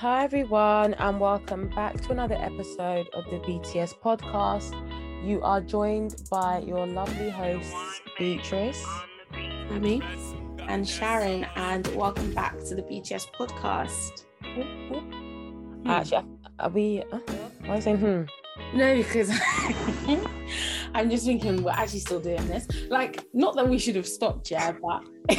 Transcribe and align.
Hi, 0.00 0.22
everyone, 0.22 0.94
and 0.94 1.18
welcome 1.18 1.70
back 1.70 2.00
to 2.02 2.12
another 2.12 2.36
episode 2.36 3.08
of 3.14 3.24
the 3.30 3.38
BTS 3.38 3.98
podcast. 3.98 4.72
You 5.26 5.42
are 5.42 5.60
joined 5.60 6.22
by 6.30 6.60
your 6.60 6.86
lovely 6.86 7.30
hosts, 7.30 7.74
Beatrice. 8.16 8.86
Tammy 9.32 10.00
and 10.68 10.88
Sharon, 10.88 11.48
and 11.56 11.84
welcome 11.96 12.32
back 12.32 12.60
to 12.66 12.76
the 12.76 12.82
BTS 12.82 13.26
podcast. 13.36 14.24
Actually, 15.84 16.28
are 16.60 16.70
we? 16.70 17.02
Uh, 17.10 17.18
why 17.62 17.68
are 17.68 17.74
you 17.74 17.82
saying 17.82 17.96
hmm? 17.96 18.78
No, 18.78 18.96
because 18.98 19.32
I'm 20.94 21.10
just 21.10 21.26
thinking 21.26 21.64
we're 21.64 21.72
actually 21.72 21.98
still 21.98 22.20
doing 22.20 22.46
this. 22.46 22.68
Like, 22.88 23.24
not 23.34 23.56
that 23.56 23.68
we 23.68 23.80
should 23.80 23.96
have 23.96 24.06
stopped, 24.06 24.48
yeah, 24.52 24.74
but 24.80 25.02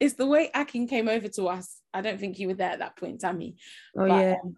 it's 0.00 0.14
the 0.14 0.26
way 0.26 0.50
Akin 0.54 0.86
came 0.86 1.08
over 1.08 1.28
to 1.28 1.46
us. 1.48 1.78
I 1.92 2.00
don't 2.00 2.18
think 2.18 2.38
you 2.38 2.48
were 2.48 2.54
there 2.54 2.70
at 2.70 2.78
that 2.80 2.96
point, 2.96 3.20
Tammy. 3.20 3.56
Oh, 3.96 4.06
But, 4.06 4.20
yeah. 4.20 4.36
um, 4.42 4.56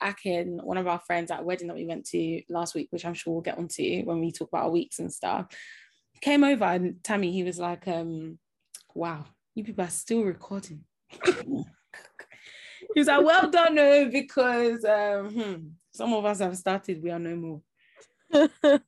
Akin, 0.00 0.60
one 0.62 0.78
of 0.78 0.86
our 0.86 1.00
friends 1.00 1.30
at 1.30 1.40
a 1.40 1.44
wedding 1.44 1.68
that 1.68 1.76
we 1.76 1.86
went 1.86 2.06
to 2.06 2.42
last 2.48 2.74
week, 2.74 2.88
which 2.90 3.04
I'm 3.04 3.14
sure 3.14 3.32
we'll 3.32 3.42
get 3.42 3.58
onto 3.58 4.02
when 4.04 4.20
we 4.20 4.32
talk 4.32 4.48
about 4.48 4.64
our 4.64 4.70
weeks 4.70 4.98
and 4.98 5.12
stuff, 5.12 5.46
came 6.20 6.44
over 6.44 6.64
and 6.64 7.02
Tammy, 7.02 7.32
he 7.32 7.44
was 7.44 7.58
like, 7.58 7.86
um, 7.88 8.38
wow, 8.94 9.24
you 9.54 9.64
people 9.64 9.84
are 9.84 9.90
still 9.90 10.22
recording. 10.22 10.84
he 11.24 11.64
was 12.96 13.06
like, 13.06 13.24
well 13.24 13.50
done, 13.50 13.74
no, 13.74 14.08
because 14.08 14.84
um, 14.84 15.30
hmm, 15.30 15.54
some 15.92 16.12
of 16.14 16.24
us 16.24 16.40
have 16.40 16.56
started, 16.56 17.02
we 17.02 17.10
are 17.10 17.18
no 17.18 17.36
more. 17.36 17.60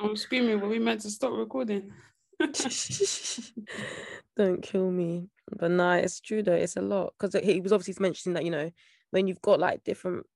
I'm 0.00 0.16
screaming, 0.16 0.60
were 0.60 0.68
we 0.68 0.78
meant 0.78 1.02
to 1.02 1.10
stop 1.10 1.32
recording? 1.32 1.92
Don't 4.36 4.62
kill 4.62 4.90
me. 4.90 5.28
But 5.50 5.70
nah, 5.70 5.94
it's 5.94 6.20
true 6.20 6.42
though. 6.42 6.52
It's 6.54 6.76
a 6.76 6.82
lot 6.82 7.14
because 7.18 7.34
he 7.44 7.60
was 7.60 7.72
obviously 7.72 8.00
mentioning 8.02 8.34
that 8.34 8.44
you 8.44 8.50
know 8.50 8.70
when 9.10 9.26
you've 9.26 9.42
got 9.42 9.60
like 9.60 9.84
different 9.84 10.26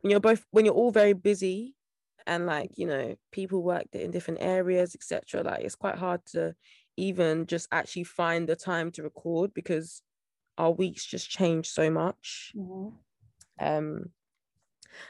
when 0.00 0.10
you're 0.10 0.20
both 0.20 0.44
when 0.50 0.64
you're 0.64 0.74
all 0.74 0.90
very 0.90 1.12
busy 1.12 1.74
and 2.26 2.46
like 2.46 2.72
you 2.76 2.86
know 2.86 3.16
people 3.32 3.62
work 3.62 3.86
in 3.92 4.10
different 4.10 4.40
areas 4.42 4.94
etc. 4.94 5.42
Like 5.42 5.64
it's 5.64 5.74
quite 5.76 5.96
hard 5.96 6.24
to 6.32 6.54
even 6.96 7.46
just 7.46 7.68
actually 7.70 8.04
find 8.04 8.48
the 8.48 8.56
time 8.56 8.90
to 8.92 9.02
record 9.02 9.54
because 9.54 10.02
our 10.56 10.72
weeks 10.72 11.04
just 11.06 11.30
change 11.30 11.68
so 11.68 11.90
much. 11.90 12.52
Um, 13.60 14.10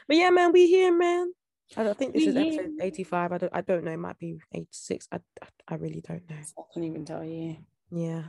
but 0.07 0.17
yeah, 0.17 0.29
man, 0.29 0.51
we 0.51 0.67
here, 0.67 0.95
man. 0.95 1.31
I, 1.77 1.83
don't- 1.83 1.97
think 1.97 2.13
this 2.13 2.25
is 2.27 2.35
episode 2.35 2.71
85. 2.81 3.31
I 3.31 3.37
don't 3.37 3.55
I 3.55 3.61
don't 3.61 3.83
know, 3.83 3.91
it 3.91 3.97
might 3.97 4.17
be 4.19 4.39
86. 4.53 5.07
I 5.11 5.19
I, 5.41 5.47
I 5.69 5.75
really 5.75 6.01
don't 6.01 6.27
know. 6.29 6.35
I 6.35 6.61
can't 6.73 6.85
even 6.85 7.05
tell 7.05 7.23
you. 7.23 7.57
Yeah. 7.91 8.23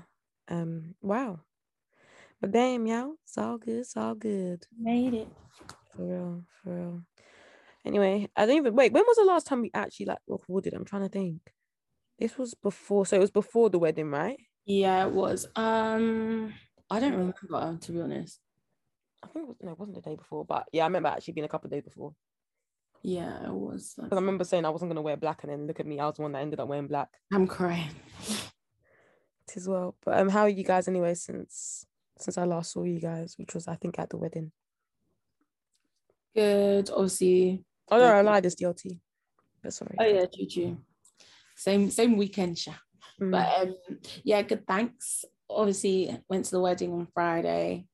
Um, 0.48 0.94
wow. 1.00 1.40
But 2.40 2.52
damn, 2.52 2.86
y'all, 2.86 3.14
it's 3.24 3.36
all 3.38 3.58
good, 3.58 3.80
it's 3.80 3.96
all 3.96 4.14
good. 4.14 4.66
Made 4.78 5.14
it. 5.14 5.28
For 5.94 6.02
real, 6.04 6.44
for 6.62 6.74
real. 6.74 7.02
Anyway, 7.84 8.28
I 8.36 8.46
don't 8.46 8.56
even 8.56 8.74
wait, 8.74 8.92
when 8.92 9.04
was 9.06 9.16
the 9.16 9.24
last 9.24 9.46
time 9.46 9.62
we 9.62 9.70
actually 9.74 10.06
like 10.06 10.18
recorded? 10.26 10.74
I'm 10.74 10.84
trying 10.84 11.02
to 11.02 11.08
think. 11.08 11.40
This 12.18 12.36
was 12.36 12.52
before, 12.54 13.06
so 13.06 13.16
it 13.16 13.20
was 13.20 13.30
before 13.30 13.70
the 13.70 13.78
wedding, 13.78 14.10
right? 14.10 14.38
Yeah, 14.66 15.06
it 15.06 15.12
was. 15.12 15.48
Um, 15.56 16.52
I 16.90 17.00
don't 17.00 17.12
remember 17.12 17.32
to 17.80 17.92
be 17.92 18.00
honest. 18.00 18.40
I 19.22 19.28
think 19.28 19.44
it 19.44 19.48
was 19.48 19.56
no, 19.62 19.72
it 19.72 19.78
wasn't 19.78 19.96
the 20.02 20.10
day 20.10 20.16
before, 20.16 20.44
but 20.44 20.66
yeah, 20.72 20.84
I 20.84 20.86
remember 20.86 21.08
actually 21.08 21.34
being 21.34 21.44
a 21.46 21.48
couple 21.48 21.68
of 21.68 21.72
days 21.72 21.84
before. 21.84 22.14
Yeah, 23.02 23.46
it 23.46 23.52
was. 23.52 23.94
I 23.98 24.14
remember 24.14 24.44
saying 24.44 24.64
I 24.64 24.70
wasn't 24.70 24.90
gonna 24.90 25.02
wear 25.02 25.16
black, 25.16 25.42
and 25.42 25.52
then 25.52 25.66
look 25.66 25.80
at 25.80 25.86
me, 25.86 25.98
I 25.98 26.06
was 26.06 26.16
the 26.16 26.22
one 26.22 26.32
that 26.32 26.42
ended 26.42 26.60
up 26.60 26.68
wearing 26.68 26.86
black 26.86 27.08
I'm 27.32 27.46
crying. 27.46 27.90
as 29.56 29.68
well. 29.68 29.96
But 30.04 30.18
um, 30.18 30.28
how 30.28 30.42
are 30.42 30.48
you 30.48 30.64
guys 30.64 30.88
anyway 30.88 31.14
since 31.14 31.86
since 32.18 32.36
I 32.36 32.44
last 32.44 32.72
saw 32.72 32.84
you 32.84 33.00
guys, 33.00 33.34
which 33.38 33.54
was 33.54 33.66
I 33.68 33.76
think 33.76 33.98
at 33.98 34.10
the 34.10 34.16
wedding. 34.16 34.52
Good. 36.34 36.90
Obviously. 36.90 37.64
Oh 37.90 37.98
no, 37.98 38.04
I 38.04 38.20
lied, 38.20 38.46
it's 38.46 38.54
DLT. 38.54 39.00
But 39.62 39.72
sorry. 39.72 39.96
Oh 39.98 40.04
yeah, 40.04 40.26
choo. 40.48 40.78
Same 41.56 41.90
same 41.90 42.16
weekend, 42.16 42.58
Sha. 42.58 42.72
Mm. 43.20 43.30
But 43.32 43.68
um, 43.68 43.98
yeah, 44.24 44.42
good. 44.42 44.66
Thanks. 44.66 45.24
Obviously, 45.48 46.16
went 46.28 46.44
to 46.44 46.52
the 46.52 46.60
wedding 46.60 46.92
on 46.92 47.08
Friday, 47.12 47.86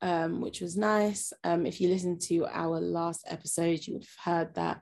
um, 0.00 0.40
which 0.40 0.60
was 0.60 0.76
nice. 0.76 1.32
Um, 1.44 1.66
if 1.66 1.80
you 1.80 1.88
listened 1.88 2.20
to 2.22 2.46
our 2.46 2.80
last 2.80 3.24
episode, 3.26 3.86
you 3.86 3.94
would 3.94 4.04
have 4.04 4.34
heard 4.34 4.54
that 4.54 4.80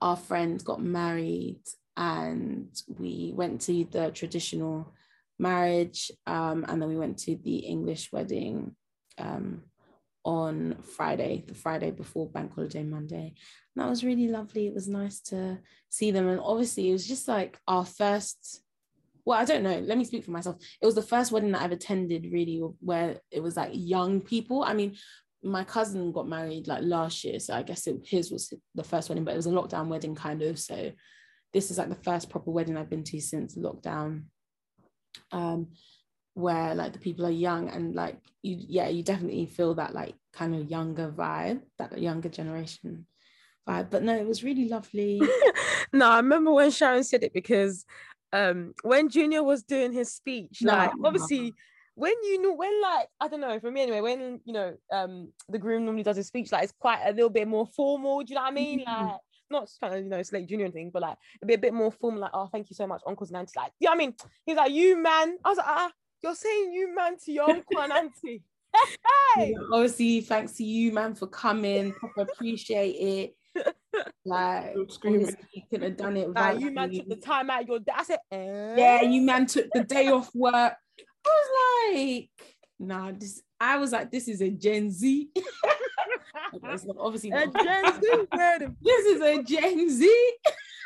our 0.00 0.16
friend 0.16 0.62
got 0.64 0.82
married, 0.82 1.60
and 1.96 2.68
we 2.98 3.32
went 3.34 3.60
to 3.62 3.84
the 3.90 4.10
traditional 4.10 4.94
marriage, 5.38 6.10
um, 6.26 6.64
and 6.68 6.80
then 6.80 6.88
we 6.88 6.96
went 6.96 7.18
to 7.18 7.36
the 7.36 7.58
English 7.58 8.12
wedding 8.12 8.76
um, 9.18 9.62
on 10.24 10.76
Friday, 10.82 11.44
the 11.46 11.54
Friday 11.54 11.90
before 11.90 12.28
Bank 12.28 12.54
Holiday 12.54 12.82
Monday. 12.82 13.34
And 13.74 13.84
that 13.84 13.90
was 13.90 14.04
really 14.04 14.28
lovely. 14.28 14.66
It 14.66 14.74
was 14.74 14.88
nice 14.88 15.20
to 15.22 15.58
see 15.88 16.10
them, 16.10 16.28
and 16.28 16.40
obviously, 16.40 16.88
it 16.88 16.92
was 16.92 17.06
just 17.06 17.28
like 17.28 17.58
our 17.66 17.84
first 17.84 18.62
well, 19.28 19.38
I 19.38 19.44
don't 19.44 19.62
know. 19.62 19.78
Let 19.80 19.98
me 19.98 20.04
speak 20.04 20.24
for 20.24 20.30
myself. 20.30 20.56
It 20.80 20.86
was 20.86 20.94
the 20.94 21.02
first 21.02 21.32
wedding 21.32 21.52
that 21.52 21.60
I've 21.60 21.70
attended 21.70 22.32
really 22.32 22.62
where 22.80 23.20
it 23.30 23.42
was 23.42 23.58
like 23.58 23.72
young 23.74 24.22
people. 24.22 24.64
I 24.64 24.72
mean, 24.72 24.96
my 25.42 25.64
cousin 25.64 26.12
got 26.12 26.26
married 26.26 26.66
like 26.66 26.82
last 26.82 27.22
year, 27.24 27.38
so 27.38 27.52
I 27.52 27.62
guess 27.62 27.86
it, 27.86 27.96
his 28.06 28.32
was 28.32 28.50
the 28.74 28.82
first 28.82 29.10
wedding, 29.10 29.24
but 29.24 29.34
it 29.34 29.36
was 29.36 29.46
a 29.46 29.50
lockdown 29.50 29.88
wedding 29.88 30.14
kind 30.14 30.40
of. 30.40 30.58
So 30.58 30.92
this 31.52 31.70
is 31.70 31.76
like 31.76 31.90
the 31.90 31.94
first 31.96 32.30
proper 32.30 32.50
wedding 32.50 32.78
I've 32.78 32.88
been 32.88 33.04
to 33.04 33.20
since 33.20 33.54
lockdown. 33.54 34.22
Um, 35.30 35.72
where 36.32 36.74
like 36.74 36.94
the 36.94 36.98
people 36.98 37.26
are 37.26 37.30
young 37.30 37.68
and 37.68 37.94
like 37.94 38.16
you, 38.40 38.56
yeah, 38.58 38.88
you 38.88 39.02
definitely 39.02 39.44
feel 39.44 39.74
that 39.74 39.92
like 39.92 40.14
kind 40.32 40.54
of 40.54 40.70
younger 40.70 41.12
vibe, 41.14 41.60
that 41.78 42.00
younger 42.00 42.30
generation 42.30 43.04
vibe. 43.68 43.90
But 43.90 44.04
no, 44.04 44.16
it 44.16 44.26
was 44.26 44.42
really 44.42 44.70
lovely. 44.70 45.20
no, 45.92 46.08
I 46.08 46.16
remember 46.16 46.52
when 46.52 46.70
Sharon 46.70 47.04
said 47.04 47.24
it 47.24 47.34
because 47.34 47.84
um 48.32 48.74
when 48.82 49.08
Junior 49.08 49.42
was 49.42 49.62
doing 49.62 49.92
his 49.92 50.14
speech, 50.14 50.58
like 50.62 50.90
No. 50.98 51.06
obviously 51.06 51.54
when 51.94 52.12
you 52.22 52.40
know 52.42 52.52
when 52.54 52.80
like 52.80 53.08
I 53.20 53.28
don't 53.28 53.40
know 53.40 53.58
for 53.58 53.70
me 53.70 53.82
anyway, 53.82 54.00
when 54.00 54.40
you 54.44 54.52
know 54.52 54.74
um 54.92 55.32
the 55.48 55.58
groom 55.58 55.84
normally 55.84 56.02
does 56.04 56.16
his 56.16 56.26
speech, 56.28 56.52
like 56.52 56.64
it's 56.64 56.74
quite 56.78 57.02
a 57.04 57.12
little 57.12 57.30
bit 57.30 57.48
more 57.48 57.66
formal. 57.66 58.20
Do 58.22 58.26
you 58.30 58.34
know 58.36 58.42
what 58.42 58.52
I 58.52 58.54
mean? 58.54 58.80
Mhm. 58.80 58.86
Like 58.86 59.20
not 59.50 59.70
trying 59.78 59.92
to 59.92 59.98
you 60.00 60.04
know 60.04 60.22
slate 60.22 60.46
Junior 60.46 60.66
and 60.66 60.74
thing, 60.74 60.90
but 60.92 61.02
like 61.02 61.16
a 61.42 61.46
bit 61.46 61.58
a 61.58 61.62
bit 61.62 61.74
more 61.74 61.90
formal. 61.90 62.20
Like 62.20 62.30
oh 62.34 62.48
thank 62.52 62.70
you 62.70 62.76
so 62.76 62.86
much, 62.86 63.00
uncles 63.06 63.30
and 63.30 63.38
aunties. 63.38 63.56
Like 63.56 63.72
yeah, 63.80 63.90
I 63.90 63.96
mean 63.96 64.14
he's 64.46 64.56
like 64.56 64.72
you 64.72 64.96
man. 65.02 65.38
I 65.44 65.48
was 65.48 65.58
like 65.58 65.66
ah 65.68 65.90
you're 66.22 66.34
saying 66.34 66.72
you 66.72 66.94
man 66.94 67.16
to 67.24 67.32
your 67.32 67.50
uncle 67.50 67.78
and 67.80 67.92
auntie. 67.92 68.42
Hey! 69.36 69.50
Yeah, 69.52 69.58
obviously, 69.72 70.20
thanks 70.20 70.52
to 70.54 70.64
you, 70.64 70.92
man, 70.92 71.14
for 71.14 71.26
coming. 71.26 71.92
Proper 71.92 72.20
appreciate 72.22 72.92
it. 72.92 73.36
Like, 74.24 74.74
I'm 74.76 74.88
screaming. 74.90 75.34
you 75.52 75.62
could 75.70 75.82
have 75.82 75.96
done 75.96 76.16
it. 76.16 76.28
Like 76.32 76.54
without 76.54 76.60
you 76.60 76.70
man 76.72 76.90
took 76.92 77.08
the 77.08 77.16
time 77.16 77.50
out 77.50 77.62
of 77.62 77.68
your 77.68 77.78
day. 77.80 77.92
I 77.94 78.02
said, 78.04 78.18
eh? 78.30 78.74
Yeah, 78.76 79.02
you 79.02 79.22
man 79.22 79.46
took 79.46 79.66
the 79.72 79.84
day 79.84 80.08
off 80.08 80.30
work. 80.34 80.54
I 80.54 80.74
was 81.26 81.94
like, 81.94 82.30
nah, 82.78 83.12
this. 83.12 83.42
I 83.60 83.76
was 83.78 83.92
like, 83.92 84.10
this 84.12 84.28
is 84.28 84.40
a 84.40 84.50
Gen 84.50 84.90
Z. 84.90 85.30
It's 86.62 86.84
not- 86.84 86.96
obviously, 86.98 87.30
A. 87.30 87.46
Gen 87.46 88.00
Z 88.00 88.10
word. 88.34 88.76
this 88.82 89.06
is 89.06 89.20
a 89.20 89.42
Gen 89.42 89.90
Z. 89.90 90.32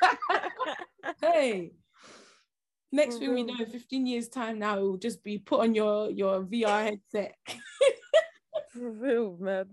hey, 1.21 1.73
Next 2.91 3.15
For 3.15 3.21
thing 3.21 3.35
we 3.35 3.43
know, 3.45 3.55
15 3.65 4.07
years 4.07 4.29
time 4.29 4.59
now, 4.59 4.79
it 4.79 4.83
will 4.83 4.97
just 4.99 5.23
be 5.25 5.39
put 5.39 5.61
on 5.61 5.75
your 5.75 6.11
your 6.11 6.43
VR 6.45 6.85
headset. 6.85 7.37
For 8.73 8.91
real, 8.91 9.37
man. 9.41 9.67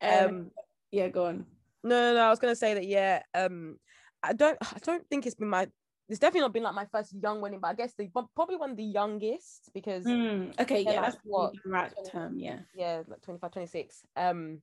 um, 0.00 0.24
Um, 0.28 0.50
yeah, 0.90 1.08
go 1.08 1.26
on. 1.26 1.46
No, 1.82 2.12
no, 2.12 2.14
no. 2.14 2.20
I 2.20 2.28
was 2.30 2.38
gonna 2.38 2.56
say 2.56 2.74
that. 2.74 2.86
Yeah. 2.86 3.22
Um, 3.34 3.76
I 4.22 4.32
don't. 4.32 4.58
I 4.62 4.78
don't 4.82 5.06
think 5.08 5.26
it's 5.26 5.34
been 5.36 5.48
my. 5.48 5.68
It's 6.08 6.18
definitely 6.18 6.40
not 6.40 6.52
been 6.52 6.64
like 6.64 6.74
my 6.74 6.86
first 6.90 7.14
young 7.22 7.40
wedding, 7.40 7.60
but 7.60 7.68
I 7.68 7.74
guess 7.74 7.94
the 7.96 8.08
probably 8.34 8.56
one 8.56 8.72
of 8.72 8.76
the 8.76 8.82
youngest 8.82 9.70
because 9.72 10.04
Mm, 10.04 10.58
okay, 10.58 10.82
Yeah, 10.82 10.90
yeah, 10.92 11.00
like 11.00 11.12
that's 11.12 11.18
what, 11.22 11.52
what 11.52 11.62
the 11.62 11.70
right 11.70 11.92
20 11.94 12.10
term. 12.10 12.38
Yeah. 12.38 12.58
yeah, 12.74 13.02
like 13.06 13.20
25, 13.22 13.52
26. 13.52 14.02
Um, 14.16 14.60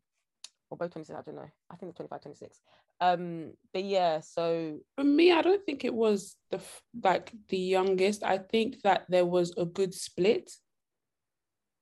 or 0.69 0.77
both 0.77 0.91
26. 0.91 1.17
I 1.17 1.21
don't 1.21 1.35
know. 1.35 1.49
I 1.71 1.75
think 1.77 1.91
it's 1.91 1.97
25, 1.97 2.21
26. 2.21 2.61
Um, 2.99 3.53
but 3.73 3.85
yeah. 3.85 4.19
So 4.19 4.79
For 4.97 5.05
me, 5.05 5.31
I 5.31 5.41
don't 5.41 5.65
think 5.65 5.85
it 5.85 5.93
was 5.93 6.35
the 6.51 6.59
like 7.01 7.31
the 7.47 7.57
youngest. 7.57 8.23
I 8.23 8.39
think 8.39 8.81
that 8.81 9.05
there 9.07 9.25
was 9.25 9.53
a 9.57 9.63
good 9.65 9.93
split. 9.93 10.51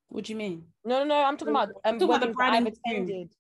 What 0.10 0.26
do 0.26 0.34
you 0.34 0.38
mean? 0.38 0.66
no, 0.86 1.00
no, 1.00 1.06
no. 1.06 1.24
I'm 1.24 1.38
talking 1.38 1.54
No, 1.54 1.62
about 1.62 1.76
I'm 1.84 1.94
um 1.96 2.00
talking 2.00 2.16
about 2.16 2.20
the 2.22 2.28
weddings 2.28 2.36
bride 2.36 2.54
I've 2.54 2.66
and 2.68 2.68
attended. 2.68 3.34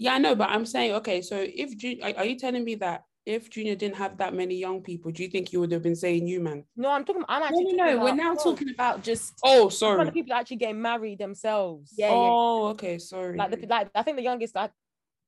Yeah, 0.00 0.14
I 0.14 0.18
know, 0.18 0.34
but 0.34 0.48
I'm 0.48 0.64
saying 0.64 0.94
okay. 0.94 1.20
So 1.20 1.36
if 1.46 1.74
are, 2.16 2.24
you 2.24 2.38
telling 2.38 2.64
me 2.64 2.74
that 2.76 3.04
if 3.26 3.50
Junior 3.50 3.74
didn't 3.74 3.96
have 3.96 4.16
that 4.16 4.32
many 4.32 4.54
young 4.54 4.80
people, 4.80 5.10
do 5.10 5.22
you 5.22 5.28
think 5.28 5.52
you 5.52 5.60
would 5.60 5.70
have 5.72 5.82
been 5.82 5.94
saying 5.94 6.26
you 6.26 6.40
man? 6.40 6.64
No, 6.74 6.90
I'm 6.90 7.04
talking. 7.04 7.22
I'm 7.28 7.42
actually. 7.42 7.74
no, 7.74 7.84
talking 7.84 7.96
no. 7.98 8.04
We're 8.04 8.14
now 8.14 8.32
no, 8.32 8.42
talking 8.42 8.70
about 8.70 9.02
just 9.02 9.34
Oh, 9.44 9.48
I'm 9.48 9.56
talking 9.56 9.66
about 9.66 9.72
sorry. 9.74 10.04
the 10.06 10.12
people 10.12 10.32
actually 10.32 10.56
getting 10.56 10.80
married 10.80 11.18
themselves. 11.18 11.92
Yeah, 11.94 12.08
yeah. 12.08 12.14
Oh, 12.14 12.68
okay, 12.68 12.96
sorry. 12.96 13.36
like 13.36 13.50
the 13.50 13.66
like 13.66 13.90
I 13.94 14.02
think 14.02 14.16
the 14.16 14.22
youngest 14.22 14.56
I 14.56 14.70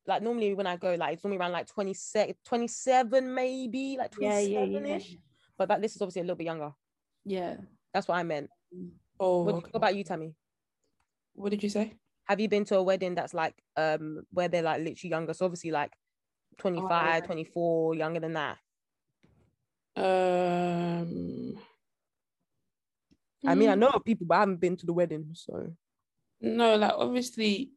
like 0.07 0.23
normally 0.23 0.55
when 0.55 0.67
I 0.67 0.77
go 0.77 0.95
like 0.95 1.13
it's 1.13 1.23
normally 1.23 1.39
around 1.39 1.53
like 1.53 1.67
26 1.67 2.41
27 2.47 3.35
maybe 3.35 3.97
like 3.99 4.15
yeah, 4.19 4.31
27 4.31 4.73
yeah, 4.73 4.81
yeah, 4.81 4.97
ish 4.97 5.17
but 5.59 5.69
that 5.69 5.83
this 5.83 5.95
is 5.95 6.01
obviously 6.01 6.23
a 6.23 6.25
little 6.25 6.35
bit 6.35 6.47
younger 6.47 6.73
yeah. 7.25 7.55
that's 7.95 8.09
what 8.09 8.17
I 8.17 8.25
meant 8.25 8.51
oh, 9.21 9.43
what, 9.43 9.55
okay. 9.55 9.69
what 9.71 9.77
about 9.77 9.95
you 9.95 10.03
Tammy 10.03 10.35
what 11.35 11.51
did 11.51 11.63
you 11.63 11.69
say? 11.69 11.95
Have 12.27 12.41
you 12.41 12.49
been 12.49 12.65
to 12.65 12.77
a 12.77 12.83
wedding 12.83 13.15
that's 13.15 13.35
like 13.35 13.55
um 13.77 14.23
where 14.33 14.49
they're 14.49 14.63
like 14.63 14.81
literally 14.83 15.11
younger 15.11 15.35
so 15.35 15.45
obviously 15.45 15.71
like 15.71 15.93
25 16.59 17.23
yeah. 17.23 17.27
24 17.27 17.95
younger 17.95 18.21
than 18.21 18.35
that 18.35 18.59
Um, 19.95 21.59
I 23.47 23.55
mean 23.55 23.69
I 23.69 23.75
mm, 23.75 23.79
know 23.79 23.91
people 24.05 24.27
but 24.27 24.37
I 24.37 24.41
haven't 24.41 24.61
been 24.61 24.77
to 24.77 24.87
the 24.87 24.93
wedding 24.93 25.31
so 25.35 25.73
No, 26.41 26.77
like 26.77 26.93
obviously, 26.97 27.71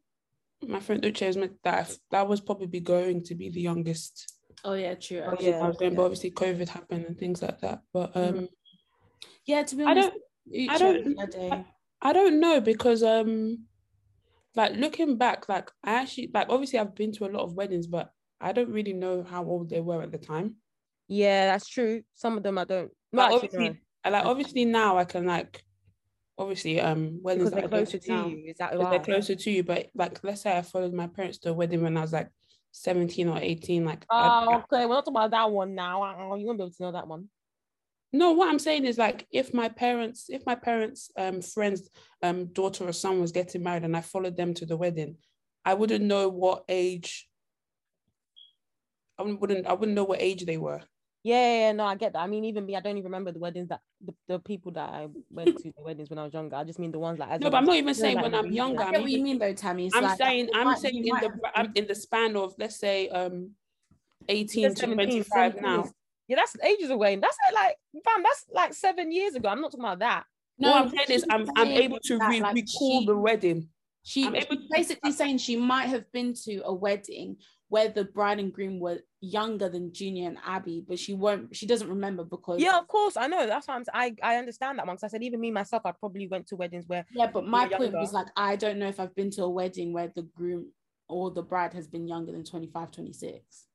my 0.65 0.79
friend 0.79 1.03
Uche 1.03 1.19
has 1.19 1.37
meant 1.37 1.61
that 1.63 1.95
that 2.11 2.27
was 2.27 2.41
probably 2.41 2.79
going 2.79 3.23
to 3.23 3.35
be 3.35 3.49
the 3.49 3.61
youngest. 3.61 4.33
Oh 4.63 4.73
yeah, 4.73 4.95
true. 4.95 5.21
Oh, 5.25 5.37
yeah. 5.39 5.59
I 5.61 5.67
was 5.67 5.77
going, 5.77 5.91
yeah. 5.91 5.97
but 5.97 6.03
obviously 6.05 6.31
COVID 6.31 6.69
happened 6.69 7.05
and 7.05 7.17
things 7.17 7.41
like 7.41 7.59
that. 7.61 7.81
But 7.93 8.15
um, 8.15 8.33
Mhm. 8.33 8.49
Yeah, 9.45 9.63
to 9.63 9.75
be 9.75 9.83
honest 9.83 10.09
I 10.09 10.11
honest, 10.11 10.25
don't, 10.47 10.69
I 10.69 10.77
don't- 10.77 11.07
own 11.07 11.15
their 11.15 11.27
day. 11.27 11.65
I 12.01 12.13
don't 12.13 12.39
know 12.39 12.61
because 12.61 13.03
um, 13.03 13.65
like 14.55 14.73
looking 14.73 15.17
back, 15.17 15.49
like 15.49 15.69
I 15.83 15.93
actually 16.01 16.31
like 16.33 16.47
obviously 16.49 16.79
I've 16.79 16.95
been 16.95 17.11
to 17.13 17.25
a 17.25 17.31
lot 17.31 17.43
of 17.43 17.53
weddings, 17.55 17.87
but 17.87 18.11
I 18.39 18.51
don't 18.51 18.69
really 18.69 18.93
know 18.93 19.23
how 19.23 19.43
old 19.45 19.69
they 19.69 19.81
were 19.81 20.01
at 20.01 20.11
the 20.11 20.17
time. 20.17 20.55
yeah 21.07 21.47
that's 21.47 21.67
true 21.67 22.03
some 22.15 22.37
of 22.37 22.43
them 22.43 22.57
I 22.57 22.65
don't 22.65 22.91
Like 23.13 23.31
obviously, 23.31 23.79
I 24.03 24.09
like 24.09 24.25
obviously 24.25 24.65
now 24.65 24.97
I 24.97 25.05
can 25.05 25.25
like, 25.25 25.63
obviously 26.37 26.81
um 26.81 27.19
weddings 27.21 27.49
because 27.49 27.61
that 27.61 27.71
they're 27.71 27.85
closer 27.85 27.97
to 27.97 28.11
now, 28.11 28.27
you 28.27 28.49
is 28.49 28.57
that 28.57 28.77
why 28.77 28.89
they're 28.89 28.99
closer 28.99 29.35
to 29.35 29.51
you. 29.51 29.63
But 29.63 29.87
like, 29.95 30.23
let's 30.23 30.41
say 30.41 30.57
I 30.57 30.61
followed 30.61 30.93
my 30.93 31.07
parents 31.07 31.37
to 31.39 31.49
a 31.51 31.53
wedding 31.53 31.81
when 31.81 31.97
I 31.97 32.01
was 32.01 32.13
like 32.13 32.29
seventeen 32.71 33.29
or 33.29 33.39
eighteen. 33.39 33.85
Like, 33.85 34.05
I- 34.09 34.45
oh 34.49 34.55
okay 34.57 34.85
we're 34.85 34.95
not 34.95 35.05
talking 35.05 35.15
about 35.15 35.31
that 35.31 35.51
one 35.51 35.75
now 35.75 36.03
uh-uh, 36.03 36.35
you 36.35 36.45
won't 36.45 36.57
be 36.59 36.63
able 36.63 36.71
to 36.71 36.83
know 36.83 36.91
that 36.91 37.07
one 37.07 37.29
no, 38.13 38.31
what 38.31 38.49
I'm 38.49 38.59
saying 38.59 38.85
is 38.85 38.97
like, 38.97 39.27
if 39.31 39.53
my 39.53 39.69
parents, 39.69 40.25
if 40.29 40.45
my 40.45 40.55
parents' 40.55 41.11
um 41.17 41.41
friends' 41.41 41.89
um 42.21 42.45
daughter 42.47 42.87
or 42.87 42.93
son 42.93 43.19
was 43.19 43.31
getting 43.31 43.63
married 43.63 43.83
and 43.83 43.95
I 43.95 44.01
followed 44.01 44.37
them 44.37 44.53
to 44.55 44.65
the 44.65 44.77
wedding, 44.77 45.17
I 45.65 45.73
wouldn't 45.73 46.05
know 46.05 46.29
what 46.29 46.63
age. 46.69 47.27
I 49.17 49.23
wouldn't. 49.23 49.65
I 49.67 49.73
wouldn't 49.73 49.95
know 49.95 50.03
what 50.03 50.21
age 50.21 50.45
they 50.45 50.57
were. 50.57 50.81
Yeah, 51.23 51.41
yeah, 51.41 51.57
yeah, 51.59 51.71
no, 51.71 51.85
I 51.85 51.95
get 51.95 52.13
that. 52.13 52.19
I 52.19 52.27
mean, 52.27 52.45
even 52.45 52.67
me, 52.67 52.75
I 52.75 52.81
don't 52.81 52.97
even 52.97 53.05
remember 53.05 53.31
the 53.31 53.39
weddings 53.39 53.69
that 53.69 53.79
the, 54.05 54.13
the 54.27 54.39
people 54.39 54.71
that 54.73 54.89
I 54.89 55.07
went 55.31 55.57
to 55.57 55.71
the 55.75 55.81
weddings 55.83 56.09
when 56.11 56.19
I 56.19 56.23
was 56.23 56.33
younger. 56.33 56.55
I 56.55 56.63
just 56.63 56.77
mean 56.77 56.91
the 56.91 56.99
ones 56.99 57.17
like 57.17 57.31
as 57.31 57.41
No, 57.41 57.49
but 57.49 57.57
I'm 57.57 57.65
not 57.65 57.77
even 57.77 57.95
saying 57.95 58.15
like 58.17 58.23
when 58.25 58.35
I'm 58.35 58.43
recent, 58.43 58.55
younger. 58.57 58.81
I 58.83 58.85
I'm 58.85 58.91
get 58.91 59.01
what 59.01 59.11
you 59.11 59.23
mean 59.23 59.39
though, 59.39 59.53
Tammy. 59.53 59.87
It's 59.87 59.95
I'm 59.95 60.03
like, 60.03 60.17
saying. 60.17 60.49
I'm 60.53 60.65
might- 60.65 60.77
saying 60.77 61.03
in 61.03 61.09
might 61.09 61.21
the 61.23 61.31
I'm 61.55 61.71
in 61.73 61.87
the 61.87 61.95
span 61.95 62.35
of 62.35 62.53
let's 62.59 62.77
say 62.77 63.09
um, 63.09 63.51
18 64.27 64.75
to 64.75 64.85
25 64.85 65.25
17 65.25 65.61
now. 65.63 65.91
Is- 66.27 66.29
Yeah, 66.29 66.35
that's 66.37 66.55
ages 66.63 66.89
away. 66.89 67.15
That's 67.15 67.37
like, 67.53 67.75
fam, 68.03 68.23
that's 68.23 68.45
like 68.53 68.73
seven 68.73 69.11
years 69.11 69.35
ago. 69.35 69.49
I'm 69.49 69.61
not 69.61 69.71
talking 69.71 69.85
about 69.85 69.99
that. 69.99 70.23
No, 70.57 70.69
No, 70.69 70.75
I'm 70.77 70.89
saying 70.89 71.05
is 71.09 71.25
I'm 71.29 71.49
I'm 71.55 71.67
able 71.67 71.99
to 72.03 72.17
that, 72.17 72.29
re- 72.29 72.41
like, 72.41 72.55
recall 72.55 73.01
she- 73.01 73.05
the 73.05 73.17
wedding. 73.17 73.69
She, 74.03 74.25
I'm 74.25 74.35
able 74.35 74.45
she's 74.55 74.59
to- 74.61 74.69
basically 74.71 75.11
saying 75.11 75.39
she 75.39 75.55
might 75.55 75.87
have 75.87 76.11
been 76.11 76.33
to 76.45 76.61
a 76.65 76.73
wedding 76.73 77.37
where 77.69 77.89
the 77.89 78.03
bride 78.05 78.39
and 78.39 78.53
groom 78.53 78.79
were 78.79 78.99
younger 79.21 79.67
than 79.67 79.91
Junior 79.91 80.27
and 80.29 80.37
Abby, 80.45 80.85
but 80.87 80.99
she 80.99 81.15
won't. 81.15 81.55
She 81.55 81.65
doesn't 81.65 81.89
remember 81.89 82.23
because 82.23 82.61
Yeah, 82.61 82.77
of 82.77 82.87
course, 82.87 83.17
I 83.17 83.25
know. 83.25 83.47
That's 83.47 83.67
why 83.67 83.75
I'm. 83.75 83.83
I 83.93 84.15
I 84.21 84.35
understand 84.37 84.77
that 84.77 84.85
one. 84.85 84.95
Because 84.95 85.05
I 85.05 85.11
said 85.15 85.23
even 85.23 85.39
me 85.41 85.49
myself, 85.49 85.81
I 85.85 85.91
probably 85.91 86.27
went 86.27 86.45
to 86.47 86.55
weddings 86.55 86.87
where 86.87 87.05
Yeah, 87.15 87.31
but 87.33 87.47
my 87.47 87.63
were 87.67 87.77
point 87.77 87.93
was 87.93 88.13
like 88.13 88.27
I 88.37 88.55
don't 88.55 88.77
know 88.77 88.87
if 88.87 88.99
I've 88.99 89.15
been 89.15 89.31
to 89.31 89.43
a 89.43 89.49
wedding 89.49 89.91
where 89.91 90.11
the 90.15 90.21
groom 90.21 90.71
or 91.09 91.31
the 91.31 91.41
bride 91.41 91.73
has 91.73 91.87
been 91.87 92.07
younger 92.07 92.31
than 92.31 92.43
25, 92.43 92.91
26. 92.91 93.65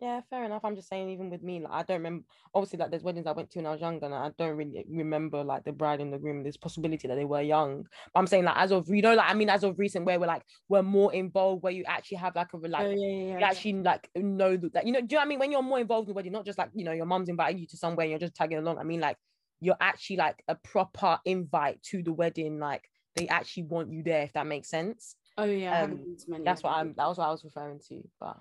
Yeah, 0.00 0.20
fair 0.28 0.44
enough. 0.44 0.64
I'm 0.64 0.76
just 0.76 0.88
saying, 0.88 1.08
even 1.10 1.30
with 1.30 1.42
me, 1.42 1.60
like 1.60 1.72
I 1.72 1.82
don't 1.82 1.98
remember. 1.98 2.24
Obviously, 2.54 2.78
like 2.78 2.90
there's 2.90 3.02
weddings 3.02 3.26
I 3.26 3.32
went 3.32 3.50
to 3.50 3.58
when 3.58 3.66
I 3.66 3.72
was 3.72 3.80
younger, 3.80 4.06
and 4.06 4.14
I 4.14 4.30
don't 4.36 4.56
really 4.56 4.84
remember 4.88 5.42
like 5.42 5.64
the 5.64 5.72
bride 5.72 6.00
and 6.00 6.12
the 6.12 6.18
groom. 6.18 6.42
There's 6.42 6.56
possibility 6.56 7.08
that 7.08 7.14
they 7.14 7.24
were 7.24 7.40
young. 7.40 7.84
But 8.12 8.20
I'm 8.20 8.26
saying 8.26 8.44
like 8.44 8.56
as 8.56 8.72
of 8.72 8.88
you 8.88 9.02
know, 9.02 9.14
like 9.14 9.30
I 9.30 9.34
mean, 9.34 9.48
as 9.48 9.64
of 9.64 9.78
recent, 9.78 10.04
where 10.04 10.20
we're 10.20 10.26
like 10.26 10.42
we're 10.68 10.82
more 10.82 11.14
involved, 11.14 11.62
where 11.62 11.72
you 11.72 11.84
actually 11.86 12.18
have 12.18 12.36
like 12.36 12.52
a 12.52 12.56
like 12.56 12.86
oh 12.86 12.90
yeah, 12.90 12.96
yeah, 12.96 13.06
you 13.06 13.38
yeah. 13.38 13.46
actually 13.46 13.74
like 13.74 14.10
know 14.16 14.56
that, 14.56 14.86
you 14.86 14.92
know. 14.92 15.00
Do 15.00 15.06
you 15.10 15.16
know 15.16 15.18
what 15.18 15.24
I 15.24 15.28
mean? 15.28 15.38
When 15.38 15.52
you're 15.52 15.62
more 15.62 15.80
involved 15.80 16.08
in 16.08 16.12
the 16.12 16.14
wedding, 16.14 16.32
not 16.32 16.44
just 16.44 16.58
like 16.58 16.70
you 16.74 16.84
know 16.84 16.92
your 16.92 17.06
mom's 17.06 17.28
inviting 17.28 17.58
you 17.58 17.66
to 17.68 17.76
somewhere, 17.76 18.04
and 18.04 18.10
you're 18.10 18.18
just 18.20 18.34
tagging 18.34 18.58
along. 18.58 18.78
I 18.78 18.84
mean, 18.84 19.00
like 19.00 19.16
you're 19.60 19.76
actually 19.80 20.16
like 20.16 20.42
a 20.48 20.54
proper 20.54 21.18
invite 21.24 21.82
to 21.84 22.02
the 22.02 22.12
wedding. 22.12 22.58
Like 22.58 22.88
they 23.14 23.28
actually 23.28 23.64
want 23.64 23.90
you 23.90 24.02
there, 24.02 24.22
if 24.22 24.32
that 24.34 24.46
makes 24.46 24.68
sense. 24.68 25.16
Oh 25.38 25.44
yeah, 25.44 25.82
um, 25.82 25.96
been 25.96 26.16
to 26.16 26.30
many. 26.30 26.44
That's 26.44 26.62
what. 26.62 26.72
I'm. 26.72 26.94
That 26.96 27.08
was 27.08 27.18
what 27.18 27.28
I 27.28 27.30
was 27.30 27.44
referring 27.44 27.80
to. 27.88 28.02
But 28.20 28.38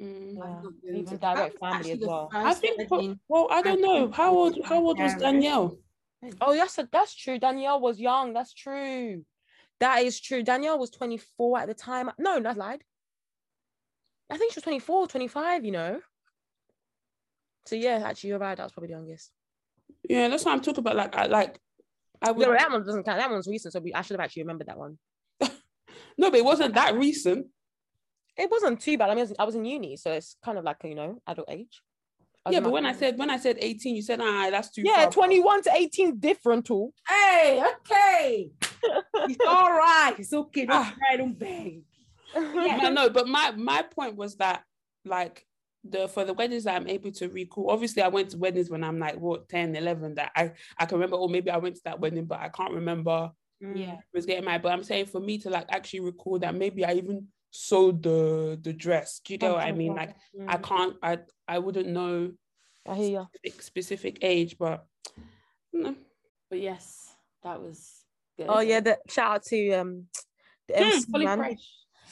Mm. 0.00 0.36
yeah, 0.36 0.44
I've 0.44 0.62
not 0.62 0.72
been 0.82 0.96
even 0.96 1.18
direct 1.18 1.58
family 1.58 1.92
as 1.92 2.00
well. 2.00 2.30
I 2.32 2.54
think. 2.54 2.88
Well, 3.28 3.48
I 3.50 3.62
don't 3.62 3.80
know 3.80 4.10
how 4.10 4.34
old. 4.36 4.58
How 4.64 4.76
old 4.76 4.98
was 4.98 5.14
Danielle? 5.14 5.76
Oh, 6.40 6.54
that's 6.54 6.78
a, 6.78 6.88
that's 6.90 7.14
true. 7.14 7.38
Danielle 7.38 7.80
was 7.80 7.98
young. 8.00 8.32
That's 8.32 8.52
true. 8.52 9.24
That 9.80 10.02
is 10.02 10.20
true. 10.20 10.42
Danielle 10.42 10.78
was 10.78 10.90
24 10.90 11.60
at 11.60 11.68
the 11.68 11.74
time. 11.74 12.10
No, 12.18 12.40
that's 12.40 12.58
lied. 12.58 12.82
I 14.30 14.36
think 14.36 14.52
she 14.52 14.58
was 14.58 14.64
24, 14.64 15.06
25, 15.06 15.64
you 15.64 15.72
know. 15.72 16.00
So 17.66 17.76
yeah, 17.76 18.02
actually 18.04 18.30
you're 18.30 18.38
right. 18.38 18.56
That 18.56 18.64
was 18.64 18.72
probably 18.72 18.88
the 18.88 18.94
youngest. 18.94 19.30
Yeah, 20.08 20.28
that's 20.28 20.44
what 20.44 20.52
I'm 20.52 20.60
talking 20.60 20.80
about. 20.80 20.96
Like, 20.96 21.16
I 21.16 21.26
like. 21.26 21.58
I 22.20 22.32
would. 22.32 22.46
No, 22.46 22.52
that 22.52 22.70
one 22.70 22.84
doesn't 22.84 23.04
count. 23.04 23.18
That 23.18 23.30
one's 23.30 23.46
recent, 23.46 23.72
so 23.72 23.80
we, 23.80 23.94
I 23.94 24.02
should 24.02 24.14
have 24.14 24.24
actually 24.24 24.42
remembered 24.42 24.68
that 24.68 24.78
one. 24.78 24.98
No, 26.20 26.30
but 26.32 26.40
it 26.40 26.44
wasn't 26.44 26.74
that 26.74 26.96
recent. 26.96 27.46
It 28.38 28.50
wasn't 28.50 28.80
too 28.80 28.96
bad. 28.96 29.10
I 29.10 29.14
mean, 29.14 29.18
I 29.18 29.22
was, 29.22 29.34
I 29.40 29.44
was 29.44 29.54
in 29.56 29.64
uni, 29.64 29.96
so 29.96 30.12
it's 30.12 30.36
kind 30.44 30.56
of 30.58 30.64
like 30.64 30.76
you 30.84 30.94
know 30.94 31.20
adult 31.26 31.50
age. 31.50 31.82
Yeah, 32.50 32.60
but 32.60 32.72
when 32.72 32.86
I 32.86 32.92
said 32.92 33.18
when 33.18 33.28
I 33.30 33.36
said 33.36 33.58
18, 33.60 33.96
you 33.96 34.00
said 34.02 34.20
ah, 34.22 34.48
that's 34.50 34.70
too 34.70 34.82
yeah, 34.82 35.02
far. 35.02 35.10
21 35.10 35.62
to 35.64 35.72
18 35.74 36.18
different 36.18 36.64
too. 36.64 36.94
Hey, 37.06 37.62
okay. 37.80 38.50
it's 39.14 39.44
all 39.46 39.70
right. 39.72 40.14
It's 40.18 40.32
okay. 40.32 40.64
Don't 40.64 40.76
Ah. 40.76 40.94
cry, 40.96 41.16
don't 41.16 41.38
beg. 41.38 41.82
no, 42.34 42.90
no, 42.90 43.10
but 43.10 43.26
my 43.28 43.50
my 43.52 43.82
point 43.82 44.16
was 44.16 44.36
that 44.36 44.62
like 45.04 45.44
the 45.84 46.08
for 46.08 46.24
the 46.24 46.32
weddings 46.32 46.64
that 46.64 46.76
I'm 46.76 46.88
able 46.88 47.10
to 47.12 47.28
recall, 47.28 47.70
obviously 47.70 48.02
I 48.02 48.08
went 48.08 48.30
to 48.30 48.38
weddings 48.38 48.70
when 48.70 48.84
I'm 48.84 48.98
like 48.98 49.16
what 49.18 49.48
10, 49.48 49.74
11 49.76 50.14
that 50.14 50.30
I 50.34 50.52
I 50.78 50.86
can 50.86 50.96
remember, 50.98 51.16
or 51.16 51.28
maybe 51.28 51.50
I 51.50 51.58
went 51.58 51.76
to 51.76 51.82
that 51.84 52.00
wedding, 52.00 52.24
but 52.26 52.38
I 52.40 52.48
can't 52.48 52.72
remember 52.72 53.30
Yeah. 53.60 53.96
was 54.14 54.24
getting 54.26 54.44
married. 54.44 54.62
But 54.62 54.72
I'm 54.72 54.84
saying 54.84 55.06
for 55.06 55.20
me 55.20 55.38
to 55.38 55.50
like 55.50 55.66
actually 55.70 56.00
recall 56.00 56.38
that 56.38 56.54
maybe 56.54 56.84
I 56.84 56.94
even 56.94 57.28
sold 57.58 58.02
the 58.02 58.58
the 58.62 58.72
dress. 58.72 59.20
Do 59.24 59.34
you 59.34 59.38
know 59.38 59.54
what 59.54 59.64
I 59.66 59.72
mean? 59.72 59.94
Like 59.94 60.14
I 60.46 60.56
Mm, 60.56 60.62
can't 60.62 60.96
I 61.02 61.18
I 61.46 61.58
wouldn't 61.58 61.88
know 61.88 62.32
I 62.86 62.94
hear 62.94 63.10
you. 63.10 63.26
specific, 63.34 63.62
specific 63.62 64.18
age, 64.22 64.56
but 64.58 64.86
no. 65.72 65.94
But 66.50 66.60
yes, 66.60 67.14
that 67.42 67.60
was 67.60 68.04
good. 68.36 68.46
Oh 68.48 68.60
yeah, 68.60 68.80
the 68.80 68.98
shout 69.08 69.34
out 69.34 69.42
to 69.44 69.72
um 69.72 70.06
the 70.68 70.74
Mm, 70.74 70.92
MC 70.92 71.12
Fully 71.12 71.24
man. 71.26 71.56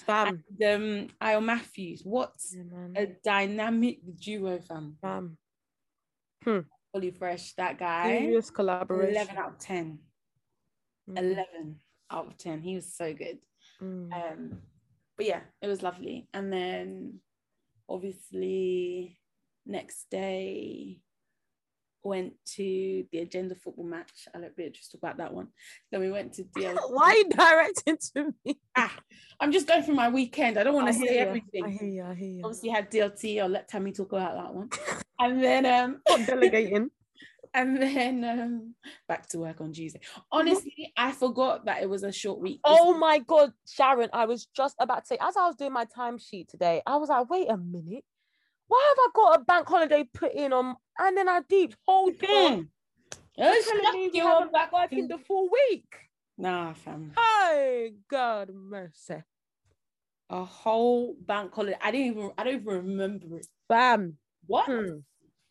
Fam. 0.06 0.44
And, 0.60 0.74
um, 0.74 1.08
Isle 1.20 1.40
Matthews. 1.40 2.02
What 2.04 2.32
Yeah, 2.52 3.02
a 3.02 3.06
dynamic 3.24 3.98
duo, 4.20 4.58
fam. 4.60 4.96
Fam. 5.00 5.38
Fully 6.92 7.10
Fresh. 7.10 7.54
That 7.54 7.78
guy. 7.78 8.18
Serious 8.18 8.50
collaboration. 8.50 9.12
11 9.16 9.36
out 9.38 9.48
of 9.54 9.58
10. 9.58 9.98
Mm, 11.10 11.18
11 11.18 11.80
out 12.10 12.26
of 12.26 12.36
10. 12.36 12.60
He 12.60 12.74
was 12.74 12.92
so 12.94 13.14
good. 13.14 13.38
mm. 13.82 14.12
Um, 14.12 14.60
but 15.16 15.26
yeah, 15.26 15.40
it 15.62 15.68
was 15.68 15.82
lovely. 15.82 16.28
And 16.34 16.52
then 16.52 17.20
obviously 17.88 19.18
next 19.64 20.06
day 20.10 21.00
went 22.02 22.34
to 22.44 23.04
the 23.10 23.18
agenda 23.18 23.54
football 23.54 23.84
match. 23.84 24.28
I'll 24.34 24.40
let 24.40 24.56
Beatrice 24.56 24.88
talk 24.88 25.00
about 25.00 25.16
that 25.18 25.34
one. 25.34 25.48
Then 25.90 26.00
we 26.00 26.10
went 26.10 26.34
to 26.34 26.44
DL. 26.44 26.76
Why 26.88 27.10
are 27.10 27.16
you 27.16 27.28
directing 27.30 27.98
to 28.14 28.34
me? 28.44 28.58
ah, 28.76 28.94
I'm 29.40 29.52
just 29.52 29.66
going 29.66 29.82
through 29.82 29.96
my 29.96 30.08
weekend. 30.08 30.58
I 30.58 30.62
don't 30.64 30.74
want 30.74 30.86
to 30.88 30.94
say 30.94 31.18
everything. 31.18 31.64
I 31.64 31.70
hear 31.70 31.88
you. 31.88 32.04
I 32.04 32.14
hear 32.14 32.28
you. 32.28 32.42
Obviously 32.44 32.68
had 32.70 32.90
DLT. 32.90 33.42
I'll 33.42 33.48
let 33.48 33.68
Tammy 33.68 33.92
talk 33.92 34.12
about 34.12 34.36
that 34.36 34.54
one. 34.54 34.70
and 35.18 35.42
then 35.42 35.66
um 35.66 36.00
delegating. 36.26 36.90
And 37.54 37.80
then 37.80 38.24
um 38.24 38.74
back 39.08 39.28
to 39.30 39.38
work 39.38 39.60
on 39.60 39.72
Tuesday. 39.72 40.00
Honestly, 40.30 40.92
I 40.96 41.12
forgot 41.12 41.64
that 41.66 41.82
it 41.82 41.88
was 41.88 42.02
a 42.02 42.12
short 42.12 42.40
week. 42.40 42.60
Oh 42.64 42.94
my 42.94 43.18
god, 43.18 43.52
Sharon! 43.68 44.10
I 44.12 44.26
was 44.26 44.46
just 44.56 44.76
about 44.80 45.00
to 45.00 45.06
say, 45.06 45.18
as 45.20 45.36
I 45.36 45.46
was 45.46 45.56
doing 45.56 45.72
my 45.72 45.84
timesheet 45.86 46.48
today, 46.48 46.82
I 46.86 46.96
was 46.96 47.08
like, 47.08 47.28
wait 47.30 47.48
a 47.50 47.56
minute, 47.56 48.04
why 48.68 48.94
have 48.94 48.98
I 48.98 49.08
got 49.14 49.40
a 49.40 49.44
bank 49.44 49.68
holiday 49.68 50.04
put 50.12 50.32
in 50.32 50.52
on? 50.52 50.76
And 50.98 51.16
then 51.16 51.28
I 51.28 51.40
deep, 51.48 51.74
hold 51.86 52.14
on. 52.22 52.68
Oh, 53.38 53.42
You're 53.52 53.62
telling 53.62 53.92
me 53.92 54.10
you 54.14 54.22
haven't 54.22 54.52
been 54.52 54.68
working 54.72 55.08
the 55.08 55.18
full 55.18 55.48
week? 55.50 55.84
Nah, 56.38 56.72
fam. 56.74 57.12
Hey, 57.16 57.92
God 58.10 58.50
mercy, 58.54 59.22
A 60.30 60.44
whole 60.44 61.16
bank 61.20 61.52
holiday. 61.54 61.76
I 61.82 61.90
didn't 61.90 62.06
even 62.06 62.30
I 62.36 62.44
don't 62.44 62.54
even 62.54 62.66
remember 62.66 63.36
it. 63.38 63.46
bam. 63.68 64.16
What? 64.46 64.66
Hmm, 64.66 64.98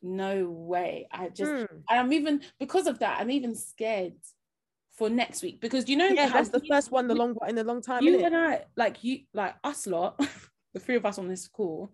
No 0.06 0.48
way. 0.50 1.08
I 1.12 1.30
just 1.30 1.52
and 1.52 1.68
I'm 1.90 2.14
even 2.14 2.42
because 2.60 2.86
of 2.86 3.00
that, 3.00 3.20
I'm 3.20 3.32
even 3.32 3.56
scared 3.56 4.14
for 4.98 5.10
next 5.10 5.42
week 5.42 5.60
because 5.60 5.90
you 5.90 5.98
know 5.98 6.06
Yeah, 6.08 6.30
that's 6.30 6.50
the 6.50 6.62
you- 6.64 6.70
first 6.72 6.92
one, 6.92 7.08
the 7.08 7.16
long 7.16 7.36
in 7.48 7.58
a 7.58 7.64
long 7.64 7.82
time. 7.82 8.04
you 8.04 8.24
and 8.24 8.36
I, 8.38 8.66
like 8.78 9.04
you, 9.04 9.22
like 9.34 9.56
us 9.64 9.88
lot, 9.88 10.18
the 10.76 10.80
three 10.80 10.96
of 10.96 11.06
us 11.08 11.18
on 11.18 11.28
this 11.28 11.48
call, 11.48 11.92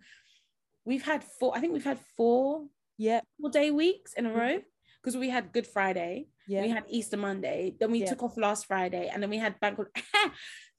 we've 0.83 1.03
had 1.03 1.23
four. 1.23 1.55
I 1.55 1.61
think 1.61 1.71
we've 1.71 1.85
had 1.93 1.99
four 2.17 2.67
Yeah, 2.97 3.21
four 3.39 3.49
day 3.49 3.71
weeks 3.71 4.13
in 4.13 4.25
a 4.25 4.29
Mhm. 4.29 4.37
row 4.37 4.61
because 5.01 5.15
we 5.17 5.29
had 5.29 5.53
Good 5.53 5.65
Friday, 5.65 6.27
yeah. 6.47 6.61
we 6.63 6.69
had 6.69 6.83
Easter 6.89 7.17
Monday, 7.17 7.75
then 7.79 7.91
we 7.91 7.99
Yeah. 8.01 8.09
took 8.09 8.23
off 8.23 8.35
last 8.37 8.65
Friday, 8.67 9.09
and 9.11 9.23
then 9.23 9.29
we 9.29 9.37
had 9.37 9.57
Bank. 9.61 9.79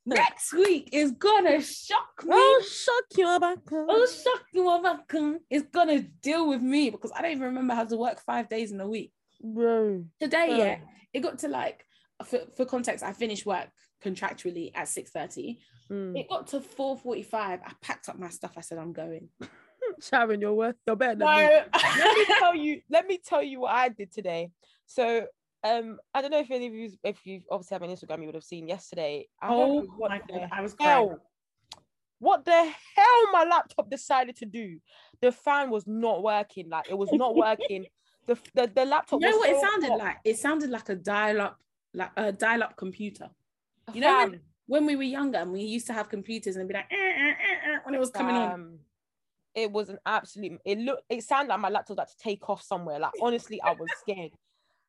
Holiday. 0.05 0.23
Next 0.23 0.53
week 0.53 0.89
is 0.93 1.13
gonna 1.13 1.61
shock 1.63 2.25
me. 2.25 2.31
Oh, 2.33 2.63
shock 2.69 3.19
you 3.19 3.39
back. 3.41 3.59
Oh, 3.73 4.07
shock 4.07 4.45
you, 4.53 4.63
motherfucker. 4.65 5.39
It's 5.49 5.69
gonna 5.73 6.01
deal 6.01 6.49
with 6.49 6.61
me 6.63 6.91
because 6.91 7.13
I 7.15 7.23
don't 7.23 7.33
even 7.33 7.45
remember 7.45 7.75
how 7.75 7.85
to 7.85 7.97
work 7.97 8.21
five 8.21 8.49
days 8.49 8.73
in 8.73 8.81
a 8.81 8.89
week. 8.89 9.13
bro. 9.41 10.05
Today, 10.21 10.49
Oh. 10.51 10.57
yeah, 10.57 10.79
it 11.13 11.21
got 11.21 11.39
to 11.41 11.49
like 11.49 11.85
for, 12.25 12.41
for 12.57 12.65
context, 12.65 13.05
I 13.05 13.13
finished 13.13 13.47
work 13.47 13.69
contractually 14.05 14.71
at 14.75 14.89
6:30. 14.89 15.59
Mm. 15.91 16.19
It 16.19 16.29
got 16.29 16.47
to 16.49 16.61
4:45. 16.61 17.35
I 17.35 17.73
packed 17.81 18.09
up 18.09 18.19
my 18.19 18.29
stuff. 18.29 18.53
I 18.57 18.61
said, 18.61 18.79
I'm 18.79 18.93
going. 18.93 19.29
Sharon, 20.01 20.41
you're 20.41 20.55
worth. 20.55 20.77
You're 20.87 20.97
better 20.97 21.17
than 21.17 21.29
me. 21.29 21.43
No. 21.43 21.65
let 21.99 22.17
me 22.17 22.25
tell 22.39 22.55
you 22.57 22.81
let 22.91 23.07
me 23.07 23.19
tell 23.19 23.43
you 23.43 23.61
what 23.61 23.73
i 23.73 23.89
did 23.89 24.13
today 24.13 24.51
so 24.87 25.27
um 25.65 25.99
i 26.15 26.21
don't 26.21 26.31
know 26.31 26.39
if 26.41 26.51
any 26.51 26.67
of 26.67 26.75
you 26.75 26.91
if 27.05 27.25
you 27.25 27.41
obviously 27.51 27.75
have 27.75 27.83
an 27.83 27.91
instagram 27.91 28.21
you 28.21 28.27
would 28.27 28.35
have 28.35 28.45
seen 28.45 28.67
yesterday 28.67 29.27
I 29.41 29.49
oh 29.53 29.83
what 29.97 30.11
my 30.11 30.21
the 30.27 30.33
god, 30.41 30.49
I 30.53 30.61
was 30.61 30.75
crying. 30.75 31.09
hell 31.09 31.19
what 32.19 32.45
the 32.45 32.53
hell 32.53 33.33
my 33.33 33.45
laptop 33.45 33.91
decided 33.91 34.37
to 34.37 34.47
do 34.47 34.79
the 35.21 35.33
fan 35.33 35.71
was 35.71 35.87
not 35.87 36.23
working 36.23 36.69
like 36.69 36.89
it 36.91 36.97
was 36.99 37.13
not 37.13 37.35
working 37.47 37.87
the 38.27 38.35
the, 38.55 38.71
the 38.75 38.83
You 38.83 38.87
laptop 38.91 39.21
know 39.21 39.29
was 39.29 39.37
what 39.39 39.51
it 39.51 39.61
sounded 39.61 39.89
hot. 39.91 39.99
like? 39.99 40.17
It 40.25 40.39
sounded 40.39 40.71
like 40.71 40.89
a 40.89 40.95
dial-up, 40.95 41.59
like 41.93 42.11
a 42.17 42.31
dial-up 42.31 42.77
computer. 42.77 43.29
You 43.93 44.01
know 44.03 44.17
when, 44.31 44.41
when 44.67 44.87
we 44.87 44.95
were 44.95 45.03
younger 45.03 45.39
and 45.39 45.51
we 45.53 45.63
used 45.63 45.89
to 45.89 45.93
have 45.93 46.09
computers 46.09 46.55
and 46.55 46.69
be 46.69 46.75
like 46.75 46.87
"Eh, 46.93 46.97
eh, 46.97 47.31
eh, 47.31 47.73
eh," 47.75 47.79
when 47.85 47.95
it 47.97 47.99
was 47.99 48.11
coming 48.13 48.37
on. 48.37 48.79
it 49.57 49.73
was 49.73 49.89
an 49.89 49.99
absolute 50.07 50.61
it 50.65 50.79
looked 50.79 51.03
it 51.11 51.25
sounded 51.25 51.49
like 51.51 51.59
my 51.59 51.69
laptop 51.69 51.91
was 51.91 51.95
about 51.97 52.09
to 52.09 52.17
take 52.19 52.49
off 52.49 52.63
somewhere 52.63 53.01
like 53.01 53.13
honestly 53.21 53.61
i 53.63 53.73
was 53.73 53.89
scared 53.99 54.31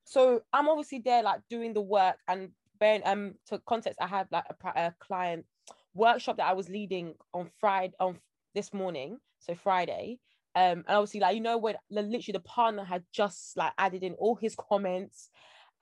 so 0.04 0.42
i'm 0.52 0.68
obviously 0.68 1.00
there 1.00 1.24
like 1.24 1.42
doing 1.50 1.74
the 1.74 1.82
work 1.82 2.18
and 2.28 2.50
bearing 2.80 3.02
um 3.06 3.34
to 3.48 3.60
context 3.66 4.00
i 4.02 4.08
had 4.08 4.28
like 4.32 4.46
a, 4.50 4.68
a 4.76 4.94
client 5.00 5.46
workshop 5.94 6.38
that 6.38 6.48
i 6.48 6.54
was 6.54 6.70
leading 6.70 7.14
on 7.34 7.50
friday 7.60 7.94
on 8.00 8.18
this 8.56 8.74
morning 8.74 9.18
so 9.40 9.56
friday 9.56 10.18
um 10.56 10.84
and 10.88 10.98
obviously 10.98 11.20
like 11.20 11.36
you 11.36 11.42
know 11.42 11.58
when 11.58 11.76
literally 11.90 12.34
the 12.34 12.40
partner 12.40 12.84
had 12.84 13.04
just 13.12 13.56
like 13.58 13.74
added 13.78 14.04
in 14.04 14.14
all 14.14 14.36
his 14.36 14.56
comments 14.56 15.30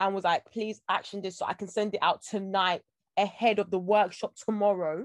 and 0.00 0.14
was 0.14 0.24
like 0.24 0.44
please 0.46 0.80
action 0.88 1.20
this 1.22 1.38
so 1.38 1.46
i 1.46 1.52
can 1.52 1.68
send 1.68 1.94
it 1.94 2.00
out 2.02 2.22
tonight 2.22 2.82
ahead 3.16 3.58
of 3.58 3.70
the 3.70 3.78
workshop 3.78 4.34
tomorrow 4.36 5.04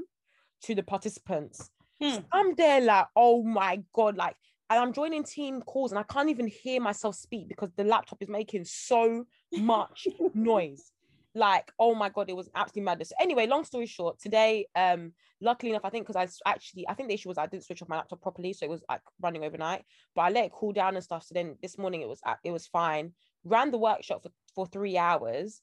to 0.62 0.76
the 0.76 0.84
participants 0.84 1.70
Hmm. 2.02 2.18
I'm 2.32 2.56
there 2.56 2.82
like, 2.82 3.08
oh 3.16 3.44
my 3.44 3.82
god, 3.94 4.18
like, 4.18 4.36
and 4.70 4.80
I'm 4.80 4.94
joining 4.94 5.24
team 5.24 5.62
calls 5.62 5.92
and 5.92 6.00
I 6.00 6.04
can't 6.04 6.30
even 6.30 6.48
hear 6.48 6.82
myself 6.82 7.16
speak 7.16 7.48
because 7.48 7.70
the 7.76 7.84
laptop 7.84 8.22
is 8.22 8.28
making 8.28 8.66
so 8.66 9.26
much 9.54 10.08
noise. 10.34 10.92
Like, 11.34 11.72
oh 11.80 11.94
my 11.94 12.10
god, 12.10 12.30
it 12.30 12.36
was 12.36 12.50
absolutely 12.56 12.86
madness. 12.86 13.14
Anyway, 13.20 13.46
long 13.46 13.64
story 13.64 13.86
short, 13.86 14.20
today, 14.20 14.66
um, 14.76 15.14
luckily 15.40 15.70
enough, 15.70 15.86
I 15.86 15.90
think 15.90 16.08
because 16.08 16.16
I 16.46 16.50
actually, 16.50 16.88
I 16.88 16.96
think 16.96 17.10
the 17.10 17.16
issue 17.16 17.30
was 17.30 17.38
I 17.38 17.46
didn't 17.46 17.64
switch 17.64 17.82
off 17.82 17.90
my 17.90 17.98
laptop 17.98 18.22
properly, 18.22 18.54
so 18.54 18.66
it 18.66 18.70
was 18.70 18.84
like 18.90 19.02
running 19.22 19.44
overnight. 19.44 19.84
But 20.16 20.24
I 20.24 20.30
let 20.32 20.46
it 20.46 20.52
cool 20.52 20.74
down 20.74 20.96
and 20.96 21.04
stuff. 21.04 21.24
So 21.24 21.34
then 21.34 21.56
this 21.62 21.78
morning 21.78 22.02
it 22.02 22.08
was 22.10 22.20
it 22.44 22.52
was 22.52 22.66
fine. 22.68 23.14
Ran 23.44 23.72
the 23.72 23.78
workshop 23.78 24.24
for, 24.24 24.32
for 24.56 24.66
three 24.66 24.98
hours. 24.98 25.62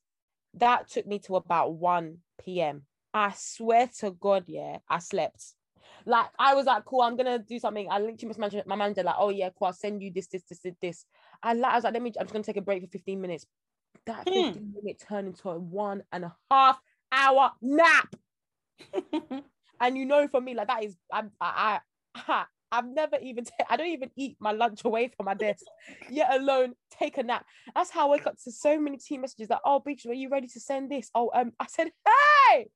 That 0.54 0.88
took 0.88 1.06
me 1.06 1.18
to 1.20 1.36
about 1.36 1.74
1 1.74 2.18
p.m. 2.40 2.82
I 3.12 3.34
swear 3.36 3.90
to 3.98 4.12
God, 4.12 4.44
yeah, 4.46 4.78
I 4.88 5.00
slept 5.00 5.54
like 6.06 6.26
I 6.38 6.54
was 6.54 6.66
like, 6.66 6.84
cool, 6.84 7.02
I'm 7.02 7.16
gonna 7.16 7.38
do 7.38 7.58
something. 7.58 7.88
I 7.90 7.98
linked 7.98 8.20
to 8.20 8.26
my 8.26 8.34
manager, 8.38 8.62
my 8.66 8.76
manager, 8.76 9.02
like, 9.02 9.16
oh 9.18 9.30
yeah, 9.30 9.50
cool, 9.56 9.66
I'll 9.66 9.72
send 9.72 10.02
you 10.02 10.10
this, 10.12 10.26
this, 10.28 10.42
this, 10.44 10.60
this. 10.80 11.06
I 11.42 11.54
like, 11.54 11.72
I 11.72 11.74
was 11.76 11.84
like, 11.84 11.94
let 11.94 12.02
me, 12.02 12.12
I'm 12.18 12.26
just 12.26 12.32
gonna 12.32 12.44
take 12.44 12.56
a 12.56 12.62
break 12.62 12.82
for 12.82 12.88
15 12.88 13.20
minutes. 13.20 13.46
That 14.06 14.28
Hmm. 14.28 14.32
15 14.42 14.74
minute 14.74 15.02
turned 15.08 15.28
into 15.28 15.50
a 15.50 15.58
one 15.58 16.02
and 16.12 16.24
a 16.24 16.36
half 16.50 16.80
hour 17.12 17.52
nap. 17.62 18.14
And 19.80 19.98
you 19.98 20.06
know, 20.06 20.28
for 20.28 20.40
me, 20.40 20.54
like 20.54 20.68
that 20.68 20.84
is, 20.84 20.96
I'm, 21.12 21.32
I, 21.40 21.80
I, 22.14 22.44
I've 22.70 22.86
never 22.86 23.16
even, 23.20 23.44
I 23.68 23.76
don't 23.76 23.88
even 23.88 24.10
eat 24.16 24.36
my 24.40 24.52
lunch 24.52 24.84
away 24.84 25.10
from 25.16 25.26
my 25.26 25.34
desk, 25.34 25.64
yet 26.10 26.32
alone 26.32 26.74
take 26.98 27.18
a 27.18 27.22
nap. 27.22 27.44
That's 27.74 27.90
how 27.90 28.06
I 28.06 28.10
wake 28.12 28.26
up 28.26 28.36
to 28.44 28.52
so 28.52 28.78
many 28.80 28.98
team 28.98 29.22
messages 29.22 29.48
that, 29.48 29.60
oh, 29.64 29.80
Beach, 29.80 30.06
are 30.06 30.14
you 30.14 30.28
ready 30.28 30.46
to 30.46 30.60
send 30.60 30.90
this? 30.90 31.10
Oh, 31.14 31.30
um, 31.34 31.52
I 31.58 31.66
said, 31.66 31.90
hey, 32.50 32.68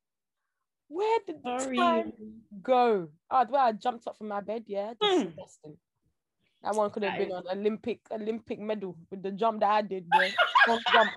where 0.88 1.18
did 1.26 1.36
the 1.44 1.58
Sorry. 1.58 1.76
time 1.76 2.12
go? 2.62 3.08
Oh, 3.30 3.44
the 3.44 3.52
way 3.52 3.60
I 3.60 3.72
jumped 3.72 4.06
up 4.06 4.16
from 4.18 4.28
my 4.28 4.40
bed, 4.40 4.64
yeah, 4.66 4.94
disgusting. 5.00 5.72
Hmm. 5.72 5.72
That 6.62 6.74
one 6.74 6.90
could 6.90 7.04
have 7.04 7.16
been 7.18 7.30
an 7.30 7.44
Olympic 7.52 8.00
Olympic 8.10 8.58
medal 8.58 8.96
with 9.10 9.22
the 9.22 9.30
jump 9.30 9.60
that 9.60 9.70
I 9.70 9.82
did. 9.82 10.06
One 10.66 10.80
jump. 10.92 11.12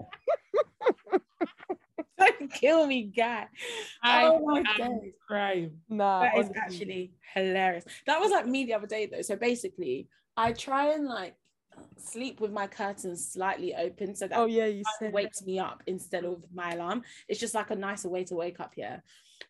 Don't 2.19 2.53
kill 2.53 2.85
me, 2.85 3.03
guy. 3.03 3.47
I 4.03 4.25
oh 4.25 4.39
my 4.45 4.63
god. 4.77 4.99
crying. 5.27 5.79
Nah, 5.89 6.21
That 6.21 6.37
is 6.37 6.45
honestly. 6.45 6.61
actually 6.61 7.13
hilarious. 7.33 7.85
That 8.05 8.19
was 8.19 8.29
like 8.29 8.45
me 8.45 8.65
the 8.65 8.75
other 8.75 8.85
day 8.85 9.07
though. 9.07 9.23
So 9.23 9.35
basically, 9.35 10.09
I 10.37 10.53
try 10.53 10.93
and 10.93 11.07
like 11.07 11.35
sleep 11.97 12.39
with 12.39 12.51
my 12.51 12.67
curtains 12.67 13.31
slightly 13.31 13.73
open 13.73 14.15
so 14.15 14.27
that 14.27 14.37
Oh 14.37 14.45
yeah, 14.45 14.65
you 14.67 14.83
wakes 15.11 15.43
me 15.43 15.57
up 15.59 15.81
instead 15.87 16.25
of 16.25 16.43
my 16.53 16.73
alarm. 16.73 17.03
It's 17.27 17.39
just 17.39 17.55
like 17.55 17.71
a 17.71 17.75
nicer 17.75 18.09
way 18.09 18.23
to 18.25 18.35
wake 18.35 18.59
up 18.59 18.73
here. 18.75 19.01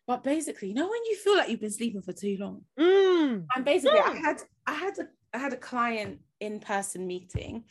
But 0.06 0.24
basically, 0.24 0.68
you 0.68 0.74
know 0.74 0.88
when 0.88 1.04
you 1.04 1.16
feel 1.16 1.36
like 1.36 1.48
you've 1.48 1.60
been 1.60 1.70
sleeping 1.70 2.02
for 2.02 2.12
too 2.12 2.36
long, 2.38 2.64
Mm. 2.78 3.46
and 3.54 3.64
basically, 3.64 3.98
I 4.00 4.10
Mm. 4.14 4.20
had 4.20 4.42
I 4.66 4.74
had 4.74 4.98
a 4.98 5.08
I 5.32 5.38
had 5.38 5.52
a 5.52 5.56
client 5.56 6.20
in 6.40 6.60
person 6.60 7.06
meeting, 7.06 7.64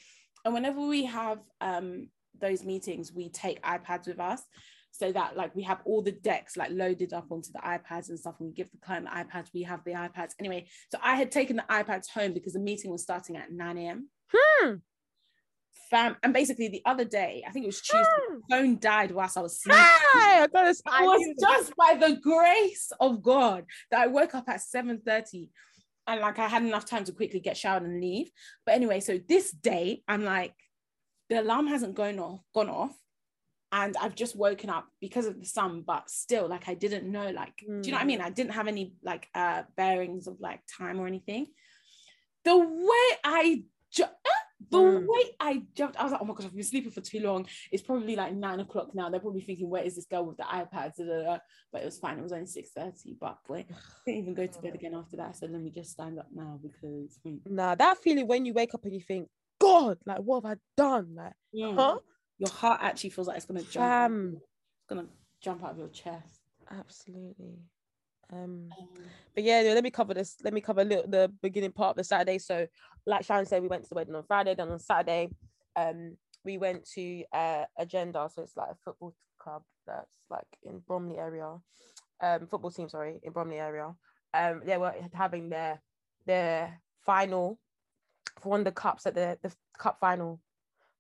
and 0.45 0.53
whenever 0.53 0.79
we 0.81 1.05
have 1.05 1.39
um 1.59 2.09
those 2.39 2.63
meetings, 2.63 3.11
we 3.13 3.29
take 3.29 3.61
iPads 3.63 4.07
with 4.07 4.19
us. 4.19 4.43
So 4.93 5.11
that 5.13 5.37
like 5.37 5.55
we 5.55 5.63
have 5.63 5.81
all 5.85 6.01
the 6.01 6.11
decks 6.11 6.57
like 6.57 6.71
loaded 6.71 7.13
up 7.13 7.31
onto 7.31 7.51
the 7.51 7.59
iPads 7.59 8.09
and 8.09 8.19
stuff, 8.19 8.35
and 8.39 8.47
we 8.49 8.53
give 8.53 8.71
the 8.71 8.77
client 8.77 9.05
the 9.05 9.11
iPads. 9.11 9.53
We 9.53 9.63
have 9.63 9.83
the 9.83 9.91
iPads 9.91 10.33
anyway. 10.39 10.67
So 10.89 10.99
I 11.01 11.15
had 11.15 11.31
taken 11.31 11.55
the 11.57 11.65
iPads 11.69 12.09
home 12.09 12.33
because 12.33 12.53
the 12.53 12.59
meeting 12.59 12.91
was 12.91 13.01
starting 13.03 13.35
at 13.37 13.51
9 13.51 13.77
a.m. 13.77 14.09
Hmm. 14.33 14.75
Fam, 15.89 16.15
and 16.23 16.33
basically 16.33 16.69
the 16.69 16.81
other 16.85 17.03
day, 17.03 17.43
I 17.47 17.51
think 17.51 17.63
it 17.63 17.67
was 17.67 17.81
Tuesday, 17.81 18.05
Hmm. 18.29 18.35
the 18.35 18.55
phone 18.55 18.79
died 18.79 19.11
whilst 19.11 19.37
I 19.37 19.41
was 19.41 19.59
sleeping. 19.61 19.81
Hey, 20.13 20.43
It 21.03 21.07
was 21.07 21.21
just 21.41 21.75
by 21.75 21.95
the 21.95 22.15
grace 22.15 22.91
of 22.99 23.21
God 23.21 23.65
that 23.89 23.99
I 24.01 24.07
woke 24.07 24.33
up 24.35 24.47
at 24.47 24.61
7:30 24.61 25.49
and 26.07 26.21
like 26.21 26.39
I 26.39 26.47
had 26.47 26.63
enough 26.63 26.85
time 26.85 27.03
to 27.05 27.11
quickly 27.11 27.39
get 27.41 27.57
showered 27.57 27.83
and 27.83 27.99
leave. 28.01 28.31
But 28.65 28.75
anyway, 28.75 28.99
so 29.01 29.17
this 29.17 29.51
day 29.51 30.03
I'm 30.07 30.23
like, 30.23 30.53
the 31.29 31.41
alarm 31.41 31.67
hasn't 31.67 31.95
gone 31.95 32.19
off, 32.19 32.41
gone 32.53 32.69
off, 32.69 32.95
and 33.73 33.95
I've 33.97 34.15
just 34.15 34.35
woken 34.35 34.69
up 34.69 34.87
because 34.99 35.25
of 35.25 35.39
the 35.39 35.45
sun, 35.45 35.81
but 35.81 36.09
still, 36.09 36.47
like 36.47 36.67
I 36.67 36.73
didn't 36.73 37.09
know, 37.09 37.29
like, 37.31 37.55
do 37.57 37.65
you 37.83 37.91
know 37.91 37.97
what 37.97 38.03
I 38.03 38.05
mean? 38.05 38.21
I 38.21 38.29
didn't 38.29 38.51
have 38.53 38.67
any 38.67 38.95
like 39.03 39.27
uh 39.35 39.63
bearings 39.77 40.27
of 40.27 40.39
like 40.39 40.61
time 40.67 40.99
or 40.99 41.07
anything. 41.07 41.47
The 42.43 42.57
way 42.57 43.17
I 43.23 43.63
ju- 43.91 44.05
the 44.69 44.77
Mm. 44.77 45.07
way 45.07 45.23
I 45.39 45.63
jumped, 45.73 45.97
I 45.97 46.03
was 46.03 46.11
like, 46.11 46.21
oh 46.21 46.25
my 46.25 46.33
gosh, 46.33 46.45
I've 46.45 46.53
been 46.53 46.63
sleeping 46.63 46.91
for 46.91 47.01
too 47.01 47.19
long. 47.19 47.47
It's 47.71 47.83
probably 47.83 48.15
like 48.15 48.33
nine 48.33 48.59
o'clock 48.59 48.93
now. 48.93 49.09
They're 49.09 49.19
probably 49.19 49.41
thinking, 49.41 49.69
where 49.69 49.83
is 49.83 49.95
this 49.95 50.05
girl 50.05 50.25
with 50.25 50.37
the 50.37 50.43
iPad? 50.43 50.93
Da, 50.95 51.03
da, 51.05 51.23
da. 51.23 51.37
But 51.71 51.81
it 51.81 51.85
was 51.85 51.97
fine. 51.97 52.17
It 52.19 52.23
was 52.23 52.33
only 52.33 52.45
6:30. 52.45 53.17
But 53.19 53.37
boy, 53.47 53.65
I 53.69 53.75
didn't 54.05 54.21
even 54.21 54.33
go 54.33 54.45
to 54.47 54.61
bed 54.61 54.75
again 54.75 54.93
after 54.93 55.17
that. 55.17 55.35
So 55.37 55.47
let 55.47 55.61
me 55.61 55.71
just 55.71 55.91
stand 55.91 56.19
up 56.19 56.27
now 56.33 56.59
because 56.61 57.19
hmm. 57.23 57.37
Nah, 57.45 57.75
that 57.75 57.97
feeling 57.97 58.27
when 58.27 58.45
you 58.45 58.53
wake 58.53 58.73
up 58.73 58.83
and 58.85 58.93
you 58.93 59.01
think, 59.01 59.29
God, 59.59 59.97
like 60.05 60.19
what 60.19 60.43
have 60.43 60.51
I 60.51 60.59
done? 60.77 61.15
Like, 61.15 61.33
Mm. 61.53 61.75
huh? 61.75 61.97
Your 62.37 62.49
heart 62.49 62.79
actually 62.81 63.11
feels 63.11 63.27
like 63.27 63.37
it's 63.37 63.45
gonna 63.45 63.61
jump. 63.61 63.73
Fam. 63.85 64.33
It's 64.35 64.87
gonna 64.87 65.07
jump 65.41 65.63
out 65.63 65.71
of 65.71 65.77
your 65.77 65.89
chest. 65.89 66.41
Absolutely. 66.69 67.59
Um, 68.31 68.69
Um, 68.71 68.87
but 69.35 69.43
yeah, 69.43 69.61
let 69.61 69.83
me 69.83 69.91
cover 69.91 70.13
this. 70.13 70.37
Let 70.43 70.53
me 70.53 70.61
cover 70.61 70.81
a 70.81 70.85
little, 70.85 71.07
the 71.07 71.31
beginning 71.41 71.71
part 71.71 71.91
of 71.91 71.95
the 71.97 72.03
Saturday. 72.03 72.37
So, 72.37 72.67
like 73.05 73.25
Sharon 73.25 73.45
said, 73.45 73.61
we 73.61 73.67
went 73.67 73.83
to 73.83 73.89
the 73.89 73.95
wedding 73.95 74.15
on 74.15 74.23
Friday. 74.23 74.55
Then 74.55 74.69
on 74.69 74.79
Saturday, 74.79 75.29
um, 75.75 76.17
we 76.43 76.57
went 76.57 76.87
to 76.95 77.23
uh, 77.33 77.65
Agenda. 77.77 78.29
So 78.33 78.43
it's 78.43 78.57
like 78.57 78.69
a 78.71 78.75
football 78.83 79.15
club 79.39 79.63
that's 79.87 80.15
like 80.29 80.47
in 80.63 80.79
Bromley 80.79 81.17
area. 81.17 81.57
Um, 82.21 82.47
football 82.47 82.71
team, 82.71 82.89
sorry, 82.89 83.19
in 83.23 83.31
Bromley 83.31 83.59
area. 83.59 83.93
Um, 84.33 84.61
they 84.65 84.77
were 84.77 84.93
having 85.13 85.49
their 85.49 85.81
their 86.25 86.79
final 87.03 87.59
for 88.39 88.49
one 88.49 88.61
of 88.61 88.65
the 88.65 88.71
cups 88.71 89.05
at 89.05 89.15
the 89.15 89.37
the 89.41 89.51
cup 89.77 89.97
final 89.99 90.39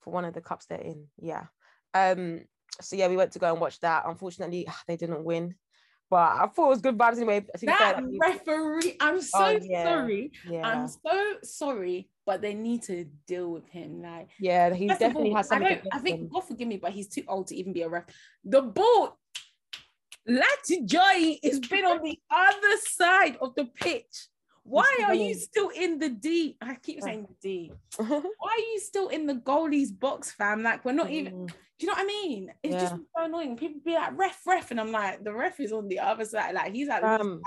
for 0.01 0.11
one 0.11 0.25
of 0.25 0.33
the 0.33 0.41
cups 0.41 0.65
they're 0.65 0.79
in. 0.79 1.07
Yeah. 1.21 1.45
Um. 1.93 2.41
So 2.81 2.95
yeah, 2.95 3.07
we 3.07 3.17
went 3.17 3.33
to 3.33 3.39
go 3.39 3.51
and 3.51 3.61
watch 3.61 3.79
that. 3.81 4.03
Unfortunately, 4.07 4.67
they 4.87 4.97
didn't 4.97 5.23
win, 5.23 5.55
but 6.11 6.17
I 6.17 6.45
thought 6.47 6.65
it 6.65 6.69
was 6.69 6.81
good 6.81 6.97
vibes 6.97 7.15
anyway. 7.15 7.45
That 7.63 8.03
referee, 8.19 8.97
I'm 8.99 9.21
so 9.21 9.39
Oh, 9.39 9.59
yeah. 9.61 9.83
sorry. 9.85 10.31
yeah, 10.47 10.67
I'm 10.67 10.87
so 10.89 11.35
sorry, 11.41 12.09
but 12.25 12.41
they 12.41 12.53
need 12.53 12.83
to 12.83 13.05
deal 13.25 13.49
with 13.49 13.65
him. 13.69 14.01
Like, 14.01 14.27
yeah, 14.37 14.73
he 14.73 14.87
definitely 14.89 15.29
all, 15.31 15.37
has 15.37 15.47
I 15.51 15.55
something. 15.55 15.79
don't. 15.81 15.87
I 15.95 15.99
think 15.99 16.19
him. 16.19 16.27
God 16.27 16.41
forgive 16.41 16.67
me, 16.67 16.75
but 16.77 16.91
he's 16.91 17.07
too 17.07 17.23
old 17.29 17.47
to 17.47 17.55
even 17.55 17.71
be 17.71 17.83
a 17.83 17.89
ref. 17.89 18.03
The 18.43 18.61
ball, 18.61 19.17
Lati 20.29 20.83
Joy, 20.85 21.39
has 21.45 21.61
been 21.61 21.85
on 21.85 22.03
the 22.03 22.19
other 22.29 22.77
side 22.83 23.37
of 23.41 23.55
the 23.55 23.65
pitch. 23.65 24.27
Why 24.71 24.97
are 25.07 25.13
you 25.13 25.33
still 25.35 25.69
in 25.69 25.99
the 25.99 26.09
D? 26.09 26.57
I 26.61 26.75
keep 26.75 27.01
saying 27.01 27.27
the 27.27 27.35
D. 27.41 27.71
Why 27.97 28.07
are 28.07 28.57
you 28.73 28.79
still 28.79 29.09
in 29.09 29.27
the 29.27 29.35
goalie's 29.35 29.91
box, 29.91 30.31
fam? 30.31 30.63
Like 30.63 30.85
we're 30.85 30.93
not 30.93 31.09
even. 31.09 31.33
Mm, 31.33 31.47
Do 31.47 31.53
you 31.79 31.87
know 31.87 31.93
what 31.93 32.03
I 32.03 32.05
mean? 32.05 32.53
It's 32.63 32.75
just 32.81 32.95
so 32.95 33.25
annoying. 33.25 33.57
People 33.57 33.81
be 33.83 33.93
like 33.95 34.17
ref, 34.17 34.39
ref, 34.47 34.71
and 34.71 34.79
I'm 34.79 34.91
like, 34.91 35.23
the 35.23 35.33
ref 35.33 35.59
is 35.59 35.71
on 35.73 35.87
the 35.87 35.99
other 35.99 36.25
side. 36.25 36.53
Like 36.55 36.73
he's 36.73 36.89
at 36.89 37.01
Fam, 37.01 37.41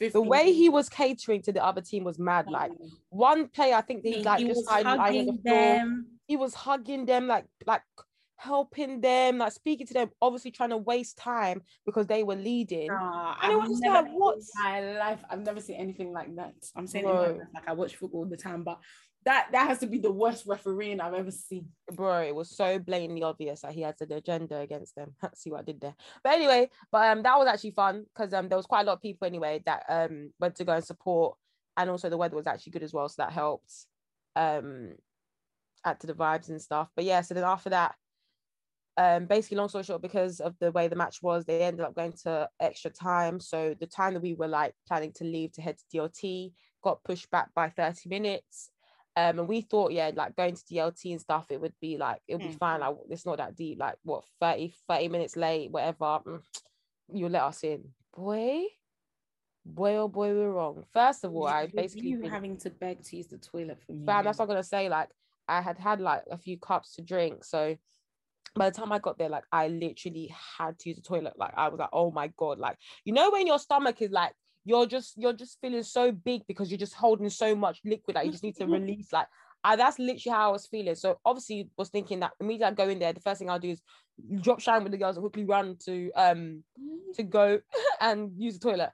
like 0.00 0.12
the 0.12 0.20
way 0.20 0.52
he 0.52 0.68
was 0.68 0.88
catering 0.88 1.42
to 1.42 1.52
the 1.52 1.64
other 1.64 1.80
team 1.80 2.04
was 2.04 2.18
mad. 2.18 2.46
Like 2.50 2.72
one 3.08 3.48
player, 3.48 3.74
I 3.76 3.80
think 3.80 4.04
he, 4.04 4.22
like 4.22 4.40
he 4.40 4.46
just 4.48 4.58
was 4.58 4.66
started 4.66 4.84
lying 4.84 4.98
on 4.98 5.00
the 5.00 5.02
hugging 5.02 5.40
them. 5.44 6.06
He 6.26 6.36
was 6.36 6.54
hugging 6.54 7.06
them, 7.06 7.26
like 7.28 7.46
like 7.66 7.82
helping 8.38 9.00
them, 9.00 9.38
like 9.38 9.52
speaking 9.52 9.86
to 9.86 9.94
them. 9.94 10.10
Obviously, 10.22 10.50
trying 10.50 10.70
to 10.70 10.76
waste 10.78 11.18
time 11.18 11.60
because 11.84 12.06
they 12.06 12.22
were 12.22 12.36
leading. 12.36 12.86
Nah, 12.86 13.34
And 13.42 13.52
it 13.52 13.56
was 13.56 13.80
never 13.80 14.08
like, 14.08 14.12
what? 14.12 14.38
my 14.54 14.80
life. 14.98 15.22
I've 15.28 15.44
never 15.44 15.60
seen 15.60 15.76
anything 15.76 16.12
like 16.12 16.34
that. 16.36 16.54
I'm 16.74 16.86
saying 16.86 17.04
it 17.06 17.10
in 17.10 17.16
life, 17.16 17.48
like 17.54 17.68
I 17.68 17.72
watch 17.74 17.96
football 17.96 18.20
all 18.20 18.26
the 18.26 18.36
time, 18.36 18.62
but 18.62 18.78
that 19.24 19.48
that 19.52 19.66
has 19.66 19.80
to 19.80 19.86
be 19.86 19.98
the 19.98 20.12
worst 20.12 20.44
refereeing 20.46 21.00
I've 21.00 21.14
ever 21.14 21.32
seen. 21.32 21.66
bro, 21.92 22.20
it 22.22 22.34
was 22.34 22.56
so 22.56 22.78
blatantly 22.78 23.24
obvious 23.24 23.62
that 23.62 23.72
he 23.72 23.82
had 23.82 23.96
an 24.00 24.12
agenda 24.12 24.58
against 24.58 24.94
them. 24.94 25.14
See 25.34 25.50
what 25.50 25.60
I 25.60 25.64
did 25.64 25.80
there. 25.80 25.94
But 26.22 26.34
anyway, 26.34 26.70
but 26.92 27.10
um, 27.10 27.22
that 27.24 27.38
was 27.38 27.48
actually 27.48 27.72
fun 27.72 28.06
because 28.14 28.32
um, 28.32 28.48
there 28.48 28.56
was 28.56 28.66
quite 28.66 28.82
a 28.82 28.84
lot 28.84 28.94
of 28.94 29.02
people 29.02 29.26
anyway 29.26 29.60
that 29.66 29.84
um 29.88 30.30
went 30.38 30.54
to 30.56 30.64
go 30.64 30.74
and 30.74 30.84
support, 30.84 31.36
and 31.76 31.90
also 31.90 32.08
the 32.08 32.16
weather 32.16 32.36
was 32.36 32.46
actually 32.46 32.72
good 32.72 32.84
as 32.84 32.92
well, 32.94 33.08
so 33.08 33.22
that 33.22 33.32
helped 33.32 33.72
um 34.36 34.92
add 35.84 35.98
to 36.00 36.06
the 36.06 36.14
vibes 36.14 36.48
and 36.48 36.62
stuff. 36.62 36.88
But 36.94 37.04
yeah, 37.04 37.20
so 37.20 37.34
then 37.34 37.44
after 37.44 37.70
that, 37.70 37.96
um, 38.98 39.26
basically, 39.26 39.56
long 39.58 39.68
story 39.68 39.84
short, 39.84 40.02
because 40.02 40.40
of 40.40 40.54
the 40.58 40.72
way 40.72 40.88
the 40.88 40.96
match 40.96 41.22
was, 41.22 41.44
they 41.44 41.60
ended 41.62 41.86
up 41.86 41.94
going 41.94 42.12
to 42.24 42.48
extra 42.60 42.90
time. 42.90 43.38
So 43.40 43.74
the 43.78 43.86
time 43.86 44.12
that 44.14 44.20
we 44.22 44.34
were 44.34 44.48
like 44.48 44.74
planning 44.86 45.12
to 45.14 45.24
leave 45.24 45.52
to 45.52 45.62
head 45.62 45.78
to 45.78 45.84
DLT 45.96 46.52
got 46.82 47.02
pushed 47.04 47.30
back 47.30 47.54
by 47.54 47.70
30 47.70 48.08
minutes. 48.08 48.70
Um, 49.16 49.38
and 49.40 49.48
we 49.48 49.60
thought, 49.62 49.92
yeah, 49.92 50.10
like 50.14 50.36
going 50.36 50.54
to 50.56 50.62
DLT 50.64 51.12
and 51.12 51.20
stuff, 51.20 51.46
it 51.50 51.60
would 51.60 51.74
be 51.80 51.96
like, 51.96 52.20
it'll 52.28 52.40
be 52.40 52.54
Mm. 52.54 52.58
fine. 52.58 52.80
Like, 52.80 52.96
it's 53.10 53.24
not 53.26 53.38
that 53.38 53.56
deep. 53.56 53.78
Like, 53.80 53.96
what, 54.02 54.24
30, 54.40 54.74
30 54.88 55.08
minutes 55.08 55.36
late, 55.36 55.70
whatever. 55.70 56.20
mm, 56.26 56.42
You 57.12 57.28
let 57.28 57.42
us 57.42 57.64
in. 57.64 57.84
Boy, 58.16 58.64
boy, 59.64 59.96
oh 59.96 60.08
boy, 60.08 60.28
we're 60.34 60.50
wrong. 60.52 60.84
First 60.92 61.24
of 61.24 61.34
all, 61.34 61.46
I 61.46 61.66
basically. 61.66 62.10
you 62.10 62.22
having 62.28 62.56
to 62.58 62.70
beg 62.70 63.02
to 63.04 63.16
use 63.16 63.26
the 63.28 63.38
toilet 63.38 63.78
for 63.86 63.92
me. 63.92 64.06
Fam, 64.06 64.24
that's 64.24 64.38
what 64.38 64.44
I'm 64.44 64.48
gonna 64.48 64.62
say. 64.62 64.88
Like, 64.88 65.08
I 65.46 65.60
had 65.60 65.78
had 65.78 66.00
like 66.00 66.22
a 66.30 66.36
few 66.38 66.58
cups 66.58 66.94
to 66.96 67.02
drink, 67.02 67.44
so 67.44 67.76
by 68.54 68.70
the 68.70 68.76
time 68.76 68.92
I 68.92 68.98
got 68.98 69.18
there, 69.18 69.28
like 69.28 69.44
I 69.52 69.68
literally 69.68 70.34
had 70.58 70.78
to 70.80 70.88
use 70.88 70.96
the 70.96 71.02
toilet. 71.02 71.34
Like 71.36 71.52
I 71.56 71.68
was 71.68 71.78
like, 71.78 71.90
oh 71.92 72.10
my 72.10 72.30
god, 72.36 72.58
like 72.58 72.76
you 73.04 73.12
know 73.12 73.30
when 73.30 73.46
your 73.46 73.58
stomach 73.58 74.00
is 74.02 74.10
like 74.10 74.32
you're 74.64 74.86
just 74.86 75.14
you're 75.16 75.32
just 75.32 75.58
feeling 75.60 75.82
so 75.82 76.12
big 76.12 76.42
because 76.46 76.70
you're 76.70 76.78
just 76.78 76.94
holding 76.94 77.30
so 77.30 77.54
much 77.54 77.80
liquid 77.84 78.16
that 78.16 78.26
you 78.26 78.32
just 78.32 78.44
need 78.44 78.56
to 78.56 78.66
release. 78.78 79.12
Like 79.12 79.26
I, 79.64 79.76
that's 79.76 79.98
literally 79.98 80.36
how 80.36 80.50
I 80.50 80.52
was 80.52 80.66
feeling. 80.66 80.94
So 80.94 81.18
obviously 81.24 81.68
was 81.76 81.88
thinking 81.88 82.20
that 82.20 82.32
immediately 82.40 82.66
I 82.66 82.74
go 82.74 82.88
in 82.88 82.98
there, 82.98 83.12
the 83.12 83.20
first 83.20 83.38
thing 83.38 83.50
I'll 83.50 83.58
do 83.58 83.70
is 83.70 83.80
drop 84.40 84.60
shine 84.60 84.82
with 84.82 84.92
the 84.92 84.98
girls 84.98 85.16
and 85.16 85.22
quickly 85.22 85.44
run 85.44 85.76
to 85.86 86.10
um 86.14 86.62
to 87.14 87.22
go 87.22 87.60
and 88.00 88.32
use 88.36 88.58
the 88.58 88.70
toilet. 88.70 88.90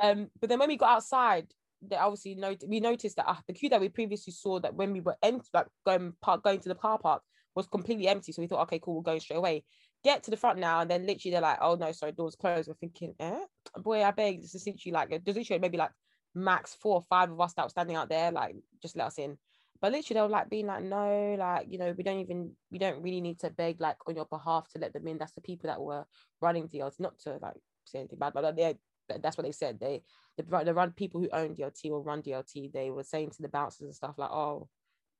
Um, 0.00 0.28
but 0.40 0.48
then 0.48 0.58
when 0.58 0.68
we 0.68 0.76
got 0.76 0.96
outside, 0.96 1.46
they 1.82 1.96
obviously 1.96 2.34
noted 2.34 2.68
we 2.68 2.80
noticed 2.80 3.16
that 3.16 3.28
uh, 3.28 3.36
the 3.46 3.52
queue 3.52 3.68
that 3.68 3.80
we 3.80 3.88
previously 3.88 4.32
saw 4.32 4.58
that 4.60 4.74
when 4.74 4.92
we 4.92 5.00
were 5.00 5.16
ent- 5.22 5.48
like 5.54 5.66
going 5.86 6.12
park 6.20 6.42
going 6.42 6.60
to 6.60 6.68
the 6.68 6.74
car 6.74 6.98
park 6.98 7.22
was 7.58 7.66
completely 7.66 8.06
empty. 8.06 8.30
So 8.30 8.40
we 8.40 8.46
thought, 8.46 8.62
okay, 8.62 8.78
cool, 8.78 8.94
we're 8.94 9.02
going 9.02 9.18
straight 9.18 9.36
away. 9.36 9.64
Get 10.04 10.22
to 10.22 10.30
the 10.30 10.36
front 10.36 10.60
now, 10.60 10.78
and 10.80 10.88
then 10.90 11.04
literally 11.06 11.32
they're 11.32 11.40
like, 11.40 11.58
oh 11.60 11.74
no, 11.74 11.90
sorry, 11.90 12.12
doors 12.12 12.36
closed. 12.36 12.68
We're 12.68 12.74
thinking, 12.74 13.14
eh, 13.18 13.40
boy, 13.76 14.04
I 14.04 14.12
beg. 14.12 14.40
This 14.40 14.54
is 14.54 14.64
literally 14.64 14.92
like 14.92 15.24
there's 15.24 15.36
literally 15.36 15.58
maybe 15.58 15.76
like 15.76 15.90
max 16.36 16.74
four 16.74 16.94
or 16.94 17.02
five 17.02 17.32
of 17.32 17.40
us 17.40 17.52
that 17.54 17.64
were 17.64 17.70
standing 17.70 17.96
out 17.96 18.08
there, 18.08 18.30
like 18.30 18.54
just 18.80 18.96
let 18.96 19.08
us 19.08 19.18
in. 19.18 19.36
But 19.80 19.90
literally 19.90 20.14
they 20.14 20.22
were 20.22 20.28
like 20.28 20.48
being 20.48 20.66
like, 20.66 20.84
no, 20.84 21.36
like 21.36 21.66
you 21.68 21.78
know, 21.78 21.92
we 21.98 22.04
don't 22.04 22.20
even 22.20 22.52
we 22.70 22.78
don't 22.78 23.02
really 23.02 23.20
need 23.20 23.40
to 23.40 23.50
beg 23.50 23.80
like 23.80 23.96
on 24.06 24.14
your 24.14 24.26
behalf 24.26 24.68
to 24.70 24.78
let 24.78 24.92
them 24.92 25.08
in. 25.08 25.18
That's 25.18 25.34
the 25.34 25.40
people 25.40 25.66
that 25.68 25.80
were 25.80 26.04
running 26.40 26.68
DLT, 26.68 27.00
not 27.00 27.18
to 27.20 27.38
like 27.42 27.56
say 27.84 27.98
anything 27.98 28.20
bad, 28.20 28.34
but 28.34 28.54
they 28.54 28.76
that's 29.20 29.36
what 29.36 29.44
they 29.44 29.52
said. 29.52 29.80
They 29.80 30.02
the 30.36 30.44
the 30.64 30.74
run 30.74 30.92
people 30.92 31.20
who 31.20 31.28
own 31.32 31.56
DLT 31.56 31.90
or 31.90 32.02
run 32.02 32.22
DLT, 32.22 32.72
they 32.72 32.90
were 32.90 33.02
saying 33.02 33.30
to 33.30 33.42
the 33.42 33.48
bouncers 33.48 33.82
and 33.82 33.94
stuff 33.94 34.14
like, 34.16 34.30
oh, 34.30 34.68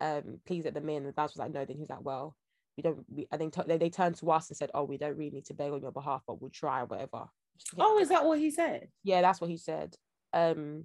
um, 0.01 0.41
please 0.47 0.65
let 0.65 0.75
them 0.75 0.89
in. 0.89 0.99
And 0.99 1.07
the 1.09 1.13
bouncer 1.13 1.33
was 1.35 1.39
like, 1.39 1.53
no. 1.53 1.65
Then 1.65 1.77
he's 1.79 1.89
like, 1.91 2.05
well, 2.05 2.37
we 2.77 2.83
don't. 2.83 3.05
We, 3.09 3.27
I 3.33 3.37
think 3.37 3.55
t- 3.55 3.63
they, 3.67 3.79
they 3.79 3.91
turned 3.91 4.17
to 4.17 4.31
us 4.31 4.49
and 4.49 4.57
said, 4.57 4.71
oh, 4.75 4.85
we 4.85 4.99
don't 4.99 5.17
really 5.17 5.31
need 5.31 5.47
to 5.47 5.55
beg 5.55 5.73
on 5.73 5.81
your 5.83 5.93
behalf, 5.93 6.23
but 6.27 6.41
we'll 6.41 6.51
try 6.51 6.83
whatever. 6.83 7.27
Get- 7.75 7.85
Oh, 7.85 7.99
is 7.99 8.09
that 8.11 8.25
what 8.25 8.39
he 8.39 8.51
said? 8.51 8.89
yeah, 9.03 9.21
that's 9.21 9.41
what 9.41 9.51
he 9.51 9.57
said. 9.57 9.95
Um, 10.33 10.85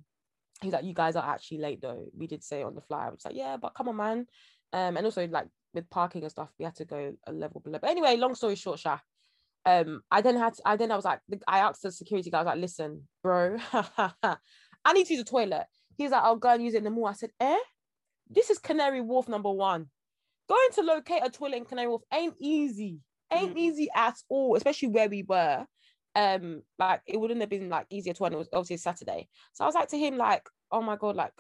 he's 0.62 0.74
like, 0.74 0.86
you 0.86 0.94
guys 0.94 1.16
are 1.16 1.34
actually 1.34 1.60
late 1.60 1.82
though. 1.82 2.06
We 2.18 2.28
did 2.28 2.44
say 2.44 2.64
on 2.64 2.74
the 2.76 2.82
flyer. 2.82 3.08
I 3.08 3.12
was 3.12 3.26
like, 3.26 3.36
yeah, 3.36 3.58
but 3.58 3.76
come 3.76 3.90
on, 3.90 3.96
man. 3.98 4.28
Um, 4.72 4.98
and 4.98 5.06
also 5.06 5.28
like 5.28 5.48
with 5.74 5.90
parking 5.90 6.24
and 6.24 6.32
stuff, 6.32 6.50
we 6.58 6.66
had 6.66 6.76
to 6.78 6.86
go 6.86 7.14
a 7.28 7.32
level 7.32 7.62
below. 7.62 7.80
But 7.80 7.92
anyway, 7.92 8.16
long 8.18 8.34
story 8.36 8.56
short, 8.56 8.80
Sha. 8.80 8.98
Um, 9.66 10.02
I 10.12 10.22
then 10.22 10.36
had 10.36 10.56
to, 10.56 10.62
I 10.66 10.76
then 10.76 10.92
I 10.92 10.96
was 10.96 11.06
like, 11.06 11.20
I 11.48 11.60
asked 11.60 11.84
the 11.84 11.92
security 11.92 12.30
guy, 12.30 12.40
I 12.40 12.42
was 12.42 12.48
like, 12.48 12.60
listen, 12.60 13.08
bro, 13.22 13.58
I 13.72 14.94
need 14.94 15.06
to 15.08 15.14
use 15.14 15.24
the 15.24 15.30
toilet. 15.30 15.66
He's 15.98 16.12
like, 16.12 16.24
I'll 16.24 16.36
go 16.36 16.50
and 16.50 16.64
use 16.64 16.74
it 16.74 16.80
in 16.80 16.84
the 16.86 16.90
mall. 16.90 17.08
I 17.08 17.14
said, 17.14 17.30
eh? 17.40 17.58
This 18.34 18.50
is 18.50 18.58
Canary 18.60 19.02
Wharf 19.02 19.28
number 19.28 19.52
one. 19.52 19.88
Going 20.50 20.70
to 20.74 20.82
locate 20.82 21.22
a 21.26 21.30
toilet 21.30 21.58
in 21.58 21.66
Canary 21.66 21.88
Wharf 21.88 22.02
ain't 22.14 22.36
easy. 22.40 23.00
Ain't 23.32 23.56
Mm. 23.56 23.60
easy 23.60 23.88
at 23.96 24.16
all, 24.30 24.56
especially 24.56 24.90
where 24.90 25.10
we 25.10 25.24
were 25.24 25.66
um 26.16 26.62
like 26.78 27.02
it 27.08 27.20
wouldn't 27.20 27.42
have 27.42 27.50
been 27.50 27.70
like 27.70 27.88
easier 27.90 28.14
to 28.14 28.22
one 28.22 28.32
it 28.34 28.38
was 28.38 28.48
obviously 28.54 28.78
Saturday 28.78 29.28
so 29.52 29.64
I 29.64 29.68
was 29.68 29.74
like 29.74 29.88
to 29.90 29.98
him 29.98 30.16
like 30.16 30.48
oh 30.72 30.80
my 30.84 30.96
god 30.96 31.16
like 31.16 31.34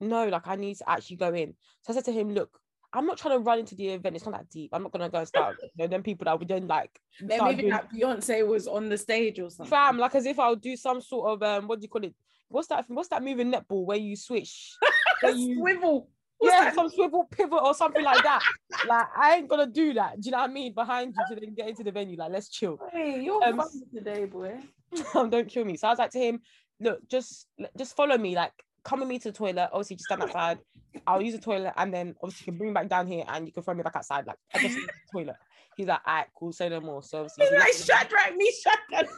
no 0.00 0.28
like 0.28 0.46
I 0.46 0.54
need 0.54 0.76
to 0.76 0.88
actually 0.88 1.16
go 1.16 1.34
in 1.34 1.52
so 1.82 1.92
I 1.92 1.96
said 1.96 2.04
to 2.04 2.12
him 2.12 2.30
look 2.32 2.56
I'm 2.92 3.06
not 3.06 3.18
trying 3.18 3.34
to 3.36 3.42
run 3.42 3.58
into 3.58 3.74
the 3.74 3.88
event 3.88 4.14
it's 4.14 4.24
not 4.24 4.34
that 4.34 4.48
deep 4.48 4.70
I'm 4.72 4.84
not 4.84 4.92
gonna 4.92 5.08
go 5.08 5.18
and 5.18 5.26
start 5.26 5.56
you 5.62 5.68
know 5.78 5.88
them 5.88 6.04
people 6.04 6.26
that 6.26 6.38
would 6.38 6.46
then 6.46 6.68
like 6.68 6.96
Then 7.20 7.42
maybe 7.42 7.62
doing- 7.62 7.72
like 7.72 7.90
Beyonce 7.90 8.46
was 8.46 8.68
on 8.68 8.88
the 8.88 8.96
stage 8.96 9.40
or 9.40 9.50
something. 9.50 9.68
fam 9.68 9.98
like 9.98 10.14
as 10.14 10.26
if 10.26 10.38
I'll 10.38 10.54
do 10.54 10.76
some 10.76 11.00
sort 11.00 11.28
of 11.32 11.42
um 11.42 11.66
what 11.66 11.80
do 11.80 11.84
you 11.86 11.88
call 11.88 12.04
it 12.04 12.14
what's 12.50 12.68
that 12.68 12.84
what's 12.86 13.08
that 13.08 13.24
moving 13.24 13.52
in 13.52 13.60
netball 13.60 13.84
where 13.84 13.98
you 13.98 14.14
switch 14.14 14.76
where 15.22 15.32
you 15.34 15.56
Swivel. 15.56 16.08
Yeah 16.42 16.64
that? 16.64 16.74
some 16.74 16.88
swivel 16.88 17.24
pivot 17.30 17.60
or 17.62 17.74
something 17.74 18.02
like 18.04 18.22
that 18.22 18.40
like 18.88 19.06
I 19.16 19.36
ain't 19.36 19.48
gonna 19.48 19.66
do 19.66 19.92
that 19.94 20.20
do 20.20 20.26
you 20.28 20.32
know 20.32 20.38
what 20.38 20.50
I 20.50 20.52
mean 20.52 20.72
behind 20.74 21.14
you 21.16 21.34
to 21.34 21.40
then 21.40 21.54
get 21.54 21.68
into 21.68 21.84
the 21.84 21.92
venue 21.92 22.16
like 22.16 22.30
let's 22.32 22.48
chill 22.48 22.78
Hey, 22.92 23.20
you're 23.22 23.42
Um, 23.44 23.56
funny 23.58 23.82
today, 23.94 24.24
boy. 24.24 24.58
don't 25.14 25.48
kill 25.48 25.64
me. 25.64 25.76
So 25.76 25.86
I 25.86 25.90
was 25.90 25.98
like 25.98 26.10
to 26.12 26.18
him, 26.18 26.40
look, 26.80 27.06
just 27.08 27.46
just 27.78 27.94
follow 27.94 28.18
me, 28.18 28.34
like 28.34 28.52
come 28.82 29.00
with 29.00 29.08
me 29.08 29.18
to 29.20 29.30
the 29.30 29.36
toilet. 29.36 29.68
Obviously, 29.72 29.96
just 29.96 30.06
stand 30.06 30.22
outside. 30.22 30.58
I'll 31.06 31.22
use 31.22 31.34
the 31.34 31.40
toilet, 31.40 31.74
and 31.76 31.92
then 31.94 32.14
obviously 32.22 32.46
you 32.46 32.52
can 32.52 32.58
bring 32.58 32.70
me 32.70 32.74
back 32.74 32.88
down 32.88 33.06
here, 33.06 33.24
and 33.28 33.46
you 33.46 33.52
can 33.52 33.62
throw 33.62 33.74
me 33.74 33.82
back 33.82 33.94
outside. 33.96 34.26
Like 34.26 34.38
I 34.54 34.58
just 34.60 34.76
use 34.76 34.86
the 34.86 35.18
toilet. 35.18 35.36
He's 35.76 35.86
like, 35.86 36.00
alright, 36.06 36.26
cool, 36.36 36.52
say 36.52 36.68
no 36.68 36.80
more. 36.80 37.02
So 37.02 37.18
obviously, 37.18 37.44
He's 37.44 37.52
he 37.52 37.58
like, 37.92 38.08
Shadrach, 38.08 38.36
me, 38.36 38.52
Shadrach. 38.62 39.08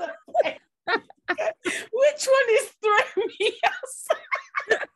Which 1.64 2.28
one 2.28 2.48
is 2.50 2.70
throwing 2.82 3.28
me 3.40 3.52
outside? 3.64 4.88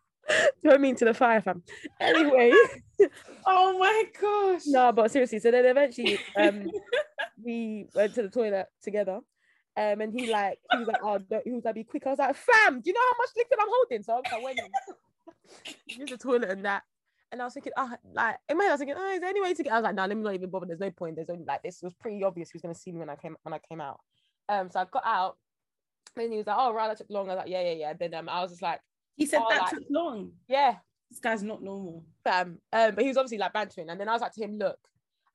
Throw 0.62 0.79
me 0.79 0.91
into 0.91 1.05
the 1.05 1.15
fire, 1.15 1.41
fam. 1.41 1.62
Anyway, 2.01 2.53
Oh 3.47 3.79
my 3.79 4.05
gosh. 4.21 4.62
no, 4.67 4.93
but 4.93 5.11
seriously, 5.11 5.39
so 5.39 5.51
then 5.51 5.67
eventually, 5.67 6.19
um, 6.37 6.67
we 7.45 7.87
went 7.95 8.15
to 8.15 8.23
the 8.23 8.31
toilet 8.31 8.67
together. 8.83 9.21
Um, 9.79 10.01
and 10.01 10.12
he 10.19 10.33
like 10.33 10.59
he 10.73 10.79
was 10.79 10.89
like, 10.89 11.03
oh, 11.03 11.21
no, 11.31 11.41
he 11.45 11.53
was 11.53 11.65
like, 11.65 11.75
be 11.75 11.85
quick. 11.85 12.07
I 12.07 12.11
was 12.11 12.19
like, 12.19 12.35
fam, 12.35 12.81
do 12.81 12.89
you 12.89 12.95
know 12.95 13.01
how 13.01 13.19
much 13.19 13.29
liquid 13.37 13.59
I'm 13.61 13.69
holding? 13.69 14.03
So 14.03 14.12
I 14.15 14.17
was 14.17 14.25
like, 14.33 14.43
wait, 15.87 15.99
use 15.99 16.11
the 16.11 16.17
toilet 16.17 16.51
and 16.51 16.65
that. 16.65 16.83
And 17.31 17.43
I 17.43 17.45
was 17.45 17.55
thinking, 17.55 17.73
ah, 17.77 17.91
like 18.15 18.37
in 18.49 18.57
my 18.57 18.65
head, 18.65 18.71
I 18.71 18.75
was 18.75 18.79
thinking, 18.79 18.97
oh, 18.99 19.12
is 19.12 19.21
there 19.21 19.29
any 19.29 19.43
way 19.43 19.53
to 19.53 19.62
get? 19.62 19.73
I 19.73 19.77
was 19.77 19.85
like, 19.85 19.95
no, 19.95 20.03
nah, 20.03 20.09
let 20.09 20.17
me 20.17 20.23
not 20.23 20.35
even 20.35 20.49
bother. 20.49 20.67
There's 20.67 20.81
no 20.81 20.91
point. 20.91 21.17
There's 21.17 21.29
only 21.29 21.45
like 21.45 21.62
this 21.62 21.83
was 21.83 21.93
pretty 22.01 22.25
obvious. 22.25 22.51
He 22.51 22.57
was 22.57 22.62
gonna 22.62 22.75
see 22.75 22.93
me 22.93 23.01
when 23.01 23.11
I 23.11 23.17
came 23.17 23.37
when 23.43 23.53
I 23.53 23.59
came 23.69 23.81
out. 23.83 24.01
Um, 24.49 24.71
so 24.71 24.81
I 24.81 24.87
got 24.91 25.03
out. 25.05 25.37
And 26.17 26.33
he 26.33 26.39
was 26.39 26.47
like, 26.47 26.57
oh, 26.59 26.73
right, 26.73 26.89
that 26.89 26.97
took 26.97 27.11
long. 27.11 27.29
I 27.29 27.35
was 27.35 27.43
like, 27.43 27.51
yeah, 27.51 27.62
yeah, 27.62 27.73
yeah. 27.73 27.93
Then 27.93 28.15
um, 28.15 28.31
I 28.31 28.41
was 28.41 28.53
just 28.53 28.62
like, 28.62 28.81
He 29.17 29.27
said 29.27 29.41
Oh, 29.43 29.49
that 29.51 29.63
like- 29.63 29.71
took 29.71 29.85
long. 29.91 30.33
yeah, 30.49 30.77
This 31.11 31.21
guy's 31.21 31.43
not 31.43 31.63
normal. 31.63 32.05
fam. 32.25 32.61
Um, 32.73 32.95
but 32.95 33.03
he 33.03 33.09
was 33.09 33.17
obviously 33.17 33.39
like 33.39 33.53
bantering. 33.53 33.89
And 33.91 34.01
then 34.01 34.09
I 34.09 34.13
was 34.13 34.21
like 34.23 34.33
to 34.33 34.43
him, 34.45 34.59
look, 34.59 34.79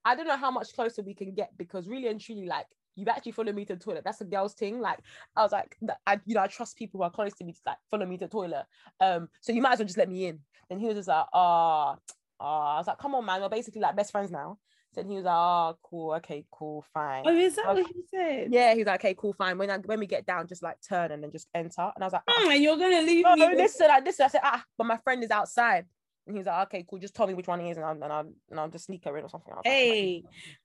I 0.05 0.15
don't 0.15 0.27
know 0.27 0.37
how 0.37 0.51
much 0.51 0.73
closer 0.73 1.01
we 1.01 1.13
can 1.13 1.33
get 1.33 1.55
because 1.57 1.87
really 1.87 2.07
and 2.07 2.19
truly, 2.19 2.45
like, 2.47 2.67
you've 2.95 3.07
actually 3.07 3.31
followed 3.31 3.55
me 3.55 3.63
to 3.65 3.75
the 3.75 3.79
toilet. 3.79 4.03
That's 4.03 4.21
a 4.21 4.25
girl's 4.25 4.53
thing. 4.53 4.79
Like, 4.81 4.99
I 5.35 5.43
was 5.43 5.51
like, 5.51 5.77
I, 6.05 6.19
you 6.25 6.35
know, 6.35 6.41
I 6.41 6.47
trust 6.47 6.75
people 6.77 6.99
who 6.99 7.03
are 7.03 7.09
close 7.11 7.33
to 7.35 7.43
me 7.45 7.53
to 7.53 7.59
like 7.65 7.77
follow 7.89 8.05
me 8.05 8.17
to 8.17 8.25
the 8.25 8.29
toilet. 8.31 8.65
Um, 8.99 9.29
so 9.39 9.53
you 9.53 9.61
might 9.61 9.73
as 9.73 9.79
well 9.79 9.85
just 9.87 9.97
let 9.97 10.09
me 10.09 10.25
in. 10.25 10.39
Then 10.69 10.79
he 10.79 10.87
was 10.87 10.95
just 10.97 11.07
like, 11.07 11.25
ah, 11.33 11.95
ah. 12.39 12.75
I 12.75 12.77
was 12.79 12.87
like, 12.87 12.97
come 12.97 13.15
on, 13.15 13.25
man, 13.25 13.41
we're 13.41 13.49
basically 13.49 13.81
like 13.81 13.95
best 13.95 14.11
friends 14.11 14.29
now. 14.31 14.57
So 14.93 15.03
he 15.03 15.15
was 15.15 15.23
like, 15.23 15.33
oh, 15.35 15.77
cool, 15.83 16.13
okay, 16.15 16.45
cool, 16.51 16.83
fine. 16.93 17.23
Oh, 17.25 17.33
is 17.33 17.55
that 17.55 17.67
Okay. 17.69 17.81
what 17.81 17.91
he 17.95 18.01
said? 18.09 18.49
Yeah, 18.51 18.73
he's 18.73 18.85
like, 18.85 18.99
okay, 18.99 19.13
cool, 19.17 19.33
fine. 19.33 19.57
When 19.57 19.69
I 19.71 19.77
when 19.77 19.99
we 19.99 20.05
get 20.05 20.25
down, 20.25 20.47
just 20.47 20.61
like 20.63 20.77
turn 20.87 21.11
and 21.11 21.23
then 21.23 21.31
just 21.31 21.47
enter. 21.55 21.91
And 21.95 22.03
I 22.03 22.05
was 22.05 22.13
like, 22.13 22.23
ah, 22.27 22.41
Mm, 22.45 22.53
and 22.55 22.63
you're 22.63 22.77
gonna 22.77 23.01
leave 23.01 23.23
no, 23.23 23.35
me. 23.35 23.47
with- 23.47 23.57
listen, 23.57 23.87
like 23.87 24.03
this. 24.03 24.19
I 24.19 24.27
said, 24.27 24.41
ah, 24.43 24.63
but 24.77 24.85
my 24.87 24.97
friend 24.97 25.23
is 25.23 25.31
outside. 25.31 25.85
And 26.27 26.37
he's 26.37 26.45
like, 26.45 26.67
okay, 26.67 26.85
cool. 26.87 26.99
Just 26.99 27.15
tell 27.15 27.25
me 27.25 27.33
which 27.33 27.47
one 27.47 27.59
he 27.61 27.69
is, 27.69 27.77
and 27.77 27.85
I'll 27.85 27.93
and 27.93 28.03
I'll, 28.13 28.31
and 28.51 28.59
I'll 28.59 28.69
just 28.69 28.85
sneak 28.85 29.05
her 29.05 29.17
in 29.17 29.23
or 29.23 29.29
something. 29.29 29.51
I 29.53 29.55
like, 29.57 29.65
Hey, 29.65 30.23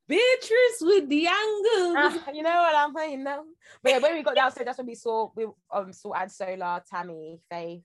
Beatrice 0.08 0.80
with 0.82 1.08
the 1.08 1.26
angles. 1.28 1.96
ah, 1.96 2.30
you 2.32 2.42
know 2.42 2.50
what 2.50 2.74
I'm 2.74 2.94
saying? 2.94 3.22
No, 3.24 3.44
but 3.82 3.92
yeah, 3.92 3.98
when 3.98 4.14
we 4.14 4.22
got 4.22 4.34
downstairs, 4.34 4.66
that's 4.66 4.78
when 4.78 4.86
we 4.86 4.94
saw 4.94 5.30
we 5.34 5.46
um 5.70 5.92
saw 5.92 6.14
Ad 6.14 6.30
Solar, 6.30 6.82
Tammy, 6.90 7.40
Faith, 7.50 7.82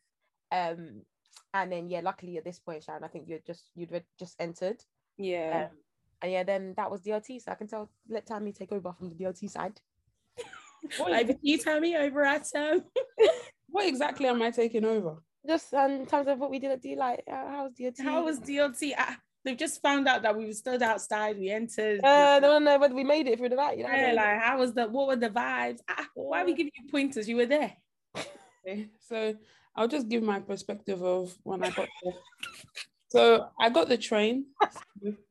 um, 0.51 1.01
and 1.53 1.71
then 1.71 1.87
yeah, 1.89 2.01
luckily 2.01 2.37
at 2.37 2.43
this 2.43 2.59
point, 2.59 2.83
Sharon, 2.83 3.03
I 3.03 3.07
think 3.07 3.27
you 3.27 3.39
just 3.45 3.69
you'd 3.75 4.03
just 4.19 4.35
entered, 4.39 4.83
yeah. 5.17 5.67
um, 5.71 5.77
and 6.21 6.31
yeah, 6.31 6.43
then 6.43 6.73
that 6.77 6.89
was 6.89 7.01
DLT. 7.01 7.41
So 7.41 7.51
I 7.51 7.55
can 7.55 7.67
tell 7.67 7.89
let 8.09 8.25
Tammy 8.25 8.51
take 8.51 8.71
over 8.71 8.93
from 8.93 9.09
the 9.09 9.15
DLT 9.15 9.49
side. 9.49 9.79
Over 10.99 11.23
to 11.23 11.37
you, 11.43 11.59
Tammy, 11.59 11.95
over 11.95 12.25
at 12.25 12.47
um. 12.55 12.83
What 13.67 13.87
exactly 13.87 14.27
am 14.27 14.41
I 14.41 14.49
taking 14.51 14.83
over? 14.83 15.17
Just 15.47 15.73
um, 15.73 15.91
in 15.91 16.05
terms 16.05 16.27
of 16.27 16.39
what 16.39 16.51
we 16.51 16.59
did 16.59 16.71
at 16.71 16.81
D, 16.81 16.95
like 16.95 17.23
uh, 17.27 17.33
how 17.33 17.63
was 17.63 17.73
DLT? 17.73 18.03
How 18.03 18.23
was 18.23 18.39
DLT? 18.39 18.93
Ah, 18.97 19.17
they've 19.45 19.57
just 19.57 19.81
found 19.81 20.07
out 20.07 20.23
that 20.23 20.35
we 20.35 20.45
were 20.45 20.53
stood 20.53 20.81
outside. 20.81 21.37
We 21.39 21.49
entered. 21.49 22.03
Uh, 22.03 22.39
no, 22.41 22.59
no, 22.59 22.79
but 22.79 22.93
we 22.93 23.03
made 23.03 23.27
it 23.27 23.39
through 23.39 23.49
the 23.49 23.55
night. 23.55 23.77
You 23.77 23.83
know, 23.83 23.89
what 23.89 23.99
I 23.99 24.01
yeah, 24.01 24.07
mean? 24.07 24.15
like 24.15 24.39
how 24.41 24.57
was 24.59 24.73
the? 24.73 24.87
What 24.87 25.07
were 25.07 25.15
the 25.15 25.29
vibes? 25.29 25.79
Ah, 25.87 26.07
why 26.15 26.41
are 26.41 26.45
we 26.45 26.53
giving 26.53 26.71
you 26.75 26.89
pointers? 26.91 27.29
You 27.29 27.37
were 27.37 27.45
there. 27.45 27.73
Okay, 28.65 28.89
so 28.99 29.35
I'll 29.75 29.87
just 29.87 30.09
give 30.09 30.21
my 30.23 30.39
perspective 30.39 31.01
of 31.01 31.35
when 31.43 31.63
I 31.63 31.69
got 31.69 31.87
there. 32.03 32.13
So 33.07 33.47
I 33.59 33.69
got 33.69 33.87
the 33.87 33.97
train. 33.97 34.45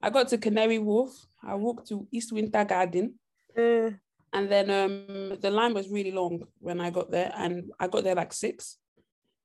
I 0.00 0.10
got 0.10 0.28
to 0.28 0.38
Canary 0.38 0.78
Wharf. 0.78 1.12
I 1.42 1.54
walked 1.54 1.88
to 1.88 2.06
East 2.12 2.32
Winter 2.32 2.64
Garden. 2.64 3.14
Uh, 3.56 3.90
And 4.32 4.50
then 4.50 4.70
um, 4.70 5.38
the 5.40 5.50
line 5.50 5.72
was 5.72 5.88
really 5.88 6.12
long 6.12 6.42
when 6.60 6.80
I 6.80 6.90
got 6.90 7.10
there, 7.10 7.32
and 7.34 7.72
I 7.80 7.88
got 7.88 8.04
there 8.04 8.14
like 8.14 8.32
six, 8.34 8.76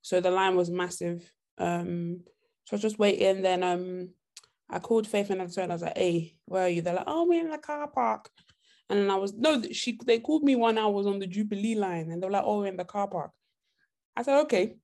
so 0.02 0.20
the 0.20 0.30
line 0.30 0.58
was 0.58 0.70
massive. 0.70 1.32
Um, 1.58 2.20
so 2.66 2.74
I 2.74 2.76
was 2.76 2.82
just 2.82 3.00
waiting. 3.00 3.42
Then 3.42 3.64
um, 3.64 4.10
I 4.70 4.80
called 4.80 5.08
Faith 5.08 5.30
and 5.30 5.42
I 5.42 5.46
told 5.46 5.70
I 5.70 5.74
was 5.74 5.84
like, 5.84 5.98
"Hey, 5.98 6.36
where 6.46 6.64
are 6.64 6.70
you?" 6.70 6.82
They're 6.82 6.96
like, 6.96 7.08
"Oh, 7.08 7.26
we're 7.26 7.40
in 7.40 7.50
the 7.50 7.58
car 7.58 7.88
park." 7.88 8.30
And 8.90 9.00
then 9.00 9.10
I 9.10 9.16
was 9.16 9.34
no, 9.34 9.62
she 9.72 9.98
they 10.06 10.20
called 10.20 10.44
me 10.44 10.56
when 10.58 10.78
I 10.78 10.88
was 10.88 11.08
on 11.08 11.20
the 11.20 11.28
Jubilee 11.28 11.76
line, 11.76 12.12
and 12.12 12.22
they 12.22 12.28
were 12.28 12.34
like, 12.34 12.44
"Oh, 12.46 12.60
we're 12.60 12.68
in 12.68 12.78
the 12.78 12.84
car 12.84 13.08
park." 13.08 13.32
I 14.18 14.24
said, 14.24 14.40
"Okay." 14.42 14.76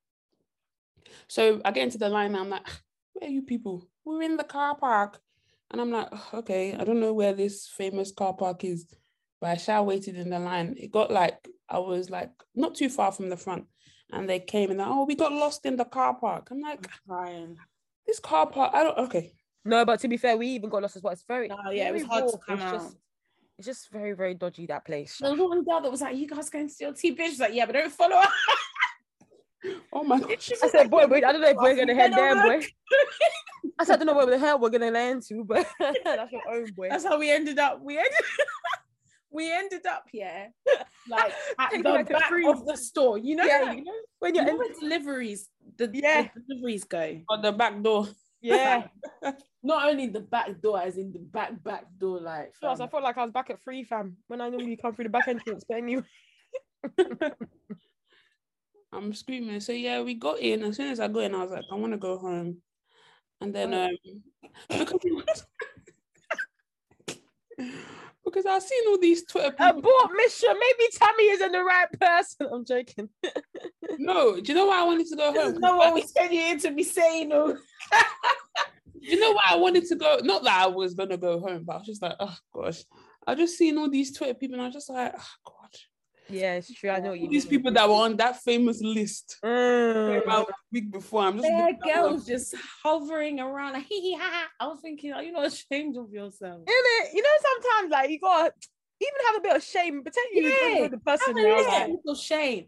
So 1.28 1.60
I 1.66 1.72
get 1.72 1.84
into 1.84 1.98
the 1.98 2.08
line, 2.10 2.36
and 2.36 2.38
I'm 2.38 2.50
like, 2.50 2.68
"Where 3.14 3.30
are 3.30 3.34
you 3.34 3.42
people? 3.42 3.86
We're 4.06 4.22
in 4.24 4.38
the 4.38 4.46
car 4.46 4.76
park," 4.76 5.20
and 5.72 5.80
I'm 5.82 5.92
like, 5.92 6.08
"Ugh, 6.12 6.20
"Okay, 6.36 6.74
I 6.76 6.84
don't 6.84 7.00
know 7.00 7.14
where 7.14 7.34
this 7.34 7.68
famous 7.68 8.12
car 8.12 8.34
park 8.34 8.64
is." 8.64 8.86
but 9.42 9.52
I 9.52 9.56
shall 9.56 9.86
waited 9.86 10.18
in 10.18 10.30
the 10.30 10.40
line. 10.40 10.76
It 10.78 10.92
got 10.92 11.12
like 11.12 11.48
I 11.70 11.80
was 11.80 12.10
like 12.10 12.32
not 12.56 12.76
too 12.76 12.90
far 12.90 13.12
from 13.14 13.30
the 13.30 13.38
front, 13.38 13.66
and 14.12 14.28
they 14.30 14.40
came 14.40 14.70
and 14.70 14.80
like, 14.80 14.88
oh, 14.90 15.06
we 15.06 15.16
got 15.16 15.32
lost 15.32 15.66
in 15.66 15.78
the 15.78 15.86
car 15.86 16.14
park. 16.20 16.50
I'm 16.52 16.60
like, 16.60 16.86
Crying. 17.08 17.56
this 18.06 18.20
car 18.20 18.48
park. 18.48 18.72
I 18.74 18.84
don't. 18.84 18.98
Okay, 18.98 19.32
no, 19.64 19.86
but 19.86 20.02
to 20.02 20.08
be 20.10 20.18
fair, 20.18 20.36
we 20.36 20.48
even 20.48 20.70
got 20.70 20.82
lost 20.82 20.98
as 20.98 21.04
well. 21.04 21.14
It's 21.14 21.24
very, 21.24 21.50
Oh, 21.50 21.72
yeah, 21.72 21.88
it 21.88 21.94
was 21.94 22.02
very 22.04 22.10
hard 22.20 22.32
to 22.32 22.38
raw. 22.38 22.40
come 22.46 22.56
it's 22.56 22.64
out. 22.64 22.74
Just, 22.74 22.98
it's 23.60 23.68
just 23.68 23.92
very, 23.92 24.12
very 24.14 24.34
dodgy 24.34 24.66
that 24.66 24.84
place. 24.86 25.18
There 25.22 25.32
was 25.32 25.40
one 25.40 25.64
girl 25.64 25.80
that 25.82 25.92
was 25.92 26.02
like, 26.02 26.18
"You 26.18 26.28
guys 26.28 26.50
going 26.50 26.68
to 26.68 26.74
DLT?" 26.76 27.18
Bitch, 27.18 27.26
She's 27.28 27.40
like, 27.40 27.54
"Yeah, 27.54 27.66
but 27.66 27.74
don't 27.74 27.92
follow 27.94 28.18
us." 28.18 28.28
Oh 29.94 30.04
my 30.04 30.20
gosh. 30.20 30.52
I 30.64 30.70
said, 30.70 30.90
boy, 30.90 31.08
boy, 31.08 31.18
I 31.18 31.32
don't 31.32 31.42
know 31.42 31.50
if 31.50 31.58
we're 31.58 31.76
gonna 31.76 31.96
head 31.96 32.12
Get 32.12 32.16
there, 32.18 32.36
boy. 32.60 32.66
I 33.78 33.84
said, 33.86 33.94
I 33.94 33.98
don't 33.98 34.08
know 34.08 34.14
where 34.16 34.26
the 34.26 34.38
hell 34.40 34.60
we're 34.60 34.70
gonna 34.70 34.92
land 34.92 35.24
to, 35.30 35.44
but 35.44 35.68
that's 36.04 36.32
your 36.32 36.42
own 36.50 36.66
boy. 36.76 36.90
That's 36.90 37.04
how 37.04 37.20
we 37.20 37.32
ended 37.32 37.60
up. 37.60 37.82
We 37.82 37.98
ended. 37.98 38.14
we 39.32 39.52
ended 39.52 39.86
up 39.86 40.06
here, 40.12 40.52
like 41.08 41.34
at 41.60 41.70
Taking 41.70 41.84
the 41.84 41.90
like 41.90 42.10
back 42.10 42.30
free- 42.30 42.48
of 42.48 42.66
the 42.66 42.76
store. 42.76 43.18
You 43.20 43.36
know, 43.36 43.46
Yeah, 43.46 43.74
you 43.74 43.84
know, 43.84 43.92
when 44.20 44.34
you 44.34 44.42
you're 44.42 44.46
know 44.46 44.54
in, 44.54 44.58
where 44.58 44.80
deliveries, 44.80 45.50
the, 45.78 45.90
Yeah. 45.94 46.28
the 46.34 46.42
deliveries 46.48 46.84
go. 46.86 47.22
On 47.30 47.42
the 47.42 47.52
back 47.52 47.80
door. 47.84 48.08
yeah. 48.42 48.88
Not 49.62 49.90
only 49.90 50.08
the 50.08 50.22
back 50.22 50.60
door, 50.62 50.82
as 50.82 50.98
in 50.98 51.12
the 51.12 51.20
back 51.20 51.62
back 51.64 51.84
door, 51.98 52.20
like. 52.22 52.54
Plus, 52.60 52.80
I 52.80 52.88
felt 52.88 53.04
like 53.04 53.18
I 53.18 53.24
was 53.24 53.32
back 53.32 53.50
at 53.50 53.62
free 53.62 53.84
fam 53.84 54.16
when 54.28 54.40
I 54.42 54.48
normally 54.50 54.78
come 54.78 54.96
through 54.96 55.04
the 55.04 55.10
back 55.10 55.28
entrance. 55.28 55.64
But 55.68 55.78
anyway, 55.78 56.04
I'm 58.92 59.14
screaming. 59.14 59.60
So 59.60 59.72
yeah, 59.72 60.02
we 60.02 60.16
got 60.16 60.40
in. 60.40 60.64
As 60.64 60.78
soon 60.78 60.92
as 60.92 61.00
I 61.00 61.08
got 61.08 61.24
in, 61.24 61.36
I 61.36 61.44
was 61.44 61.52
like, 61.52 61.66
I 61.72 61.76
want 61.76 61.94
to 61.94 61.98
go 61.98 62.18
home. 62.18 62.58
And 63.42 63.54
then 63.54 63.74
um 63.74 63.92
because, 64.68 65.46
because 68.26 68.46
I've 68.46 68.64
seen 68.64 68.84
all 68.88 69.00
these 69.00 69.26
Twitter 69.26 69.52
people. 69.52 69.80
abort 69.80 70.12
mission. 70.16 70.50
Maybe 70.54 70.90
Tammy 70.94 71.24
isn't 71.30 71.52
the 71.52 71.64
right 71.64 71.88
person. 72.00 72.48
I'm 72.52 72.66
joking. 72.66 73.10
no, 73.98 74.40
do 74.40 74.52
you 74.52 74.58
know 74.58 74.68
why 74.68 74.82
I 74.82 74.84
wanted 74.84 75.08
to 75.08 75.16
go 75.16 75.34
home? 75.34 75.60
No 75.60 75.78
what 75.78 75.94
we 75.94 76.02
sent 76.02 76.34
you 76.34 76.40
here 76.40 76.58
to 76.60 76.72
be 76.72 76.84
saying. 76.84 77.30
Do 77.30 77.58
you 79.00 79.20
know 79.20 79.32
why 79.32 79.44
I 79.50 79.56
wanted 79.56 79.86
to 79.86 79.96
go? 79.96 80.20
Not 80.24 80.44
that 80.44 80.62
I 80.64 80.68
was 80.68 80.94
gonna 80.94 81.18
go 81.18 81.40
home, 81.40 81.64
but 81.66 81.76
I 81.76 81.78
was 81.78 81.88
just 81.88 82.02
like, 82.02 82.16
oh 82.20 82.36
gosh. 82.54 82.84
I 83.28 83.36
just 83.36 83.58
seen 83.58 83.78
all 83.78 83.90
these 83.90 84.18
Twitter 84.18 84.34
people, 84.34 84.56
and 84.56 84.64
I 84.64 84.66
was 84.66 84.74
just 84.74 84.90
like, 84.90 85.14
oh 85.18 85.28
god. 85.46 85.76
Yeah, 86.30 86.56
it's 86.56 86.74
true. 86.74 86.90
I 86.90 87.00
know 87.00 87.10
what 87.12 87.20
you 87.20 87.30
these 87.30 87.46
mean. 87.46 87.50
people 87.50 87.72
that 87.74 87.88
were 87.88 87.96
on 87.96 88.16
that 88.18 88.42
famous 88.42 88.82
list 88.82 89.38
Mm. 89.44 90.24
about 90.24 90.50
a 90.50 90.54
week 90.72 90.92
before. 90.92 91.22
I'm 91.24 91.38
just 91.38 91.44
there 91.48 91.58
looking 91.68 91.90
at 91.90 91.96
girls 91.96 92.26
just 92.26 92.56
hovering 92.84 93.40
around 93.40 93.74
like 93.74 93.86
hee 93.90 94.02
hee 94.02 94.14
ha 94.16 94.30
ha. 94.32 94.48
I 94.60 94.68
was 94.68 94.80
thinking, 94.82 95.12
are 95.14 95.24
you 95.24 95.32
not 95.32 95.46
ashamed 95.48 95.98
of 95.98 96.12
yourself? 96.12 96.60
In 96.62 96.66
it, 96.68 97.14
you 97.14 97.22
know, 97.22 97.30
sometimes 97.42 97.92
like 97.92 98.10
you 98.10 98.20
got 98.20 98.52
even 99.02 99.14
have 99.28 99.36
a 99.38 99.42
bit 99.42 99.56
of 99.56 99.64
shame. 99.64 100.04
Pretend 100.04 100.28
you 100.34 100.44
Yeah, 100.50 100.80
yeah, 100.82 100.88
the 100.90 100.98
person. 100.98 101.36
Have 101.36 101.46
a 101.46 101.50
now, 101.50 101.56
little 101.58 101.72
like, 101.72 101.88
little 101.90 102.16
shame. 102.16 102.66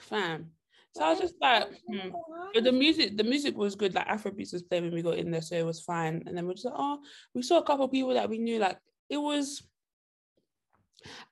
fam. 0.00 0.50
So 0.96 1.04
I 1.04 1.10
was 1.10 1.20
just 1.20 1.34
like, 1.40 1.68
hmm. 1.86 2.08
But 2.54 2.64
the 2.64 2.72
music, 2.72 3.18
the 3.18 3.24
music 3.24 3.54
was 3.54 3.74
good. 3.74 3.94
Like 3.94 4.08
Afrobeats 4.08 4.54
was 4.54 4.62
playing 4.62 4.84
when 4.84 4.94
we 4.94 5.02
got 5.02 5.18
in 5.18 5.30
there, 5.30 5.42
so 5.42 5.54
it 5.54 5.66
was 5.66 5.80
fine. 5.82 6.22
And 6.26 6.34
then 6.34 6.46
we're 6.46 6.54
just 6.54 6.64
like, 6.64 6.74
oh, 6.76 7.00
we 7.34 7.42
saw 7.42 7.58
a 7.58 7.62
couple 7.62 7.84
of 7.84 7.90
people 7.92 8.14
that 8.14 8.30
we 8.30 8.38
knew. 8.38 8.58
Like 8.58 8.78
it 9.10 9.18
was. 9.18 9.62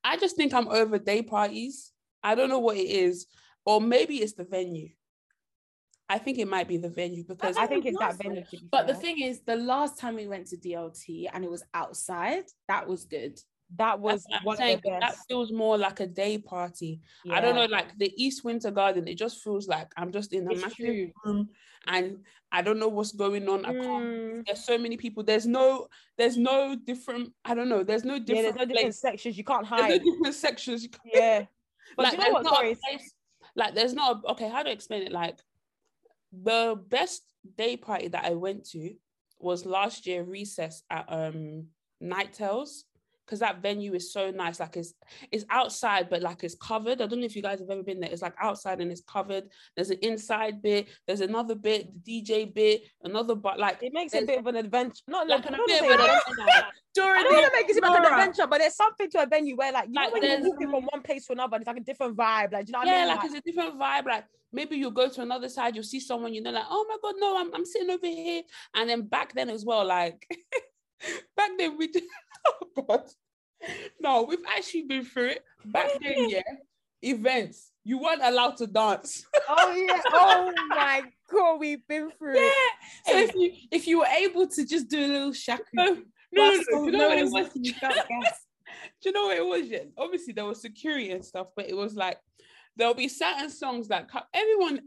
I 0.02 0.16
just 0.16 0.36
think 0.36 0.52
I'm 0.54 0.68
over 0.68 0.98
day 0.98 1.22
parties. 1.22 1.92
I 2.22 2.34
don't 2.34 2.48
know 2.48 2.58
what 2.58 2.76
it 2.76 2.88
is, 2.88 3.26
or 3.64 3.80
maybe 3.80 4.16
it's 4.16 4.34
the 4.34 4.44
venue. 4.44 4.90
I 6.08 6.18
think 6.18 6.38
it 6.38 6.48
might 6.48 6.68
be 6.68 6.76
the 6.76 6.90
venue 6.90 7.24
because 7.26 7.56
I 7.56 7.66
think 7.66 7.86
it's 7.86 7.98
that 7.98 8.18
venue. 8.18 8.42
time. 8.42 8.44
to 8.50 8.56
be 8.58 8.68
But 8.70 8.86
the 8.86 8.94
thing 8.94 9.20
is, 9.20 9.40
the 9.40 9.56
last 9.56 9.98
time 9.98 10.16
we 10.16 10.26
went 10.26 10.46
to 10.48 10.56
DLT 10.56 11.28
and 11.32 11.44
it 11.44 11.50
was 11.50 11.64
outside, 11.72 12.44
that 12.68 12.86
was 12.86 13.04
good. 13.04 13.40
That 13.76 13.98
was 13.98 14.24
what 14.42 14.58
saying, 14.58 14.80
that 14.84 15.16
feels 15.28 15.52
more 15.52 15.76
like 15.76 16.00
a 16.00 16.06
day 16.06 16.38
party. 16.38 17.00
I 17.30 17.40
don't 17.40 17.54
know, 17.54 17.66
like 17.66 17.96
the 17.98 18.12
East 18.22 18.44
Winter 18.44 18.70
Garden. 18.70 19.08
It 19.08 19.16
just 19.16 19.42
feels 19.42 19.66
like 19.68 19.92
I'm 19.96 20.12
just 20.12 20.32
in 20.32 20.46
a 20.46 20.54
massive 20.54 21.10
room, 21.24 21.48
and 21.86 22.18
I 22.52 22.62
don't 22.62 22.78
know 22.78 22.88
what's 22.88 23.12
going 23.12 23.48
on. 23.48 23.64
I 23.64 23.72
can't 23.72 24.04
Mm, 24.04 24.46
there's 24.46 24.64
so 24.64 24.78
many 24.78 24.96
people. 24.96 25.22
There's 25.22 25.46
no, 25.46 25.88
there's 26.16 26.36
no 26.36 26.76
different. 26.76 27.32
I 27.44 27.54
don't 27.54 27.68
know. 27.68 27.82
There's 27.82 28.04
no 28.04 28.18
different, 28.18 28.36
yeah, 28.36 28.42
there's 28.42 28.54
no 28.54 28.64
different 28.64 28.84
place. 28.86 29.00
sections. 29.00 29.38
You 29.38 29.44
can't 29.44 29.66
hide. 29.66 29.90
There's 29.90 30.00
no 30.00 30.12
different 30.12 30.34
sections. 30.34 30.88
Yeah. 31.04 31.44
But 31.96 32.04
like 32.04 32.12
you 32.14 32.18
know 32.18 32.30
what? 32.30 32.44
Sorry. 32.46 32.74
place- 32.82 33.14
like 33.54 33.74
there's 33.74 33.94
not. 33.94 34.22
A, 34.24 34.30
okay, 34.32 34.48
how 34.48 34.62
do 34.62 34.70
to 34.70 34.72
explain 34.72 35.02
it? 35.02 35.12
Like 35.12 35.38
the 36.32 36.80
best 36.88 37.22
day 37.56 37.76
party 37.76 38.08
that 38.08 38.24
I 38.24 38.30
went 38.30 38.68
to 38.70 38.94
was 39.38 39.66
last 39.66 40.06
year 40.06 40.24
recess 40.24 40.82
at 40.90 41.04
um 41.08 41.66
Night 42.00 42.32
Tales. 42.32 42.84
Because 43.26 43.40
that 43.40 43.62
venue 43.62 43.94
is 43.94 44.12
so 44.12 44.30
nice. 44.30 44.60
Like 44.60 44.76
it's 44.76 44.94
it's 45.32 45.44
outside, 45.50 46.08
but 46.10 46.22
like 46.22 46.44
it's 46.44 46.54
covered. 46.54 47.00
I 47.00 47.06
don't 47.06 47.20
know 47.20 47.26
if 47.26 47.36
you 47.36 47.42
guys 47.42 47.60
have 47.60 47.70
ever 47.70 47.82
been 47.82 48.00
there. 48.00 48.10
It's 48.10 48.22
like 48.22 48.34
outside 48.40 48.80
and 48.80 48.90
it's 48.90 49.02
covered. 49.02 49.44
There's 49.76 49.90
an 49.90 49.98
inside 50.02 50.62
bit. 50.62 50.88
There's 51.06 51.20
another 51.20 51.54
bit, 51.54 51.88
the 52.04 52.22
DJ 52.22 52.52
bit, 52.52 52.82
another 53.02 53.34
but 53.34 53.58
like 53.58 53.78
It 53.82 53.92
makes 53.92 54.14
it 54.14 54.24
a 54.24 54.26
bit 54.26 54.38
of 54.38 54.46
an 54.46 54.56
adventure. 54.56 55.02
Not 55.08 55.28
like 55.28 55.44
like, 55.44 55.50
a 55.50 55.52
I 55.54 55.56
don't 55.56 55.66
bit 55.66 55.82
of 55.84 55.90
an 55.90 56.00
adventure. 56.00 56.20
adventure. 56.38 57.12
I 57.16 57.22
don't 57.22 57.32
want 57.34 57.46
to 57.46 57.52
make 57.52 57.68
it 57.68 57.74
seem 57.74 57.82
like 57.82 57.98
an 57.98 58.06
adventure, 58.12 58.46
but 58.46 58.58
there's 58.58 58.76
something 58.76 59.10
to 59.10 59.22
a 59.22 59.26
venue 59.26 59.56
where, 59.56 59.72
like, 59.72 59.88
you 59.88 59.94
Like, 59.94 60.08
know, 60.08 60.12
when 60.12 60.22
you're 60.22 60.40
walking 60.50 60.70
from 60.70 60.84
one 60.84 61.02
place 61.02 61.26
to 61.26 61.32
another, 61.32 61.56
it's 61.56 61.66
like 61.66 61.76
a 61.76 61.80
different 61.80 62.16
vibe. 62.16 62.52
Like, 62.52 62.66
do 62.66 62.70
you 62.70 62.72
know 62.72 62.78
what 62.80 62.88
yeah, 62.88 62.94
I 62.94 62.98
mean? 63.00 63.08
like 63.08 63.24
it's 63.24 63.34
a 63.34 63.40
different 63.40 63.78
vibe. 63.78 64.06
Like 64.06 64.24
maybe 64.52 64.76
you'll 64.76 64.90
go 64.92 65.08
to 65.08 65.20
another 65.22 65.48
side, 65.48 65.74
you'll 65.74 65.84
see 65.84 66.00
someone, 66.00 66.32
you 66.32 66.40
know, 66.42 66.50
like, 66.52 66.64
oh 66.70 66.86
my 66.88 66.96
god, 67.02 67.14
no, 67.18 67.38
I'm, 67.38 67.54
I'm 67.54 67.64
sitting 67.64 67.90
over 67.90 68.06
here. 68.06 68.42
And 68.74 68.88
then 68.88 69.02
back 69.02 69.34
then 69.34 69.50
as 69.50 69.64
well, 69.64 69.84
like 69.84 70.26
back 71.36 71.50
then 71.58 71.76
we 71.76 71.88
did 71.88 72.04
oh 72.78 72.84
god. 72.86 73.10
No, 74.00 74.22
we've 74.22 74.44
actually 74.56 74.82
been 74.82 75.04
through 75.04 75.28
it. 75.28 75.44
Back 75.64 75.88
then, 76.00 76.28
yeah, 76.28 76.42
events, 77.02 77.72
you 77.82 77.98
weren't 77.98 78.22
allowed 78.22 78.56
to 78.58 78.66
dance. 78.66 79.24
oh 79.48 79.72
yeah. 79.72 80.00
Oh 80.12 80.52
my 80.68 81.02
god, 81.30 81.60
we've 81.60 81.86
been 81.86 82.10
through 82.10 82.36
it. 82.36 82.52
So 83.06 83.18
if 83.18 83.34
you 83.34 83.52
if 83.70 83.86
you 83.86 84.00
were 84.00 84.06
able 84.06 84.46
to 84.46 84.66
just 84.66 84.88
do 84.88 84.98
a 84.98 85.08
little 85.08 85.32
shaku, 85.32 85.64
no, 85.72 85.84
no, 85.84 86.02
no, 86.32 86.62
no. 86.70 86.84
You 86.84 86.90
know 86.92 86.98
no 86.98 87.08
what 87.08 87.18
it 87.18 87.22
was? 87.24 87.32
looking, 87.32 87.64
you 87.64 87.74
felt 87.74 87.94
gas. 88.08 88.40
Do 89.02 89.08
you 89.08 89.12
know 89.12 89.26
what 89.26 89.36
it 89.36 89.46
was? 89.46 89.68
Yeah? 89.68 89.84
Obviously, 89.96 90.32
there 90.32 90.44
was 90.44 90.60
security 90.60 91.10
and 91.12 91.24
stuff, 91.24 91.48
but 91.56 91.68
it 91.68 91.76
was 91.76 91.94
like 91.94 92.18
there'll 92.76 92.94
be 92.94 93.08
certain 93.08 93.50
songs 93.50 93.88
that 93.88 94.08
everyone 94.34 94.80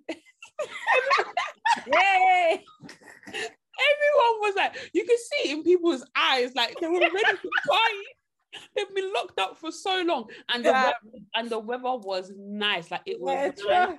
Yay! 1.88 2.64
Everyone 3.80 4.40
was 4.42 4.56
like, 4.56 4.92
you 4.94 5.06
could 5.06 5.20
see 5.20 5.52
in 5.52 5.64
people's 5.64 6.04
eyes, 6.16 6.54
like 6.56 6.76
they 6.80 6.88
were 6.88 7.00
ready 7.00 7.10
to 7.16 7.50
party. 7.70 8.08
They've 8.76 8.96
been 8.96 9.14
locked 9.14 9.40
up 9.40 9.58
for 9.58 9.72
so 9.72 10.02
long, 10.06 10.30
and 10.50 10.64
the 10.66 10.70
Yeah. 10.70 10.84
weather, 10.86 11.26
and 11.36 11.50
the 11.50 11.60
weather 11.60 11.96
was 11.98 12.32
nice. 12.36 12.90
Like 12.90 13.02
it 13.06 13.20
was 13.20 13.54
Yeah, 13.68 13.86
nice. 13.86 13.98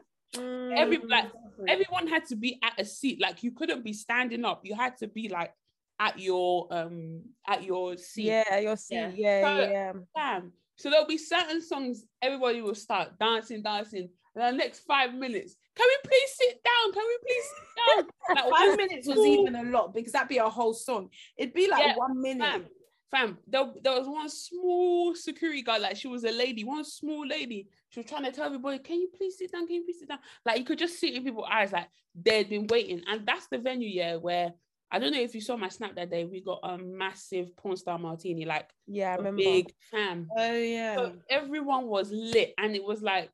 every 0.79 0.99
Mm. 0.99 1.11
like 1.11 1.27
everyone 1.69 2.07
had 2.09 2.27
to 2.27 2.37
be 2.37 2.59
at 2.63 2.79
a 2.81 2.85
seat. 2.85 3.21
Like 3.21 3.43
you 3.43 3.53
couldn't 3.53 3.85
be 3.85 3.93
standing 3.93 4.45
up. 4.45 4.63
You 4.65 4.75
had 4.75 4.97
to 4.99 5.07
be 5.07 5.29
like 5.29 5.53
at 6.01 6.19
your 6.19 6.67
um 6.71 7.23
at 7.47 7.63
your 7.63 7.97
seat. 7.97 8.25
Yeah, 8.27 8.59
you'll 8.59 8.77
see. 8.77 8.95
Yeah. 8.97 9.11
Yeah, 9.15 9.41
yeah, 9.41 9.65
So- 9.67 9.71
yeah. 9.71 9.93
Bam. 10.15 10.53
So 10.77 10.91
there'll 10.91 11.07
be 11.07 11.19
certain 11.19 11.61
songs 11.61 12.05
everybody 12.23 12.63
will 12.63 12.75
start 12.75 13.19
dancing, 13.19 13.63
dancing. 13.63 14.09
And 14.37 14.55
the 14.55 14.59
next 14.65 14.81
five 14.81 15.13
minutes, 15.13 15.57
can 15.79 15.87
we 15.89 16.09
please 16.11 16.31
sit 16.37 16.61
down? 16.65 16.93
Can 16.93 17.03
we 17.07 17.19
please 17.27 17.45
sit 17.45 17.65
down? 17.97 18.07
Like, 18.35 18.51
Five 18.51 18.77
minutes 18.77 19.09
was 19.09 19.25
even 19.25 19.55
a 19.55 19.63
lot 19.71 19.95
because 19.95 20.13
that'd 20.13 20.29
be 20.29 20.37
a 20.39 20.49
whole 20.49 20.75
song. 20.75 21.09
It'd 21.39 21.55
be 21.55 21.69
like 21.69 21.81
Yeah, 21.81 21.97
one 21.97 22.21
minute. 22.21 22.43
fam, 22.53 22.67
fam, 23.11 23.39
there, 23.47 23.65
there 23.83 23.99
was 23.99 24.07
one 24.07 24.29
small 24.29 25.15
security 25.15 25.63
guard, 25.63 25.81
like 25.81 25.97
she 25.97 26.09
was 26.09 26.25
a 26.25 26.31
lady, 26.31 26.63
one 26.65 26.85
small 26.85 27.27
lady. 27.27 27.69
She 27.89 28.01
was 28.01 28.07
trying 28.09 28.25
to 28.25 28.33
tell 28.33 28.45
everybody, 28.45 28.81
can 28.81 29.01
you 29.01 29.09
please 29.17 29.39
sit 29.39 29.51
down? 29.53 29.67
Can 29.67 29.77
you 29.77 29.85
please 29.85 30.01
sit 30.01 30.09
down? 30.09 30.19
Like 30.45 30.59
you 30.59 30.65
could 30.65 30.79
just 30.79 30.99
see 31.01 31.09
it 31.09 31.15
in 31.17 31.25
people's 31.25 31.49
eyes, 31.51 31.73
like 31.73 31.89
they'd 32.15 32.51
been 32.51 32.67
waiting. 32.67 33.03
And 33.09 33.27
that's 33.27 33.47
the 33.47 33.57
venue, 33.59 33.89
yeah, 33.89 34.17
where 34.17 34.53
I 34.91 34.99
don't 34.99 35.13
know 35.13 35.21
if 35.21 35.35
you 35.35 35.41
saw 35.41 35.57
my 35.57 35.69
snap 35.69 35.95
that 35.97 36.11
day, 36.11 36.25
we 36.27 36.43
got 36.43 36.61
a 36.63 36.77
massive 36.77 37.57
porn 37.57 37.77
star 37.77 37.99
martini, 37.99 38.45
like 38.45 38.69
Yeah, 38.87 39.13
I 39.13 39.17
remember. 39.17 39.43
big 39.43 39.73
fam. 39.91 40.29
Oh 40.37 40.53
yeah. 40.53 40.97
So 40.97 41.13
everyone 41.31 41.87
was 41.87 42.11
lit, 42.13 42.53
and 42.59 42.77
it 42.77 42.85
was 42.85 43.01
like, 43.03 43.31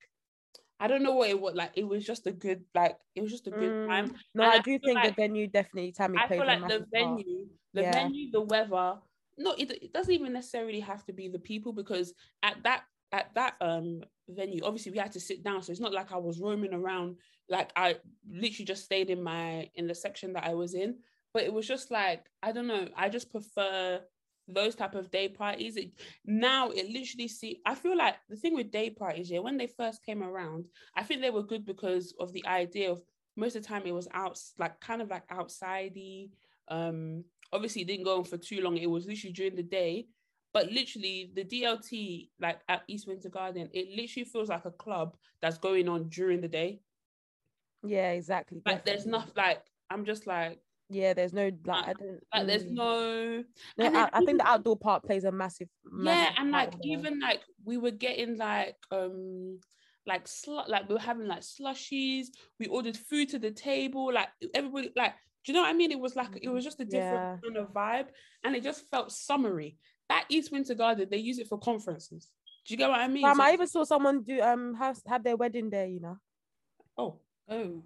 I 0.80 0.88
don't 0.88 1.02
know 1.02 1.14
what 1.14 1.30
it 1.30 1.40
was 1.40 1.54
like. 1.54 1.72
It 1.76 1.86
was 1.86 2.04
just 2.04 2.26
a 2.26 2.32
good, 2.32 2.64
like, 2.74 2.98
it 3.14 3.22
was 3.22 3.30
just 3.30 3.46
a 3.46 3.50
good 3.50 3.72
Mm, 3.72 3.86
time. 3.86 4.14
No, 4.34 4.44
And 4.44 4.52
I 4.52 4.58
do 4.58 4.78
think 4.78 4.96
like- 4.96 5.14
the 5.16 5.22
venue 5.22 5.46
definitely 5.46 5.92
Tammy 5.92 6.18
I 6.18 6.28
feel 6.28 6.38
like 6.46 6.58
the 6.60 6.62
massive 6.62 6.78
part. 6.80 6.90
venue, 6.90 7.48
the 7.72 7.82
Yeah. 7.82 7.92
venue, 7.92 8.30
the 8.30 8.40
weather. 8.40 8.98
No, 9.38 9.52
it, 9.52 9.70
it 9.70 9.92
doesn't 9.92 10.12
even 10.12 10.32
necessarily 10.32 10.80
have 10.80 11.04
to 11.06 11.12
be 11.12 11.28
the 11.28 11.38
people 11.38 11.72
because 11.72 12.14
at 12.42 12.62
that 12.64 12.84
at 13.12 13.32
that 13.34 13.54
um 13.60 14.02
venue, 14.28 14.60
obviously 14.64 14.90
we 14.92 14.98
had 14.98 15.12
to 15.12 15.20
sit 15.20 15.42
down, 15.44 15.62
so 15.62 15.70
it's 15.70 15.80
not 15.80 15.92
like 15.92 16.10
I 16.12 16.16
was 16.16 16.40
roaming 16.40 16.74
around. 16.74 17.16
Like 17.48 17.70
I 17.76 17.96
literally 18.28 18.64
just 18.64 18.84
stayed 18.84 19.10
in 19.10 19.22
my 19.22 19.70
in 19.74 19.86
the 19.86 19.94
section 19.94 20.32
that 20.32 20.44
I 20.44 20.54
was 20.54 20.74
in, 20.74 20.98
but 21.32 21.44
it 21.44 21.52
was 21.52 21.66
just 21.68 21.90
like 21.92 22.26
I 22.42 22.50
don't 22.52 22.66
know. 22.66 22.88
I 22.96 23.08
just 23.08 23.30
prefer 23.30 24.00
those 24.46 24.74
type 24.74 24.94
of 24.94 25.10
day 25.10 25.28
parties. 25.28 25.76
It, 25.76 25.92
now 26.24 26.70
it 26.70 26.88
literally 26.90 27.28
see. 27.28 27.60
I 27.64 27.74
feel 27.74 27.96
like 27.96 28.16
the 28.28 28.36
thing 28.36 28.54
with 28.54 28.70
day 28.70 28.90
parties, 28.90 29.30
yeah, 29.30 29.38
when 29.40 29.56
they 29.56 29.66
first 29.66 30.04
came 30.04 30.22
around, 30.22 30.66
I 30.96 31.02
think 31.02 31.20
they 31.20 31.30
were 31.30 31.42
good 31.42 31.64
because 31.64 32.14
of 32.20 32.32
the 32.32 32.46
idea 32.46 32.90
of 32.90 33.00
most 33.36 33.56
of 33.56 33.62
the 33.62 33.68
time 33.68 33.82
it 33.86 33.92
was 33.94 34.08
out 34.12 34.38
like 34.58 34.80
kind 34.80 35.02
of 35.02 35.10
like 35.10 35.26
outsidey 35.28 36.30
um 36.68 37.24
obviously 37.52 37.82
it 37.82 37.88
didn't 37.88 38.04
go 38.04 38.18
on 38.18 38.24
for 38.24 38.38
too 38.38 38.60
long 38.60 38.76
it 38.76 38.88
was 38.88 39.06
literally 39.06 39.32
during 39.32 39.54
the 39.54 39.62
day 39.62 40.06
but 40.52 40.70
literally 40.70 41.30
the 41.34 41.44
dlt 41.44 42.28
like 42.40 42.60
at 42.68 42.82
east 42.88 43.06
winter 43.06 43.28
garden 43.28 43.68
it 43.72 43.88
literally 43.90 44.24
feels 44.24 44.48
like 44.48 44.64
a 44.64 44.70
club 44.70 45.16
that's 45.42 45.58
going 45.58 45.88
on 45.88 46.08
during 46.08 46.40
the 46.40 46.48
day 46.48 46.80
Yeah, 47.82 48.10
exactly. 48.12 48.62
like 48.64 48.84
there's 48.84 49.04
definitely. 49.04 49.18
nothing 49.18 49.34
like 49.36 49.62
i'm 49.90 50.04
just 50.04 50.26
like 50.26 50.60
Yeah, 50.90 51.14
there's 51.14 51.32
no 51.32 51.50
like. 51.64 51.96
Like 52.32 52.46
there's 52.46 52.64
no 52.70 53.42
No, 53.78 53.86
I, 53.86 54.10
I 54.12 54.24
think 54.24 54.38
the 54.38 54.46
outdoor 54.46 54.76
part 54.76 55.02
plays 55.04 55.24
a 55.24 55.32
massive. 55.32 55.68
yeah 56.02 56.32
and 56.38 56.50
like 56.50 56.74
even 56.82 57.20
like 57.20 57.40
we 57.64 57.76
were 57.78 57.90
getting 57.90 58.36
like 58.36 58.76
um 58.90 59.58
like 60.06 60.26
slu- 60.26 60.68
like 60.68 60.86
we 60.88 60.94
were 60.94 61.00
having 61.00 61.26
like 61.26 61.40
slushies 61.40 62.26
we 62.60 62.66
ordered 62.66 62.96
food 62.96 63.30
to 63.30 63.38
the 63.38 63.50
table 63.50 64.12
like 64.12 64.28
everybody 64.54 64.90
like 64.94 65.14
do 65.44 65.52
you 65.52 65.54
know 65.54 65.62
what 65.62 65.70
i 65.70 65.72
mean 65.72 65.90
it 65.90 65.98
was 65.98 66.14
like 66.14 66.28
it 66.42 66.48
was 66.50 66.62
just 66.62 66.78
a 66.80 66.84
different 66.84 67.42
kind 67.42 67.56
of 67.56 67.72
vibe 67.72 68.08
and 68.44 68.54
it 68.54 68.62
just 68.62 68.84
felt 68.90 69.10
summery 69.10 69.78
that 70.10 70.26
east 70.28 70.52
winter 70.52 70.74
garden 70.74 71.08
they 71.10 71.16
use 71.16 71.38
it 71.38 71.48
for 71.48 71.56
conferences 71.58 72.28
do 72.66 72.74
you 72.74 72.76
get 72.78 72.90
what 72.90 73.00
i 73.00 73.08
mean 73.08 73.22
Fam, 73.22 73.36
So- 73.36 73.42
I 73.44 73.52
even 73.54 73.66
saw 73.66 73.84
someone 73.84 74.22
do 74.22 74.38
um 74.42 74.74
have 74.74 75.00
have 75.06 75.24
their 75.24 75.36
wedding 75.36 75.70
there. 75.70 75.86
You 75.86 76.00
know, 76.00 76.18
oh 76.98 77.20
Oh. 77.48 77.82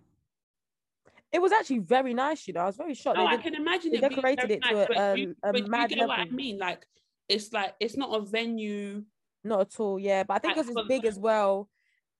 It 1.32 1.40
was 1.40 1.52
actually 1.52 1.80
very 1.80 2.14
nice. 2.14 2.46
You 2.48 2.54
know, 2.54 2.60
I 2.60 2.66
was 2.66 2.76
very 2.76 2.94
shocked. 2.94 3.18
no, 3.18 3.26
I 3.26 3.36
can 3.36 3.54
imagine 3.54 3.94
it 3.94 4.00
decorated 4.00 4.50
it 4.50 4.62
to 4.62 4.72
nice, 4.72 4.84
a- 4.84 4.94
but 4.94 5.18
you, 5.18 5.28
um, 5.28 5.36
a 5.42 5.52
but 5.52 5.64
you 5.64 5.70
mad 5.70 5.88
get 5.90 6.08
what 6.08 6.18
I 6.18 6.24
mean 6.30 6.58
like 6.58 6.86
it's 7.28 7.52
like 7.52 7.74
it's 7.80 7.96
not 7.96 8.14
a 8.16 8.22
venue 8.22 9.04
Not 9.44 9.60
at 9.60 9.80
all. 9.80 9.98
Yeah, 9.98 10.22
but 10.24 10.34
I 10.34 10.38
think 10.38 10.54
because 10.54 10.68
it's 10.70 10.88
big 10.88 11.04
as 11.04 11.18
well. 11.18 11.68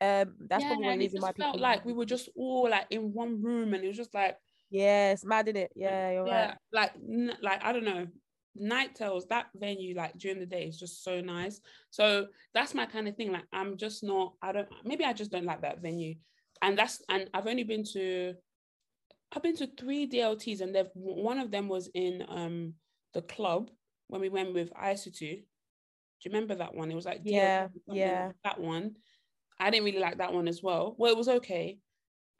Um, 0.01 0.37
that's 0.49 0.63
yeah, 0.63 0.69
probably 0.69 0.87
one 0.87 0.99
reason 0.99 1.21
why 1.21 1.33
felt 1.33 1.59
like 1.59 1.85
we 1.85 1.93
were 1.93 2.05
just 2.05 2.29
all 2.37 2.69
like 2.71 2.87
in 2.91 3.13
one 3.13 3.43
room 3.43 3.75
and 3.75 3.83
it 3.83 3.89
was 3.89 3.97
just 3.97 4.15
like 4.15 4.37
Yeah, 4.71 5.13
it's 5.13 5.25
mad 5.25 5.49
in 5.49 5.57
it. 5.57 5.73
Yeah, 5.75 6.13
you're 6.13 6.27
yeah, 6.27 6.47
right. 6.49 6.57
like 6.73 6.93
n- 6.97 7.37
like 7.43 7.65
I 7.65 7.73
don't 7.73 7.85
know. 7.85 8.07
Night 8.55 8.95
Tales 8.95 9.27
that 9.29 9.47
venue 9.55 9.95
like 9.97 10.17
during 10.19 10.39
the 10.41 10.47
day 10.47 10.65
is 10.67 10.79
just 10.79 11.03
so 11.03 11.21
nice. 11.21 11.61
So 11.91 12.27
that's 12.55 12.75
my 12.75 12.87
kind 12.87 13.09
of 13.09 13.17
thing. 13.17 13.33
Like 13.33 13.47
I'm 13.53 13.77
just 13.77 14.05
not. 14.05 14.35
I 14.43 14.53
don't. 14.53 14.69
Maybe 14.85 15.05
I 15.05 15.13
just 15.15 15.31
don't 15.31 15.45
like 15.47 15.63
that 15.63 15.81
venue. 15.81 16.17
And 16.61 16.77
that's 16.77 17.03
and 17.09 17.31
I've 17.33 17.47
only 17.47 17.65
been 17.65 17.85
to. 17.95 18.35
I've 19.35 19.43
been 19.43 19.57
to 19.57 19.67
three 19.67 20.09
DLTs 20.09 20.61
and 20.61 20.75
they've 20.75 20.91
one 20.95 21.39
of 21.39 21.51
them 21.51 21.69
was 21.69 21.89
in 21.95 22.25
um 22.29 22.75
the 23.15 23.23
club 23.23 23.71
when 24.09 24.21
we 24.21 24.29
went 24.29 24.55
with 24.55 24.73
Isatu. 24.75 25.19
Do 25.19 26.29
you 26.29 26.33
remember 26.33 26.55
that 26.57 26.75
one? 26.75 26.91
It 26.91 26.95
was 26.95 27.05
like 27.05 27.23
DLT 27.23 27.33
Yeah, 27.33 27.69
yeah. 27.87 28.33
that 28.45 28.61
one. 28.61 28.97
I 29.61 29.71
didn't 29.71 29.85
really 29.85 29.99
like 29.99 30.19
that 30.19 30.33
one 30.33 30.49
as 30.49 30.63
well. 30.63 30.95
Well, 30.99 31.13
it 31.13 31.19
was 31.19 31.29
okay. 31.29 31.79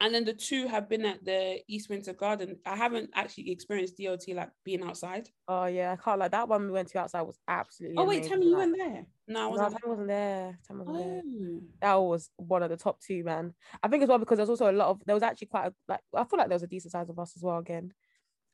And 0.01 0.13
then 0.13 0.23
the 0.23 0.33
two 0.33 0.67
have 0.67 0.87
been 0.87 1.05
at 1.05 1.25
the 1.25 1.59
East 1.67 1.89
Winter 1.89 2.13
Garden. 2.13 2.57
I 2.65 2.77
haven't 2.77 3.09
actually 3.13 3.51
experienced 3.51 3.97
DLT 3.97 4.33
like 4.33 4.49
being 4.63 4.81
outside. 4.81 5.27
Oh 5.47 5.65
yeah, 5.65 5.91
I 5.91 6.01
can't 6.01 6.19
like 6.19 6.31
that 6.31 6.47
one 6.47 6.65
we 6.65 6.71
went 6.71 6.87
to 6.89 6.99
outside 6.99 7.23
was 7.23 7.37
absolutely. 7.49 7.97
Oh 7.97 8.05
wait, 8.05 8.19
amazing, 8.19 8.31
Tammy, 8.31 8.45
you 8.45 8.51
like- 8.51 8.59
weren't 8.59 8.77
there. 8.77 9.05
No, 9.27 9.43
I 9.43 9.47
wasn't. 9.47 9.71
Tammy 9.71 9.89
wasn't 9.89 10.07
there. 10.07 10.59
Tammy 10.65 10.79
wasn't 10.85 11.05
there. 11.05 11.21
Oh. 11.25 11.61
That 11.81 11.95
was 11.95 12.29
one 12.37 12.63
of 12.63 12.69
the 12.69 12.77
top 12.77 13.01
two, 13.01 13.23
man. 13.25 13.53
I 13.83 13.89
think 13.89 14.03
as 14.03 14.09
well 14.09 14.17
because 14.19 14.37
there's 14.37 14.49
also 14.49 14.71
a 14.71 14.73
lot 14.73 14.87
of 14.87 15.01
there 15.05 15.15
was 15.15 15.23
actually 15.23 15.47
quite 15.47 15.67
a, 15.67 15.73
like 15.89 15.99
I 16.15 16.23
feel 16.23 16.39
like 16.39 16.47
there 16.47 16.55
was 16.55 16.63
a 16.63 16.67
decent 16.67 16.93
size 16.93 17.09
of 17.09 17.19
us 17.19 17.33
as 17.35 17.43
well 17.43 17.57
again. 17.57 17.93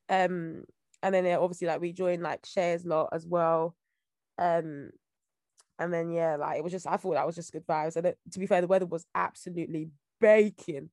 Um, 0.09 0.63
and 1.03 1.13
then 1.13 1.25
yeah, 1.25 1.37
obviously 1.37 1.67
like 1.67 1.79
we 1.79 1.93
joined 1.93 2.23
like 2.23 2.45
shares 2.45 2.85
lot 2.85 3.09
as 3.13 3.27
well. 3.27 3.75
Um, 4.39 4.89
and 5.77 5.93
then 5.93 6.11
yeah, 6.11 6.37
like 6.37 6.57
it 6.57 6.63
was 6.63 6.73
just 6.73 6.87
I 6.87 6.97
thought 6.97 7.13
that 7.13 7.25
was 7.27 7.35
just 7.35 7.53
good 7.53 7.67
vibes. 7.67 7.95
And 7.97 8.07
it, 8.07 8.17
to 8.31 8.39
be 8.39 8.47
fair, 8.47 8.61
the 8.61 8.67
weather 8.67 8.85
was 8.87 9.05
absolutely 9.13 9.91
baking, 10.19 10.89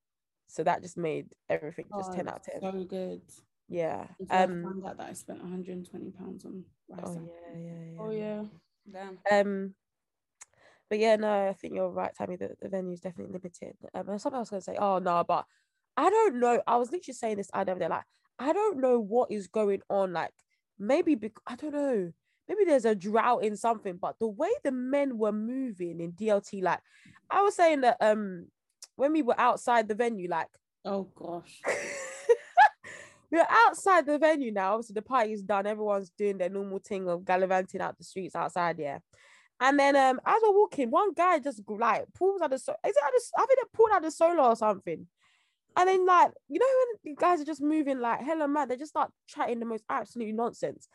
so 0.52 0.62
that 0.64 0.82
just 0.82 0.98
made 0.98 1.28
everything 1.48 1.86
just 1.96 2.12
ten 2.12 2.28
out 2.28 2.36
of 2.36 2.42
ten. 2.42 2.60
So 2.60 2.84
good. 2.84 3.22
yeah. 3.68 4.06
Until 4.20 4.36
I 4.36 4.42
Um. 4.44 4.62
found 4.62 4.86
out 4.86 4.98
that 4.98 5.08
I 5.08 5.12
spent 5.14 5.40
120 5.40 6.10
pounds 6.10 6.44
on 6.44 6.62
rice. 6.90 7.00
Oh 7.04 7.22
yeah, 7.24 7.58
yeah, 7.58 7.70
yeah. 7.94 7.98
Oh 7.98 8.10
yeah. 8.10 8.42
Damn. 8.92 9.18
Um, 9.30 9.74
but 10.90 10.98
yeah, 10.98 11.16
no, 11.16 11.48
I 11.48 11.54
think 11.54 11.74
you're 11.74 11.88
right, 11.88 12.14
Tammy. 12.14 12.36
The, 12.36 12.50
the 12.60 12.68
venue 12.68 12.92
is 12.92 13.00
definitely 13.00 13.32
limited. 13.32 13.76
Um, 13.94 14.10
and 14.10 14.20
something 14.20 14.36
I 14.36 14.40
was 14.40 14.50
gonna 14.50 14.60
say, 14.60 14.76
oh 14.78 14.98
no, 14.98 15.24
but 15.26 15.46
I 15.96 16.10
don't 16.10 16.38
know. 16.38 16.60
I 16.66 16.76
was 16.76 16.92
literally 16.92 17.14
saying 17.14 17.38
this 17.38 17.46
the 17.46 17.58
other 17.58 17.78
day, 17.78 17.88
like 17.88 18.04
I 18.38 18.52
don't 18.52 18.78
know 18.78 19.00
what 19.00 19.30
is 19.30 19.46
going 19.46 19.80
on. 19.88 20.12
Like 20.12 20.32
maybe 20.78 21.14
bec- 21.14 21.32
I 21.46 21.56
don't 21.56 21.72
know. 21.72 22.12
Maybe 22.46 22.64
there's 22.66 22.84
a 22.84 22.94
drought 22.94 23.42
in 23.42 23.56
something, 23.56 23.96
but 23.96 24.18
the 24.18 24.28
way 24.28 24.50
the 24.64 24.72
men 24.72 25.16
were 25.16 25.32
moving 25.32 25.98
in 26.00 26.12
DLT, 26.12 26.62
like 26.62 26.80
I 27.30 27.40
was 27.40 27.56
saying 27.56 27.80
that 27.82 27.96
um 28.02 28.48
when 28.96 29.12
we 29.12 29.22
were 29.22 29.38
outside 29.38 29.88
the 29.88 29.94
venue, 29.94 30.28
like 30.28 30.48
Oh 30.84 31.08
gosh. 31.14 31.60
we're 33.30 33.46
outside 33.48 34.06
the 34.06 34.18
venue 34.18 34.52
now. 34.52 34.74
Obviously, 34.74 34.94
the 34.94 35.02
party's 35.02 35.42
done. 35.42 35.66
Everyone's 35.66 36.10
doing 36.10 36.38
their 36.38 36.50
normal 36.50 36.80
thing 36.80 37.08
of 37.08 37.24
gallivanting 37.24 37.80
out 37.80 37.96
the 37.96 38.04
streets 38.04 38.34
outside. 38.34 38.78
Yeah. 38.78 38.98
And 39.60 39.78
then 39.78 39.94
um, 39.94 40.20
as 40.26 40.40
we're 40.42 40.58
walking, 40.58 40.90
one 40.90 41.12
guy 41.14 41.38
just 41.38 41.62
like 41.68 42.04
pulls 42.14 42.42
out 42.42 42.50
the 42.50 42.58
so- 42.58 42.74
is 42.84 42.96
it 42.96 43.04
out 43.04 43.12
the, 43.12 43.22
I 43.38 43.46
think 43.46 43.60
they 43.60 43.76
pulled 43.76 43.90
out 43.92 44.02
the 44.02 44.10
solo 44.10 44.42
or 44.44 44.56
something. 44.56 45.06
And 45.74 45.88
then 45.88 46.04
like 46.04 46.32
you 46.48 46.58
know 46.58 46.66
when 46.66 47.14
the 47.14 47.20
guys 47.20 47.40
are 47.40 47.46
just 47.46 47.62
moving 47.62 48.00
like 48.00 48.20
hella 48.20 48.48
mad, 48.48 48.68
they 48.68 48.76
just 48.76 48.90
start 48.90 49.10
chatting 49.26 49.60
the 49.60 49.66
most 49.66 49.84
absolute 49.88 50.34
nonsense. 50.34 50.88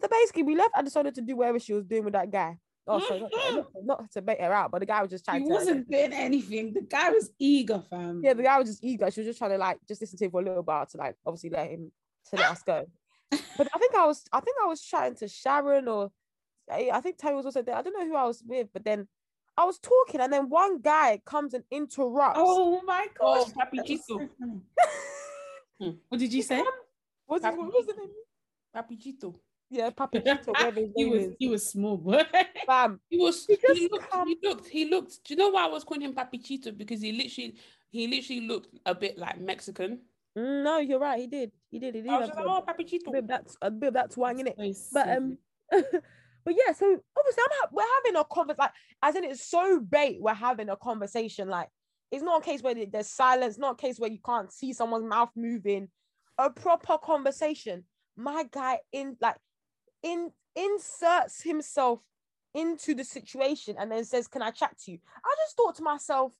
So 0.00 0.06
basically, 0.08 0.44
we 0.44 0.54
left 0.54 0.74
Adesona 0.74 1.12
to 1.14 1.22
do 1.22 1.36
whatever 1.36 1.58
she 1.58 1.72
was 1.72 1.84
doing 1.84 2.04
with 2.04 2.12
that 2.12 2.30
guy. 2.30 2.58
Oh, 2.92 3.00
sorry, 3.06 3.20
not, 3.20 3.30
not, 3.54 3.66
not 3.84 4.10
to 4.12 4.22
bait 4.22 4.40
her 4.40 4.52
out, 4.52 4.70
but 4.70 4.80
the 4.80 4.86
guy 4.86 5.00
was 5.02 5.10
just 5.10 5.24
He 5.26 5.30
trying 5.30 5.44
to. 5.46 5.50
wasn't 5.50 5.90
doing 5.90 6.12
anything. 6.12 6.72
The 6.74 6.80
guy 6.82 7.10
was 7.10 7.30
eager, 7.38 7.82
fam. 7.88 8.20
Yeah, 8.24 8.34
the 8.34 8.42
guy 8.42 8.58
was 8.58 8.68
just 8.68 8.82
eager. 8.84 9.10
She 9.10 9.20
was 9.20 9.28
just 9.28 9.38
trying 9.38 9.52
to 9.52 9.58
like 9.58 9.78
just 9.86 10.00
listen 10.00 10.18
to 10.18 10.24
him 10.24 10.30
for 10.30 10.40
a 10.40 10.44
little 10.44 10.62
while 10.62 10.86
to 10.86 10.96
like 10.98 11.16
obviously 11.24 11.50
let 11.50 11.70
him 11.70 11.92
to 12.30 12.36
let 12.36 12.50
us 12.50 12.62
go. 12.62 12.84
But 13.56 13.68
I 13.74 13.78
think 13.78 13.94
I 13.94 14.06
was 14.06 14.24
I 14.32 14.40
think 14.40 14.56
I 14.62 14.66
was 14.66 14.80
chatting 14.82 15.14
to 15.18 15.28
Sharon 15.28 15.86
or 15.86 16.10
I 16.70 16.90
I 16.92 17.00
think 17.00 17.16
Terry 17.18 17.36
was 17.36 17.46
also 17.46 17.62
there. 17.62 17.76
I 17.76 17.82
don't 17.82 17.92
know 17.96 18.06
who 18.06 18.16
I 18.16 18.24
was 18.24 18.42
with, 18.44 18.68
but 18.72 18.84
then 18.84 19.06
I 19.56 19.64
was 19.64 19.78
talking 19.78 20.20
and 20.20 20.32
then 20.32 20.48
one 20.48 20.80
guy 20.80 21.20
comes 21.24 21.54
and 21.54 21.62
interrupts. 21.70 22.40
Oh 22.42 22.80
my 22.84 23.06
Oh, 23.20 23.44
gosh. 23.44 23.52
Papi 23.52 23.76
that 23.76 23.88
was 23.88 24.06
so 24.06 24.18
Chito. 24.18 24.60
Hmm. 25.80 25.90
What 26.08 26.18
did 26.18 26.32
you 26.32 26.42
say? 26.42 26.62
What's 27.26 27.44
his, 27.44 27.54
what 27.56 27.72
was 27.72 27.86
the 27.86 27.94
name? 27.94 28.10
Papi 28.74 28.98
Chito. 29.00 29.34
Yeah, 29.70 29.90
Papi 29.90 30.22
Chito, 30.26 30.48
whatever 30.48 30.80
his 30.80 30.90
he 30.96 31.04
was 31.06 31.22
is. 31.24 31.34
he 31.38 31.48
was 31.48 31.68
small, 31.70 31.96
boy. 31.96 32.22
Fam. 32.66 33.00
He 33.08 33.18
was. 33.18 33.46
He 33.46 33.56
He, 33.74 33.88
looked. 33.90 34.14
He 34.26 34.38
looked. 34.42 34.66
He 34.68 34.84
looked. 34.86 35.24
Do 35.24 35.34
you 35.34 35.38
know 35.38 35.48
why 35.50 35.64
I 35.64 35.68
was 35.68 35.84
calling 35.84 36.02
him 36.02 36.12
Papi 36.14 36.42
Chito? 36.42 36.76
Because 36.76 37.00
he 37.00 37.12
literally, 37.12 37.54
he 37.90 38.06
literally 38.08 38.40
looked 38.48 38.68
a 38.84 38.94
bit 38.94 39.16
like 39.16 39.40
Mexican. 39.40 40.00
No, 40.36 40.78
you're 40.78 40.98
right. 40.98 41.20
He 41.20 41.26
did. 41.28 41.52
He 41.70 41.78
did. 41.78 41.94
He 41.94 42.02
did. 42.02 42.10
I 42.10 42.18
was 42.18 42.30
like, 42.30 42.38
oh, 42.46 42.64
Papi 42.66 42.80
a 42.80 42.84
bit 42.84 42.88
Chito. 42.88 43.18
of 43.18 43.28
that, 43.28 43.46
a 43.62 43.70
bit 43.70 43.86
of 43.88 43.94
that 43.94 44.10
twang 44.10 44.40
in 44.40 44.48
it. 44.48 44.56
But 44.92 45.08
um, 45.08 45.38
but 45.70 45.82
yeah. 46.46 46.72
So 46.72 46.86
obviously, 47.18 47.42
I'm 47.44 47.50
ha- 47.60 47.68
we're 47.72 47.84
having 48.04 48.16
a 48.20 48.24
conversation. 48.24 48.56
Like, 48.58 48.72
as 49.04 49.14
in, 49.16 49.24
it's 49.24 49.48
so 49.48 49.80
bait. 49.80 50.18
We're 50.20 50.34
having 50.34 50.68
a 50.68 50.76
conversation. 50.76 51.48
Like, 51.48 51.68
it's 52.10 52.24
not 52.24 52.42
a 52.42 52.44
case 52.44 52.60
where 52.62 52.74
there's 52.74 53.06
silence. 53.08 53.56
Not 53.56 53.72
a 53.74 53.76
case 53.76 54.00
where 54.00 54.10
you 54.10 54.18
can't 54.24 54.52
see 54.52 54.72
someone's 54.72 55.04
mouth 55.04 55.30
moving. 55.36 55.88
A 56.38 56.50
proper 56.50 56.98
conversation. 56.98 57.84
My 58.16 58.44
guy 58.50 58.78
in 58.92 59.16
like 59.20 59.36
in 60.02 60.30
inserts 60.56 61.42
himself 61.42 62.00
into 62.54 62.94
the 62.94 63.04
situation 63.04 63.76
and 63.78 63.90
then 63.90 64.04
says, 64.04 64.28
"Can 64.28 64.42
I 64.42 64.50
chat 64.50 64.76
to 64.84 64.92
you?" 64.92 64.98
I 65.24 65.34
just 65.44 65.56
thought 65.56 65.76
to 65.76 65.82
myself, 65.82 66.34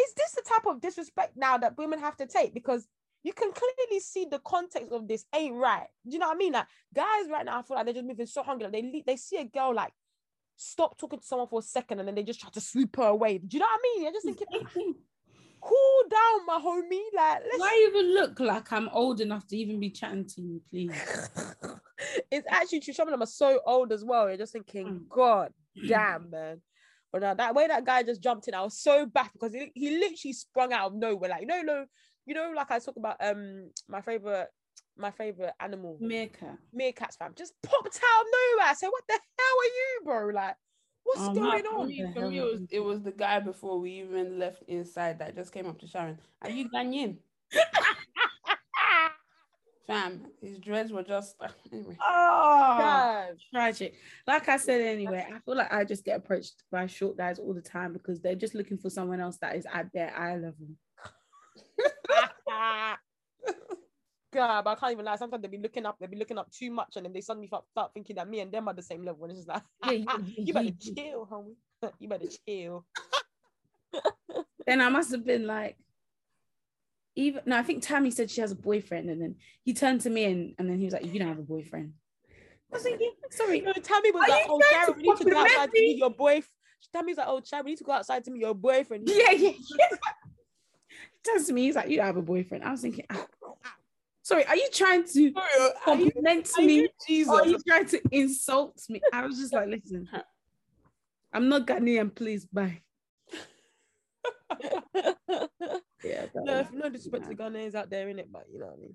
is 0.00 0.14
this 0.14 0.32
the 0.32 0.42
type 0.42 0.66
of 0.66 0.80
disrespect 0.80 1.36
now 1.36 1.58
that 1.58 1.78
women 1.78 1.98
have 2.00 2.16
to 2.16 2.26
take? 2.26 2.54
Because 2.54 2.86
you 3.22 3.32
can 3.32 3.52
clearly 3.52 4.00
see 4.00 4.26
the 4.30 4.38
context 4.40 4.92
of 4.92 5.08
this 5.08 5.24
ain't 5.34 5.54
right. 5.54 5.86
Do 6.06 6.12
you 6.12 6.18
know 6.18 6.28
what 6.28 6.36
I 6.36 6.38
mean? 6.38 6.52
Like 6.52 6.66
guys 6.94 7.30
right 7.30 7.44
now, 7.44 7.58
I 7.58 7.62
feel 7.62 7.76
like 7.76 7.86
they're 7.86 7.94
just 7.94 8.06
moving 8.06 8.26
so 8.26 8.42
hungry. 8.42 8.64
Like, 8.66 8.72
they 8.72 9.02
they 9.06 9.16
see 9.16 9.38
a 9.38 9.44
girl 9.44 9.74
like 9.74 9.92
stop 10.56 10.98
talking 10.98 11.18
to 11.18 11.26
someone 11.26 11.48
for 11.48 11.60
a 11.60 11.62
second 11.62 11.98
and 11.98 12.08
then 12.08 12.14
they 12.14 12.22
just 12.22 12.40
try 12.40 12.50
to 12.50 12.60
sweep 12.60 12.96
her 12.96 13.04
away. 13.04 13.38
Do 13.38 13.56
you 13.56 13.60
know 13.60 13.66
what 13.66 13.80
I 13.80 13.98
mean? 13.98 14.08
I 14.08 14.12
just 14.12 14.26
thinking, 14.26 14.94
cool 15.64 16.02
down, 16.10 16.46
my 16.46 16.58
homie. 16.64 17.00
Like 17.16 17.42
let's 17.44 17.58
Why 17.58 17.86
even 17.90 18.14
look 18.14 18.40
like 18.40 18.72
I'm 18.72 18.88
old 18.90 19.20
enough 19.20 19.46
to 19.48 19.56
even 19.56 19.80
be 19.80 19.90
chatting 19.90 20.26
to 20.26 20.40
you, 20.42 20.60
please? 20.70 20.90
it's 22.30 22.46
actually 22.50 22.80
true. 22.80 22.94
Some 22.94 23.08
of 23.08 23.12
them 23.12 23.22
are 23.22 23.26
so 23.26 23.60
old 23.66 23.92
as 23.92 24.04
well. 24.04 24.28
You're 24.28 24.36
just 24.38 24.52
thinking, 24.52 24.86
Mm. 24.86 25.08
God 25.08 25.52
damn, 25.88 26.30
man. 26.30 26.60
But 27.12 27.22
now 27.22 27.34
that 27.34 27.54
way 27.54 27.68
that 27.68 27.84
guy 27.84 28.02
just 28.02 28.22
jumped 28.22 28.48
in, 28.48 28.54
I 28.54 28.62
was 28.62 28.78
so 28.78 29.06
back 29.06 29.32
because 29.32 29.54
he, 29.54 29.70
he 29.74 29.90
literally 29.98 30.32
sprung 30.32 30.72
out 30.72 30.88
of 30.88 30.94
nowhere. 30.94 31.30
Like, 31.30 31.42
you 31.42 31.46
know, 31.46 31.62
no, 31.62 31.84
you 32.26 32.34
know, 32.34 32.52
like 32.54 32.70
I 32.70 32.78
talk 32.80 32.96
about 32.96 33.16
um 33.20 33.70
my 33.88 34.00
favorite, 34.00 34.48
my 34.96 35.12
favorite 35.12 35.52
animal, 35.60 35.96
Meerkat. 36.00 36.58
meerkats, 36.76 37.16
fam, 37.18 37.32
just 37.36 37.54
popped 37.62 37.86
out 37.86 38.20
of 38.22 38.26
nowhere. 38.32 38.68
I 38.68 38.74
said, 38.74 38.88
What 38.88 39.04
the 39.06 39.14
hell 39.14 39.58
are 39.60 39.64
you, 39.64 40.00
bro? 40.04 40.34
Like, 40.34 40.56
what's 41.04 41.20
Oh, 41.22 41.34
going 41.34 41.64
on? 41.66 41.88
me, 41.88 42.06
for 42.12 42.28
me, 42.28 42.38
it 42.38 42.42
was, 42.42 42.60
it 42.70 42.80
was 42.80 43.02
the 43.02 43.12
guy 43.12 43.40
before 43.40 43.78
we 43.78 43.92
even 44.00 44.38
left 44.38 44.62
inside 44.68 45.18
that 45.20 45.36
just 45.36 45.52
came 45.52 45.66
up 45.66 45.78
to 45.80 45.86
Sharon. 45.86 46.18
Are 46.42 46.50
you 46.50 46.68
Ghanaian? 46.70 47.18
Fam, 49.86 50.26
his 50.40 50.58
dreads 50.58 50.90
were 50.92 51.02
just 51.02 51.36
anyway. 51.72 51.96
Ah. 52.00 52.74
Oh, 52.74 52.78
God. 52.78 53.36
tragic. 53.52 53.94
Like 54.26 54.48
I 54.48 54.56
said, 54.56 54.80
anyway, 54.80 55.26
I 55.28 55.38
feel 55.40 55.56
like 55.56 55.72
I 55.72 55.84
just 55.84 56.04
get 56.04 56.16
approached 56.16 56.62
by 56.72 56.86
short 56.86 57.18
guys 57.18 57.38
all 57.38 57.52
the 57.52 57.60
time 57.60 57.92
because 57.92 58.20
they're 58.20 58.34
just 58.34 58.54
looking 58.54 58.78
for 58.78 58.88
someone 58.88 59.20
else 59.20 59.36
that 59.38 59.56
is 59.56 59.66
at 59.72 59.92
their 59.92 60.16
eye 60.16 60.36
level. 60.36 60.68
God, 64.34 64.64
but 64.64 64.70
I 64.70 64.74
can't 64.74 64.92
even 64.92 65.04
lie. 65.04 65.16
Sometimes 65.16 65.42
they 65.42 65.48
be 65.48 65.58
looking 65.58 65.86
up, 65.86 65.96
they 66.00 66.06
be 66.06 66.16
looking 66.16 66.38
up 66.38 66.50
too 66.50 66.70
much, 66.70 66.96
and 66.96 67.06
then 67.06 67.12
they 67.12 67.20
suddenly 67.20 67.46
start, 67.46 67.64
thinking 67.94 68.16
that 68.16 68.28
me 68.28 68.40
and 68.40 68.50
them 68.50 68.68
are 68.68 68.74
the 68.74 68.82
same 68.82 69.04
level. 69.04 69.24
And 69.24 69.32
it's 69.32 69.46
just 69.46 69.48
like, 69.48 69.62
Yeah, 69.84 69.92
yeah, 69.92 70.16
you 70.36 70.54
better 70.54 70.70
chill, 70.80 71.28
homie. 71.30 71.92
you 71.98 72.08
better 72.08 72.26
chill. 72.46 72.84
Then 74.66 74.80
I 74.80 74.88
must 74.88 75.12
have 75.12 75.24
been 75.24 75.46
like, 75.46 75.76
even 77.16 77.42
no, 77.46 77.56
I 77.56 77.62
think 77.62 77.82
Tammy 77.82 78.10
said 78.10 78.30
she 78.30 78.40
has 78.40 78.50
a 78.50 78.56
boyfriend, 78.56 79.08
and 79.08 79.22
then 79.22 79.36
he 79.62 79.72
turned 79.72 80.00
to 80.00 80.10
me 80.10 80.24
and, 80.24 80.54
and 80.58 80.68
then 80.68 80.78
he 80.78 80.84
was 80.84 80.94
like, 80.94 81.04
"You 81.04 81.18
don't 81.20 81.28
have 81.28 81.38
a 81.38 81.42
boyfriend." 81.42 81.92
I 82.72 82.76
was 82.76 82.82
thinking, 82.82 83.12
sorry, 83.30 83.60
No, 83.60 83.72
Tammy 83.72 84.10
was 84.10 84.24
Are 84.24 84.30
like, 84.30 84.46
"Oh, 84.48 84.60
Sharon, 84.68 84.96
we 84.96 85.02
need 85.04 85.16
to 85.18 85.24
go 85.24 85.38
outside 85.38 85.70
to 85.72 85.80
meet 85.80 85.98
your 85.98 86.10
boyfriend." 86.10 86.44
Tammy's 86.92 87.16
like, 87.16 87.28
"Oh, 87.28 87.40
Sharon, 87.44 87.64
we 87.66 87.70
need 87.72 87.78
to 87.78 87.84
go 87.84 87.92
outside 87.92 88.24
to 88.24 88.30
meet 88.32 88.40
your 88.40 88.54
boyfriend." 88.54 89.08
yeah, 89.08 89.30
yeah, 89.30 89.50
yeah. 89.50 89.88
He 91.24 91.30
turns 91.30 91.46
to 91.46 91.52
me, 91.52 91.62
he's 91.62 91.76
like, 91.76 91.88
"You 91.88 91.96
don't 91.98 92.06
have 92.06 92.16
a 92.16 92.22
boyfriend." 92.22 92.64
I 92.64 92.72
was 92.72 92.82
thinking, 92.82 93.06
ah, 93.10 93.26
sorry, 94.24 94.44
are 94.46 94.56
you 94.56 94.68
trying 94.72 95.04
to 95.04 95.32
Are 95.36 95.48
you, 95.58 95.70
compliment 95.84 96.50
are 96.58 96.62
me? 96.62 96.74
you 96.74 96.88
Jesus? 97.06 97.32
Or 97.32 97.42
are 97.42 97.46
you 97.46 97.58
trying 97.66 97.86
to 97.86 98.00
insult 98.10 98.82
me? 98.88 99.00
I 99.12 99.24
was 99.24 99.38
just 99.38 99.52
like, 99.52 99.68
listen, 99.68 100.08
I'm 101.32 101.48
not 101.48 101.66
Ghanaian, 101.66 102.12
please, 102.12 102.44
bye. 102.46 102.80
Yeah, 106.04 106.26
no, 106.34 106.66
no 106.74 106.90
disrespect 106.90 107.24
to 107.24 107.30
the 107.30 107.42
Ghanaians 107.42 107.74
out 107.74 107.88
there, 107.88 108.10
in 108.10 108.18
it, 108.18 108.30
but 108.30 108.44
you 108.52 108.58
know 108.58 108.66
what 108.66 108.76
I 108.76 108.80
mean. 108.80 108.94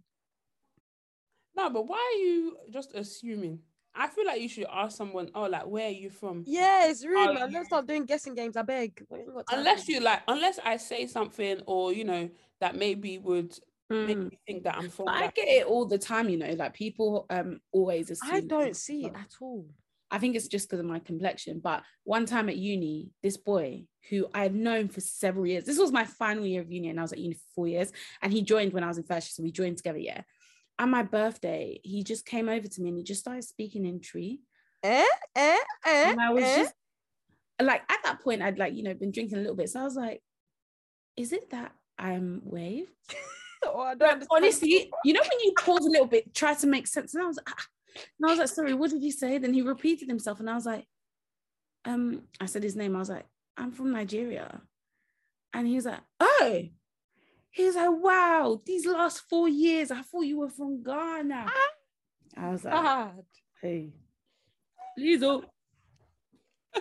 No, 1.55 1.69
but 1.71 1.87
why 1.87 1.97
are 1.97 2.19
you 2.19 2.57
just 2.71 2.93
assuming? 2.93 3.61
I 3.95 4.07
feel 4.07 4.27
like 4.27 4.39
you 4.39 4.47
should 4.47 4.67
ask 4.71 4.95
someone, 4.95 5.31
oh, 5.33 5.45
like, 5.45 5.65
where 5.65 5.87
are 5.87 5.91
you 5.91 6.11
from? 6.11 6.43
Yeah, 6.45 6.87
it's 6.87 7.03
rude, 7.03 7.33
man. 7.33 7.51
Let's 7.51 7.65
start 7.65 7.87
doing 7.87 8.05
guessing 8.05 8.35
games. 8.35 8.55
I 8.55 8.61
beg. 8.61 9.03
We 9.09 9.19
ain't 9.19 9.33
got 9.33 9.47
time 9.47 9.55
for 9.55 9.55
Unless 9.57 9.87
you 9.87 10.01
like, 10.01 10.21
unless 10.27 10.59
I 10.63 10.77
say 10.77 11.07
something 11.07 11.61
or, 11.65 11.91
you 11.91 12.05
know, 12.05 12.29
that 12.61 12.75
maybe 12.75 13.17
would 13.17 13.57
make 13.89 14.17
Mm. 14.17 14.31
you 14.31 14.37
think 14.45 14.63
that 14.63 14.77
I'm 14.77 14.89
from 14.89 15.05
But 15.05 15.15
I 15.15 15.27
get 15.27 15.47
it 15.47 15.65
all 15.65 15.85
the 15.85 15.97
time, 15.97 16.29
you 16.29 16.37
know, 16.37 16.51
like 16.53 16.73
people 16.73 17.25
um 17.29 17.59
always 17.71 18.11
assume. 18.11 18.35
I 18.35 18.41
don't 18.41 18.75
see 18.75 19.05
it 19.05 19.13
at 19.15 19.33
all. 19.41 19.67
I 20.11 20.17
think 20.17 20.35
it's 20.35 20.47
just 20.47 20.67
because 20.67 20.79
of 20.79 20.85
my 20.85 20.99
complexion. 20.99 21.59
But 21.59 21.83
one 22.03 22.25
time 22.25 22.49
at 22.49 22.57
uni, 22.57 23.11
this 23.21 23.37
boy 23.37 23.85
who 24.09 24.27
I've 24.33 24.55
known 24.55 24.87
for 24.87 25.01
several 25.01 25.45
years, 25.45 25.65
this 25.65 25.77
was 25.77 25.91
my 25.91 26.03
final 26.03 26.45
year 26.45 26.61
of 26.61 26.71
uni, 26.71 26.89
and 26.89 26.99
I 26.99 27.03
was 27.03 27.13
at 27.13 27.19
uni 27.19 27.35
for 27.35 27.45
four 27.55 27.67
years, 27.67 27.91
and 28.21 28.33
he 28.33 28.41
joined 28.41 28.73
when 28.73 28.83
I 28.83 28.87
was 28.87 28.97
in 28.97 29.03
first 29.03 29.27
year, 29.27 29.33
so 29.35 29.43
we 29.43 29.51
joined 29.51 29.77
together. 29.77 29.99
Yeah. 29.99 30.21
On 30.79 30.89
my 30.89 31.03
birthday, 31.03 31.79
he 31.83 32.03
just 32.03 32.25
came 32.25 32.47
over 32.47 32.67
to 32.67 32.81
me 32.81 32.89
and 32.89 32.97
he 32.97 33.03
just 33.03 33.19
started 33.19 33.43
speaking 33.43 33.85
in 33.85 33.99
Twi. 33.99 34.37
Eh, 34.81 35.03
eh, 35.35 35.57
eh, 35.85 36.11
and 36.11 36.21
I 36.21 36.31
was 36.31 36.43
eh. 36.45 36.57
just 36.57 36.73
like, 37.61 37.81
at 37.91 37.99
that 38.05 38.21
point, 38.21 38.41
I'd 38.41 38.57
like, 38.57 38.73
you 38.73 38.83
know, 38.83 38.93
been 38.93 39.11
drinking 39.11 39.39
a 39.39 39.41
little 39.41 39.57
bit. 39.57 39.69
So 39.69 39.81
I 39.81 39.83
was 39.83 39.95
like, 39.95 40.21
is 41.17 41.33
it 41.33 41.49
that 41.49 41.73
I'm 41.97 42.41
waved? 42.45 42.93
Oh, 43.65 43.81
I 43.81 43.95
don't 43.95 44.25
honestly, 44.31 44.91
you 45.03 45.13
know 45.13 45.21
when 45.21 45.39
you 45.43 45.53
pause 45.57 45.85
a 45.85 45.89
little 45.89 46.07
bit, 46.07 46.33
try 46.33 46.53
to 46.53 46.67
make 46.67 46.87
sense, 46.87 47.13
and 47.13 47.23
I 47.23 47.27
was 47.27 47.37
like, 47.37 47.49
ah. 47.49 47.65
and 47.95 48.27
I 48.27 48.29
was 48.31 48.39
like, 48.39 48.47
sorry, 48.47 48.73
what 48.73 48.91
did 48.91 49.03
you 49.03 49.11
say? 49.11 49.37
Then 49.37 49.53
he 49.53 49.61
repeated 49.61 50.07
himself, 50.07 50.39
and 50.39 50.49
I 50.49 50.55
was 50.55 50.65
like, 50.65 50.85
um, 51.85 52.23
I 52.39 52.45
said 52.45 52.63
his 52.63 52.75
name. 52.75 52.95
I 52.95 52.99
was 52.99 53.09
like, 53.09 53.25
I'm 53.57 53.71
from 53.71 53.91
Nigeria, 53.91 54.61
and 55.53 55.67
he 55.67 55.75
was 55.75 55.85
like, 55.85 55.99
oh, 56.19 56.63
he 57.51 57.65
was 57.65 57.75
like, 57.75 57.91
wow, 57.91 58.61
these 58.65 58.85
last 58.85 59.23
four 59.29 59.49
years, 59.49 59.91
I 59.91 60.01
thought 60.01 60.21
you 60.21 60.39
were 60.39 60.49
from 60.49 60.83
Ghana. 60.83 61.51
I 62.37 62.49
was 62.49 62.63
like, 62.63 62.73
God. 62.73 63.25
hey, 63.61 63.89
please 64.97 65.19
don't. 65.19 65.45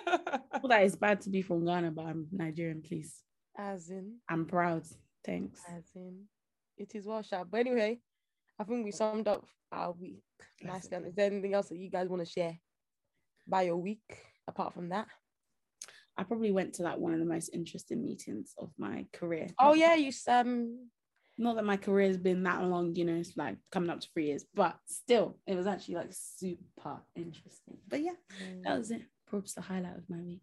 Well, 0.06 0.68
that 0.68 0.82
is 0.82 0.96
bad 0.96 1.20
to 1.22 1.30
be 1.30 1.42
from 1.42 1.64
Ghana, 1.64 1.92
but 1.92 2.06
I'm 2.06 2.26
Nigerian. 2.32 2.82
Please, 2.82 3.22
As 3.56 3.90
in, 3.90 4.16
I'm 4.28 4.44
proud. 4.44 4.82
Thanks. 5.24 5.60
as 5.68 5.84
in, 5.94 6.24
it 6.78 6.94
is 6.94 7.06
well 7.06 7.22
sharp. 7.22 7.48
But 7.50 7.60
anyway, 7.60 8.00
I 8.58 8.64
think 8.64 8.84
we 8.84 8.90
summed 8.90 9.28
up 9.28 9.44
our 9.72 9.92
week 9.92 10.22
nicely. 10.62 10.96
And 10.96 11.06
Is 11.06 11.14
there 11.14 11.26
anything 11.26 11.54
else 11.54 11.68
that 11.68 11.78
you 11.78 11.90
guys 11.90 12.08
want 12.08 12.24
to 12.24 12.30
share 12.30 12.58
by 13.46 13.62
your 13.62 13.76
week 13.76 14.18
apart 14.46 14.74
from 14.74 14.88
that? 14.90 15.08
I 16.16 16.24
probably 16.24 16.50
went 16.50 16.74
to 16.74 16.82
like 16.82 16.98
one 16.98 17.12
of 17.12 17.20
the 17.20 17.24
most 17.24 17.50
interesting 17.54 18.04
meetings 18.04 18.54
of 18.58 18.70
my 18.76 19.06
career. 19.12 19.48
Oh 19.58 19.74
yeah, 19.74 19.94
you 19.94 20.10
um 20.26 20.88
Not 21.36 21.56
that 21.56 21.64
my 21.64 21.76
career 21.76 22.08
has 22.08 22.16
been 22.16 22.42
that 22.42 22.64
long, 22.64 22.96
you 22.96 23.04
know, 23.04 23.14
it's 23.14 23.36
like 23.36 23.56
coming 23.70 23.90
up 23.90 24.00
to 24.00 24.08
three 24.12 24.26
years, 24.26 24.44
but 24.54 24.76
still, 24.86 25.38
it 25.46 25.54
was 25.54 25.68
actually 25.68 25.94
like 25.94 26.12
super 26.12 27.00
interesting. 27.14 27.78
But 27.86 28.02
yeah, 28.02 28.16
that 28.64 28.78
was 28.78 28.90
it. 28.90 29.02
Probably 29.28 29.48
the 29.54 29.62
highlight 29.62 29.96
of 29.96 30.10
my 30.10 30.18
week. 30.18 30.42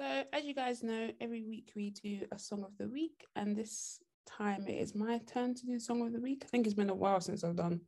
So, 0.00 0.24
as 0.32 0.46
you 0.46 0.54
guys 0.54 0.82
know, 0.82 1.10
every 1.20 1.42
week 1.42 1.72
we 1.76 1.90
do 1.90 2.20
a 2.32 2.38
song 2.38 2.64
of 2.64 2.70
the 2.78 2.88
week, 2.88 3.26
and 3.36 3.54
this 3.54 4.00
time 4.26 4.64
it 4.66 4.80
is 4.80 4.94
my 4.94 5.18
turn 5.30 5.54
to 5.54 5.66
do 5.66 5.74
a 5.74 5.78
song 5.78 6.00
of 6.06 6.14
the 6.14 6.20
week. 6.22 6.40
I 6.42 6.48
think 6.48 6.64
it's 6.64 6.74
been 6.74 6.88
a 6.88 6.94
while 6.94 7.20
since 7.20 7.44
I've 7.44 7.56
done 7.56 7.82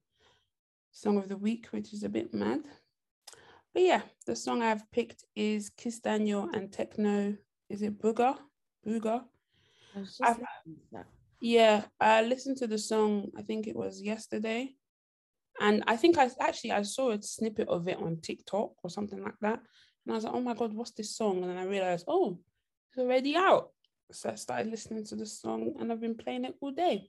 song 0.91 1.17
of 1.17 1.31
the 1.31 1.39
week, 1.39 1.69
which 1.71 1.95
is 1.95 2.03
a 2.03 2.11
bit 2.11 2.35
mad. 2.35 2.65
But 3.73 3.85
yeah, 3.85 4.03
the 4.27 4.37
song 4.37 4.61
I've 4.61 4.93
picked 4.93 5.25
is 5.35 5.71
Kizz 5.71 6.03
Daniel 6.03 6.51
and 6.53 6.71
Tekno. 6.71 7.39
Is 7.71 7.81
it 7.81 7.99
Buga? 7.99 8.37
Buga. 8.87 9.25
Yeah, 11.41 11.85
I 11.99 12.25
listened 12.25 12.59
to 12.59 12.67
the 12.67 12.77
song. 12.77 13.31
I 13.39 13.41
think 13.41 13.67
it 13.67 13.75
was 13.75 14.03
yesterday, 14.03 14.75
and 15.63 15.83
I 15.87 15.97
think 15.97 16.19
I 16.19 16.29
actually 16.41 16.73
I 16.73 16.83
saw 16.83 17.13
a 17.13 17.23
snippet 17.23 17.69
of 17.69 17.89
it 17.89 17.97
on 17.97 18.21
TikTok 18.21 18.73
or 18.85 18.91
something 18.91 19.23
like 19.23 19.39
that, 19.41 19.61
and 20.05 20.13
I 20.13 20.17
was 20.17 20.25
like, 20.25 20.35
oh 20.35 20.41
my 20.41 20.55
god, 20.55 20.73
what's 20.73 20.93
this 20.93 21.17
song? 21.17 21.43
And 21.43 21.51
then 21.51 21.59
I 21.59 21.65
realized, 21.65 22.05
oh, 22.09 22.39
it's 22.91 22.99
already 22.99 23.37
out. 23.37 23.71
So 24.11 24.31
I 24.31 24.35
started 24.35 24.71
listening 24.71 25.05
to 25.07 25.17
the 25.17 25.27
song, 25.27 25.75
and 25.79 25.91
I've 25.91 26.01
been 26.01 26.17
playing 26.17 26.45
it 26.45 26.55
all 26.61 26.73
day. 26.73 27.09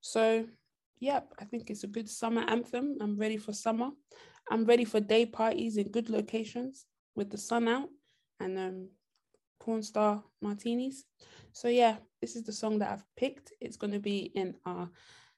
So, 0.00 0.46
yep, 0.98 1.32
I 1.38 1.44
think 1.44 1.70
it's 1.70 1.84
a 1.84 1.88
good 1.88 2.08
summer 2.08 2.42
anthem. 2.48 2.96
I'm 3.00 3.16
ready 3.16 3.36
for 3.36 3.52
summer. 3.52 3.90
I'm 4.50 4.64
ready 4.64 4.84
for 4.84 4.98
day 4.98 5.26
parties 5.26 5.76
in 5.76 5.90
good 5.90 6.10
locations 6.10 6.86
with 7.14 7.30
the 7.30 7.38
sun 7.38 7.68
out 7.68 7.88
and 8.40 8.58
um, 8.58 8.88
porn 9.60 9.82
star 9.82 10.22
martinis. 10.40 11.04
So 11.52 11.68
yeah, 11.68 11.96
this 12.20 12.34
is 12.34 12.42
the 12.42 12.52
song 12.52 12.78
that 12.80 12.90
I've 12.90 13.04
picked. 13.16 13.52
It's 13.60 13.76
going 13.76 13.92
to 13.92 14.00
be 14.00 14.32
in 14.34 14.54
our 14.66 14.90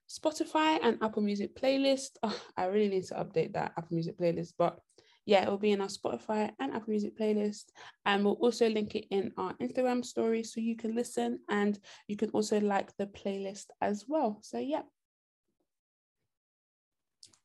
Spotify 0.08 0.78
and 0.82 0.98
Apple 1.02 1.22
Music 1.22 1.54
playlist. 1.54 2.10
Oh, 2.22 2.40
I 2.56 2.66
really 2.66 2.88
need 2.88 3.04
to 3.04 3.14
update 3.14 3.52
that 3.52 3.72
Apple 3.76 3.94
Music 3.94 4.18
playlist, 4.18 4.54
but 4.56 4.78
yeah, 5.26 5.42
it 5.42 5.48
will 5.48 5.58
be 5.58 5.72
in 5.72 5.80
our 5.80 5.88
Spotify 5.88 6.50
and 6.58 6.72
Apple 6.72 6.90
Music 6.90 7.18
playlist. 7.18 7.64
And 8.04 8.24
we'll 8.24 8.34
also 8.34 8.68
link 8.68 8.94
it 8.94 9.06
in 9.10 9.32
our 9.36 9.54
Instagram 9.54 10.04
story 10.04 10.42
so 10.42 10.60
you 10.60 10.76
can 10.76 10.94
listen 10.94 11.40
and 11.48 11.78
you 12.08 12.16
can 12.16 12.30
also 12.30 12.60
like 12.60 12.94
the 12.96 13.06
playlist 13.06 13.66
as 13.80 14.04
well. 14.06 14.38
So 14.42 14.58
yeah, 14.58 14.82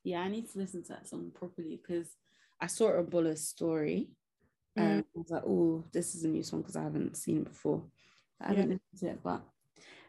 yeah, 0.04 0.20
I 0.20 0.28
need 0.28 0.50
to 0.50 0.58
listen 0.58 0.82
to 0.84 0.88
that 0.90 1.08
song 1.08 1.30
properly 1.34 1.80
because 1.80 2.08
I 2.60 2.66
saw 2.66 2.88
a 2.88 3.02
Bulla 3.02 3.36
story. 3.36 4.10
Um, 4.76 4.84
mm. 4.84 4.98
I 5.00 5.04
was 5.14 5.30
like, 5.30 5.42
oh, 5.46 5.84
this 5.92 6.14
is 6.14 6.24
a 6.24 6.28
new 6.28 6.42
song 6.42 6.60
because 6.60 6.76
I 6.76 6.82
haven't 6.82 7.16
seen 7.16 7.38
it 7.38 7.44
before. 7.44 7.84
I 8.40 8.48
haven't 8.48 8.70
yeah. 8.70 8.76
listened 8.92 9.00
to 9.00 9.06
it, 9.08 9.22
but 9.22 9.42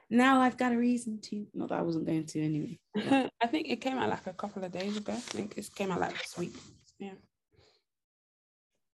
now 0.10 0.42
I've 0.42 0.58
got 0.58 0.74
a 0.74 0.78
reason 0.78 1.20
to. 1.22 1.46
Not 1.54 1.70
that 1.70 1.80
I 1.80 1.82
wasn't 1.82 2.06
going 2.06 2.26
to 2.26 2.42
anyway. 2.42 2.80
I 3.42 3.48
think 3.48 3.70
it 3.70 3.82
came 3.82 3.98
out 3.98 4.10
like 4.10 4.28
a 4.28 4.34
couple 4.34 4.64
of 4.64 4.72
days 4.72 4.98
ago. 4.98 5.14
I 5.14 5.16
think 5.16 5.58
it 5.58 5.70
came 5.76 5.92
out 5.92 6.00
like 6.00 6.18
this 6.18 6.38
week. 6.38 6.56
Yeah. 7.00 7.14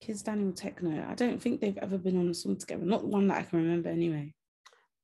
Kizz 0.04 0.24
Daniel 0.24 0.52
Tekno. 0.52 1.10
I 1.10 1.14
don't 1.14 1.42
think 1.42 1.62
they've 1.62 1.78
ever 1.78 1.98
been 1.98 2.18
on 2.18 2.30
a 2.30 2.34
song 2.34 2.58
together. 2.58 2.86
Not 2.86 3.06
one 3.06 3.28
that 3.28 3.38
I 3.38 3.44
can 3.44 3.60
remember 3.60 3.90
anyway. 3.90 4.34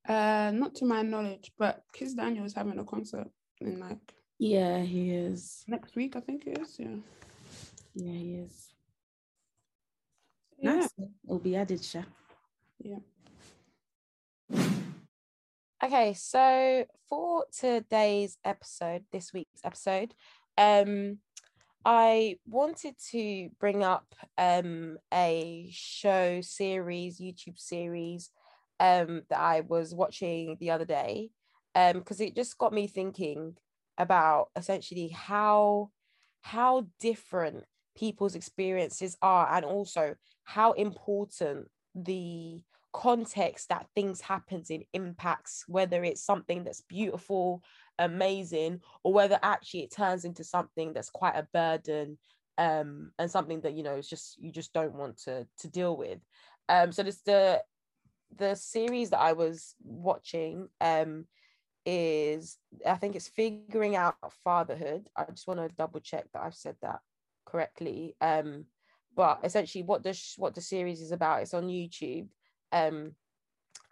Uh, 0.08 0.50
not 0.54 0.74
to 0.76 0.86
my 0.86 1.02
knowledge, 1.02 1.52
but 1.58 1.82
Kizz 1.94 2.16
Daniel 2.16 2.44
is 2.44 2.54
having 2.54 2.78
a 2.78 2.84
concert 2.84 3.28
in 3.60 3.78
like 3.78 4.14
yeah, 4.38 4.82
he 4.82 5.10
is. 5.10 5.64
Next 5.66 5.96
week, 5.96 6.14
I 6.14 6.20
think 6.20 6.46
it 6.46 6.58
is. 6.58 6.76
Yeah. 6.78 6.96
Yeah, 7.94 8.12
he 8.12 8.34
is. 8.34 8.68
Yeah. 10.58 10.74
Nice. 10.74 10.94
It'll 11.24 11.40
be 11.40 11.56
added, 11.56 11.84
Sha. 11.84 12.02
Yeah. 12.78 12.98
Okay, 15.82 16.14
so 16.14 16.86
for 17.08 17.44
today's 17.56 18.38
episode, 18.44 19.04
this 19.12 19.32
week's 19.32 19.60
episode, 19.64 20.14
um, 20.56 21.18
I 21.84 22.36
wanted 22.46 22.96
to 23.12 23.50
bring 23.60 23.82
up 23.82 24.14
um 24.36 24.98
a 25.12 25.68
show 25.72 26.40
series, 26.40 27.20
YouTube 27.20 27.58
series, 27.58 28.30
um, 28.80 29.22
that 29.30 29.38
I 29.38 29.60
was 29.62 29.94
watching 29.94 30.56
the 30.60 30.70
other 30.70 30.84
day, 30.84 31.30
um, 31.74 31.98
because 31.98 32.20
it 32.20 32.36
just 32.36 32.58
got 32.58 32.72
me 32.72 32.86
thinking 32.86 33.56
about 33.96 34.48
essentially 34.56 35.08
how 35.08 35.90
how 36.42 36.86
different 37.00 37.64
people's 37.96 38.34
experiences 38.34 39.16
are 39.22 39.52
and 39.52 39.64
also 39.64 40.14
how 40.44 40.72
important 40.72 41.68
the 41.94 42.62
context 42.92 43.68
that 43.68 43.86
things 43.94 44.20
happens 44.20 44.70
in 44.70 44.82
impacts 44.94 45.64
whether 45.66 46.02
it's 46.02 46.22
something 46.24 46.64
that's 46.64 46.80
beautiful 46.88 47.62
amazing 47.98 48.80
or 49.02 49.12
whether 49.12 49.38
actually 49.42 49.80
it 49.80 49.94
turns 49.94 50.24
into 50.24 50.44
something 50.44 50.92
that's 50.92 51.10
quite 51.10 51.34
a 51.34 51.48
burden 51.52 52.18
um, 52.58 53.12
and 53.18 53.30
something 53.30 53.60
that 53.60 53.74
you 53.74 53.82
know 53.82 53.94
it's 53.94 54.08
just 54.08 54.40
you 54.40 54.50
just 54.52 54.72
don't 54.72 54.94
want 54.94 55.16
to 55.16 55.46
to 55.58 55.68
deal 55.68 55.96
with 55.96 56.18
um 56.68 56.92
so 56.92 57.02
this 57.02 57.20
the 57.22 57.62
the 58.36 58.54
series 58.54 59.10
that 59.10 59.20
i 59.20 59.32
was 59.32 59.74
watching 59.82 60.68
um 60.80 61.24
is 61.90 62.58
I 62.86 62.96
think 62.96 63.16
it's 63.16 63.28
figuring 63.28 63.96
out 63.96 64.16
fatherhood. 64.44 65.08
I 65.16 65.24
just 65.30 65.46
want 65.46 65.58
to 65.58 65.74
double 65.74 66.00
check 66.00 66.26
that 66.32 66.42
I've 66.42 66.54
said 66.54 66.76
that 66.82 67.00
correctly. 67.46 68.14
Um, 68.20 68.66
but 69.16 69.40
essentially, 69.42 69.84
what 69.84 70.02
the 70.02 70.20
what 70.36 70.54
the 70.54 70.60
series 70.60 71.00
is 71.00 71.12
about, 71.12 71.40
it's 71.40 71.54
on 71.54 71.68
YouTube, 71.68 72.28
um, 72.72 73.12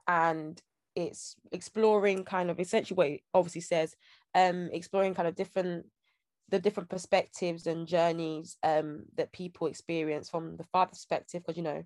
and 0.06 0.60
it's 0.96 1.36
exploring 1.52 2.24
kind 2.24 2.50
of 2.50 2.58
essentially 2.58 2.96
what 2.96 3.06
it 3.08 3.20
obviously 3.34 3.60
says, 3.60 3.94
um, 4.34 4.70
exploring 4.72 5.14
kind 5.14 5.28
of 5.28 5.36
different 5.36 5.86
the 6.48 6.58
different 6.58 6.88
perspectives 6.88 7.66
and 7.66 7.88
journeys 7.88 8.56
um 8.62 9.02
that 9.16 9.32
people 9.32 9.66
experience 9.66 10.30
from 10.30 10.56
the 10.56 10.62
father 10.62 10.90
perspective 10.90 11.42
because 11.42 11.56
you 11.56 11.62
know 11.64 11.82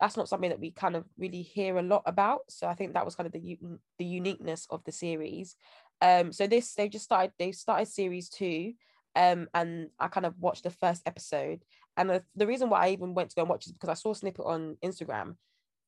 that's 0.00 0.16
not 0.16 0.28
something 0.28 0.50
that 0.50 0.60
we 0.60 0.70
kind 0.70 0.96
of 0.96 1.04
really 1.16 1.42
hear 1.42 1.78
a 1.78 1.82
lot 1.82 2.02
about. 2.06 2.40
So 2.48 2.66
I 2.66 2.74
think 2.74 2.94
that 2.94 3.04
was 3.04 3.14
kind 3.14 3.26
of 3.26 3.32
the 3.32 3.58
the 3.98 4.04
uniqueness 4.04 4.66
of 4.70 4.82
the 4.84 4.92
series. 4.92 5.56
Um, 6.00 6.32
so 6.32 6.46
this 6.46 6.74
they 6.74 6.88
just 6.88 7.04
started 7.04 7.32
they 7.38 7.52
started 7.52 7.86
series 7.86 8.28
two, 8.28 8.72
um, 9.14 9.48
and 9.54 9.88
I 9.98 10.08
kind 10.08 10.26
of 10.26 10.34
watched 10.38 10.64
the 10.64 10.70
first 10.70 11.02
episode. 11.06 11.64
And 11.96 12.10
the, 12.10 12.24
the 12.34 12.46
reason 12.46 12.68
why 12.70 12.86
I 12.86 12.90
even 12.90 13.14
went 13.14 13.30
to 13.30 13.36
go 13.36 13.42
and 13.42 13.48
watch 13.48 13.66
is 13.66 13.72
because 13.72 13.88
I 13.88 13.94
saw 13.94 14.10
a 14.10 14.14
snippet 14.16 14.44
on 14.44 14.76
Instagram, 14.84 15.36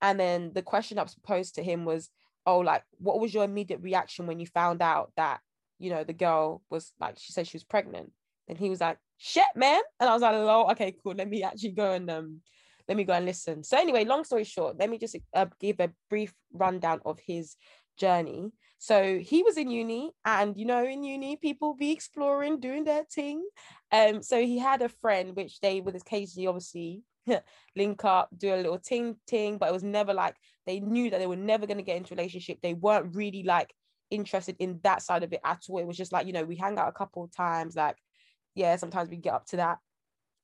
and 0.01 0.21
then 0.21 0.53
the 0.55 0.63
question 0.63 0.99
I 0.99 1.03
was 1.03 1.17
posed 1.17 1.57
to 1.57 1.63
him 1.63 1.85
was, 1.85 2.11
"Oh, 2.47 2.61
like, 2.61 2.85
what 2.99 3.21
was 3.21 3.35
your 3.35 3.45
immediate 3.45 3.81
reaction 3.81 4.27
when 4.27 4.41
you 4.41 4.47
found 4.47 4.83
out 4.83 5.13
that 5.17 5.41
you 5.79 5.91
know 5.91 6.05
the 6.05 6.13
girl 6.13 6.63
was 6.71 6.93
like 7.01 7.19
she 7.19 7.33
said 7.33 7.47
she 7.47 7.57
was 7.57 7.65
pregnant?" 7.65 8.13
And 8.49 8.59
he 8.59 8.71
was 8.71 8.81
like, 8.81 8.99
"Shit, 9.19 9.45
man!" 9.55 9.83
And 10.01 10.09
I 10.09 10.13
was 10.13 10.23
like, 10.23 10.35
"Oh, 10.35 10.71
okay, 10.73 10.95
cool. 11.03 11.15
Let 11.15 11.29
me 11.29 11.43
actually 11.43 11.73
go 11.73 11.93
and 11.93 12.11
um." 12.11 12.41
let 12.89 12.97
me 12.97 13.05
go 13.05 13.15
and 13.15 13.27
listen. 13.27 13.65
So 13.65 13.77
anyway, 13.77 14.05
long 14.05 14.25
story 14.25 14.45
short, 14.45 14.79
let 14.79 14.89
me 14.89 14.99
just 14.99 15.17
uh, 15.35 15.47
give 15.61 15.81
a 15.81 15.91
brief 16.09 16.33
rundown 16.53 17.01
of 17.05 17.19
his 17.19 17.57
journey. 17.97 18.53
So 18.79 19.19
he 19.19 19.43
was 19.43 19.57
in 19.57 19.71
uni, 19.71 20.13
and 20.25 20.57
you 20.57 20.67
know, 20.67 20.85
in 20.85 21.03
uni, 21.03 21.37
people 21.37 21.75
be 21.75 21.93
exploring, 21.93 22.61
doing 22.61 22.85
their 22.85 23.05
thing. 23.05 23.45
Um, 23.91 24.23
so 24.23 24.41
he 24.41 24.59
had 24.59 24.83
a 24.83 24.89
friend 24.89 25.35
which 25.35 25.61
they 25.61 25.81
with 25.81 25.95
his 25.95 26.03
occasionally 26.03 26.47
obviously 26.47 27.03
link 27.77 28.05
up, 28.05 28.29
do 28.37 28.55
a 28.55 28.57
little 28.57 28.79
ting 28.79 29.17
ting, 29.27 29.59
but 29.59 29.69
it 29.69 29.73
was 29.73 29.83
never 29.83 30.15
like 30.15 30.37
they 30.67 30.81
knew 30.81 31.11
that 31.11 31.19
they 31.19 31.27
were 31.27 31.37
never 31.37 31.67
going 31.67 31.79
to 31.79 31.83
get 31.83 31.97
into 31.97 32.15
relationship. 32.15 32.59
They 32.63 32.75
weren't 32.75 33.15
really 33.15 33.43
like 33.43 33.73
interested 34.11 34.57
in 34.59 34.81
that 34.83 35.03
side 35.03 35.23
of 35.23 35.33
it 35.33 35.41
at 35.45 35.63
all. 35.69 35.79
It 35.79 35.87
was 35.87 35.97
just 35.97 36.13
like, 36.13 36.27
you 36.27 36.33
know, 36.33 36.45
we 36.45 36.57
hang 36.57 36.79
out 36.79 36.89
a 36.89 36.93
couple 36.93 37.25
of 37.25 37.35
times, 37.35 37.77
like, 37.77 37.97
yeah, 38.55 38.77
sometimes 38.77 39.11
we 39.11 39.17
get 39.17 39.35
up 39.35 39.47
to 39.47 39.57
that 39.57 39.79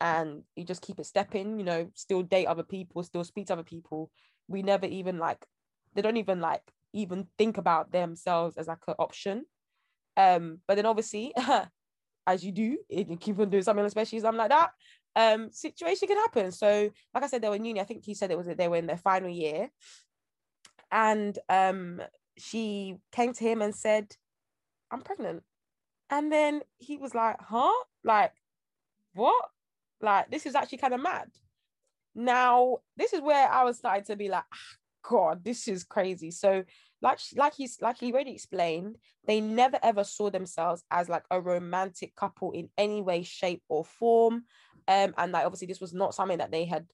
and 0.02 0.42
you 0.56 0.64
just 0.64 0.82
keep 0.82 0.98
it 0.98 1.06
stepping 1.06 1.58
you 1.58 1.64
know 1.64 1.88
still 1.94 2.22
date 2.22 2.46
other 2.46 2.64
people 2.64 3.02
still 3.04 3.22
speak 3.22 3.46
to 3.46 3.52
other 3.52 3.62
people 3.62 4.10
we 4.48 4.60
never 4.60 4.86
even 4.86 5.18
like 5.18 5.46
they 5.94 6.02
don't 6.02 6.16
even 6.16 6.40
like 6.40 6.62
even 6.92 7.26
think 7.38 7.56
about 7.56 7.92
themselves 7.92 8.56
as 8.56 8.66
like 8.66 8.78
an 8.88 8.94
option 8.98 9.44
um 10.16 10.58
but 10.66 10.74
then 10.74 10.86
obviously 10.86 11.32
as 12.26 12.44
you 12.44 12.50
do 12.50 12.76
you 12.90 13.16
keep 13.16 13.38
on 13.38 13.48
doing 13.48 13.62
something 13.62 13.84
especially 13.84 14.18
something 14.18 14.38
like 14.38 14.50
that 14.50 14.70
um 15.16 15.50
situation 15.50 16.08
could 16.08 16.16
happen 16.16 16.50
so 16.50 16.90
like 17.14 17.24
i 17.24 17.26
said 17.26 17.42
they 17.42 17.48
were 17.48 17.56
in 17.56 17.64
uni 17.64 17.80
i 17.80 17.84
think 17.84 18.04
he 18.04 18.14
said 18.14 18.30
it 18.30 18.38
was 18.38 18.46
that 18.46 18.56
they 18.56 18.68
were 18.68 18.76
in 18.76 18.86
their 18.86 18.96
final 18.96 19.28
year 19.28 19.70
and 20.90 21.38
um 21.48 22.00
she 22.38 22.96
came 23.12 23.32
to 23.32 23.44
him 23.44 23.60
and 23.60 23.74
said 23.74 24.06
i'm 24.90 25.02
pregnant 25.02 25.42
and 26.10 26.32
then 26.32 26.62
he 26.78 26.96
was 26.96 27.14
like 27.14 27.36
huh 27.40 27.72
like 28.04 28.32
what 29.14 29.44
like 30.02 30.30
this 30.30 30.46
is 30.46 30.54
actually 30.54 30.78
kind 30.78 30.94
of 30.94 31.02
mad. 31.02 31.28
Now, 32.14 32.78
this 32.96 33.14
is 33.14 33.22
where 33.22 33.48
I 33.48 33.64
was 33.64 33.78
starting 33.78 34.04
to 34.04 34.16
be 34.16 34.28
like, 34.28 34.44
ah, 34.52 35.08
God, 35.08 35.44
this 35.44 35.66
is 35.66 35.84
crazy. 35.84 36.30
So, 36.30 36.64
like, 37.00 37.18
like 37.36 37.54
he's 37.54 37.78
like 37.80 37.98
he 37.98 38.12
already 38.12 38.32
explained, 38.32 38.96
they 39.26 39.40
never 39.40 39.78
ever 39.82 40.04
saw 40.04 40.28
themselves 40.28 40.84
as 40.90 41.08
like 41.08 41.24
a 41.30 41.40
romantic 41.40 42.14
couple 42.14 42.52
in 42.52 42.68
any 42.76 43.00
way, 43.00 43.22
shape, 43.22 43.62
or 43.68 43.84
form. 43.84 44.44
Um, 44.88 45.14
and 45.16 45.32
like 45.32 45.44
obviously 45.44 45.66
this 45.66 45.80
was 45.80 45.92
not 45.92 46.14
something 46.14 46.38
that 46.38 46.50
they 46.50 46.64
had 46.64 46.86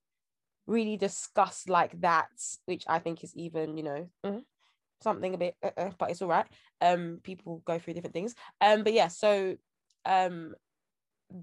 really 0.67 0.97
discussed 0.97 1.69
like 1.69 2.01
that, 2.01 2.29
which 2.67 2.85
I 2.87 2.99
think 2.99 3.25
is 3.25 3.37
even, 3.37 3.77
you 3.77 3.85
know, 3.85 4.09
mm, 4.25 4.43
something 5.03 5.35
a 5.35 5.39
bit, 5.39 5.57
uh, 5.63 5.71
uh, 5.77 5.91
but 5.99 6.11
it's 6.11 6.23
all 6.23 6.29
right. 6.29 6.47
Um, 6.81 7.21
people 7.23 7.63
go 7.65 7.79
through 7.79 7.95
different 7.95 8.15
things. 8.15 8.35
Um, 8.61 8.85
but 8.85 8.93
yeah, 8.93 9.09
so 9.09 9.57
um 10.05 10.55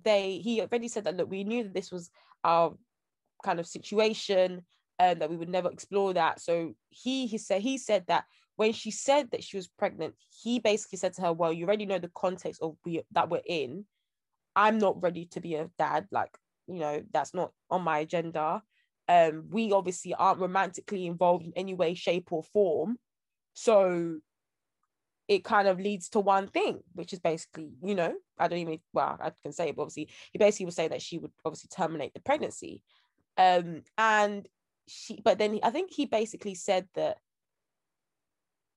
they 0.03 0.39
he 0.39 0.61
already 0.61 0.87
said 0.87 1.03
that 1.03 1.15
look 1.15 1.29
we 1.29 1.43
knew 1.43 1.63
that 1.63 1.73
this 1.73 1.91
was 1.91 2.09
our 2.43 2.75
kind 3.43 3.59
of 3.59 3.67
situation 3.67 4.65
and 4.97 5.21
that 5.21 5.29
we 5.29 5.37
would 5.37 5.49
never 5.49 5.69
explore 5.69 6.13
that 6.13 6.41
so 6.41 6.73
he 6.89 7.27
he 7.27 7.37
said 7.37 7.61
he 7.61 7.77
said 7.77 8.03
that 8.07 8.23
when 8.55 8.71
she 8.73 8.91
said 8.91 9.31
that 9.31 9.43
she 9.43 9.57
was 9.57 9.67
pregnant, 9.67 10.15
he 10.43 10.59
basically 10.59 10.97
said 10.97 11.13
to 11.13 11.21
her, 11.21 11.33
Well, 11.33 11.53
you 11.53 11.65
already 11.65 11.85
know 11.85 11.99
the 11.99 12.11
context 12.15 12.61
of 12.61 12.75
we, 12.85 13.01
that 13.11 13.29
we're 13.29 13.41
in. 13.45 13.85
I'm 14.55 14.77
not 14.77 15.01
ready 15.01 15.25
to 15.31 15.41
be 15.41 15.55
a 15.55 15.69
dad. 15.77 16.07
Like, 16.11 16.37
you 16.67 16.79
know, 16.79 17.03
that's 17.11 17.33
not 17.33 17.51
on 17.69 17.81
my 17.83 17.99
agenda. 17.99 18.61
Um, 19.07 19.45
we 19.49 19.71
obviously 19.71 20.13
aren't 20.13 20.39
romantically 20.39 21.05
involved 21.05 21.45
in 21.45 21.53
any 21.55 21.73
way, 21.73 21.93
shape, 21.93 22.31
or 22.31 22.43
form. 22.43 22.97
So 23.53 24.19
it 25.27 25.43
kind 25.43 25.67
of 25.67 25.79
leads 25.79 26.09
to 26.09 26.19
one 26.19 26.47
thing, 26.47 26.81
which 26.93 27.13
is 27.13 27.19
basically, 27.19 27.69
you 27.83 27.95
know, 27.95 28.13
I 28.37 28.47
don't 28.47 28.59
even 28.59 28.79
well, 28.93 29.17
I 29.19 29.31
can 29.41 29.51
say 29.51 29.69
it, 29.69 29.75
but 29.75 29.83
obviously 29.83 30.09
he 30.31 30.37
basically 30.37 30.67
was 30.67 30.75
saying 30.75 30.89
that 30.89 31.01
she 31.01 31.17
would 31.17 31.31
obviously 31.43 31.69
terminate 31.75 32.13
the 32.13 32.19
pregnancy. 32.19 32.81
Um, 33.37 33.83
and 33.97 34.47
she 34.87 35.19
but 35.23 35.37
then 35.39 35.59
I 35.63 35.71
think 35.71 35.91
he 35.91 36.05
basically 36.05 36.55
said 36.55 36.87
that 36.95 37.17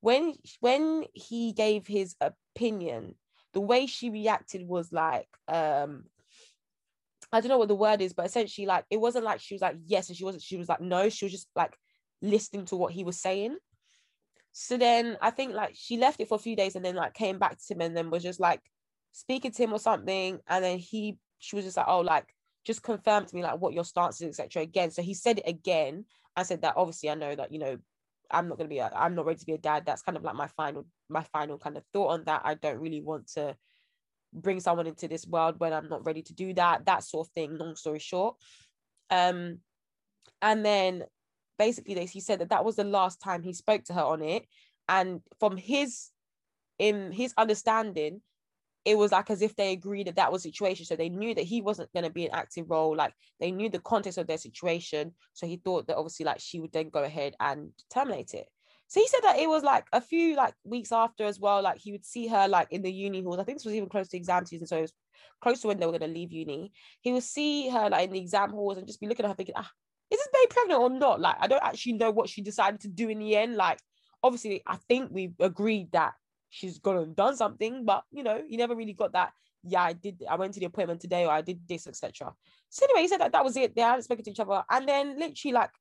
when 0.01 0.33
when 0.59 1.05
he 1.13 1.53
gave 1.53 1.85
his 1.85 2.15
opinion, 2.19 3.15
the 3.53 3.61
way 3.61 3.85
she 3.85 4.09
reacted 4.09 4.67
was 4.67 4.91
like 4.91 5.27
um 5.47 6.03
I 7.31 7.41
don't 7.41 7.49
know 7.49 7.59
what 7.59 7.67
the 7.67 7.75
word 7.75 8.01
is, 8.01 8.13
but 8.13 8.25
essentially 8.25 8.65
like 8.65 8.85
it 8.89 8.99
wasn't 8.99 9.25
like 9.25 9.39
she 9.39 9.53
was 9.53 9.61
like 9.61 9.77
yes 9.85 10.09
and 10.09 10.17
she 10.17 10.23
wasn't 10.23 10.43
she 10.43 10.57
was 10.57 10.69
like 10.69 10.81
no, 10.81 11.09
she 11.09 11.25
was 11.25 11.31
just 11.31 11.47
like 11.55 11.77
listening 12.21 12.65
to 12.65 12.75
what 12.75 12.91
he 12.91 13.03
was 13.03 13.19
saying. 13.19 13.57
So 14.51 14.77
then 14.77 15.17
I 15.21 15.29
think 15.29 15.53
like 15.53 15.73
she 15.75 15.97
left 15.97 16.19
it 16.19 16.27
for 16.27 16.35
a 16.35 16.39
few 16.39 16.55
days 16.55 16.75
and 16.75 16.83
then 16.83 16.95
like 16.95 17.13
came 17.13 17.37
back 17.37 17.57
to 17.59 17.73
him 17.73 17.81
and 17.81 17.95
then 17.95 18.09
was 18.09 18.23
just 18.23 18.39
like 18.39 18.61
speaking 19.11 19.51
to 19.51 19.63
him 19.63 19.73
or 19.73 19.79
something. 19.79 20.39
And 20.47 20.63
then 20.63 20.79
he 20.79 21.17
she 21.37 21.55
was 21.55 21.65
just 21.65 21.77
like, 21.77 21.87
oh, 21.87 22.01
like 22.01 22.33
just 22.65 22.83
confirm 22.83 23.25
to 23.25 23.35
me 23.35 23.43
like 23.43 23.59
what 23.59 23.73
your 23.73 23.85
stance 23.85 24.21
is, 24.21 24.39
etc. 24.39 24.63
Again. 24.63 24.91
So 24.91 25.01
he 25.01 25.13
said 25.13 25.39
it 25.39 25.47
again 25.47 26.05
and 26.35 26.47
said 26.47 26.61
that 26.63 26.75
obviously 26.77 27.09
I 27.09 27.15
know 27.15 27.35
that, 27.35 27.51
you 27.51 27.59
know, 27.59 27.77
I'm 28.31 28.47
not 28.47 28.57
gonna 28.57 28.69
be 28.69 28.81
I'm 28.81 29.15
not 29.15 29.25
ready 29.25 29.39
to 29.39 29.45
be 29.45 29.53
a 29.53 29.57
dad. 29.57 29.85
That's 29.85 30.01
kind 30.01 30.17
of 30.17 30.23
like 30.23 30.35
my 30.35 30.47
final, 30.47 30.85
my 31.09 31.23
final 31.23 31.57
kind 31.57 31.77
of 31.77 31.83
thought 31.93 32.09
on 32.09 32.23
that. 32.25 32.41
I 32.43 32.55
don't 32.55 32.79
really 32.79 33.01
want 33.01 33.27
to 33.33 33.55
bring 34.33 34.59
someone 34.59 34.87
into 34.87 35.07
this 35.07 35.25
world 35.25 35.55
when 35.59 35.73
I'm 35.73 35.89
not 35.89 36.05
ready 36.05 36.21
to 36.23 36.33
do 36.33 36.53
that, 36.53 36.85
that 36.85 37.03
sort 37.03 37.27
of 37.27 37.33
thing, 37.33 37.57
long 37.57 37.75
story 37.75 37.99
short. 37.99 38.35
Um, 39.09 39.59
and 40.41 40.65
then 40.65 41.03
basically 41.57 41.95
they, 41.95 42.05
he 42.05 42.21
said 42.21 42.39
that 42.39 42.49
that 42.49 42.63
was 42.63 42.75
the 42.75 42.83
last 42.83 43.21
time 43.21 43.43
he 43.43 43.53
spoke 43.53 43.83
to 43.85 43.93
her 43.93 44.03
on 44.03 44.21
it 44.21 44.45
and 44.87 45.21
from 45.39 45.57
his 45.57 46.09
in 46.77 47.11
his 47.11 47.33
understanding 47.37 48.21
it 48.89 48.97
was 48.97 49.11
like 49.11 49.29
as 49.29 49.43
if 49.43 49.55
they 49.55 49.71
agreed 49.71 50.07
that 50.07 50.15
that 50.15 50.31
was 50.31 50.41
situation. 50.41 50.85
So 50.85 50.95
they 50.95 51.09
knew 51.09 51.35
that 51.35 51.43
he 51.43 51.61
wasn't 51.61 51.93
going 51.93 52.05
to 52.05 52.09
be 52.09 52.25
an 52.25 52.33
active 52.33 52.69
role 52.69 52.95
like 52.95 53.13
they 53.39 53.51
knew 53.51 53.69
the 53.69 53.79
context 53.79 54.17
of 54.17 54.25
their 54.25 54.37
situation. 54.37 55.13
So 55.33 55.45
he 55.45 55.57
thought 55.57 55.87
that 55.87 55.97
obviously 55.97 56.25
like 56.25 56.39
she 56.39 56.59
would 56.59 56.71
then 56.71 56.89
go 56.89 57.03
ahead 57.03 57.35
and 57.39 57.69
terminate 57.93 58.33
it. 58.33 58.47
So 58.87 58.99
he 58.99 59.07
said 59.07 59.21
that 59.21 59.37
it 59.37 59.47
was 59.47 59.61
like 59.61 59.85
a 59.93 60.01
few 60.01 60.35
like 60.35 60.55
weeks 60.63 60.91
after 60.91 61.23
as 61.23 61.39
well 61.39 61.61
like 61.61 61.77
he 61.77 61.91
would 61.91 62.03
see 62.03 62.25
her 62.27 62.47
like 62.47 62.71
in 62.71 62.81
the 62.81 62.91
uni 62.91 63.21
halls. 63.21 63.37
I 63.37 63.43
think 63.43 63.59
this 63.59 63.65
was 63.65 63.75
even 63.75 63.89
close 63.89 64.07
to 64.09 64.17
exam 64.17 64.47
season 64.47 64.65
so 64.65 64.77
it 64.77 64.81
was 64.81 64.93
close 65.39 65.61
to 65.61 65.67
when 65.67 65.79
they 65.79 65.85
were 65.85 65.97
going 65.97 66.11
to 66.11 66.19
leave 66.19 66.31
uni. 66.31 66.71
He 67.01 67.13
would 67.13 67.23
see 67.23 67.69
her 67.69 67.89
like 67.89 68.05
in 68.05 68.13
the 68.13 68.19
exam 68.19 68.49
halls 68.49 68.79
and 68.79 68.87
just 68.87 68.99
be 68.99 69.07
looking 69.07 69.25
at 69.25 69.29
her 69.29 69.35
thinking 69.35 69.55
ah 69.55 69.69
is 70.11 70.17
this 70.17 70.27
baby 70.33 70.47
pregnant 70.49 70.81
or 70.81 70.89
not? 70.89 71.21
Like, 71.21 71.35
I 71.39 71.47
don't 71.47 71.63
actually 71.63 71.93
know 71.93 72.09
what 72.09 72.29
she 72.29 72.41
decided 72.41 72.79
to 72.81 72.87
do 72.87 73.09
in 73.09 73.19
the 73.19 73.35
end. 73.35 73.55
Like, 73.55 73.79
obviously, 74.23 74.63
I 74.65 74.77
think 74.87 75.11
we 75.11 75.33
agreed 75.39 75.91
that 75.91 76.13
she's 76.49 76.79
gone 76.79 76.97
and 76.97 77.15
done 77.15 77.35
something, 77.35 77.85
but 77.85 78.03
you 78.11 78.23
know, 78.23 78.41
you 78.47 78.57
never 78.57 78.75
really 78.75 78.93
got 78.93 79.13
that. 79.13 79.31
Yeah, 79.63 79.83
I 79.83 79.93
did. 79.93 80.23
I 80.29 80.35
went 80.35 80.53
to 80.53 80.59
the 80.59 80.67
appointment 80.67 81.01
today, 81.01 81.25
or 81.25 81.31
I 81.31 81.41
did 81.41 81.59
this, 81.67 81.87
etc. 81.87 82.33
So 82.69 82.85
anyway, 82.85 83.01
he 83.01 83.07
said 83.07 83.21
that 83.21 83.33
that 83.33 83.43
was 83.43 83.57
it. 83.57 83.75
They 83.75 83.81
hadn't 83.81 84.03
spoken 84.03 84.23
to 84.25 84.31
each 84.31 84.39
other, 84.39 84.63
and 84.69 84.87
then 84.87 85.19
literally 85.19 85.53
like 85.53 85.71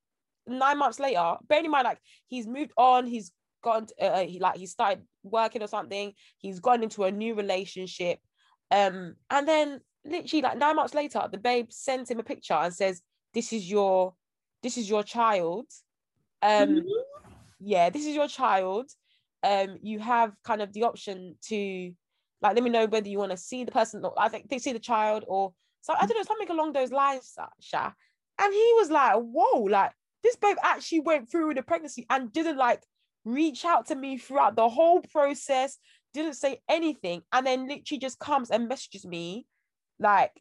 nine 0.46 0.78
months 0.78 0.98
later, 0.98 1.36
bearing 1.46 1.66
in 1.66 1.70
mind 1.70 1.84
like 1.84 2.00
he's 2.26 2.46
moved 2.46 2.72
on, 2.76 3.06
he's 3.06 3.32
gone, 3.62 3.86
uh, 4.00 4.20
he 4.20 4.40
like 4.40 4.56
he 4.56 4.66
started 4.66 5.04
working 5.22 5.62
or 5.62 5.68
something. 5.68 6.12
He's 6.38 6.60
gone 6.60 6.82
into 6.82 7.04
a 7.04 7.12
new 7.12 7.34
relationship, 7.34 8.18
um, 8.70 9.14
and 9.30 9.46
then 9.46 9.80
literally 10.04 10.42
like 10.42 10.58
nine 10.58 10.76
months 10.76 10.94
later, 10.94 11.28
the 11.30 11.38
babe 11.38 11.66
sends 11.70 12.10
him 12.10 12.18
a 12.18 12.24
picture 12.24 12.54
and 12.54 12.74
says, 12.74 13.02
"This 13.32 13.52
is 13.52 13.70
your 13.70 14.14
this 14.62 14.76
is 14.76 14.88
your 14.88 15.02
child 15.02 15.66
um 16.42 16.68
mm-hmm. 16.68 17.32
yeah 17.60 17.90
this 17.90 18.06
is 18.06 18.14
your 18.14 18.28
child 18.28 18.90
um 19.42 19.78
you 19.82 19.98
have 19.98 20.32
kind 20.44 20.62
of 20.62 20.72
the 20.72 20.82
option 20.82 21.34
to 21.42 21.92
like 22.40 22.54
let 22.54 22.62
me 22.62 22.70
know 22.70 22.86
whether 22.86 23.08
you 23.08 23.18
want 23.18 23.30
to 23.30 23.36
see 23.36 23.64
the 23.64 23.72
person 23.72 24.02
i 24.16 24.28
think 24.28 24.48
they 24.48 24.58
see 24.58 24.72
the 24.72 24.78
child 24.78 25.24
or 25.28 25.52
so 25.80 25.94
i 25.94 26.06
don't 26.06 26.16
know 26.16 26.22
something 26.22 26.50
along 26.50 26.72
those 26.72 26.92
lines 26.92 27.34
sha 27.60 27.90
and 28.40 28.52
he 28.52 28.72
was 28.76 28.90
like 28.90 29.14
whoa 29.14 29.62
like 29.62 29.92
this 30.22 30.36
babe 30.36 30.56
actually 30.62 31.00
went 31.00 31.30
through 31.30 31.54
the 31.54 31.62
pregnancy 31.62 32.06
and 32.10 32.32
didn't 32.32 32.56
like 32.56 32.82
reach 33.24 33.64
out 33.64 33.86
to 33.86 33.94
me 33.94 34.18
throughout 34.18 34.56
the 34.56 34.68
whole 34.68 35.00
process 35.12 35.78
didn't 36.14 36.34
say 36.34 36.60
anything 36.68 37.22
and 37.32 37.46
then 37.46 37.68
literally 37.68 37.98
just 37.98 38.18
comes 38.18 38.50
and 38.50 38.68
messages 38.68 39.04
me 39.06 39.46
like 40.00 40.32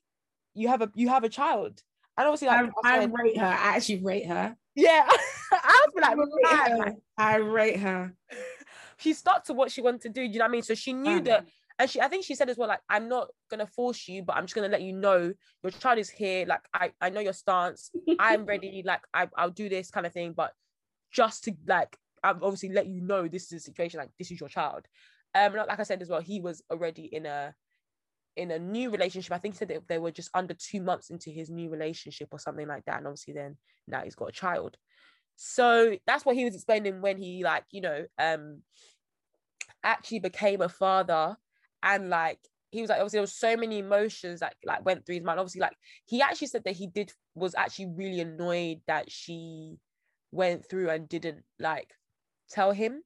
you 0.53 0.67
have 0.67 0.81
a 0.81 0.89
you 0.95 1.09
have 1.09 1.23
a 1.23 1.29
child 1.29 1.81
and 2.17 2.27
obviously, 2.27 2.47
like, 2.47 2.71
I, 2.83 3.01
I 3.01 3.03
rate 3.05 3.37
her. 3.37 3.45
I 3.45 3.75
actually 3.75 3.99
rate 3.99 4.25
her. 4.25 4.55
Yeah, 4.75 5.07
I 5.51 5.85
was 5.85 5.93
like, 5.95 6.17
I 6.47 6.63
rate, 6.63 6.79
her. 6.79 6.95
I 7.17 7.35
rate 7.35 7.79
her. 7.79 8.13
She 8.97 9.13
stuck 9.13 9.43
to 9.45 9.53
what 9.53 9.71
she 9.71 9.81
wanted 9.81 10.01
to 10.01 10.09
do. 10.09 10.27
Do 10.27 10.33
you 10.33 10.39
know 10.39 10.45
what 10.45 10.49
I 10.49 10.51
mean? 10.51 10.63
So 10.63 10.75
she 10.75 10.93
knew 10.93 11.17
um, 11.17 11.23
that, 11.25 11.45
and 11.79 11.89
she, 11.89 12.01
I 12.01 12.07
think 12.07 12.25
she 12.25 12.35
said 12.35 12.49
as 12.49 12.57
well, 12.57 12.67
like, 12.67 12.81
I'm 12.89 13.07
not 13.07 13.27
gonna 13.49 13.67
force 13.67 14.07
you, 14.07 14.23
but 14.23 14.35
I'm 14.35 14.43
just 14.45 14.55
gonna 14.55 14.69
let 14.69 14.81
you 14.81 14.93
know 14.93 15.33
your 15.63 15.71
child 15.71 15.99
is 15.99 16.09
here. 16.09 16.45
Like, 16.45 16.61
I, 16.73 16.91
I 16.99 17.09
know 17.09 17.19
your 17.19 17.33
stance. 17.33 17.91
I'm 18.19 18.45
ready. 18.47 18.81
Like, 18.85 19.01
I, 19.13 19.27
I'll 19.37 19.51
do 19.51 19.69
this 19.69 19.91
kind 19.91 20.05
of 20.05 20.13
thing, 20.13 20.33
but 20.35 20.51
just 21.11 21.43
to 21.45 21.53
like, 21.67 21.95
I've 22.23 22.41
obviously 22.41 22.69
let 22.69 22.87
you 22.87 23.01
know 23.01 23.27
this 23.27 23.51
is 23.51 23.53
a 23.53 23.59
situation. 23.59 23.99
Like, 23.99 24.09
this 24.17 24.31
is 24.31 24.39
your 24.39 24.49
child. 24.49 24.85
Um, 25.35 25.53
like 25.53 25.79
I 25.79 25.83
said 25.83 26.01
as 26.01 26.09
well, 26.09 26.21
he 26.21 26.39
was 26.39 26.63
already 26.71 27.05
in 27.05 27.25
a 27.25 27.53
in 28.37 28.51
a 28.51 28.59
new 28.59 28.89
relationship. 28.89 29.31
I 29.31 29.39
think 29.39 29.55
he 29.55 29.57
said 29.57 29.67
that 29.69 29.87
they 29.87 29.97
were 29.97 30.11
just 30.11 30.29
under 30.33 30.53
two 30.53 30.81
months 30.81 31.09
into 31.09 31.31
his 31.31 31.49
new 31.49 31.69
relationship 31.69 32.29
or 32.31 32.39
something 32.39 32.67
like 32.67 32.85
that. 32.85 32.97
And 32.97 33.07
obviously 33.07 33.33
then 33.33 33.57
now 33.87 34.01
he's 34.03 34.15
got 34.15 34.29
a 34.29 34.31
child. 34.31 34.77
So 35.37 35.95
that's 36.05 36.25
what 36.25 36.35
he 36.35 36.43
was 36.43 36.55
explaining 36.55 37.01
when 37.01 37.17
he 37.17 37.43
like, 37.43 37.63
you 37.71 37.81
know, 37.81 38.05
um 38.17 38.63
actually 39.83 40.19
became 40.19 40.61
a 40.61 40.67
father 40.67 41.37
and 41.83 42.09
like 42.09 42.39
he 42.71 42.81
was 42.81 42.89
like 42.89 42.99
obviously 42.99 43.17
there 43.17 43.21
was 43.21 43.33
so 43.33 43.55
many 43.55 43.79
emotions 43.79 44.41
that 44.41 44.55
like 44.65 44.83
went 44.83 45.05
through 45.05 45.15
his 45.15 45.23
mind. 45.23 45.39
Obviously, 45.39 45.61
like 45.61 45.77
he 46.05 46.21
actually 46.21 46.47
said 46.47 46.63
that 46.65 46.75
he 46.75 46.87
did 46.87 47.13
was 47.35 47.55
actually 47.55 47.87
really 47.95 48.19
annoyed 48.19 48.81
that 48.87 49.09
she 49.09 49.77
went 50.31 50.67
through 50.69 50.89
and 50.89 51.07
didn't 51.07 51.43
like 51.59 51.93
tell 52.49 52.71
him. 52.71 53.03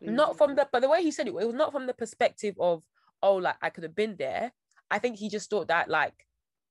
Not 0.00 0.36
from 0.36 0.56
the 0.56 0.68
but 0.70 0.80
the 0.80 0.88
way 0.88 1.02
he 1.02 1.12
said 1.12 1.28
it, 1.28 1.30
it 1.30 1.46
was 1.46 1.54
not 1.54 1.72
from 1.72 1.86
the 1.86 1.94
perspective 1.94 2.56
of 2.58 2.82
oh, 3.22 3.36
like 3.36 3.56
I 3.62 3.70
could 3.70 3.84
have 3.84 3.94
been 3.94 4.16
there. 4.18 4.52
I 4.90 4.98
think 4.98 5.18
he 5.18 5.28
just 5.28 5.48
thought 5.48 5.68
that 5.68 5.88
like 5.88 6.26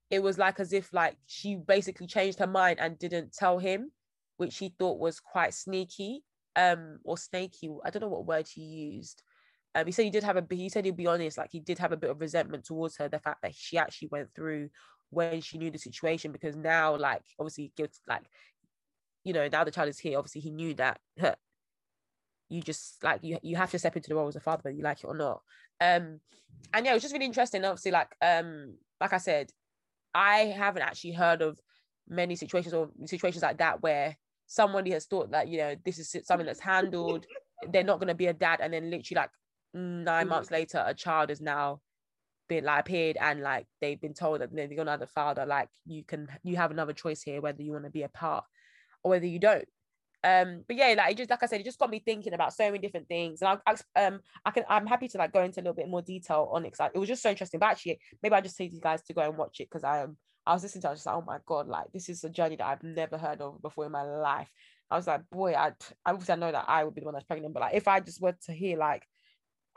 it 0.09 0.21
was 0.21 0.37
like 0.37 0.59
as 0.59 0.73
if 0.73 0.93
like 0.93 1.15
she 1.25 1.55
basically 1.55 2.05
changed 2.05 2.39
her 2.39 2.47
mind 2.47 2.79
and 2.79 2.99
didn't 2.99 3.33
tell 3.33 3.57
him, 3.57 3.91
which 4.41 4.57
he 4.57 4.73
thought 4.79 4.97
was 4.97 5.19
quite 5.19 5.53
sneaky 5.53 6.23
um 6.55 6.97
or 7.03 7.15
snaky. 7.15 7.69
I 7.85 7.91
don't 7.91 8.01
know 8.01 8.09
what 8.09 8.25
word 8.25 8.47
he 8.47 8.61
used. 8.61 9.21
Um, 9.75 9.85
he 9.85 9.91
said 9.91 10.03
he 10.03 10.09
did 10.09 10.23
have 10.23 10.35
a 10.35 10.45
he 10.49 10.67
said 10.67 10.83
he'd 10.83 10.97
be 10.97 11.05
honest, 11.05 11.37
like 11.37 11.51
he 11.51 11.59
did 11.59 11.77
have 11.77 11.91
a 11.91 11.97
bit 11.97 12.09
of 12.09 12.19
resentment 12.19 12.65
towards 12.65 12.97
her, 12.97 13.07
the 13.07 13.19
fact 13.19 13.43
that 13.43 13.53
she 13.55 13.77
actually 13.77 14.09
went 14.11 14.33
through 14.33 14.69
when 15.11 15.41
she 15.41 15.59
knew 15.59 15.69
the 15.69 15.77
situation 15.77 16.31
because 16.31 16.55
now 16.55 16.97
like 16.97 17.21
obviously 17.37 17.71
gives 17.77 18.01
like 18.07 18.23
you 19.23 19.33
know 19.33 19.47
now 19.47 19.63
the 19.63 19.69
child 19.69 19.89
is 19.89 19.99
here 19.99 20.17
obviously 20.17 20.41
he 20.41 20.49
knew 20.49 20.73
that 20.73 20.99
you 22.49 22.61
just 22.61 23.03
like 23.03 23.19
you 23.21 23.37
you 23.43 23.55
have 23.55 23.69
to 23.69 23.77
step 23.77 23.95
into 23.95 24.09
the 24.09 24.15
role 24.15 24.27
as 24.27 24.35
a 24.35 24.39
father 24.39 24.61
whether 24.63 24.75
you 24.75 24.83
like 24.83 25.03
it 25.03 25.07
or 25.07 25.15
not 25.15 25.41
um 25.81 26.19
and 26.73 26.85
yeah 26.85 26.91
it 26.91 26.93
was 26.93 27.03
just 27.03 27.13
really 27.13 27.25
interesting 27.25 27.63
obviously 27.63 27.91
like 27.91 28.09
um 28.21 28.73
like 29.01 29.13
i 29.13 29.17
said 29.17 29.51
i 30.15 30.45
haven't 30.45 30.81
actually 30.81 31.11
heard 31.11 31.41
of 31.41 31.59
many 32.07 32.35
situations 32.35 32.73
or 32.73 32.89
situations 33.05 33.43
like 33.43 33.57
that 33.57 33.83
where 33.83 34.15
somebody 34.51 34.91
has 34.91 35.05
thought 35.05 35.31
that 35.31 35.47
you 35.47 35.57
know 35.57 35.75
this 35.85 35.97
is 35.97 36.13
something 36.25 36.45
that's 36.45 36.59
handled 36.59 37.25
they're 37.71 37.85
not 37.85 37.99
going 37.99 38.09
to 38.09 38.13
be 38.13 38.27
a 38.27 38.33
dad 38.33 38.59
and 38.61 38.73
then 38.73 38.91
literally 38.91 39.21
like 39.21 39.29
nine 39.73 40.27
months 40.27 40.51
later 40.51 40.83
a 40.85 40.93
child 40.93 41.31
is 41.31 41.39
now 41.39 41.79
been 42.49 42.65
like 42.65 42.81
appeared 42.81 43.15
and 43.21 43.39
like 43.39 43.65
they've 43.79 44.01
been 44.01 44.13
told 44.13 44.41
that 44.41 44.53
they're 44.53 44.67
gonna 44.67 44.91
have 44.91 45.01
a 45.01 45.07
father 45.07 45.45
like 45.45 45.69
you 45.85 46.03
can 46.03 46.27
you 46.43 46.57
have 46.57 46.69
another 46.69 46.91
choice 46.91 47.21
here 47.21 47.39
whether 47.39 47.61
you 47.61 47.71
want 47.71 47.85
to 47.85 47.89
be 47.89 48.03
a 48.03 48.09
part 48.09 48.43
or 49.03 49.11
whether 49.11 49.25
you 49.25 49.39
don't. 49.39 49.63
Um 50.21 50.65
but 50.67 50.75
yeah 50.75 50.93
like 50.97 51.11
it 51.11 51.17
just 51.17 51.29
like 51.29 51.41
i 51.41 51.45
said 51.45 51.61
it 51.61 51.63
just 51.63 51.79
got 51.79 51.89
me 51.89 51.99
thinking 51.99 52.33
about 52.33 52.53
so 52.53 52.65
many 52.65 52.79
different 52.79 53.07
things 53.07 53.41
and 53.41 53.57
I, 53.65 53.75
I 53.95 54.03
um 54.05 54.19
i 54.45 54.51
can 54.51 54.65
i'm 54.69 54.85
happy 54.85 55.07
to 55.07 55.17
like 55.17 55.31
go 55.31 55.41
into 55.43 55.61
a 55.61 55.63
little 55.63 55.73
bit 55.73 55.87
more 55.87 56.01
detail 56.01 56.49
on 56.51 56.65
it 56.65 56.73
because 56.73 56.91
it 56.93 56.99
was 56.99 57.07
just 57.07 57.23
so 57.23 57.29
interesting 57.29 57.59
but 57.59 57.69
actually 57.69 57.99
maybe 58.21 58.35
i 58.35 58.41
just 58.41 58.57
say 58.57 58.67
to 58.67 58.75
you 58.75 58.81
guys 58.81 59.01
to 59.03 59.13
go 59.13 59.21
and 59.21 59.37
watch 59.37 59.61
it 59.61 59.69
because 59.69 59.83
i 59.83 59.99
am 59.99 60.17
i 60.45 60.53
was 60.53 60.63
listening 60.63 60.81
to 60.81 60.87
it 60.87 60.89
I 60.89 60.91
was 60.91 60.99
just 60.99 61.05
like 61.07 61.15
oh 61.15 61.23
my 61.25 61.37
god 61.45 61.67
like 61.67 61.91
this 61.93 62.09
is 62.09 62.23
a 62.23 62.29
journey 62.29 62.55
that 62.55 62.67
i've 62.67 62.83
never 62.83 63.17
heard 63.17 63.41
of 63.41 63.61
before 63.61 63.85
in 63.85 63.91
my 63.91 64.03
life 64.03 64.51
i 64.89 64.95
was 64.95 65.07
like 65.07 65.21
boy 65.29 65.53
i 65.53 65.71
obviously 66.05 66.33
i 66.33 66.37
know 66.37 66.51
that 66.51 66.65
i 66.67 66.83
would 66.83 66.95
be 66.95 67.01
the 67.01 67.05
one 67.05 67.13
that's 67.13 67.25
pregnant 67.25 67.53
but 67.53 67.61
like 67.61 67.75
if 67.75 67.87
i 67.87 67.99
just 67.99 68.21
were 68.21 68.35
to 68.45 68.53
hear 68.53 68.77
like 68.77 69.05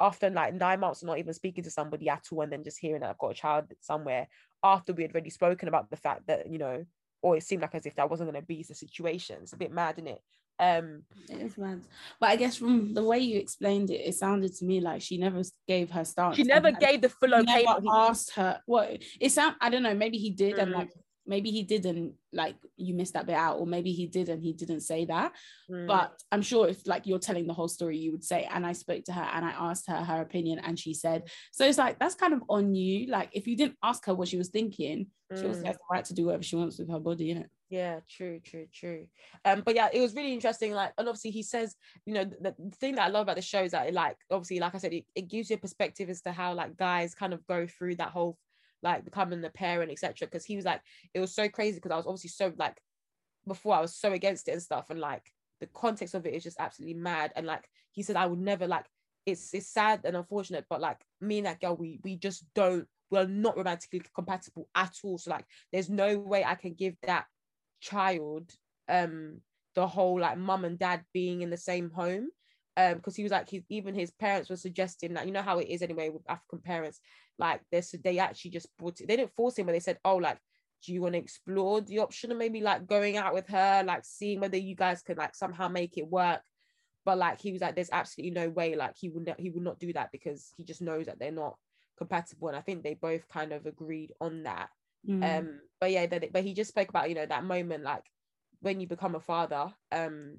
after 0.01 0.29
like 0.31 0.55
nine 0.55 0.81
months 0.81 1.05
not 1.05 1.19
even 1.19 1.33
speaking 1.33 1.62
to 1.65 1.71
somebody 1.71 2.09
at 2.09 2.25
all 2.33 2.41
and 2.43 2.53
then 2.53 2.65
just 2.65 2.81
hearing 2.81 3.01
that 3.01 3.11
i've 3.11 3.19
got 3.19 3.31
a 3.31 3.35
child 3.35 3.65
somewhere 3.81 4.27
after 4.62 4.93
we 4.93 5.03
had 5.03 5.12
already 5.12 5.31
spoken 5.31 5.69
about 5.69 5.89
the 5.91 5.97
fact 5.97 6.27
that 6.27 6.51
you 6.51 6.59
know 6.59 6.85
or 7.25 7.39
it 7.39 7.43
seemed 7.43 7.62
like 7.62 7.75
as 7.75 7.87
if 7.87 7.97
that 7.97 8.11
wasn't 8.11 8.31
going 8.31 8.41
to 8.41 8.47
be 8.47 8.62
the 8.62 8.75
situation. 8.75 9.39
It's 9.41 9.55
a 9.55 9.57
bit 9.57 9.73
mad, 9.73 9.95
isn't 9.97 10.09
it? 10.09 10.21
Um, 10.59 11.03
it 11.29 11.41
is 11.41 11.59
mad. 11.59 11.83
But 12.21 12.31
I 12.31 12.37
guess 12.37 12.57
from 12.57 12.95
the 12.95 13.03
way 13.03 13.19
you 13.19 13.39
explained 13.39 13.91
it, 13.91 14.01
it 14.07 14.15
sounded 14.15 14.55
to 14.57 14.65
me 14.65 14.81
like 14.81 15.03
she 15.03 15.19
never 15.19 15.43
gave 15.67 15.91
her 15.91 16.05
stance. 16.05 16.37
She 16.37 16.45
never 16.45 16.71
gave 16.71 17.01
the 17.01 17.09
full 17.09 17.35
okay. 17.35 17.65
Never 17.65 17.83
asked 17.93 18.35
her 18.35 18.61
what 18.67 19.03
it 19.21 19.33
sound. 19.33 19.57
I 19.61 19.71
don't 19.71 19.83
know. 19.83 19.95
Maybe 19.95 20.19
he 20.19 20.31
did, 20.31 20.57
mm. 20.57 20.63
and 20.63 20.71
like 20.71 20.91
maybe 21.27 21.51
he 21.51 21.63
didn't 21.63 22.15
like 22.33 22.57
you 22.77 22.95
missed 22.95 23.15
that 23.15 23.27
bit 23.27 23.37
out 23.37 23.59
or 23.59 23.67
maybe 23.67 23.93
he 23.93 24.07
did 24.07 24.29
and 24.29 24.43
he 24.43 24.53
didn't 24.53 24.81
say 24.81 25.05
that 25.05 25.33
mm. 25.71 25.87
but 25.87 26.13
i'm 26.31 26.43
sure 26.43 26.69
if 26.69 26.87
like 26.87 27.07
you're 27.07 27.19
telling 27.19 27.47
the 27.47 27.53
whole 27.53 27.69
story 27.69 27.97
you 27.97 28.13
would 28.13 28.25
say 28.25 28.47
and 28.53 28.67
i 28.67 28.73
spoke 28.73 29.05
to 29.05 29.13
her 29.13 29.23
and 29.23 29.45
i 29.45 29.51
asked 29.51 29.89
her 29.89 29.97
her 29.97 30.21
opinion 30.21 30.59
and 30.59 30.79
she 30.79 30.93
said 30.93 31.23
so 31.53 31.67
it's 31.67 31.79
like 31.79 31.99
that's 31.99 32.15
kind 32.15 32.35
of 32.35 32.43
on 32.49 32.75
you 32.75 33.07
like 33.07 33.31
if 33.33 33.47
you 33.47 33.57
didn't 33.57 33.77
ask 33.83 34.05
her 34.05 34.15
what 34.15 34.29
she 34.29 34.37
was 34.37 34.49
thinking 34.49 35.07
mm. 35.33 35.41
she 35.41 35.47
also 35.47 35.65
has 35.65 35.77
the 35.77 35.83
right 35.91 36.05
to 36.05 36.15
do 36.15 36.27
whatever 36.27 36.43
she 36.43 36.57
wants 36.57 36.79
with 36.79 36.91
her 36.91 37.01
body 37.01 37.25
you 37.25 37.35
know 37.37 37.47
yeah 37.71 38.01
true 38.09 38.41
true 38.45 38.67
true 38.73 39.07
um 39.47 39.62
but 39.65 39.75
yeah 39.75 39.89
it 39.93 40.01
was 40.01 40.15
really 40.15 40.35
interesting 40.35 40.73
like 40.73 40.93
and 40.99 41.09
obviously 41.09 41.31
he 41.31 41.43
says 41.43 41.75
you 42.05 42.12
know 42.12 42.25
the, 42.25 42.55
the 42.59 42.77
thing 42.77 42.95
that 42.95 43.07
i 43.07 43.09
love 43.09 43.23
about 43.23 43.37
the 43.37 43.43
show 43.43 43.62
is 43.62 43.73
that 43.73 43.89
it, 43.89 43.95
like 43.95 44.17
obviously 44.31 44.61
like 44.61 44.75
i 44.75 44.79
said 44.79 44.93
it, 44.93 45.05
it 45.15 45.29
gives 45.29 45.49
you 45.49 45.57
a 45.57 45.59
perspective 45.59 46.11
as 46.11 46.21
to 46.21 46.31
how 46.31 46.53
like 46.53 46.77
guys 46.77 47.15
kind 47.15 47.33
of 47.33 47.45
go 47.47 47.67
through 47.67 47.97
that 47.97 48.11
whole 48.11 48.37
like 48.85 49.05
becoming 49.05 49.41
the 49.41 49.51
parent, 49.51 49.91
etc. 49.91 50.29
Because 50.29 50.45
he 50.45 50.55
was 50.55 50.65
like, 50.65 50.83
it 51.15 51.19
was 51.19 51.35
so 51.35 51.49
crazy 51.49 51.77
because 51.77 51.91
I 51.91 51.97
was 51.97 52.07
obviously 52.07 52.31
so 52.31 52.53
like 52.57 52.79
before 53.49 53.75
I 53.75 53.81
was 53.81 53.97
so 53.97 54.12
against 54.12 54.47
it 54.47 54.53
and 54.53 54.62
stuff, 54.62 54.91
and 54.91 55.01
like 55.01 55.23
the 55.61 55.67
context 55.67 56.15
of 56.15 56.27
it 56.27 56.35
is 56.35 56.45
just 56.45 56.61
absolutely 56.61 57.01
mad. 57.01 57.33
And 57.35 57.47
like 57.47 57.69
he 57.91 58.03
said, 58.03 58.17
I 58.17 58.27
would 58.27 58.39
never 58.39 58.69
like 58.69 58.85
it's 59.27 59.53
it's 59.55 59.69
sad 59.69 60.03
and 60.05 60.17
unfortunate, 60.17 60.67
but 60.69 60.83
like 60.83 61.01
me 61.21 61.39
and 61.39 61.47
that 61.47 61.61
girl, 61.61 61.75
we 61.75 61.99
we 62.05 62.17
just 62.17 62.45
don't 62.55 62.87
we're 63.11 63.27
not 63.27 63.57
romantically 63.57 64.03
compatible 64.15 64.69
at 64.75 64.95
all. 65.03 65.19
So 65.19 65.31
like 65.31 65.47
there's 65.73 65.89
no 65.89 66.19
way 66.19 66.45
I 66.45 66.55
can 66.55 66.75
give 66.75 66.95
that 67.05 67.25
child 67.85 68.51
um 68.89 69.41
the 69.74 69.87
whole 69.87 70.20
like 70.20 70.39
mum 70.39 70.64
and 70.64 70.78
dad 70.78 71.03
being 71.12 71.43
in 71.43 71.51
the 71.51 71.57
same 71.57 71.91
home 71.91 72.28
um 72.76 72.95
because 72.95 73.14
he 73.16 73.22
was 73.22 73.32
like 73.32 73.49
he, 73.49 73.62
even 73.68 73.95
his 73.95 74.11
parents 74.11 74.49
were 74.49 74.57
suggesting 74.57 75.14
that 75.14 75.26
you 75.26 75.32
know 75.32 75.43
how 75.43 75.59
it 75.59 75.68
is 75.68 75.82
anyway 75.82 76.09
with 76.09 76.22
African 76.28 76.61
parents 76.61 77.01
like 77.39 77.61
this 77.70 77.95
they 78.03 78.18
actually 78.18 78.53
just 78.53 78.68
brought 78.78 79.01
it 79.01 79.09
they 79.09 79.16
didn't 79.16 79.35
force 79.35 79.59
him 79.59 79.66
but 79.66 79.72
they 79.72 79.80
said 79.80 79.99
oh 80.05 80.16
like 80.16 80.39
do 80.85 80.93
you 80.93 81.01
want 81.01 81.14
to 81.14 81.18
explore 81.18 81.80
the 81.80 81.99
option 81.99 82.30
of 82.30 82.39
maybe 82.39 82.61
like 82.61 82.87
going 82.87 83.16
out 83.16 83.35
with 83.35 83.49
her 83.49 83.82
like 83.85 84.05
seeing 84.05 84.41
whether 84.41 84.57
you 84.57 84.74
guys 84.74 85.03
could 85.03 85.16
like 85.16 85.35
somehow 85.35 85.68
make 85.68 85.97
it 85.97 86.07
work? 86.07 86.43
But 87.05 87.18
like 87.18 87.41
he 87.41 87.53
was 87.53 87.61
like 87.61 87.74
there's 87.74 87.91
absolutely 87.93 88.32
no 88.32 88.49
way 88.49 88.76
like 88.76 88.97
he 88.97 89.09
would 89.09 89.26
not 89.26 89.41
he 89.41 89.51
would 89.51 89.62
not 89.62 89.78
do 89.78 89.93
that 89.93 90.11
because 90.12 90.53
he 90.57 90.64
just 90.64 90.82
knows 90.82 91.07
that 91.07 91.18
they're 91.18 91.30
not 91.30 91.57
compatible. 91.97 92.49
And 92.49 92.57
I 92.57 92.61
think 92.61 92.82
they 92.82 92.95
both 92.95 93.28
kind 93.28 93.53
of 93.53 93.66
agreed 93.66 94.12
on 94.20 94.45
that 94.45 94.68
mm. 95.09 95.39
um 95.39 95.61
but 95.81 95.91
yeah 95.91 96.07
that 96.07 96.33
but 96.33 96.43
he 96.43 96.55
just 96.55 96.71
spoke 96.71 96.89
about 96.89 97.09
you 97.09 97.15
know 97.15 97.27
that 97.27 97.45
moment 97.45 97.85
like 97.85 98.05
when 98.61 98.81
you 98.81 98.87
become 98.87 99.15
a 99.15 99.21
father 99.21 99.73
um 99.93 100.39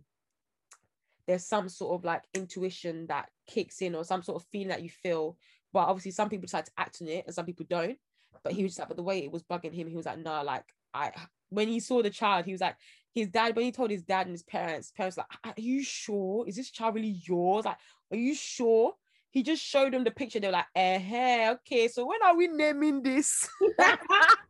there's 1.27 1.45
some 1.45 1.69
sort 1.69 1.99
of 1.99 2.05
like 2.05 2.23
intuition 2.33 3.07
that 3.07 3.29
kicks 3.47 3.81
in 3.81 3.95
or 3.95 4.03
some 4.03 4.21
sort 4.21 4.41
of 4.41 4.47
feeling 4.49 4.69
that 4.69 4.83
you 4.83 4.89
feel. 4.89 5.37
But 5.73 5.87
obviously 5.87 6.11
some 6.11 6.29
people 6.29 6.45
decide 6.45 6.65
to 6.65 6.71
act 6.77 7.01
on 7.01 7.07
it 7.07 7.25
and 7.25 7.35
some 7.35 7.45
people 7.45 7.65
don't. 7.69 7.97
But 8.43 8.53
he 8.53 8.63
was 8.63 8.73
just 8.73 8.79
like 8.79 8.89
but 8.89 8.97
the 8.97 9.03
way 9.03 9.23
it 9.23 9.31
was 9.31 9.43
bugging 9.43 9.73
him 9.73 9.87
he 9.87 9.95
was 9.95 10.05
like 10.05 10.19
nah 10.19 10.41
like 10.41 10.65
i 10.93 11.11
when 11.49 11.67
he 11.67 11.79
saw 11.79 12.03
the 12.03 12.09
child 12.09 12.45
he 12.45 12.51
was 12.51 12.61
like 12.61 12.75
his 13.13 13.27
dad 13.29 13.55
when 13.55 13.65
he 13.65 13.71
told 13.71 13.89
his 13.89 14.03
dad 14.03 14.27
and 14.27 14.33
his 14.33 14.43
parents 14.43 14.91
parents 14.91 15.17
like 15.17 15.25
are 15.43 15.53
you 15.57 15.83
sure? 15.83 16.47
Is 16.47 16.55
this 16.55 16.69
child 16.69 16.95
really 16.95 17.19
yours? 17.25 17.65
Like 17.65 17.77
are 18.11 18.17
you 18.17 18.35
sure? 18.35 18.93
He 19.31 19.41
just 19.41 19.63
showed 19.63 19.93
them 19.93 20.03
the 20.03 20.11
picture. 20.11 20.39
They 20.39 20.47
were 20.47 20.53
like 20.53 20.67
eh 20.75 20.99
hey, 20.99 21.49
okay 21.51 21.87
so 21.87 22.05
when 22.05 22.21
are 22.23 22.35
we 22.35 22.47
naming 22.47 23.01
this 23.01 23.49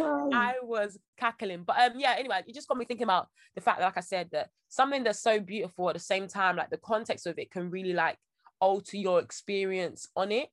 I 0.00 0.54
was 0.62 0.98
cackling. 1.18 1.64
But 1.64 1.78
um, 1.78 1.92
yeah, 1.98 2.14
anyway, 2.18 2.42
it 2.46 2.54
just 2.54 2.68
got 2.68 2.78
me 2.78 2.84
thinking 2.84 3.04
about 3.04 3.28
the 3.54 3.60
fact 3.60 3.78
that, 3.78 3.86
like 3.86 3.96
I 3.96 4.00
said, 4.00 4.28
that 4.32 4.48
something 4.68 5.04
that's 5.04 5.20
so 5.20 5.40
beautiful 5.40 5.88
at 5.88 5.94
the 5.94 6.00
same 6.00 6.28
time, 6.28 6.56
like 6.56 6.70
the 6.70 6.78
context 6.78 7.26
of 7.26 7.38
it 7.38 7.50
can 7.50 7.70
really 7.70 7.92
like 7.92 8.16
alter 8.60 8.96
your 8.96 9.20
experience 9.20 10.08
on 10.16 10.32
it. 10.32 10.48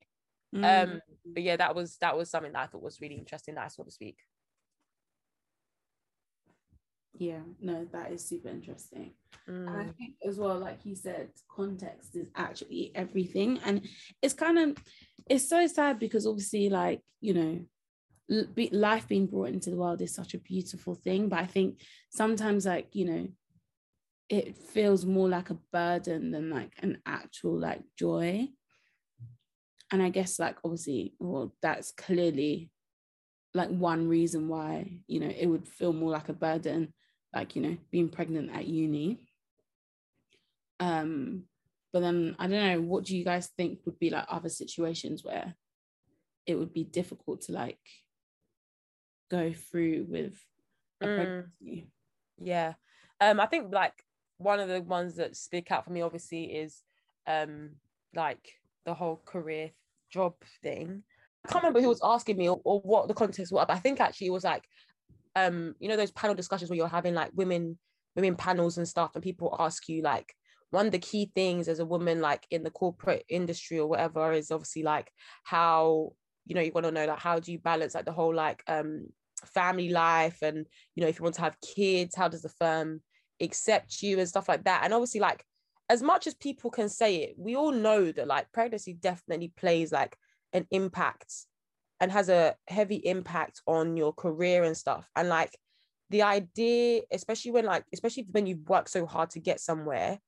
Um, 0.54 0.62
mm. 0.62 0.84
Um, 0.84 1.02
but 1.26 1.44
yeah, 1.44 1.58
that 1.58 1.76
was 1.76 1.98
that 1.98 2.18
was 2.18 2.30
something 2.30 2.54
that 2.54 2.64
I 2.64 2.68
thought 2.68 2.82
was 2.82 3.02
really 3.02 3.16
interesting 3.16 3.56
that 3.56 3.66
I 3.66 3.68
saw 3.68 3.84
this 3.84 3.98
week. 4.00 4.18
Yeah, 7.18 7.40
no, 7.62 7.88
that 7.94 8.12
is 8.12 8.26
super 8.26 8.50
interesting. 8.50 9.12
Mm. 9.50 9.68
And 9.68 9.70
I 9.70 9.84
mm. 9.84 9.96
think 9.96 10.16
as 10.28 10.38
well, 10.38 10.58
like 10.58 10.80
you 10.84 10.96
said, 10.96 11.30
context 11.50 12.16
is 12.16 12.30
actually 12.36 12.92
everything. 12.94 13.60
And 13.66 13.88
it's 14.22 14.34
kind 14.34 14.58
of 14.58 14.78
it's 15.30 15.48
so 15.48 15.66
sad 15.68 16.00
because 16.00 16.28
obviously, 16.28 16.70
like, 16.70 17.02
you 17.22 17.34
know, 17.34 17.60
life 18.28 19.08
being 19.08 19.28
brought 19.28 19.50
into 19.50 19.70
the 19.70 19.76
world 19.78 20.02
is 20.02 20.14
such 20.14 20.34
a 20.34 20.40
beautiful 20.40 20.96
thing 20.96 21.30
but 21.30 21.40
i 21.40 21.46
think 21.46 21.80
sometimes 22.10 22.66
like 22.66 22.88
you 22.94 23.06
know 23.06 23.28
it 24.30 24.58
feels 24.58 25.06
more 25.06 25.30
like 25.30 25.50
a 25.50 25.58
burden 25.72 26.32
than 26.32 26.50
like 26.50 26.74
an 26.80 26.98
actual 27.06 27.58
like 27.58 27.82
joy. 27.98 28.48
And 29.92 30.02
i 30.02 30.10
guess 30.10 30.40
like 30.40 30.58
obviously 30.64 31.14
well 31.20 31.56
that's 31.62 31.92
clearly 31.92 32.72
like 33.54 33.70
one 33.70 34.10
reason 34.10 34.48
why 34.48 34.98
you 35.08 35.20
know 35.20 35.30
it 35.30 35.46
would 35.46 35.68
feel 35.68 35.94
more 35.94 36.10
like 36.10 36.28
a 36.28 36.34
burden 36.34 36.94
like 37.34 37.56
you 37.56 37.62
know 37.62 37.78
being 37.92 38.10
pregnant 38.10 38.52
at 38.52 38.68
uni. 38.68 39.20
Um 40.80 41.44
but 41.94 42.02
then 42.02 42.36
i 42.40 42.48
don't 42.48 42.68
know 42.68 42.82
what 42.82 43.06
do 43.06 43.16
you 43.16 43.24
guys 43.24 43.52
think 43.56 43.80
would 43.86 44.00
be 44.00 44.10
like 44.10 44.26
other 44.28 44.50
situations 44.50 45.24
where 45.24 45.56
it 46.46 46.56
would 46.56 46.74
be 46.74 46.84
difficult 46.84 47.42
to 47.42 47.54
like 47.54 47.80
go 49.30 49.54
through 49.54 50.06
with 50.10 50.40
mm. 51.04 51.16
pregnancy. 51.16 51.90
Yeah. 52.38 52.74
Um, 53.22 53.40
I 53.40 53.46
think 53.46 53.74
like 53.74 53.94
one 54.38 54.60
of 54.60 54.68
the 54.68 54.82
ones 54.82 55.16
that 55.16 55.36
stick 55.36 55.72
out 55.72 55.86
for 55.86 55.92
me 55.92 56.02
obviously 56.02 56.44
is 56.46 56.82
um 57.28 57.72
like 58.14 58.46
the 58.86 58.94
whole 58.94 59.22
career 59.26 59.72
job 60.12 60.34
thing. 60.62 61.04
I 61.46 61.52
can't 61.52 61.64
remember 61.64 61.82
who 61.82 61.90
was 61.90 62.02
asking 62.04 62.38
me 62.38 62.50
or, 62.50 62.60
or 62.64 62.80
what 62.82 63.08
the 63.08 63.14
context 63.14 63.52
was, 63.52 63.66
but 63.68 63.76
I 63.76 63.80
think 63.80 64.00
actually 64.00 64.28
it 64.28 64.32
was 64.32 64.44
like 64.44 64.64
um, 65.36 65.76
you 65.80 65.90
know, 65.90 65.98
those 65.98 66.12
panel 66.12 66.36
discussions 66.36 66.70
where 66.70 66.78
you're 66.78 66.88
having 66.88 67.14
like 67.14 67.32
women 67.34 67.78
women 68.16 68.36
panels 68.36 68.78
and 68.78 68.88
stuff, 68.88 69.12
and 69.14 69.24
people 69.24 69.56
ask 69.60 69.90
you 69.90 70.02
like 70.02 70.34
one 70.72 70.86
of 70.86 70.92
the 70.92 71.00
key 71.00 71.32
things 71.36 71.68
as 71.68 71.80
a 71.80 71.86
woman 71.86 72.22
like 72.22 72.46
in 72.50 72.64
the 72.64 72.72
corporate 72.72 73.24
industry 73.30 73.78
or 73.78 73.88
whatever 73.88 74.32
is 74.32 74.52
obviously 74.52 74.84
like 74.84 75.12
how 75.44 76.12
you 76.46 76.56
know 76.56 76.62
you 76.62 76.72
want 76.74 76.86
to 76.86 76.92
know 76.92 77.06
like 77.06 77.20
how 77.20 77.40
do 77.40 77.52
you 77.52 77.60
balance 77.60 77.96
like 77.96 78.06
the 78.06 78.12
whole 78.12 78.34
like 78.34 78.64
um 78.68 79.06
family 79.46 79.90
life 79.90 80.42
and 80.42 80.66
you 80.96 81.02
know 81.02 81.08
if 81.08 81.20
you 81.20 81.24
want 81.24 81.36
to 81.36 81.42
have 81.42 81.58
kids 81.62 82.16
how 82.16 82.28
does 82.28 82.42
the 82.42 82.50
firm 82.50 83.02
accept 83.42 84.02
you 84.02 84.20
and 84.20 84.28
stuff 84.28 84.48
like 84.48 84.64
that? 84.64 84.82
And 84.84 84.94
obviously 84.94 85.20
like 85.20 85.44
as 85.90 86.02
much 86.02 86.26
as 86.26 86.34
people 86.34 86.72
can 86.72 86.90
say 86.90 87.18
it 87.18 87.36
we 87.38 87.56
all 87.56 87.72
know 87.72 88.12
that 88.12 88.28
like 88.28 88.52
pregnancy 88.52 88.94
definitely 88.94 89.54
plays 89.56 89.92
like 89.92 90.18
an 90.54 90.66
impact 90.72 91.32
and 92.00 92.12
has 92.12 92.30
a 92.30 92.56
heavy 92.68 92.96
impact 92.96 93.62
on 93.68 93.96
your 93.96 94.14
career 94.14 94.64
and 94.64 94.76
stuff. 94.76 95.08
And 95.16 95.30
like 95.30 95.58
the 96.10 96.24
idea 96.24 97.02
especially 97.12 97.52
when 97.52 97.66
like 97.66 97.84
especially 97.94 98.28
when 98.32 98.46
you've 98.46 98.68
worked 98.70 98.90
so 98.90 99.06
hard 99.06 99.30
to 99.32 99.40
get 99.40 99.60
somewhere 99.60 100.20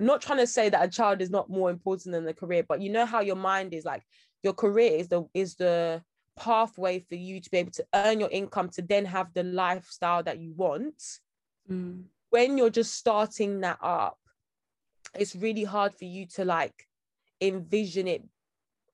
I'm 0.00 0.06
not 0.06 0.22
trying 0.22 0.38
to 0.38 0.46
say 0.46 0.68
that 0.70 0.84
a 0.84 0.90
child 0.90 1.22
is 1.22 1.30
not 1.30 1.48
more 1.48 1.70
important 1.70 2.12
than 2.12 2.24
the 2.24 2.34
career 2.34 2.64
but 2.68 2.80
you 2.80 2.90
know 2.90 3.06
how 3.06 3.20
your 3.20 3.36
mind 3.36 3.74
is 3.74 3.84
like 3.84 4.02
your 4.44 4.52
career 4.52 4.92
is 4.98 5.08
the 5.08 5.24
is 5.34 5.56
the 5.56 6.02
pathway 6.36 6.98
for 6.98 7.14
you 7.14 7.40
to 7.40 7.50
be 7.50 7.58
able 7.58 7.70
to 7.70 7.84
earn 7.94 8.20
your 8.20 8.30
income 8.30 8.68
to 8.68 8.82
then 8.82 9.04
have 9.04 9.32
the 9.34 9.42
lifestyle 9.42 10.22
that 10.22 10.38
you 10.38 10.52
want. 10.56 11.02
Mm. 11.70 12.04
when 12.28 12.58
you're 12.58 12.68
just 12.68 12.92
starting 12.92 13.60
that 13.60 13.78
up 13.80 14.18
it's 15.14 15.34
really 15.34 15.64
hard 15.64 15.94
for 15.94 16.04
you 16.04 16.26
to 16.26 16.44
like 16.44 16.86
envision 17.40 18.06
it 18.06 18.22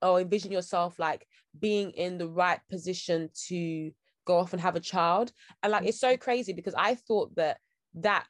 or 0.03 0.21
envision 0.21 0.53
yourself 0.53 0.99
like 0.99 1.27
being 1.59 1.91
in 1.91 2.19
the 2.19 2.29
right 2.29 2.61
position 2.71 3.29
to 3.49 3.91
go 4.25 4.39
off 4.39 4.53
and 4.53 4.63
have 4.63 4.77
a 4.77 4.81
child. 4.81 5.33
And 5.63 5.73
like 5.73 5.85
it's 5.85 6.01
so 6.01 6.17
crazy 6.17 6.53
because 6.53 6.75
i 6.77 6.95
thought 6.95 7.35
that 7.37 7.59
that 7.95 8.27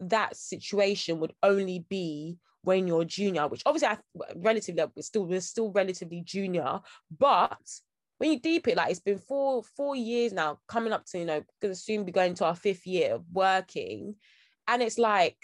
that 0.00 0.34
situation 0.36 1.20
would 1.20 1.34
only 1.42 1.84
be 1.88 2.38
when 2.62 2.86
you're 2.86 3.04
junior, 3.04 3.48
which 3.48 3.62
obviously 3.66 3.88
I 3.88 3.98
relatively 4.36 4.84
we're 4.94 5.02
still 5.02 5.26
we're 5.26 5.40
still 5.40 5.70
relatively 5.72 6.22
junior, 6.24 6.80
but 7.16 7.58
when 8.18 8.32
you 8.32 8.40
deep 8.40 8.68
it, 8.68 8.76
like 8.76 8.90
it's 8.90 9.00
been 9.00 9.18
four 9.18 9.62
four 9.76 9.96
years 9.96 10.32
now, 10.32 10.58
coming 10.68 10.92
up 10.92 11.06
to 11.06 11.18
you 11.18 11.24
know, 11.24 11.42
gonna 11.62 11.74
soon 11.74 12.04
be 12.04 12.12
going 12.12 12.34
to 12.34 12.44
our 12.44 12.54
fifth 12.54 12.86
year 12.86 13.14
of 13.14 13.24
working, 13.32 14.16
and 14.68 14.82
it's 14.82 14.98
like 14.98 15.38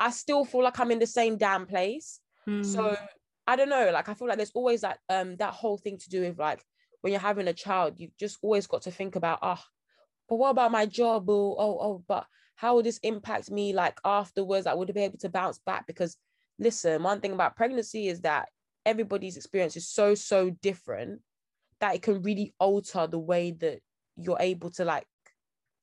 I 0.00 0.10
still 0.10 0.44
feel 0.44 0.64
like 0.64 0.80
I'm 0.80 0.90
in 0.90 0.98
the 0.98 1.06
same 1.06 1.36
damn 1.36 1.66
place. 1.66 2.18
Mm. 2.48 2.64
So 2.64 2.88
hmm. 2.90 3.04
I 3.46 3.54
don't 3.54 3.68
know, 3.68 3.90
like 3.92 4.08
I 4.08 4.14
feel 4.14 4.26
like 4.26 4.36
there's 4.36 4.50
always 4.52 4.80
that 4.80 4.98
um 5.08 5.36
that 5.36 5.54
whole 5.54 5.78
thing 5.78 5.98
to 5.98 6.10
do 6.10 6.22
with 6.22 6.38
like 6.38 6.64
when 7.02 7.12
you're 7.12 7.20
having 7.20 7.48
a 7.48 7.52
child, 7.52 7.94
you've 7.98 8.16
just 8.16 8.38
always 8.42 8.66
got 8.66 8.82
to 8.82 8.90
think 8.90 9.14
about 9.14 9.38
ah, 9.42 9.62
oh, 9.62 9.68
but 10.28 10.36
what 10.36 10.50
about 10.50 10.72
my 10.72 10.86
job? 10.86 11.30
Oh, 11.30 11.54
oh, 11.58 11.78
oh, 11.80 12.04
but 12.08 12.26
how 12.56 12.74
will 12.74 12.82
this 12.82 12.98
impact 12.98 13.50
me 13.50 13.72
like 13.72 13.98
afterwards? 14.04 14.66
I 14.66 14.74
would 14.74 14.92
be 14.92 15.02
able 15.02 15.18
to 15.18 15.28
bounce 15.28 15.58
back 15.58 15.86
because 15.86 16.16
listen, 16.62 17.02
one 17.02 17.20
thing 17.20 17.32
about 17.32 17.56
pregnancy 17.56 18.08
is 18.08 18.20
that 18.20 18.48
everybody's 18.86 19.36
experience 19.36 19.76
is 19.76 19.88
so, 19.88 20.14
so 20.14 20.50
different 20.62 21.20
that 21.80 21.94
it 21.94 22.02
can 22.02 22.22
really 22.22 22.54
alter 22.58 23.06
the 23.06 23.18
way 23.18 23.50
that 23.50 23.80
you're 24.16 24.38
able 24.40 24.70
to 24.70 24.84
like 24.84 25.06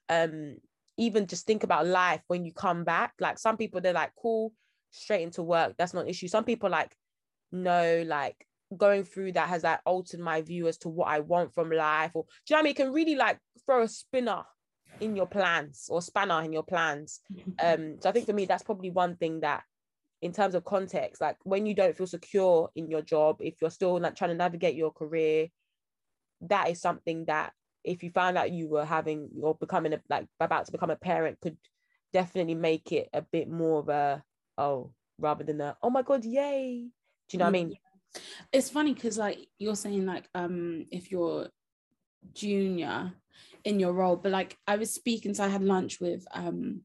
um 0.08 0.56
even 0.98 1.28
just 1.28 1.46
think 1.46 1.64
about 1.64 1.88
life 1.88 2.22
when 2.28 2.44
you 2.44 2.54
come 2.54 2.84
back. 2.84 3.14
Like 3.20 3.40
some 3.40 3.58
people 3.58 3.82
they're 3.82 3.94
like 3.94 4.12
cool 4.22 4.54
straight 4.92 5.22
into 5.22 5.44
work 5.44 5.76
that's 5.78 5.94
not 5.94 6.04
an 6.04 6.10
issue. 6.10 6.28
Some 6.28 6.44
people 6.44 6.70
like 6.70 6.96
no 7.52 8.04
like 8.06 8.46
going 8.78 9.04
through 9.04 9.34
that 9.34 9.50
has 9.50 9.64
like 9.64 9.80
altered 9.86 10.20
my 10.20 10.42
view 10.42 10.68
as 10.68 10.78
to 10.78 10.90
what 10.90 11.08
I 11.08 11.20
want 11.20 11.54
from 11.54 11.72
life 11.72 12.12
or 12.14 12.24
do 12.24 12.54
you 12.54 12.56
know 12.56 12.58
what 12.58 12.60
I 12.60 12.64
mean? 12.64 12.72
It 12.72 12.78
can 12.78 12.94
really 12.94 13.16
like 13.16 13.40
throw 13.66 13.84
a 13.84 13.88
spinner 13.88 14.44
in 15.00 15.16
your 15.16 15.28
plans 15.28 15.88
or 15.90 16.02
spanner 16.02 16.42
in 16.44 16.54
your 16.54 16.64
plans. 16.64 17.20
Um 17.62 17.98
so 18.00 18.10
I 18.10 18.14
think 18.14 18.26
for 18.26 18.34
me 18.34 18.46
that's 18.46 18.64
probably 18.64 18.90
one 18.90 19.18
thing 19.18 19.42
that 19.42 19.64
in 20.22 20.34
terms 20.34 20.56
of 20.56 20.66
context 20.66 21.22
like 21.22 21.38
when 21.44 21.66
you 21.66 21.74
don't 21.74 21.96
feel 21.96 22.08
secure 22.08 22.70
in 22.76 22.90
your 22.90 23.02
job 23.02 23.38
if 23.40 23.56
you're 23.62 23.70
still 23.70 24.00
like 24.00 24.16
trying 24.16 24.32
to 24.32 24.36
navigate 24.36 24.76
your 24.76 24.92
career 24.92 25.48
that 26.42 26.70
is 26.70 26.82
something 26.82 27.26
that 27.26 27.54
if 27.84 28.04
you 28.04 28.10
found 28.12 28.38
out 28.38 28.52
you 28.52 28.68
were 28.68 28.86
having 28.86 29.30
or 29.42 29.56
becoming 29.56 29.94
a, 29.94 30.00
like 30.10 30.28
about 30.40 30.66
to 30.66 30.72
become 30.72 30.90
a 30.90 30.96
parent 30.96 31.40
could 31.42 31.58
definitely 32.12 32.56
make 32.56 32.92
it 32.92 33.10
a 33.14 33.22
bit 33.22 33.50
more 33.50 33.80
of 33.80 33.90
a 33.90 34.24
oh 34.58 34.92
rather 35.18 35.44
than 35.44 35.62
a 35.62 35.78
oh 35.82 35.90
my 35.90 36.02
god 36.02 36.26
yay. 36.26 36.88
Do 37.28 37.38
you 37.38 37.40
know 37.40 37.46
what 37.46 37.50
I 37.50 37.52
mean? 37.52 37.78
It's 38.52 38.70
funny 38.70 38.94
because 38.94 39.18
like 39.18 39.38
you're 39.60 39.76
saying 39.76 40.06
like 40.06 40.28
um 40.34 40.86
if 40.92 41.12
you're 41.12 41.48
junior 42.34 43.14
in 43.64 43.80
your 43.80 43.94
role 43.94 44.16
but 44.16 44.32
like 44.32 44.58
I 44.68 44.78
was 44.78 44.92
speaking 44.94 45.34
so 45.34 45.44
I 45.44 45.48
had 45.48 45.64
lunch 45.64 46.00
with 46.02 46.26
um 46.34 46.82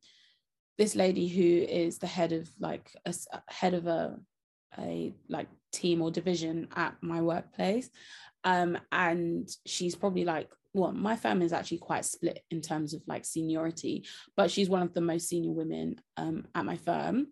this 0.79 0.95
lady 0.95 1.29
who 1.29 1.64
is 1.72 1.99
the 1.99 2.07
head 2.07 2.33
of 2.33 2.49
like 2.59 2.91
a 3.07 3.14
head 3.49 3.75
of 3.75 3.87
a 3.87 4.16
a 4.79 5.14
like 5.29 5.49
team 5.72 6.03
or 6.03 6.11
division 6.11 6.68
at 6.75 6.95
my 7.01 7.20
workplace 7.20 7.89
um 8.45 8.77
and 8.91 9.49
she's 9.66 9.95
probably 9.95 10.25
like 10.25 10.51
well 10.72 10.93
my 10.93 11.16
family 11.16 11.47
is 11.47 11.53
actually 11.53 11.79
quite 11.79 12.05
split 12.05 12.43
in 12.51 12.61
terms 12.61 12.93
of 12.93 13.03
like 13.07 13.25
seniority 13.25 14.05
but 14.37 14.51
she's 14.51 14.68
one 14.68 14.83
of 14.83 14.93
the 14.93 15.01
most 15.01 15.29
senior 15.29 15.53
women 15.53 15.97
um 16.16 16.45
at 16.55 16.64
my 16.64 16.77
firm 16.77 17.29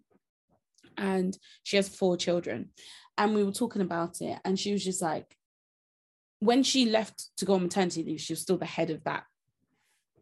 and 0.97 1.36
she 1.62 1.76
has 1.76 1.88
four 1.88 2.16
children 2.16 2.70
and 3.18 3.34
we 3.34 3.45
were 3.45 3.53
talking 3.53 3.82
about 3.82 4.20
it 4.20 4.38
and 4.45 4.59
she 4.59 4.72
was 4.72 4.84
just 4.84 5.03
like 5.03 5.36
when 6.38 6.62
she 6.62 6.86
left 6.86 7.30
to 7.36 7.45
go 7.45 7.55
on 7.55 7.62
maternity 7.62 8.03
leave 8.03 8.20
she 8.20 8.32
was 8.32 8.40
still 8.40 8.59
the 8.59 8.64
head 8.64 8.90
of 8.90 9.03
that 9.05 9.24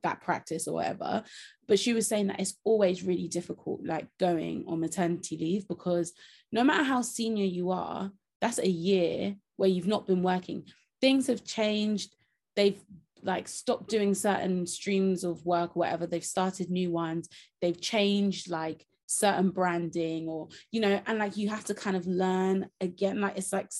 that 0.02 0.20
practice 0.20 0.66
or 0.66 0.74
whatever. 0.74 1.22
But 1.68 1.78
she 1.78 1.92
was 1.92 2.06
saying 2.06 2.28
that 2.28 2.40
it's 2.40 2.58
always 2.64 3.02
really 3.02 3.28
difficult 3.28 3.84
like 3.84 4.08
going 4.18 4.64
on 4.66 4.80
maternity 4.80 5.36
leave 5.36 5.68
because 5.68 6.12
no 6.52 6.64
matter 6.64 6.84
how 6.84 7.02
senior 7.02 7.44
you 7.44 7.70
are 7.70 8.10
that's 8.40 8.58
a 8.58 8.68
year 8.68 9.36
where 9.56 9.68
you've 9.68 9.86
not 9.86 10.06
been 10.06 10.22
working. 10.22 10.64
Things 11.00 11.26
have 11.26 11.44
changed. 11.44 12.14
They've 12.56 12.80
like 13.22 13.48
stopped 13.48 13.90
doing 13.90 14.14
certain 14.14 14.66
streams 14.66 15.24
of 15.24 15.44
work 15.44 15.76
or 15.76 15.80
whatever. 15.80 16.06
They've 16.06 16.24
started 16.24 16.70
new 16.70 16.90
ones. 16.90 17.28
They've 17.60 17.78
changed 17.78 18.50
like 18.50 18.86
certain 19.06 19.50
branding 19.50 20.28
or 20.28 20.46
you 20.70 20.80
know 20.80 21.00
and 21.04 21.18
like 21.18 21.36
you 21.36 21.48
have 21.48 21.64
to 21.64 21.74
kind 21.74 21.96
of 21.96 22.06
learn 22.06 22.68
again. 22.80 23.20
Like 23.20 23.36
it's 23.36 23.52
like 23.52 23.70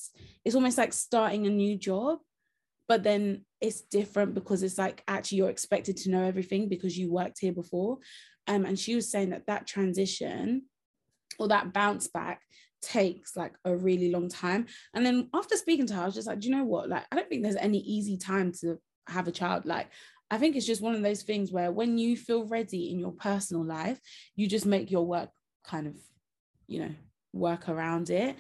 it's 0.45 0.55
almost 0.55 0.77
like 0.77 0.93
starting 0.93 1.47
a 1.47 1.51
new 1.51 1.77
job 1.79 2.19
but 2.89 3.05
then 3.05 3.45
it's 3.61 3.83
different 3.83 4.35
because 4.35 4.63
it's 4.63 4.79
like 4.79 5.03
actually 5.07 5.39
you're 5.39 5.51
expected 5.51 5.97
to 5.99 6.11
know 6.11 6.25
everything 6.25 6.69
because 6.69 6.97
you 6.97 7.13
worked 7.13 7.39
here 7.41 7.53
before. 7.53 7.99
Um, 8.47 8.65
and 8.65 8.79
she 8.79 8.95
was 8.95 9.11
saying 9.11 9.31
that 9.31 9.47
that 9.47 9.67
transition 9.67 10.63
or 11.39 11.49
that 11.49 11.73
bounce 11.73 12.09
back 12.09 12.43
takes 12.83 13.37
like 13.37 13.53
a 13.65 13.77
really 13.77 14.11
long 14.11 14.29
time. 14.29 14.67
And 14.95 15.05
then 15.05 15.29
after 15.35 15.57
speaking 15.57 15.87
to 15.87 15.95
her 15.95 16.03
i 16.03 16.07
was 16.07 16.15
just 16.15 16.27
like 16.27 16.41
do 16.41 16.49
you 16.49 16.57
know 16.57 16.65
what? 16.65 16.89
Like 16.89 17.05
i 17.13 17.17
don't 17.17 17.29
think 17.29 17.43
there's 17.43 17.57
any 17.57 17.79
easy 17.79 18.17
time 18.17 18.53
to 18.61 18.79
have 19.09 19.29
a 19.29 19.33
child. 19.33 19.67
Like 19.67 19.89
i 20.31 20.39
think 20.39 20.57
it's 20.57 20.67
just 20.67 20.83
one 20.83 20.95
of 20.95 21.03
those 21.03 21.23
things 21.23 21.53
where 21.53 21.73
when 21.73 21.99
you 21.99 22.17
feel 22.17 22.47
ready 22.47 22.91
in 22.91 22.99
your 22.99 23.13
personal 23.13 23.65
life 23.65 23.99
you 24.37 24.47
just 24.47 24.65
make 24.65 24.89
your 24.89 25.05
work 25.05 25.29
kind 25.65 25.89
of 25.89 25.95
you 26.69 26.81
know 26.81 26.95
work 27.33 27.69
around 27.69 28.11
it. 28.11 28.37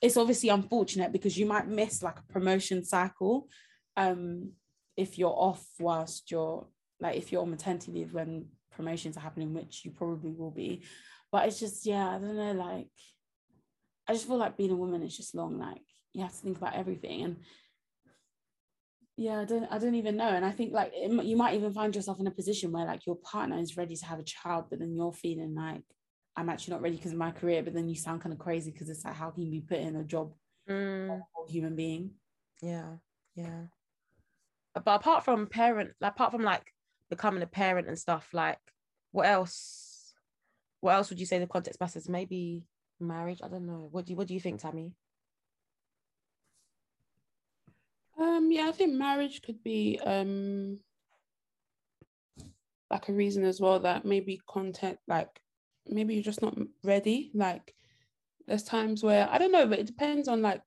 It's 0.00 0.16
obviously 0.16 0.48
unfortunate 0.48 1.12
because 1.12 1.36
you 1.36 1.46
might 1.46 1.68
miss 1.68 2.02
like 2.02 2.18
a 2.18 2.32
promotion 2.32 2.84
cycle 2.84 3.48
um 3.96 4.52
if 4.96 5.18
you're 5.18 5.34
off 5.36 5.64
whilst 5.78 6.30
you're 6.30 6.66
like 7.00 7.16
if 7.16 7.32
you're 7.32 7.42
on 7.42 7.50
maternity 7.50 7.92
leave 7.92 8.12
when 8.12 8.46
promotions 8.72 9.16
are 9.16 9.20
happening 9.20 9.52
which 9.54 9.84
you 9.84 9.90
probably 9.90 10.32
will 10.32 10.50
be. 10.50 10.82
But 11.32 11.46
it's 11.46 11.60
just 11.60 11.86
yeah 11.86 12.08
i 12.08 12.18
don't 12.18 12.36
know 12.36 12.52
like 12.52 12.88
i 14.08 14.12
just 14.12 14.26
feel 14.26 14.36
like 14.36 14.56
being 14.56 14.72
a 14.72 14.76
woman 14.76 15.02
is 15.02 15.16
just 15.16 15.34
long 15.34 15.58
like 15.58 15.82
you 16.12 16.22
have 16.22 16.32
to 16.32 16.36
think 16.38 16.56
about 16.58 16.74
everything. 16.74 17.22
And 17.22 17.36
yeah 19.16 19.40
i 19.40 19.44
don't 19.44 19.66
i 19.70 19.78
don't 19.78 19.94
even 19.94 20.16
know. 20.16 20.28
And 20.28 20.44
i 20.44 20.50
think 20.50 20.72
like 20.72 20.92
it, 20.94 21.10
you 21.24 21.36
might 21.36 21.54
even 21.54 21.72
find 21.72 21.94
yourself 21.94 22.20
in 22.20 22.26
a 22.26 22.32
position 22.32 22.72
where 22.72 22.86
like 22.86 23.06
your 23.06 23.16
partner 23.16 23.58
is 23.58 23.76
ready 23.76 23.96
to 23.96 24.06
have 24.06 24.18
a 24.18 24.24
child 24.24 24.66
but 24.70 24.78
then 24.78 24.94
you're 24.94 25.12
feeling 25.12 25.54
like 25.54 25.82
i'm 26.36 26.48
actually 26.48 26.72
not 26.72 26.82
ready 26.82 26.96
because 26.96 27.12
of 27.12 27.18
my 27.18 27.30
career 27.30 27.62
but 27.62 27.74
then 27.74 27.88
you 27.88 27.94
sound 27.94 28.20
kind 28.22 28.32
of 28.32 28.38
crazy 28.38 28.70
because 28.70 28.88
it's 28.88 29.04
like 29.04 29.14
how 29.14 29.30
can 29.30 29.42
you 29.42 29.50
be 29.50 29.60
put 29.60 29.78
in 29.78 29.96
a 29.96 30.04
job 30.04 30.32
Mm, 30.68 31.18
a 31.18 31.50
human 31.50 31.74
being? 31.74 32.12
Yeah 32.62 32.96
yeah 33.34 33.62
but 34.74 34.86
apart 34.86 35.24
from 35.24 35.46
parent 35.46 35.90
apart 36.00 36.32
from 36.32 36.42
like 36.42 36.72
becoming 37.08 37.42
a 37.42 37.46
parent 37.46 37.88
and 37.88 37.98
stuff 37.98 38.28
like 38.32 38.58
what 39.12 39.26
else 39.26 39.90
what 40.80 40.94
else 40.94 41.10
would 41.10 41.20
you 41.20 41.26
say 41.26 41.38
the 41.38 41.46
context 41.46 41.80
matters? 41.80 42.08
Maybe 42.08 42.64
marriage? 42.98 43.40
I 43.42 43.48
don't 43.48 43.66
know. 43.66 43.88
What 43.90 44.06
do 44.06 44.12
you 44.12 44.16
what 44.16 44.26
do 44.26 44.34
you 44.34 44.40
think 44.40 44.60
tammy? 44.60 44.92
Um, 48.18 48.50
yeah, 48.50 48.68
I 48.68 48.72
think 48.72 48.94
marriage 48.94 49.42
could 49.42 49.62
be 49.62 50.00
um 50.04 50.78
like 52.90 53.08
a 53.08 53.12
reason 53.12 53.44
as 53.44 53.60
well 53.60 53.78
that 53.80 54.04
maybe 54.04 54.40
content 54.48 54.98
like 55.06 55.40
maybe 55.86 56.14
you're 56.14 56.22
just 56.22 56.42
not 56.42 56.56
ready. 56.82 57.30
Like 57.34 57.74
there's 58.46 58.64
times 58.64 59.02
where 59.02 59.28
I 59.30 59.38
don't 59.38 59.52
know, 59.52 59.66
but 59.66 59.78
it 59.78 59.86
depends 59.86 60.28
on 60.28 60.42
like 60.42 60.62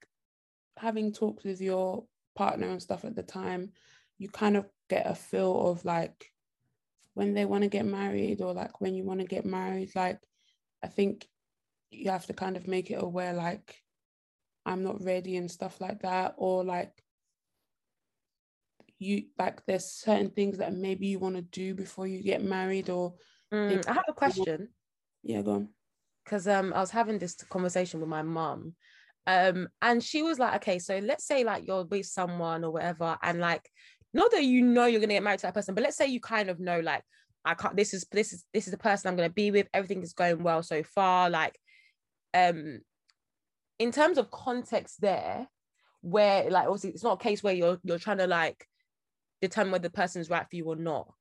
having 0.78 1.12
talked 1.12 1.44
with 1.44 1.62
your 1.62 2.06
partner 2.36 2.68
and 2.68 2.82
stuff 2.82 3.06
at 3.06 3.16
the 3.16 3.24
time, 3.24 3.72
you 4.18 4.30
kind 4.30 4.58
of 4.58 4.66
get 4.90 5.10
a 5.10 5.16
feel 5.16 5.68
of 5.68 5.86
like 5.86 6.32
when 7.14 7.34
they 7.34 7.46
want 7.46 7.64
to 7.64 7.70
get 7.70 7.86
married 7.86 8.42
or 8.42 8.54
like 8.54 8.82
when 8.82 8.96
you 8.96 9.04
want 9.04 9.20
to 9.20 9.26
get 9.26 9.46
married. 9.46 9.92
Like 9.96 10.20
I 10.84 10.88
think 10.88 11.28
you 11.92 12.10
have 12.12 12.26
to 12.28 12.34
kind 12.34 12.58
of 12.58 12.68
make 12.68 12.92
it 12.92 13.02
aware 13.02 13.34
like 13.34 13.76
I'm 14.66 14.84
not 14.84 15.04
ready 15.04 15.36
and 15.36 15.52
stuff 15.52 15.82
like 15.82 16.02
that, 16.02 16.36
or 16.38 16.64
like 16.64 16.92
you 19.00 19.26
like 19.38 19.66
there's 19.66 19.86
certain 19.86 20.30
things 20.30 20.60
that 20.60 20.74
maybe 20.74 21.08
you 21.08 21.20
want 21.20 21.36
to 21.36 21.42
do 21.42 21.76
before 21.76 22.08
you 22.08 22.24
get 22.24 22.44
married 22.44 22.90
or 22.90 23.16
Mm, 23.54 23.88
i 23.88 23.94
have 23.94 24.06
a 24.08 24.14
question. 24.14 24.70
Yeah 25.22 25.42
go 25.42 25.52
on. 25.52 25.70
Because 26.24 26.48
um 26.48 26.74
I 26.74 26.80
was 26.80 26.90
having 26.90 27.20
this 27.20 27.36
conversation 27.36 28.00
with 28.00 28.10
my 28.10 28.24
mom 28.24 28.74
um, 29.26 29.70
and 29.82 30.04
she 30.04 30.22
was 30.22 30.38
like, 30.38 30.56
okay, 30.56 30.80
so 30.80 30.98
let's 30.98 31.26
say 31.26 31.44
like 31.44 31.66
you're 31.66 31.86
with 31.86 32.06
someone 32.06 32.64
or 32.64 32.72
whatever, 32.72 33.18
and 33.22 33.40
like 33.40 33.70
not 34.14 34.32
that 34.32 34.44
you 34.44 34.62
know 34.62 34.86
you're 34.86 35.02
gonna 35.02 35.14
get 35.14 35.24
married 35.24 35.40
to 35.40 35.48
that 35.48 35.54
person, 35.54 35.76
but 35.76 35.84
let's 35.84 35.98
say 35.98 36.08
you 36.08 36.20
kind 36.20 36.50
of 36.50 36.60
know 36.60 36.80
like 36.80 37.04
I 37.46 37.56
can't 37.56 37.76
this 37.76 37.94
is 37.94 38.06
this 38.12 38.34
is 38.34 38.46
this 38.54 38.68
is 38.68 38.72
the 38.72 38.78
person 38.78 39.10
I'm 39.10 39.16
gonna 39.16 39.30
be 39.30 39.52
with, 39.52 39.68
everything 39.74 40.02
is 40.02 40.14
going 40.14 40.44
well 40.44 40.64
so 40.64 40.84
far. 40.84 41.30
Like 41.30 41.58
um 42.34 42.80
in 43.80 43.92
terms 43.92 44.18
of 44.18 44.32
context 44.32 45.02
there, 45.02 45.48
where 46.02 46.50
like 46.50 46.68
obviously 46.68 46.92
it's 46.92 47.04
not 47.04 47.20
a 47.20 47.24
case 47.24 47.44
where 47.44 47.54
you're 47.54 47.80
you're 47.84 48.00
trying 48.00 48.20
to 48.20 48.28
like 48.28 48.68
determine 49.42 49.72
whether 49.72 49.84
the 49.84 49.94
person 49.94 50.22
is 50.22 50.30
right 50.30 50.48
for 50.50 50.56
you 50.56 50.66
or 50.66 50.76
not 50.76 51.14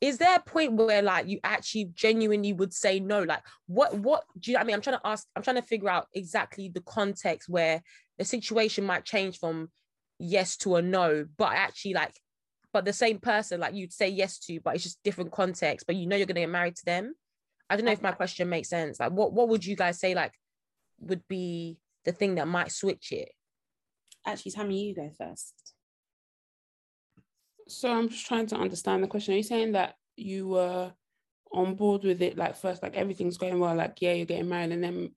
is 0.00 0.16
there 0.16 0.36
a 0.36 0.40
point 0.40 0.72
where 0.72 1.02
like 1.02 1.28
you 1.28 1.38
actually 1.44 1.90
genuinely 1.94 2.52
would 2.52 2.72
say 2.72 2.98
no 2.98 3.22
like 3.22 3.42
what 3.66 3.94
what 3.98 4.24
do 4.38 4.50
you 4.50 4.56
i 4.56 4.64
mean 4.64 4.74
i'm 4.74 4.80
trying 4.80 4.96
to 4.96 5.06
ask 5.06 5.26
i'm 5.36 5.42
trying 5.42 5.56
to 5.56 5.62
figure 5.62 5.88
out 5.88 6.06
exactly 6.14 6.70
the 6.72 6.80
context 6.82 7.48
where 7.48 7.82
the 8.18 8.24
situation 8.24 8.84
might 8.84 9.04
change 9.04 9.38
from 9.38 9.68
yes 10.18 10.56
to 10.56 10.76
a 10.76 10.82
no 10.82 11.26
but 11.36 11.52
actually 11.52 11.94
like 11.94 12.14
but 12.72 12.84
the 12.84 12.92
same 12.92 13.18
person 13.18 13.60
like 13.60 13.74
you'd 13.74 13.92
say 13.92 14.08
yes 14.08 14.38
to 14.38 14.60
but 14.60 14.74
it's 14.74 14.84
just 14.84 15.02
different 15.02 15.32
context 15.32 15.86
but 15.86 15.96
you 15.96 16.06
know 16.06 16.16
you're 16.16 16.26
going 16.26 16.36
to 16.36 16.42
get 16.42 16.50
married 16.50 16.76
to 16.76 16.84
them. 16.84 17.14
I 17.68 17.76
don't 17.76 17.84
know 17.84 17.92
if 17.92 18.02
my 18.02 18.12
question 18.12 18.48
makes 18.48 18.68
sense. 18.68 18.98
Like 18.98 19.12
what 19.12 19.32
what 19.32 19.48
would 19.48 19.64
you 19.64 19.76
guys 19.76 20.00
say 20.00 20.14
like 20.14 20.32
would 21.00 21.26
be 21.28 21.78
the 22.04 22.12
thing 22.12 22.36
that 22.36 22.48
might 22.48 22.72
switch 22.72 23.12
it? 23.12 23.30
Actually 24.26 24.52
tammy 24.52 24.88
you 24.88 24.94
go 24.94 25.10
first. 25.16 25.54
So 27.68 27.92
i'm 27.92 28.08
just 28.08 28.26
trying 28.26 28.46
to 28.48 28.56
understand 28.56 29.02
the 29.02 29.08
question. 29.08 29.34
Are 29.34 29.36
you 29.36 29.42
saying 29.42 29.72
that 29.72 29.94
you 30.16 30.48
were 30.48 30.92
on 31.52 31.74
board 31.74 32.04
with 32.04 32.22
it 32.22 32.36
like 32.36 32.56
first 32.56 32.82
like 32.82 32.94
everything's 32.96 33.36
going 33.36 33.58
well 33.58 33.74
like 33.74 33.96
yeah 34.00 34.12
you're 34.12 34.26
getting 34.26 34.48
married 34.48 34.70
and 34.70 34.84
then 34.84 35.10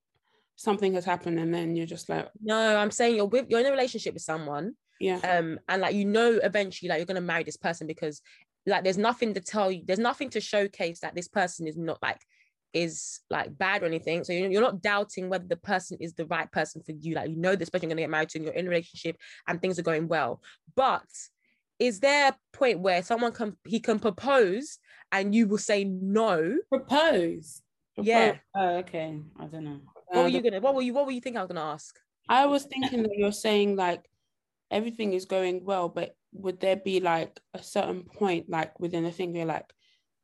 something 0.56 0.94
has 0.94 1.06
happened 1.06 1.40
and 1.40 1.54
then 1.54 1.76
you're 1.76 1.86
just 1.86 2.10
like 2.10 2.28
no 2.42 2.78
i'm 2.78 2.92
saying 2.92 3.16
you're 3.16 3.26
with 3.26 3.46
you're 3.50 3.60
in 3.60 3.66
a 3.66 3.72
relationship 3.72 4.14
with 4.14 4.24
someone 4.24 4.74
yeah 5.04 5.20
um 5.38 5.60
and 5.68 5.82
like 5.82 5.96
you 5.96 6.06
know 6.06 6.40
eventually 6.44 6.90
like 6.90 6.98
you're 6.98 7.06
going 7.06 7.16
to 7.16 7.22
marry 7.22 7.44
this 7.44 7.58
person 7.58 7.86
because 7.88 8.22
like 8.66 8.84
there's 8.84 8.98
nothing 8.98 9.34
to 9.34 9.42
tell 9.42 9.72
you 9.72 9.84
there's 9.86 10.00
nothing 10.00 10.30
to 10.30 10.40
showcase 10.40 11.00
that 11.02 11.16
this 11.16 11.28
person 11.28 11.68
is 11.68 11.78
not 11.78 11.98
like 12.02 12.20
is 12.74 13.20
like 13.30 13.56
bad 13.58 13.84
or 13.84 13.86
anything 13.86 14.24
so 14.24 14.34
you're, 14.34 14.50
you're 14.50 14.62
not 14.62 14.82
doubting 14.82 15.30
whether 15.30 15.46
the 15.48 15.58
person 15.58 15.98
is 16.00 16.14
the 16.14 16.26
right 16.26 16.52
person 16.52 16.82
for 16.82 16.94
you 16.94 17.14
like 17.14 17.30
you 17.30 17.36
know 17.36 17.56
this 17.56 17.70
person 17.70 17.88
you're 17.88 17.96
going 17.96 17.98
to 17.98 18.04
get 18.04 18.10
married 18.10 18.30
to 18.30 18.38
and 18.40 18.46
you're 18.46 18.54
in 18.56 18.66
a 18.66 18.70
relationship 18.70 19.16
and 19.48 19.62
things 19.62 19.78
are 19.78 19.84
going 19.84 20.08
well 20.08 20.42
but 20.76 21.06
is 21.80 22.00
there 22.00 22.30
a 22.30 22.58
point 22.58 22.80
where 22.80 23.04
someone 23.04 23.32
can 23.32 23.58
he 23.66 23.80
can 23.80 24.00
propose 24.00 24.80
and 25.12 25.36
you 25.36 25.48
will 25.48 25.58
say 25.58 25.84
no? 25.84 26.58
Propose. 26.70 27.62
Yeah. 27.98 28.38
Oh, 28.56 28.78
okay. 28.78 29.20
I 29.40 29.46
don't 29.46 29.64
know. 29.64 29.80
What 30.08 30.24
were 30.24 30.24
Uh, 30.24 30.28
you 30.28 30.42
gonna? 30.42 30.62
What 30.62 30.76
were 30.76 30.82
you? 30.82 30.94
What 30.94 31.06
were 31.06 31.12
you 31.12 31.22
thinking? 31.22 31.38
I 31.38 31.42
was 31.44 31.50
gonna 31.50 31.74
ask. 31.74 32.00
I 32.30 32.46
was 32.46 32.64
thinking 32.66 33.04
that 33.04 33.16
you're 33.16 33.32
saying 33.32 33.76
like 33.76 34.06
everything 34.74 35.14
is 35.14 35.26
going 35.26 35.64
well, 35.64 35.88
but 35.88 36.16
would 36.34 36.60
there 36.60 36.76
be 36.76 37.00
like 37.00 37.40
a 37.54 37.62
certain 37.62 38.04
point, 38.04 38.50
like 38.50 38.80
within 38.80 39.06
a 39.06 39.12
thing, 39.12 39.32
where 39.32 39.40
you're 39.42 39.48
like, 39.48 39.72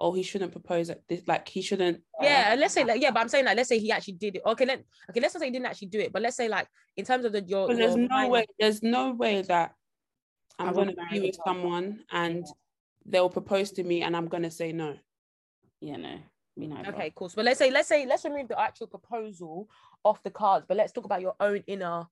oh, 0.01 0.13
he 0.13 0.23
shouldn't 0.23 0.51
propose 0.51 0.89
at 0.89 1.07
this, 1.07 1.21
like 1.27 1.47
he 1.47 1.61
shouldn't. 1.61 1.97
Uh, 2.19 2.25
yeah, 2.25 2.55
let's 2.57 2.73
say 2.73 2.83
like 2.83 3.01
yeah, 3.01 3.11
but 3.11 3.19
I'm 3.19 3.29
saying 3.29 3.45
like 3.45 3.55
let's 3.57 3.69
say 3.69 3.79
he 3.79 3.91
actually 3.91 4.15
did 4.15 4.35
it. 4.37 4.41
Okay, 4.45 4.65
let 4.65 4.83
okay, 5.09 5.19
let's 5.19 5.33
not 5.35 5.41
say 5.41 5.47
he 5.47 5.51
didn't 5.51 5.67
actually 5.67 5.89
do 5.89 5.99
it, 5.99 6.11
but 6.11 6.21
let's 6.21 6.35
say 6.35 6.49
like 6.49 6.67
in 6.97 7.05
terms 7.05 7.25
of 7.25 7.31
the 7.31 7.41
your, 7.43 7.67
But 7.67 7.77
there's 7.77 7.95
your 7.95 8.07
no 8.07 8.15
mind- 8.15 8.31
way. 8.31 8.45
There's 8.59 8.81
no 8.83 9.11
way 9.11 9.41
that 9.43 9.75
I 10.57 10.65
I'm 10.65 10.73
going 10.73 10.89
to 10.89 10.95
be 11.11 11.19
with 11.21 11.37
partner. 11.37 11.61
someone 11.61 11.99
and 12.11 12.45
they'll 13.05 13.29
propose 13.29 13.71
to 13.73 13.83
me 13.83 14.01
and 14.01 14.15
I'm 14.17 14.27
going 14.27 14.43
to 14.43 14.51
say 14.51 14.71
no. 14.71 14.95
Yeah, 15.79 15.95
no. 15.97 16.17
Me 16.57 16.67
neither. 16.67 16.89
Okay, 16.89 17.13
cool. 17.15 17.29
So 17.29 17.35
but 17.37 17.45
let's 17.45 17.59
say 17.59 17.71
let's 17.71 17.87
say 17.87 18.05
let's 18.05 18.25
remove 18.25 18.47
the 18.49 18.59
actual 18.59 18.87
proposal 18.87 19.69
off 20.03 20.21
the 20.23 20.31
cards, 20.31 20.65
but 20.67 20.75
let's 20.75 20.91
talk 20.91 21.05
about 21.05 21.21
your 21.21 21.35
own 21.39 21.63
inner 21.67 22.07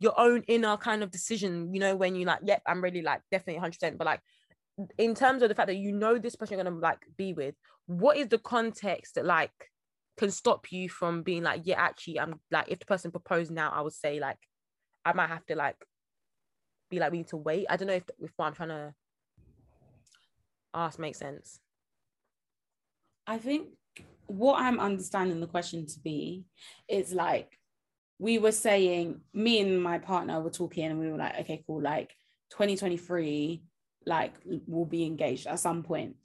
your 0.00 0.18
own 0.18 0.42
inner 0.48 0.76
kind 0.78 1.02
of 1.02 1.10
decision, 1.10 1.72
you 1.72 1.78
know, 1.78 1.94
when 1.94 2.16
you 2.16 2.24
like, 2.24 2.40
yep, 2.42 2.62
I'm 2.66 2.82
really 2.82 3.02
like 3.02 3.20
definitely 3.30 3.62
100%, 3.62 3.98
but 3.98 4.06
like 4.06 4.20
in 4.98 5.14
terms 5.14 5.42
of 5.42 5.50
the 5.50 5.54
fact 5.54 5.68
that 5.68 5.76
you 5.76 5.92
know 5.92 6.18
this 6.18 6.34
person 6.34 6.56
you're 6.56 6.64
gonna 6.64 6.76
like 6.76 7.00
be 7.16 7.34
with, 7.34 7.54
what 7.86 8.16
is 8.16 8.28
the 8.28 8.38
context 8.38 9.14
that 9.14 9.26
like 9.26 9.52
can 10.16 10.30
stop 10.30 10.72
you 10.72 10.88
from 10.88 11.22
being 11.22 11.42
like, 11.42 11.62
yeah, 11.64 11.78
actually, 11.78 12.18
I'm 12.18 12.40
like, 12.50 12.68
if 12.68 12.78
the 12.78 12.86
person 12.86 13.10
proposed 13.10 13.50
now, 13.50 13.70
I 13.70 13.82
would 13.82 13.92
say 13.92 14.20
like, 14.20 14.38
I 15.04 15.12
might 15.12 15.28
have 15.28 15.44
to 15.46 15.56
like 15.56 15.76
be 16.90 16.98
like, 16.98 17.12
we 17.12 17.18
need 17.18 17.28
to 17.28 17.36
wait. 17.36 17.66
I 17.68 17.76
don't 17.76 17.88
know 17.88 17.94
if 17.94 18.08
if 18.18 18.32
what 18.36 18.46
I'm 18.46 18.54
trying 18.54 18.68
to 18.70 18.94
ask 20.72 20.98
makes 20.98 21.18
sense. 21.18 21.60
I 23.26 23.36
think 23.38 23.68
what 24.26 24.60
I'm 24.60 24.80
understanding 24.80 25.40
the 25.40 25.46
question 25.46 25.86
to 25.86 26.00
be 26.00 26.44
is 26.88 27.12
like 27.12 27.59
we 28.20 28.38
were 28.38 28.52
saying, 28.52 29.22
me 29.32 29.60
and 29.60 29.82
my 29.82 29.98
partner 29.98 30.40
were 30.40 30.50
talking, 30.50 30.84
and 30.84 31.00
we 31.00 31.10
were 31.10 31.16
like, 31.16 31.40
okay, 31.40 31.64
cool, 31.66 31.80
like 31.80 32.14
2023, 32.50 33.62
like 34.04 34.34
we'll 34.66 34.84
be 34.84 35.06
engaged 35.06 35.46
at 35.46 35.58
some 35.58 35.82
point. 35.82 36.16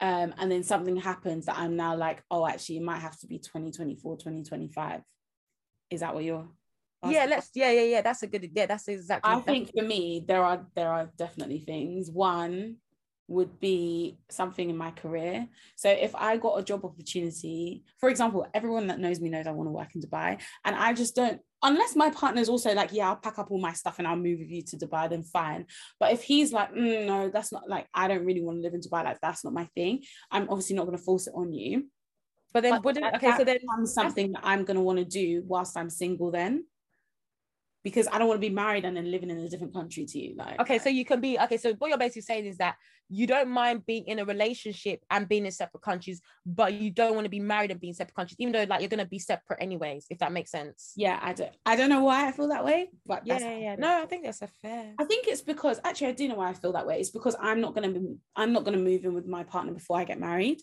Um, 0.00 0.34
and 0.36 0.52
then 0.52 0.62
something 0.62 0.96
happens 0.96 1.46
that 1.46 1.58
I'm 1.58 1.74
now 1.74 1.96
like, 1.96 2.22
oh, 2.30 2.46
actually, 2.46 2.76
it 2.76 2.82
might 2.82 3.00
have 3.00 3.18
to 3.20 3.26
be 3.26 3.38
2024, 3.38 4.16
2025. 4.16 5.00
Is 5.90 6.00
that 6.00 6.14
what 6.14 6.22
you're? 6.22 6.46
Yeah, 7.06 7.24
let's 7.24 7.50
yeah, 7.54 7.70
yeah, 7.70 7.82
yeah. 7.82 8.02
That's 8.02 8.22
a 8.24 8.26
good 8.26 8.50
yeah, 8.54 8.66
that's 8.66 8.88
exactly 8.88 9.32
I 9.32 9.40
think 9.40 9.70
for 9.74 9.84
me, 9.84 10.24
there 10.26 10.44
are 10.44 10.66
there 10.74 10.90
are 10.90 11.10
definitely 11.16 11.60
things. 11.60 12.10
One 12.10 12.76
would 13.28 13.60
be 13.60 14.18
something 14.30 14.70
in 14.70 14.76
my 14.76 14.90
career. 14.90 15.46
So 15.76 15.90
if 15.90 16.16
I 16.16 16.38
got 16.38 16.58
a 16.58 16.62
job 16.62 16.84
opportunity, 16.84 17.84
for 17.98 18.08
example, 18.08 18.46
everyone 18.54 18.86
that 18.88 18.98
knows 18.98 19.20
me 19.20 19.28
knows 19.28 19.46
I 19.46 19.52
want 19.52 19.68
to 19.68 19.72
work 19.72 19.94
in 19.94 20.00
Dubai, 20.00 20.40
and 20.64 20.74
I 20.74 20.94
just 20.94 21.14
don't. 21.14 21.40
Unless 21.62 21.96
my 21.96 22.10
partner's 22.10 22.48
also 22.48 22.72
like, 22.72 22.92
yeah, 22.92 23.08
I'll 23.08 23.16
pack 23.16 23.38
up 23.38 23.50
all 23.50 23.60
my 23.60 23.72
stuff 23.72 23.98
and 23.98 24.06
I'll 24.06 24.16
move 24.16 24.38
with 24.38 24.48
you 24.48 24.62
to 24.62 24.76
Dubai, 24.76 25.10
then 25.10 25.24
fine. 25.24 25.66
But 25.98 26.12
if 26.12 26.22
he's 26.22 26.52
like, 26.52 26.72
mm, 26.72 27.06
no, 27.06 27.30
that's 27.30 27.50
not 27.52 27.68
like, 27.68 27.88
I 27.92 28.06
don't 28.06 28.24
really 28.24 28.42
want 28.42 28.58
to 28.58 28.62
live 28.62 28.74
in 28.74 28.80
Dubai, 28.80 29.04
like 29.04 29.18
that's 29.20 29.44
not 29.44 29.52
my 29.52 29.68
thing. 29.74 30.04
I'm 30.30 30.48
obviously 30.48 30.76
not 30.76 30.86
going 30.86 30.96
to 30.96 31.02
force 31.02 31.26
it 31.26 31.34
on 31.34 31.52
you. 31.52 31.88
but 32.52 32.62
then 32.62 32.74
But 32.74 32.84
wouldn't 32.84 33.14
okay, 33.16 33.36
so 33.36 33.44
then 33.44 33.58
something 33.86 34.32
that 34.32 34.42
I'm 34.44 34.64
going 34.64 34.76
to 34.76 34.82
want 34.82 34.98
to 35.00 35.04
do 35.04 35.42
whilst 35.46 35.76
I'm 35.76 35.90
single 35.90 36.30
then. 36.30 36.64
Because 37.88 38.08
I 38.12 38.18
don't 38.18 38.28
want 38.28 38.40
to 38.40 38.46
be 38.46 38.54
married 38.54 38.84
and 38.84 38.96
then 38.96 39.10
living 39.10 39.30
in 39.30 39.38
a 39.38 39.48
different 39.48 39.72
country 39.72 40.04
to 40.04 40.18
you. 40.18 40.34
Like, 40.36 40.60
Okay, 40.60 40.78
so 40.78 40.88
you 40.88 41.04
can 41.04 41.20
be 41.20 41.38
okay. 41.38 41.56
So 41.56 41.72
what 41.74 41.88
you're 41.88 41.98
basically 41.98 42.22
saying 42.22 42.46
is 42.46 42.58
that 42.58 42.76
you 43.08 43.26
don't 43.26 43.48
mind 43.48 43.86
being 43.86 44.04
in 44.06 44.18
a 44.18 44.24
relationship 44.24 45.00
and 45.10 45.28
being 45.28 45.46
in 45.46 45.52
separate 45.52 45.82
countries, 45.82 46.20
but 46.44 46.74
you 46.74 46.90
don't 46.90 47.14
want 47.14 47.24
to 47.24 47.30
be 47.30 47.40
married 47.40 47.70
and 47.70 47.80
being 47.80 47.94
separate 47.94 48.14
countries, 48.14 48.36
even 48.38 48.52
though 48.52 48.64
like 48.64 48.80
you're 48.80 48.88
gonna 48.88 49.06
be 49.06 49.18
separate 49.18 49.62
anyways, 49.62 50.06
if 50.10 50.18
that 50.18 50.32
makes 50.32 50.50
sense. 50.50 50.92
yeah, 50.96 51.18
I 51.22 51.32
don't, 51.32 51.52
I 51.64 51.76
don't 51.76 51.88
know 51.88 52.04
why 52.04 52.28
I 52.28 52.32
feel 52.32 52.48
that 52.48 52.64
way, 52.64 52.90
but 53.06 53.26
Yeah, 53.26 53.38
yeah, 53.38 53.58
yeah. 53.58 53.76
No, 53.76 54.02
I 54.02 54.06
think 54.06 54.24
that's 54.24 54.42
a 54.42 54.46
fair. 54.46 54.94
I 54.98 55.04
think 55.04 55.26
it's 55.26 55.40
because 55.40 55.80
actually 55.84 56.08
I 56.08 56.12
do 56.12 56.28
know 56.28 56.36
why 56.36 56.50
I 56.50 56.54
feel 56.54 56.72
that 56.72 56.86
way. 56.86 57.00
It's 57.00 57.10
because 57.10 57.36
I'm 57.40 57.60
not 57.60 57.74
gonna 57.74 57.90
be 57.90 58.16
I'm 58.36 58.52
not 58.52 58.64
gonna 58.64 58.78
move 58.78 59.04
in 59.04 59.14
with 59.14 59.26
my 59.26 59.44
partner 59.44 59.72
before 59.72 59.98
I 59.98 60.04
get 60.04 60.20
married. 60.20 60.60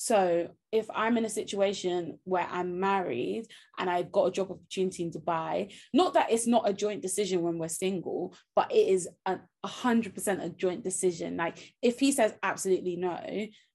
So 0.00 0.46
if 0.70 0.86
I'm 0.94 1.16
in 1.16 1.24
a 1.24 1.28
situation 1.28 2.20
where 2.22 2.46
I'm 2.48 2.78
married 2.78 3.46
and 3.80 3.90
I've 3.90 4.12
got 4.12 4.26
a 4.26 4.30
job 4.30 4.52
opportunity 4.52 5.02
in 5.02 5.10
Dubai, 5.10 5.72
not 5.92 6.14
that 6.14 6.30
it's 6.30 6.46
not 6.46 6.68
a 6.68 6.72
joint 6.72 7.02
decision 7.02 7.42
when 7.42 7.58
we're 7.58 7.66
single, 7.66 8.32
but 8.54 8.70
it 8.70 8.86
is 8.86 9.08
a 9.26 9.40
hundred 9.66 10.14
percent 10.14 10.40
a 10.40 10.50
joint 10.50 10.84
decision. 10.84 11.36
Like 11.36 11.72
if 11.82 11.98
he 11.98 12.12
says 12.12 12.32
absolutely 12.44 12.94
no, 12.94 13.18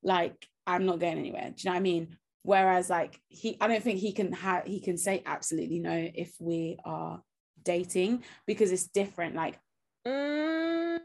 like 0.01 0.47
I'm 0.65 0.85
not 0.85 1.01
going 1.01 1.17
anywhere. 1.17 1.49
Do 1.49 1.55
you 1.57 1.65
know 1.65 1.73
what 1.73 1.79
I 1.79 1.81
mean? 1.81 2.17
Whereas 2.43 2.89
like 2.89 3.19
he, 3.27 3.57
I 3.59 3.67
don't 3.67 3.83
think 3.83 3.99
he 3.99 4.13
can 4.13 4.31
have 4.31 4.63
he 4.65 4.79
can 4.79 4.97
say 4.97 5.23
absolutely 5.25 5.79
no 5.79 6.09
if 6.15 6.33
we 6.39 6.77
are 6.85 7.21
dating 7.63 8.23
because 8.47 8.71
it's 8.71 8.87
different. 8.87 9.35
Like 9.35 9.59
Mm, 10.07 10.99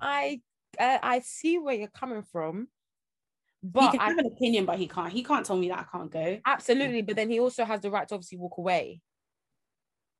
I 0.00 0.40
uh, 0.78 0.98
I 1.02 1.20
see 1.20 1.58
where 1.58 1.74
you're 1.74 1.88
coming 1.88 2.22
from, 2.22 2.68
he 3.62 3.70
can 3.90 4.00
I, 4.00 4.08
have 4.08 4.18
an 4.18 4.26
opinion, 4.26 4.64
but 4.66 4.78
he 4.78 4.88
can't. 4.88 5.12
He 5.12 5.22
can't 5.22 5.46
tell 5.46 5.56
me 5.56 5.68
that 5.68 5.78
I 5.80 5.96
can't 5.98 6.10
go. 6.10 6.38
absolutely. 6.46 7.02
But 7.02 7.16
then 7.16 7.30
he 7.30 7.38
also 7.40 7.64
has 7.64 7.80
the 7.80 7.90
right 7.90 8.06
to 8.08 8.14
obviously 8.14 8.38
walk 8.38 8.58
away. 8.58 9.00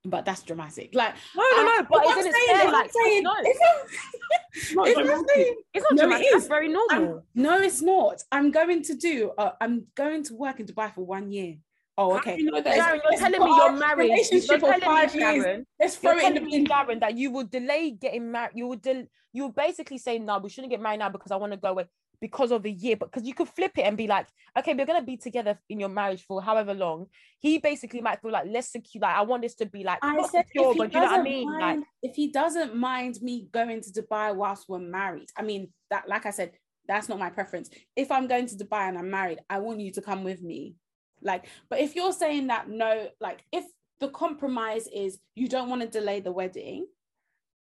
But 0.05 0.25
that's 0.25 0.43
dramatic. 0.43 0.95
Like 0.95 1.15
No, 1.37 1.43
no, 1.43 1.63
no. 1.63 1.69
I- 1.71 1.83
But 1.83 1.91
what 2.05 2.19
isn't 2.19 2.21
I'm 2.21 2.27
it 2.27 2.47
saying, 2.47 2.57
fair? 2.59 2.65
what 2.67 2.73
Like, 2.73 2.85
I'm 2.85 2.91
saying, 3.05 3.23
no, 3.23 3.33
if 3.39 3.47
I'm- 3.47 4.75
not 4.75 4.89
if 4.89 4.95
dramatic. 4.95 5.27
saying- 5.35 5.57
it's 5.75 5.83
not 5.85 5.93
No, 5.93 6.03
dramatic. 6.03 6.27
That's 6.33 6.43
is. 6.43 6.49
very 6.49 6.69
normal. 6.69 6.91
I'm- 7.15 7.23
no, 7.37 7.59
it's 7.59 7.83
not. 7.83 8.23
I'm 8.33 8.51
going 8.51 8.83
to 8.83 8.95
do. 8.95 9.31
Uh, 9.39 9.53
I'm 9.61 9.87
going 9.95 10.25
to 10.25 10.35
work 10.35 10.59
in 10.61 10.67
Dubai 10.67 10.93
for 10.93 11.03
one 11.07 11.31
year. 11.31 11.57
Oh, 11.99 12.17
okay. 12.17 12.39
you 12.39 12.45
know 12.45 12.57
that 12.61 12.65
Let's- 12.65 12.77
Sharon, 12.85 13.01
you're 13.05 13.11
let's 13.11 13.23
telling 13.23 13.41
me 13.41 13.47
you're 13.47 13.63
our 13.71 13.73
married. 13.77 14.07
You're 14.09 14.17
Relationship 14.17 14.61
telling 14.61 14.75
of 14.75 14.81
me, 14.81 14.87
five 14.87 15.15
years. 15.15 15.43
Sharon, 15.45 15.67
Let's 15.79 16.03
You're 16.03 16.13
throw 16.15 16.21
it 16.21 16.25
in 16.29 16.35
the 16.35 16.41
me. 16.51 16.65
Darren, 16.67 17.01
that 17.01 17.17
you 17.17 17.31
will 17.31 17.45
delay 17.45 17.91
getting 17.91 18.33
married. 18.33 18.53
You 18.57 18.67
would 18.69 18.83
del- 18.83 19.07
you 19.35 19.45
would 19.47 19.55
basically 19.55 19.99
say, 19.99 20.19
no, 20.19 20.39
we 20.39 20.49
shouldn't 20.51 20.71
get 20.71 20.81
married 20.81 20.99
now 20.99 21.11
because 21.11 21.31
I 21.31 21.37
want 21.37 21.53
to 21.53 21.59
go 21.59 21.69
away 21.69 21.85
because 22.23 22.53
of 22.53 22.65
a 22.65 22.71
year. 22.71 22.97
But 22.97 23.11
because 23.11 23.27
you 23.27 23.35
could 23.35 23.49
flip 23.49 23.73
it 23.77 23.83
and 23.83 23.97
be 23.97 24.07
like, 24.07 24.29
okay, 24.57 24.73
we're 24.73 24.87
gonna 24.87 25.03
be 25.03 25.17
together 25.17 25.59
in 25.69 25.81
your 25.81 25.89
marriage 25.89 26.25
for 26.25 26.41
however 26.41 26.73
long. 26.73 27.07
He 27.41 27.59
basically 27.59 28.01
might 28.01 28.23
feel 28.23 28.31
like 28.31 28.47
less 28.47 28.71
secure. 28.71 29.03
Like 29.03 29.17
I 29.17 29.23
want 29.23 29.43
this 29.43 29.57
to 29.57 29.67
be 29.67 29.83
like 29.83 29.99
I 30.01 30.15
not 30.15 30.31
said 30.31 30.47
secure, 30.47 30.75
but 30.77 30.93
you 30.93 31.01
know 31.01 31.07
what 31.07 31.21
I 31.21 31.23
mean. 31.23 31.51
Like 31.51 31.61
mind, 31.61 31.85
if 32.03 32.15
he 32.15 32.29
doesn't 32.29 32.77
mind 32.77 33.19
me 33.21 33.49
going 33.53 33.83
to 33.83 33.91
Dubai 33.91 34.35
whilst 34.35 34.69
we're 34.69 34.79
married, 34.79 35.29
I 35.37 35.43
mean 35.43 35.73
that, 35.91 36.09
like 36.09 36.25
I 36.25 36.31
said, 36.31 36.53
that's 36.87 37.09
not 37.09 37.19
my 37.19 37.29
preference. 37.29 37.69
If 37.97 38.13
I'm 38.13 38.29
going 38.29 38.47
to 38.47 38.55
Dubai 38.55 38.89
and 38.89 38.97
I'm 38.97 39.11
married, 39.11 39.41
I 39.51 39.59
want 39.59 39.81
you 39.81 39.91
to 39.93 40.01
come 40.01 40.23
with 40.23 40.43
me. 40.43 40.77
Like, 41.23 41.47
but 41.69 41.81
if 41.81 41.97
you're 41.97 42.13
saying 42.13 42.47
that 42.47 42.69
no, 42.69 43.09
like 43.21 43.45
if 43.51 43.65
the 43.99 44.09
compromise 44.09 44.89
is 44.95 45.19
you 45.35 45.49
don't 45.49 45.69
want 45.69 45.83
to 45.83 45.89
delay 45.89 46.21
the 46.21 46.33
wedding, 46.33 46.87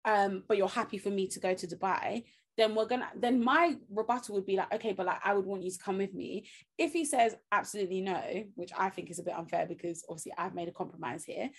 um, 0.05 0.43
but 0.47 0.59
you're 0.59 0.69
happy 0.69 0.99
for 0.99 1.09
me 1.11 1.29
to 1.29 1.41
go 1.41 1.55
to 1.55 1.67
Dubai, 1.67 2.25
then 2.57 2.75
we're 2.75 2.87
gonna 2.87 3.09
then 3.17 3.43
my 3.43 3.77
rebuttal 3.91 4.35
would 4.35 4.47
be 4.47 4.57
like, 4.57 4.73
okay, 4.75 4.93
but 4.93 5.07
like 5.07 5.21
I 5.25 5.35
would 5.35 5.47
want 5.47 5.63
you 5.63 5.71
to 5.71 5.79
come 5.79 5.99
with 5.99 6.15
me. 6.15 6.47
If 6.79 6.93
he 6.93 7.05
says 7.05 7.37
absolutely 7.51 8.01
no, 8.01 8.21
which 8.55 8.71
I 8.77 8.91
think 8.91 9.11
is 9.11 9.19
a 9.19 9.23
bit 9.23 9.35
unfair 9.35 9.67
because 9.67 10.05
obviously 10.09 10.33
I've 10.39 10.55
made 10.55 10.69
a 10.69 10.73
compromise 10.73 11.25
here, 11.25 11.51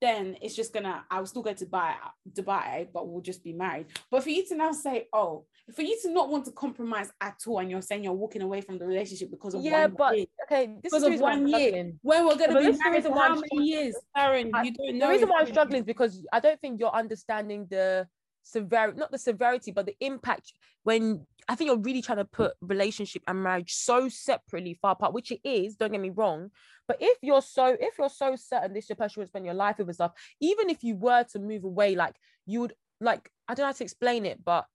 then 0.00 0.36
it's 0.40 0.54
just 0.54 0.72
gonna 0.72 1.04
I'll 1.10 1.26
still 1.26 1.42
go 1.42 1.52
to 1.52 1.66
Dubai, 1.66 1.94
Dubai, 2.32 2.86
but 2.92 3.08
we'll 3.08 3.20
just 3.20 3.42
be 3.42 3.52
married. 3.52 3.86
But 4.10 4.22
for 4.22 4.30
you 4.30 4.46
to 4.46 4.54
now 4.54 4.72
say, 4.72 5.08
oh, 5.12 5.46
for 5.74 5.82
you 5.82 5.98
to 6.02 6.10
not 6.12 6.30
want 6.30 6.44
to 6.44 6.52
compromise 6.52 7.10
at 7.20 7.40
all, 7.46 7.58
and 7.58 7.70
you're 7.70 7.82
saying 7.82 8.04
you're 8.04 8.12
walking 8.12 8.42
away 8.42 8.60
from 8.60 8.78
the 8.78 8.86
relationship 8.86 9.30
because 9.30 9.54
of 9.54 9.62
yeah, 9.62 9.86
one 9.86 9.94
but 9.98 10.16
year, 10.16 10.26
okay, 10.46 10.66
this 10.82 10.92
because 10.92 11.02
of 11.02 11.10
reason 11.10 11.24
why 11.24 11.32
I'm 11.32 11.42
one 11.42 11.48
year, 11.48 11.68
struggling. 11.68 11.98
when 12.02 12.26
we're 12.26 12.36
gonna 12.36 12.58
be 12.58 12.64
this 12.66 12.76
is 12.76 12.78
the 12.78 12.88
married 12.88 13.04
for 13.04 13.18
how 13.18 13.34
many 13.34 13.66
years? 13.66 13.96
Sharon, 14.16 14.50
I- 14.54 14.62
you 14.62 14.72
don't 14.72 14.98
the 15.00 15.08
reason 15.08 15.28
why 15.28 15.40
I'm 15.40 15.46
struggling 15.48 15.80
is 15.80 15.86
because 15.86 16.24
I 16.32 16.38
don't 16.40 16.60
think 16.60 16.78
you're 16.78 16.94
understanding 16.94 17.66
the 17.68 18.06
severity, 18.42 18.98
not 18.98 19.10
the 19.10 19.18
severity, 19.18 19.70
but 19.70 19.86
the 19.86 19.96
impact 20.00 20.52
when 20.84 21.26
I 21.48 21.54
think 21.54 21.68
you're 21.68 21.78
really 21.78 22.02
trying 22.02 22.18
to 22.18 22.24
put 22.24 22.52
relationship 22.60 23.22
and 23.26 23.42
marriage 23.42 23.74
so 23.74 24.08
separately 24.08 24.78
far 24.80 24.92
apart, 24.92 25.12
which 25.12 25.30
it 25.32 25.40
is, 25.44 25.76
don't 25.76 25.92
get 25.92 26.00
me 26.00 26.10
wrong. 26.10 26.50
But 26.86 26.98
if 27.00 27.18
you're 27.22 27.42
so, 27.42 27.76
if 27.78 27.98
you're 27.98 28.08
so 28.08 28.36
certain 28.36 28.72
this 28.72 28.84
is 28.84 28.90
your 28.90 28.96
person 28.96 29.14
you 29.16 29.20
would 29.22 29.28
spend 29.28 29.44
your 29.44 29.54
life 29.54 29.78
with 29.78 29.88
and 29.88 29.94
stuff, 29.94 30.12
even 30.40 30.70
if 30.70 30.82
you 30.82 30.96
were 30.96 31.24
to 31.32 31.38
move 31.38 31.64
away, 31.64 31.94
like 31.94 32.16
you 32.46 32.60
would 32.60 32.74
like, 33.00 33.30
I 33.48 33.54
don't 33.54 33.64
know 33.64 33.68
how 33.68 33.72
to 33.72 33.84
explain 33.84 34.26
it, 34.26 34.44
but 34.44 34.66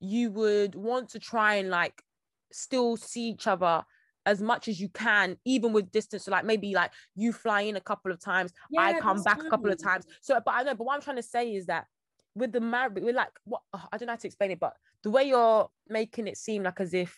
you 0.00 0.30
would 0.32 0.74
want 0.74 1.10
to 1.10 1.18
try 1.18 1.56
and 1.56 1.70
like 1.70 2.02
still 2.52 2.96
see 2.96 3.30
each 3.30 3.46
other 3.46 3.82
as 4.26 4.42
much 4.42 4.68
as 4.68 4.80
you 4.80 4.88
can, 4.90 5.36
even 5.44 5.72
with 5.72 5.90
distance. 5.90 6.24
So 6.24 6.30
like 6.30 6.44
maybe 6.44 6.74
like 6.74 6.92
you 7.14 7.32
fly 7.32 7.62
in 7.62 7.76
a 7.76 7.80
couple 7.80 8.12
of 8.12 8.20
times, 8.20 8.52
I 8.76 9.00
come 9.00 9.22
back 9.22 9.42
a 9.42 9.50
couple 9.50 9.70
of 9.70 9.82
times. 9.82 10.04
So, 10.20 10.38
but 10.44 10.54
I 10.54 10.62
know, 10.62 10.74
but 10.74 10.84
what 10.84 10.94
I'm 10.94 11.00
trying 11.00 11.16
to 11.16 11.22
say 11.22 11.54
is 11.54 11.66
that 11.66 11.86
with 12.38 12.52
the 12.52 12.60
marriage, 12.60 13.02
we're 13.02 13.12
like, 13.12 13.32
what 13.44 13.62
ugh, 13.72 13.88
I 13.92 13.98
don't 13.98 14.06
know 14.06 14.12
how 14.12 14.16
to 14.16 14.26
explain 14.26 14.50
it, 14.52 14.60
but 14.60 14.74
the 15.02 15.10
way 15.10 15.24
you're 15.24 15.68
making 15.88 16.26
it 16.28 16.36
seem 16.36 16.62
like 16.62 16.80
as 16.80 16.94
if 16.94 17.16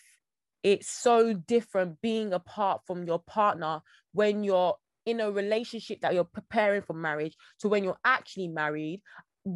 it's 0.63 0.89
so 0.89 1.33
different 1.33 1.99
being 2.01 2.33
apart 2.33 2.81
from 2.85 3.05
your 3.05 3.19
partner 3.19 3.81
when 4.13 4.43
you're 4.43 4.75
in 5.05 5.19
a 5.19 5.31
relationship 5.31 6.01
that 6.01 6.13
you're 6.13 6.23
preparing 6.23 6.81
for 6.83 6.93
marriage 6.93 7.35
to 7.59 7.67
when 7.67 7.83
you're 7.83 7.97
actually 8.05 8.47
married. 8.47 9.01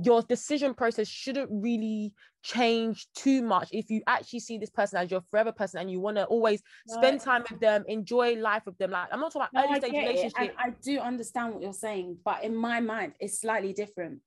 your 0.03 0.24
decision 0.24 0.74
process 0.74 1.07
shouldn't 1.07 1.49
really 1.51 2.11
change 2.41 3.07
too 3.16 3.43
much 3.43 3.70
if 3.72 3.89
you 3.91 4.01
actually 4.07 4.39
see 4.39 4.57
this 4.57 4.72
person 4.72 4.97
as 4.97 5.11
your 5.11 5.22
forever 5.30 5.51
person 5.51 5.80
and 5.80 5.91
you 5.91 5.99
want 5.99 6.18
to 6.18 6.26
always 6.26 6.63
No, 6.88 6.95
spend 6.95 7.22
time 7.22 7.43
with 7.49 7.59
them 7.59 7.84
enjoy 7.88 8.34
life 8.36 8.63
with 8.66 8.76
them 8.80 8.89
like 8.89 9.07
i'm 9.11 9.20
not 9.20 9.32
talking 9.32 9.47
No, 9.53 9.61
about 9.61 9.70
early 9.70 9.76
I 9.76 9.80
stage 9.80 9.93
relationship 10.07 10.55
I 10.57 10.70
do 10.82 10.97
understand 10.99 11.53
what 11.53 11.61
you're 11.61 11.74
saying, 11.74 12.18
but 12.26 12.43
in 12.43 12.55
my 12.55 12.80
mind, 12.80 13.13
it's 13.20 13.39
slightly 13.41 13.74
different 13.74 14.22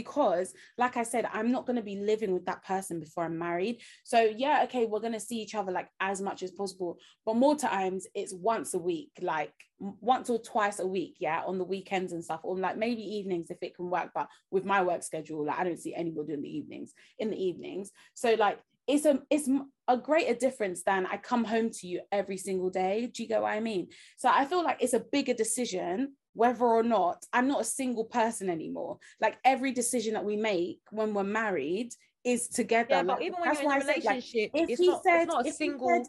because, 0.00 0.54
like 0.78 0.96
I 0.96 1.02
said, 1.02 1.28
I'm 1.30 1.52
not 1.52 1.66
going 1.66 1.76
to 1.76 1.82
be 1.82 1.96
living 1.96 2.32
with 2.32 2.46
that 2.46 2.64
person 2.64 3.00
before 3.00 3.24
I'm 3.24 3.38
married. 3.38 3.82
So 4.04 4.32
yeah, 4.44 4.62
okay, 4.64 4.86
we're 4.86 5.00
going 5.00 5.20
to 5.20 5.20
see 5.28 5.36
each 5.36 5.54
other 5.54 5.72
like 5.72 5.88
as 6.00 6.22
much 6.22 6.42
as 6.42 6.52
possible, 6.52 6.96
but 7.26 7.36
more 7.36 7.54
times 7.54 8.06
it's 8.14 8.32
once 8.32 8.72
a 8.72 8.78
week, 8.78 9.10
like 9.20 9.52
once 9.78 10.30
or 10.30 10.38
twice 10.38 10.78
a 10.78 10.86
week, 10.86 11.16
yeah, 11.20 11.42
on 11.46 11.58
the 11.58 11.64
weekends 11.64 12.14
and 12.14 12.24
stuff, 12.24 12.40
or 12.44 12.56
like 12.56 12.78
maybe 12.78 13.02
evenings 13.02 13.50
if 13.50 13.58
it 13.60 13.76
can 13.76 13.90
work. 13.90 14.10
But 14.14 14.28
with 14.50 14.64
my 14.64 14.82
work 14.82 15.02
schedule, 15.02 15.44
like 15.44 15.58
I 15.58 15.64
don't 15.64 15.78
see 15.78 15.94
anybody 15.94 16.32
in 16.32 16.42
the 16.42 16.56
evenings. 16.56 16.94
In 17.18 17.30
the 17.30 17.42
evenings, 17.42 17.90
so 18.14 18.34
like 18.34 18.58
it's 18.86 19.04
a 19.04 19.20
it's 19.28 19.48
a 19.86 19.96
greater 19.96 20.34
difference 20.34 20.82
than 20.82 21.06
I 21.06 21.16
come 21.18 21.44
home 21.44 21.70
to 21.70 21.86
you 21.86 22.00
every 22.10 22.38
single 22.38 22.70
day. 22.70 23.10
Do 23.12 23.22
you 23.22 23.28
get 23.28 23.42
what 23.42 23.52
I 23.52 23.60
mean? 23.60 23.88
So 24.16 24.30
I 24.32 24.46
feel 24.46 24.64
like 24.64 24.78
it's 24.80 24.94
a 24.94 25.04
bigger 25.12 25.34
decision 25.34 26.14
whether 26.34 26.64
or 26.64 26.82
not 26.82 27.24
I'm 27.32 27.48
not 27.48 27.60
a 27.60 27.64
single 27.64 28.04
person 28.04 28.48
anymore. 28.48 28.98
Like 29.20 29.38
every 29.44 29.72
decision 29.72 30.14
that 30.14 30.24
we 30.24 30.36
make 30.36 30.80
when 30.90 31.12
we're 31.14 31.24
married 31.24 31.92
is 32.24 32.48
together. 32.48 32.88
yeah 32.90 33.02
but 33.02 33.22
even 33.22 33.40
when 33.40 33.52
you're 33.54 33.62
in 33.62 33.70
a 33.70 33.74
I 33.74 33.78
said, 33.80 33.86
like, 33.86 33.96
relationship 34.04 34.50
if 34.54 34.68
it's 34.70 34.80
he 34.80 34.88
not, 34.88 35.02
said, 35.02 35.24
not 35.26 35.46
a 35.46 35.52
single 35.52 35.88
said- 35.88 36.06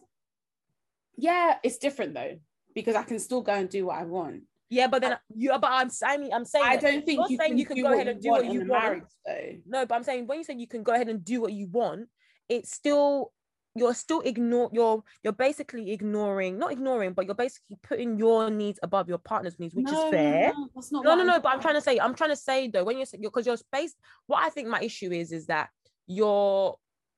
yeah, 1.17 1.57
it's 1.63 1.77
different 1.77 2.13
though 2.13 2.37
because 2.73 2.95
I 2.95 3.03
can 3.03 3.19
still 3.19 3.41
go 3.41 3.53
and 3.53 3.69
do 3.69 3.87
what 3.87 3.97
I 3.99 4.03
want. 4.03 4.43
yeah 4.69 4.87
but 4.87 5.01
then 5.01 5.17
you 5.35 5.49
but 5.59 5.69
i'm 5.79 5.89
saying 5.89 6.29
i'm 6.33 6.45
saying 6.45 6.65
I 6.65 6.77
don't 6.77 7.05
think 7.05 7.17
you're 7.19 7.29
you 7.31 7.37
saying 7.37 7.51
can, 7.51 7.57
you 7.57 7.65
can 7.65 7.81
go 7.81 7.91
ahead 7.93 8.07
and 8.07 8.21
do 8.21 8.29
what 8.29 8.45
you 8.45 8.59
want 8.59 8.67
marriage. 8.69 9.61
No, 9.65 9.85
but 9.85 9.95
I'm 9.95 10.03
saying 10.03 10.27
when 10.27 10.37
you 10.39 10.43
say 10.45 10.55
you 10.55 10.67
can 10.67 10.83
go 10.83 10.93
ahead 10.93 11.09
and 11.09 11.23
do 11.23 11.41
what 11.41 11.51
you 11.51 11.67
want, 11.67 12.07
it's 12.47 12.71
still 12.73 13.33
you're 13.75 13.93
still 13.93 14.19
ignore 14.21 14.69
you're 14.73 15.01
you're 15.23 15.33
basically 15.33 15.91
ignoring 15.91 16.57
not 16.59 16.71
ignoring, 16.71 17.13
but 17.13 17.25
you're 17.25 17.35
basically 17.35 17.77
putting 17.83 18.17
your 18.17 18.49
needs 18.49 18.79
above 18.83 19.07
your 19.07 19.17
partner's 19.17 19.57
needs, 19.59 19.73
which 19.73 19.85
No, 19.85 20.07
is 20.07 20.13
fair. 20.13 20.53
no, 20.53 20.67
that's 20.75 20.91
not 20.91 21.05
No, 21.05 21.15
no, 21.15 21.23
no. 21.23 21.39
But 21.39 21.53
I'm 21.53 21.61
trying 21.61 21.75
to 21.75 21.81
say, 21.81 21.97
I'm 21.99 22.13
trying 22.13 22.31
to 22.31 22.35
say 22.35 22.67
though, 22.67 22.83
when 22.83 22.97
you're 22.97 23.07
because 23.21 23.45
you're 23.45 23.57
space, 23.57 23.95
what 24.27 24.43
I 24.43 24.49
think 24.49 24.67
my 24.67 24.81
issue 24.81 25.11
is 25.11 25.31
is 25.31 25.45
that 25.47 25.69
you're 26.07 26.75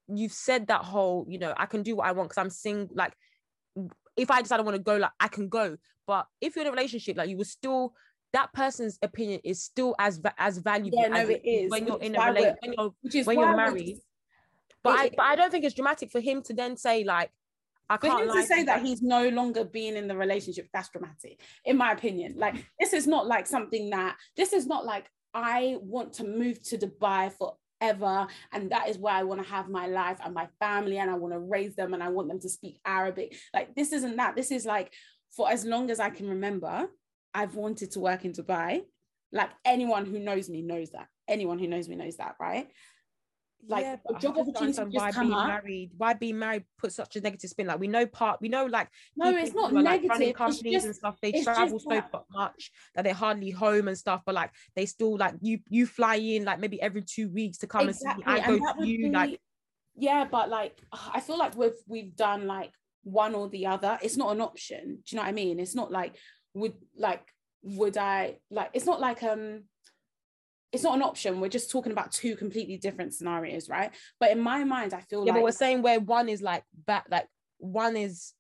you've 0.08 0.32
said 0.34 0.68
that 0.68 0.82
whole, 0.84 1.26
you 1.28 1.40
know, 1.40 1.54
I 1.58 1.66
can 1.66 1.82
do 1.82 1.96
what 1.96 2.08
I 2.08 2.12
want 2.12 2.30
because 2.30 2.42
I'm 2.42 2.50
single. 2.50 2.96
Like, 2.96 3.14
if 4.16 4.30
I 4.30 4.42
decide 4.42 4.60
I 4.60 4.64
want 4.64 4.76
to 4.76 4.84
go, 4.84 4.98
like 4.98 5.12
I 5.20 5.30
can 5.30 5.50
go. 5.50 5.78
But 6.06 6.28
if 6.40 6.56
you're 6.56 6.66
in 6.66 6.68
a 6.68 6.72
relationship, 6.72 7.18
like 7.18 7.30
you 7.30 7.38
will 7.38 7.46
still 7.46 7.94
that 8.34 8.52
person's 8.54 8.98
opinion 9.02 9.40
is 9.44 9.64
still 9.64 9.96
as 10.00 10.20
as 10.38 10.58
valuable 10.58 11.00
Yeah, 11.02 11.08
no, 11.08 11.18
as 11.18 11.30
it 11.30 11.42
is, 11.46 11.72
when 11.72 11.88
you're 11.88 12.00
in 12.02 12.16
a 12.16 12.20
relationship 12.20 12.58
when 12.62 12.74
you're 12.78 12.94
Which 13.02 13.16
is 13.16 13.26
when 13.26 13.40
you're 13.40 13.56
married. 13.56 13.98
But 14.84 15.00
I 15.00 15.10
but 15.10 15.24
I 15.24 15.36
don't 15.36 15.52
think 15.52 15.66
it's 15.66 15.76
dramatic 15.76 16.12
for 16.12 16.20
him 16.20 16.42
to 16.44 16.54
then 16.54 16.78
say 16.78 17.04
like 17.04 17.32
I 17.90 17.98
for 17.98 18.08
can't 18.08 18.30
him 18.30 18.36
to 18.36 18.44
say 18.44 18.64
that 18.64 18.82
he's 18.82 19.02
no 19.02 19.30
longer 19.30 19.64
being 19.64 19.96
in 19.96 20.08
the 20.08 20.16
relationship 20.16 20.68
that's 20.74 20.90
dramatic 20.90 21.42
in 21.66 21.78
my 21.78 21.92
opinion. 21.92 22.36
Like 22.38 22.66
this 22.80 22.94
is 22.94 23.08
not 23.08 23.28
like 23.28 23.48
something 23.48 23.90
that 23.92 24.18
this 24.36 24.54
is 24.54 24.68
not 24.68 24.86
like 24.86 25.10
i 25.34 25.78
want 25.82 26.14
to 26.14 26.24
move 26.24 26.62
to 26.64 26.78
dubai 26.78 27.32
forever 27.32 28.28
and 28.52 28.72
that 28.72 28.88
is 28.88 28.98
where 28.98 29.14
i 29.14 29.24
want 29.24 29.42
to 29.42 29.50
have 29.50 29.68
my 29.68 29.88
life 29.88 30.20
and 30.24 30.34
my 30.34 30.48
family 30.60 30.98
and 30.98 31.10
i 31.10 31.16
want 31.16 31.34
to 31.34 31.40
raise 31.40 31.76
them 31.76 31.94
and 31.94 32.04
i 32.04 32.10
want 32.10 32.28
them 32.28 32.40
to 32.40 32.50
speak 32.50 32.80
arabic. 32.86 33.36
Like 33.54 33.76
this 33.76 33.92
isn't 33.94 34.18
that. 34.18 34.36
This 34.36 34.52
is 34.52 34.66
like 34.66 34.94
for 35.36 35.52
as 35.52 35.66
long 35.66 35.90
as 35.90 36.00
i 36.00 36.10
can 36.10 36.30
remember 36.30 36.88
i've 37.34 37.56
wanted 37.56 37.92
to 37.92 38.00
work 38.00 38.26
in 38.26 38.34
dubai. 38.34 38.84
Like 39.32 39.50
anyone 39.66 40.06
who 40.06 40.20
knows 40.20 40.50
me 40.50 40.62
knows 40.62 40.92
that. 40.92 41.08
Anyone 41.28 41.58
who 41.58 41.68
knows 41.68 41.90
me 41.90 41.96
knows 41.96 42.18
that 42.18 42.36
right 42.40 42.68
like 43.68 43.84
yeah, 43.84 43.94
a 43.94 44.00
but 44.06 44.16
I 44.16 44.20
job 44.20 44.36
just 44.36 44.76
just 44.78 44.82
why 44.92 45.12
being 45.12 45.30
married, 45.30 45.92
why 45.98 46.14
being 46.14 46.40
married 46.40 46.66
put 46.78 46.92
such 46.92 47.16
a 47.16 47.22
negative 47.22 47.50
spin. 47.50 47.68
Like 47.68 47.80
we 47.80 47.88
know 47.88 48.06
part, 48.06 48.42
we 48.42 48.50
know 48.50 48.66
like 48.66 48.90
no 49.16 49.30
it's 49.30 49.54
not 49.54 49.72
who 49.72 49.78
are, 49.78 49.84
like, 49.84 50.02
running 50.02 50.08
negative 50.08 50.30
it's 50.30 50.38
companies 50.38 50.86
and 50.86 50.96
stuff. 50.96 51.18
They 51.22 51.44
travel 51.44 51.80
so 51.80 51.90
that- 51.90 52.12
much 52.32 52.72
that 52.96 53.04
they're 53.04 53.14
hardly 53.14 53.52
home 53.52 53.88
and 53.88 53.98
stuff. 53.98 54.22
But 54.26 54.36
like 54.36 54.52
they 54.76 54.86
still 54.86 55.18
like 55.18 55.36
you, 55.42 55.60
you 55.70 55.86
fly 55.86 56.16
in 56.16 56.46
like 56.46 56.60
maybe 56.60 56.82
every 56.82 57.02
two 57.04 57.30
weeks 57.30 57.60
to 57.60 57.68
come 57.68 57.90
exactly 57.90 58.24
and 58.26 58.36
see. 58.36 58.42
me. 58.42 58.48
I 58.48 58.54
and 58.54 58.62
go 58.62 58.84
to 58.84 58.88
you 58.88 58.98
be 58.98 59.10
like 59.12 59.40
yeah 59.96 60.26
but 60.30 60.50
like 60.50 60.78
i 60.92 61.20
feel 61.20 61.38
like 61.38 61.56
we've 61.56 61.72
we've 61.88 62.16
done 62.16 62.48
like 62.48 62.72
one 63.04 63.36
or 63.36 63.50
the 63.50 63.68
other 63.68 64.00
it's 64.02 64.18
not 64.18 64.32
an 64.32 64.42
option 64.42 64.98
do 65.04 65.04
you 65.08 65.16
know 65.18 65.22
what 65.22 65.30
i 65.30 65.32
mean 65.32 65.60
it's 65.60 65.76
not 65.76 65.92
like 65.92 66.16
would 66.54 66.74
like 66.98 67.22
would 67.64 67.98
i 67.98 68.38
like 68.50 68.70
it's 68.74 68.86
not 68.86 69.00
like 69.00 69.22
um 69.24 69.64
it's 70.74 70.84
not 70.84 70.96
an 70.96 71.04
option 71.04 71.40
we're 71.40 71.48
just 71.48 71.72
talking 71.72 71.92
about 71.92 72.12
two 72.12 72.36
completely 72.36 72.78
different 72.78 73.14
scenarios 73.14 73.70
right 73.70 73.92
but 74.20 74.32
in 74.32 74.40
my 74.40 74.64
mind 74.64 74.94
i 74.94 75.00
feel 75.02 75.20
yeah. 75.20 75.32
like 75.32 75.36
But 75.36 75.44
we're 75.44 75.52
saying 75.52 75.82
where 75.84 76.00
one 76.00 76.28
is 76.28 76.42
like 76.42 76.64
back, 76.86 77.06
like 77.10 77.28
one 77.60 77.96
is. 77.96 78.34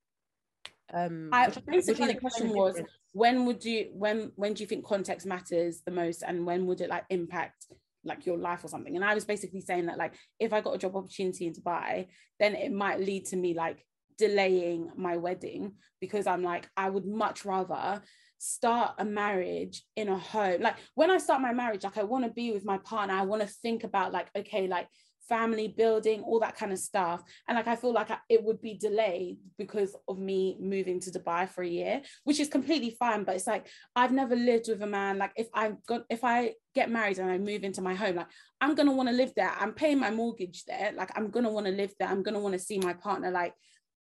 Um, 0.93 1.29
I, 1.31 1.47
we're 1.47 1.51
trying- 1.53 1.53
we're 1.53 1.71
trying 1.71 1.77
basically 1.79 2.07
the 2.13 2.19
question 2.19 2.49
was 2.49 2.73
difference. 2.75 2.91
when 3.13 3.45
would 3.45 3.63
you 3.63 3.89
when 3.93 4.31
when 4.35 4.53
do 4.53 4.61
you 4.63 4.67
think 4.67 4.85
context 4.85 5.25
matters 5.25 5.81
the 5.85 5.91
most 5.91 6.23
and 6.23 6.45
when 6.45 6.65
would 6.67 6.81
it 6.81 6.89
like 6.89 7.05
impact 7.09 7.65
like 8.03 8.25
your 8.25 8.37
life 8.37 8.63
or 8.63 8.67
something 8.67 8.95
and 8.95 9.03
i 9.05 9.15
was 9.15 9.25
basically 9.25 9.61
saying 9.61 9.85
that 9.87 9.97
like 9.97 10.13
if 10.39 10.53
i 10.53 10.61
got 10.61 10.75
a 10.75 10.77
job 10.77 10.95
opportunity 10.95 11.47
in 11.47 11.53
dubai 11.53 12.07
then 12.39 12.53
it 12.53 12.71
might 12.71 12.99
lead 12.99 13.25
to 13.25 13.37
me 13.37 13.53
like 13.55 13.83
delaying 14.17 14.91
my 14.95 15.17
wedding 15.17 15.71
because 15.99 16.27
i'm 16.27 16.43
like 16.43 16.69
i 16.77 16.89
would 16.89 17.05
much 17.05 17.45
rather 17.45 18.01
start 18.45 18.95
a 18.97 19.05
marriage 19.05 19.83
in 19.95 20.09
a 20.09 20.17
home. 20.17 20.61
Like 20.61 20.75
when 20.95 21.09
i 21.09 21.17
start 21.17 21.41
my 21.41 21.53
marriage 21.53 21.85
like 21.85 21.97
i 21.97 22.03
want 22.03 22.25
to 22.25 22.31
be 22.31 22.51
with 22.51 22.65
my 22.65 22.77
partner 22.79 23.13
i 23.13 23.21
want 23.21 23.41
to 23.41 23.47
think 23.47 23.85
about 23.85 24.11
like 24.11 24.27
okay 24.35 24.67
like 24.67 24.89
family 25.29 25.69
building 25.69 26.21
all 26.23 26.41
that 26.41 26.57
kind 26.57 26.73
of 26.73 26.77
stuff. 26.77 27.23
And 27.47 27.55
like 27.55 27.67
i 27.67 27.77
feel 27.77 27.93
like 27.93 28.11
I, 28.11 28.17
it 28.27 28.43
would 28.43 28.61
be 28.61 28.73
delayed 28.73 29.37
because 29.57 29.95
of 30.09 30.19
me 30.19 30.57
moving 30.59 30.99
to 30.99 31.09
dubai 31.09 31.47
for 31.47 31.63
a 31.63 31.67
year 31.67 32.01
which 32.25 32.41
is 32.41 32.49
completely 32.49 32.89
fine 32.99 33.23
but 33.23 33.35
it's 33.37 33.47
like 33.47 33.67
i've 33.95 34.11
never 34.11 34.35
lived 34.35 34.67
with 34.67 34.81
a 34.81 34.87
man 34.87 35.17
like 35.17 35.31
if 35.37 35.47
i 35.53 35.71
got 35.87 36.01
if 36.09 36.25
i 36.25 36.53
get 36.75 36.91
married 36.91 37.19
and 37.19 37.31
i 37.31 37.37
move 37.37 37.63
into 37.63 37.81
my 37.81 37.95
home 37.95 38.17
like 38.17 38.27
i'm 38.59 38.75
going 38.75 38.89
to 38.89 38.93
want 38.93 39.07
to 39.07 39.15
live 39.15 39.31
there. 39.37 39.53
I'm 39.57 39.71
paying 39.71 39.99
my 39.99 40.11
mortgage 40.11 40.65
there. 40.65 40.91
Like 40.93 41.11
i'm 41.15 41.29
going 41.29 41.45
to 41.45 41.51
want 41.51 41.67
to 41.67 41.71
live 41.71 41.93
there. 41.97 42.09
I'm 42.09 42.23
going 42.23 42.35
to 42.35 42.41
want 42.41 42.53
to 42.53 42.59
see 42.59 42.79
my 42.79 42.91
partner. 42.91 43.31
Like 43.31 43.53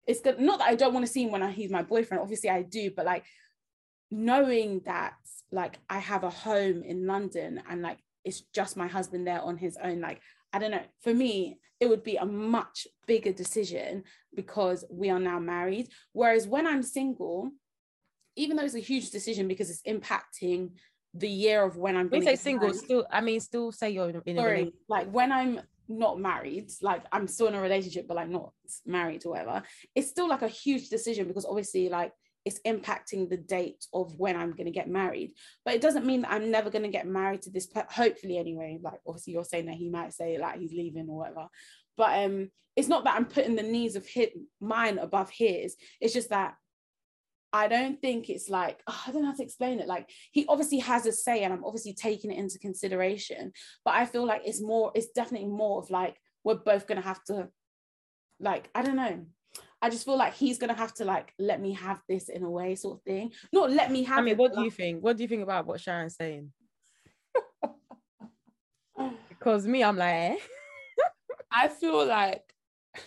it's 0.06 0.20
good 0.20 0.40
not 0.40 0.58
that 0.58 0.68
i 0.68 0.74
don't 0.74 0.94
want 0.94 1.06
to 1.06 1.12
see 1.12 1.24
him 1.24 1.30
when 1.30 1.42
I, 1.42 1.50
he's 1.50 1.70
my 1.70 1.82
boyfriend 1.82 2.22
obviously 2.22 2.48
i 2.48 2.62
do 2.62 2.90
but 2.96 3.04
like 3.04 3.24
knowing 4.10 4.80
that 4.84 5.14
like 5.52 5.78
i 5.88 5.98
have 5.98 6.24
a 6.24 6.30
home 6.30 6.82
in 6.82 7.06
london 7.06 7.62
and 7.68 7.82
like 7.82 7.98
it's 8.24 8.42
just 8.54 8.76
my 8.76 8.86
husband 8.86 9.26
there 9.26 9.40
on 9.40 9.56
his 9.56 9.78
own 9.82 10.00
like 10.00 10.20
I 10.52 10.58
don't 10.58 10.70
know. 10.70 10.82
For 11.02 11.12
me, 11.12 11.58
it 11.80 11.88
would 11.88 12.02
be 12.02 12.16
a 12.16 12.24
much 12.24 12.86
bigger 13.06 13.32
decision 13.32 14.04
because 14.34 14.84
we 14.90 15.10
are 15.10 15.20
now 15.20 15.38
married. 15.38 15.88
Whereas 16.12 16.46
when 16.46 16.66
I'm 16.66 16.82
single, 16.82 17.50
even 18.36 18.56
though 18.56 18.64
it's 18.64 18.74
a 18.74 18.80
huge 18.80 19.10
decision 19.10 19.48
because 19.48 19.70
it's 19.70 19.82
impacting 19.82 20.70
the 21.14 21.28
year 21.28 21.64
of 21.64 21.76
when 21.76 21.96
I'm 21.96 22.08
going 22.08 22.22
say 22.22 22.36
single, 22.36 22.68
married. 22.68 22.80
still, 22.80 23.06
I 23.10 23.20
mean, 23.20 23.40
still 23.40 23.72
say 23.72 23.90
you're 23.90 24.10
in 24.10 24.22
in 24.24 24.38
a 24.38 24.42
relationship. 24.42 24.74
like 24.88 25.10
when 25.10 25.32
I'm 25.32 25.60
not 25.88 26.20
married, 26.20 26.70
like 26.82 27.04
I'm 27.12 27.26
still 27.26 27.48
in 27.48 27.54
a 27.54 27.60
relationship, 27.60 28.06
but 28.06 28.16
like 28.16 28.28
not 28.28 28.52
married 28.86 29.24
or 29.26 29.30
whatever, 29.32 29.62
it's 29.94 30.08
still 30.08 30.28
like 30.28 30.42
a 30.42 30.48
huge 30.48 30.88
decision 30.88 31.26
because 31.26 31.46
obviously, 31.46 31.88
like 31.88 32.12
it's 32.48 32.60
impacting 32.66 33.28
the 33.28 33.36
date 33.36 33.84
of 33.94 34.18
when 34.18 34.36
I'm 34.36 34.52
going 34.52 34.66
to 34.66 34.72
get 34.72 34.88
married. 34.88 35.32
But 35.64 35.74
it 35.74 35.80
doesn't 35.80 36.06
mean 36.06 36.22
that 36.22 36.32
I'm 36.32 36.50
never 36.50 36.70
going 36.70 36.82
to 36.82 36.88
get 36.88 37.06
married 37.06 37.42
to 37.42 37.50
this. 37.50 37.68
Hopefully, 37.90 38.38
anyway. 38.38 38.78
Like 38.82 39.00
obviously, 39.06 39.34
you're 39.34 39.44
saying 39.44 39.66
that 39.66 39.76
he 39.76 39.88
might 39.88 40.12
say 40.12 40.38
like 40.38 40.58
he's 40.58 40.72
leaving 40.72 41.08
or 41.08 41.18
whatever. 41.18 41.46
But 41.96 42.24
um, 42.24 42.50
it's 42.74 42.88
not 42.88 43.04
that 43.04 43.14
I'm 43.14 43.26
putting 43.26 43.56
the 43.56 43.62
needs 43.62 43.96
of 43.96 44.06
his 44.06 44.28
mine 44.60 44.98
above 44.98 45.30
his. 45.30 45.76
It's 46.00 46.14
just 46.14 46.30
that 46.30 46.54
I 47.52 47.66
don't 47.68 48.00
think 48.00 48.28
it's 48.28 48.48
like 48.50 48.80
oh, 48.86 49.02
I 49.06 49.12
don't 49.12 49.22
know 49.22 49.30
how 49.30 49.36
to 49.36 49.42
explain 49.42 49.80
it. 49.80 49.88
Like 49.88 50.08
he 50.32 50.46
obviously 50.48 50.78
has 50.78 51.06
a 51.06 51.12
say, 51.12 51.42
and 51.42 51.52
I'm 51.52 51.64
obviously 51.64 51.94
taking 51.94 52.32
it 52.32 52.38
into 52.38 52.58
consideration. 52.58 53.52
But 53.84 53.94
I 53.94 54.06
feel 54.06 54.26
like 54.26 54.42
it's 54.44 54.62
more. 54.62 54.92
It's 54.94 55.10
definitely 55.10 55.48
more 55.48 55.80
of 55.80 55.90
like 55.90 56.16
we're 56.44 56.56
both 56.56 56.86
gonna 56.86 57.00
have 57.00 57.22
to, 57.24 57.48
like 58.40 58.68
I 58.74 58.82
don't 58.82 58.96
know. 58.96 59.26
I 59.80 59.90
just 59.90 60.04
feel 60.04 60.16
like 60.16 60.34
he's 60.34 60.58
gonna 60.58 60.74
have 60.74 60.92
to 60.94 61.04
like 61.04 61.32
let 61.38 61.60
me 61.60 61.72
have 61.74 62.00
this 62.08 62.28
in 62.28 62.42
a 62.42 62.50
way, 62.50 62.74
sort 62.74 62.98
of 62.98 63.02
thing. 63.02 63.32
Not 63.52 63.70
let 63.70 63.92
me 63.92 64.02
have. 64.04 64.18
I 64.18 64.22
mean, 64.22 64.32
it, 64.32 64.38
what 64.38 64.52
but, 64.52 64.56
do 64.56 64.60
you 64.62 64.70
like, 64.70 64.76
think? 64.76 65.02
What 65.02 65.16
do 65.16 65.22
you 65.22 65.28
think 65.28 65.42
about 65.42 65.66
what 65.66 65.80
Sharon's 65.80 66.16
saying? 66.16 66.52
Because 69.28 69.68
me, 69.68 69.84
I'm 69.84 69.96
like, 69.96 70.14
eh? 70.14 70.36
I 71.52 71.68
feel 71.68 72.04
like 72.04 72.42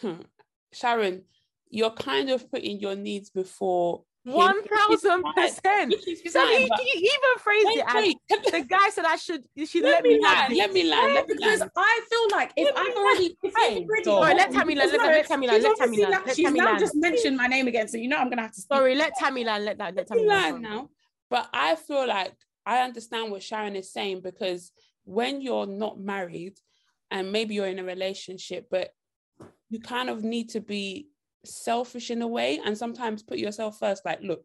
Sharon, 0.74 1.24
you're 1.69 1.91
kind 1.91 2.30
of 2.30 2.49
putting 2.49 2.80
your 2.80 2.95
needs 2.95 3.30
before 3.30 3.97
him, 3.97 4.05
one 4.24 4.63
thousand 4.63 5.24
percent. 5.36 5.93
So 6.30 6.47
he, 6.47 6.69
he 6.78 6.99
even 6.99 7.39
phrased 7.39 7.67
Wait, 7.67 7.78
it 7.78 7.86
as 7.88 7.95
wait, 7.95 8.17
the 8.51 8.61
guy 8.61 8.89
said 8.89 9.05
I 9.05 9.15
should. 9.15 9.45
You 9.55 9.65
should 9.65 9.84
let, 9.84 10.03
me 10.03 10.19
have 10.24 10.49
land. 10.49 10.57
Let 10.57 10.74
me 10.74 10.84
land. 10.84 11.13
Let 11.13 11.28
me 11.28 11.36
because 11.36 11.59
land. 11.59 11.72
I 11.76 12.01
feel 12.09 12.38
like 12.38 12.51
if 12.55 12.65
Let 12.65 12.78
I've 12.78 12.95
already, 12.95 13.38
if 13.41 13.55
already, 13.55 14.03
sorry, 14.05 14.36
let 14.36 14.51
Tammy 14.51 14.76
land, 14.76 14.91
let- 14.91 15.01
let 15.01 15.28
Tammy 15.28 15.47
land, 15.47 15.63
let 15.63 15.78
Tammy 15.78 15.97
land, 15.97 16.24
She's 16.36 16.45
Tammy 16.45 16.59
now 16.59 16.65
land. 16.65 16.80
just 16.80 16.95
mentioned 16.95 17.38
my 17.38 17.47
name 17.47 17.67
again, 17.67 17.88
so 17.88 17.97
you 17.97 18.07
know 18.07 18.17
I'm 18.17 18.30
gonna 18.30 18.43
have 18.43 18.51
to. 18.51 18.61
Speak. 18.61 18.76
Sorry, 18.78 18.95
let 18.95 19.13
Tammy 19.17 19.43
land. 19.43 19.65
Let 19.65 19.78
that. 19.80 19.95
Let 19.95 19.95
Let 19.95 20.07
Tammy 20.07 20.28
land. 20.28 20.61
now. 20.61 20.89
But 21.30 21.49
I 21.53 21.76
feel 21.76 22.07
like 22.07 22.34
I 22.65 22.82
understand 22.82 23.32
what 23.32 23.41
Sharon 23.41 23.76
is 23.76 23.91
saying 23.91 24.22
because 24.22 24.72
when 25.05 25.41
you're 25.41 25.65
not 25.65 25.99
married 25.99 26.57
and 27.09 27.32
maybe 27.32 27.55
you're 27.55 27.67
in 27.67 27.80
a 27.80 27.84
relationship, 27.84 28.67
but 28.69 28.89
you 29.69 29.80
kind 29.80 30.09
of 30.09 30.24
need 30.24 30.49
to 30.49 30.59
be 30.59 31.07
selfish 31.46 32.12
in 32.12 32.22
a 32.22 32.28
way 32.28 32.60
and 32.64 32.78
sometimes 32.78 33.24
put 33.24 33.38
yourself 33.38 33.80
first 33.80 34.06
like 34.06 34.22
look 34.22 34.44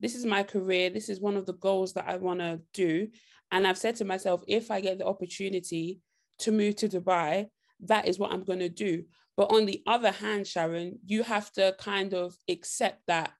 this 0.00 0.14
is 0.14 0.24
my 0.24 0.42
career 0.42 0.90
this 0.90 1.08
is 1.08 1.20
one 1.20 1.36
of 1.36 1.46
the 1.46 1.54
goals 1.54 1.92
that 1.92 2.08
i 2.08 2.16
want 2.16 2.40
to 2.40 2.60
do. 2.72 3.08
And 3.50 3.66
i've 3.66 3.78
said 3.78 3.96
to 3.96 4.04
myself 4.04 4.42
if 4.48 4.70
i 4.70 4.80
get 4.80 4.98
the 4.98 5.06
opportunity 5.06 6.00
to 6.40 6.52
move 6.52 6.76
to 6.76 6.88
dubai 6.88 7.46
that 7.80 8.08
is 8.08 8.18
what 8.18 8.32
i'm 8.32 8.44
going 8.44 8.60
to 8.60 8.68
do. 8.68 9.04
But 9.36 9.52
on 9.52 9.66
the 9.66 9.82
other 9.86 10.10
hand 10.10 10.46
sharon 10.46 10.98
you 11.06 11.22
have 11.22 11.50
to 11.52 11.74
kind 11.78 12.14
of 12.14 12.34
accept 12.48 13.02
that 13.06 13.32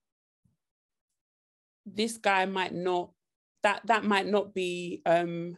this 1.86 2.18
guy 2.18 2.46
might 2.46 2.74
not 2.74 3.10
that 3.62 3.82
that 3.86 4.04
might 4.04 4.26
not 4.26 4.54
be 4.54 5.02
um 5.06 5.56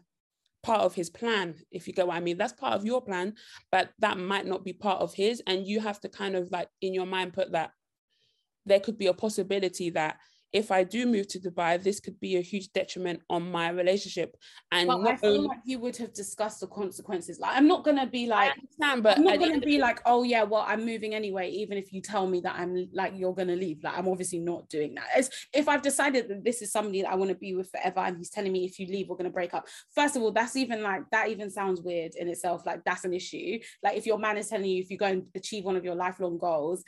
part 0.64 0.80
of 0.80 0.94
his 0.94 1.10
plan, 1.10 1.54
if 1.70 1.86
you 1.86 1.92
get 1.92 2.06
what 2.06 2.16
I 2.16 2.20
mean. 2.20 2.38
That's 2.38 2.52
part 2.52 2.72
of 2.72 2.84
your 2.84 3.02
plan, 3.02 3.34
but 3.70 3.90
that 3.98 4.18
might 4.18 4.46
not 4.46 4.64
be 4.64 4.72
part 4.72 5.00
of 5.00 5.14
his. 5.14 5.42
And 5.46 5.66
you 5.66 5.78
have 5.80 6.00
to 6.00 6.08
kind 6.08 6.34
of 6.34 6.50
like 6.50 6.68
in 6.80 6.94
your 6.94 7.06
mind 7.06 7.34
put 7.34 7.52
that 7.52 7.70
there 8.66 8.80
could 8.80 8.96
be 8.98 9.08
a 9.08 9.14
possibility 9.14 9.90
that 9.90 10.16
if 10.54 10.70
I 10.70 10.84
do 10.84 11.04
move 11.04 11.26
to 11.28 11.40
Dubai, 11.40 11.82
this 11.82 11.98
could 11.98 12.18
be 12.20 12.36
a 12.36 12.40
huge 12.40 12.72
detriment 12.72 13.20
on 13.28 13.50
my 13.50 13.70
relationship. 13.70 14.36
And 14.70 14.88
I 14.88 15.16
feel 15.16 15.42
like 15.48 15.58
you 15.64 15.80
would 15.80 15.96
have 15.96 16.14
discussed 16.14 16.60
the 16.60 16.68
consequences. 16.68 17.40
Like, 17.40 17.56
I'm 17.56 17.66
not 17.66 17.82
gonna 17.82 18.06
be 18.06 18.28
like, 18.28 18.50
I 18.50 18.52
understand, 18.52 19.02
but 19.02 19.18
I'm 19.18 19.24
not 19.24 19.40
gonna 19.40 19.58
be 19.58 19.78
like, 19.78 20.00
oh 20.06 20.22
yeah, 20.22 20.44
well, 20.44 20.64
I'm 20.64 20.86
moving 20.86 21.12
anyway, 21.12 21.50
even 21.50 21.76
if 21.76 21.92
you 21.92 22.00
tell 22.00 22.28
me 22.28 22.38
that 22.42 22.54
I'm 22.54 22.88
like 22.92 23.14
you're 23.16 23.34
gonna 23.34 23.56
leave. 23.56 23.82
Like, 23.82 23.98
I'm 23.98 24.06
obviously 24.06 24.38
not 24.38 24.68
doing 24.68 24.94
that. 24.94 25.08
As 25.16 25.28
if 25.52 25.68
I've 25.68 25.82
decided 25.82 26.28
that 26.28 26.44
this 26.44 26.62
is 26.62 26.70
somebody 26.70 27.02
that 27.02 27.10
I 27.10 27.16
want 27.16 27.30
to 27.30 27.36
be 27.36 27.56
with 27.56 27.72
forever, 27.72 27.98
and 27.98 28.16
he's 28.16 28.30
telling 28.30 28.52
me 28.52 28.64
if 28.64 28.78
you 28.78 28.86
leave, 28.86 29.08
we're 29.08 29.16
gonna 29.16 29.30
break 29.30 29.54
up. 29.54 29.66
First 29.92 30.14
of 30.14 30.22
all, 30.22 30.30
that's 30.30 30.54
even 30.54 30.84
like 30.84 31.02
that 31.10 31.30
even 31.30 31.50
sounds 31.50 31.80
weird 31.82 32.14
in 32.14 32.28
itself. 32.28 32.64
Like 32.64 32.84
that's 32.84 33.04
an 33.04 33.12
issue. 33.12 33.58
Like 33.82 33.96
if 33.96 34.06
your 34.06 34.18
man 34.18 34.36
is 34.36 34.48
telling 34.48 34.70
you 34.70 34.80
if 34.80 34.88
you 34.88 34.98
go 34.98 35.06
and 35.06 35.24
achieve 35.34 35.64
one 35.64 35.74
of 35.74 35.84
your 35.84 35.96
lifelong 35.96 36.38
goals, 36.38 36.84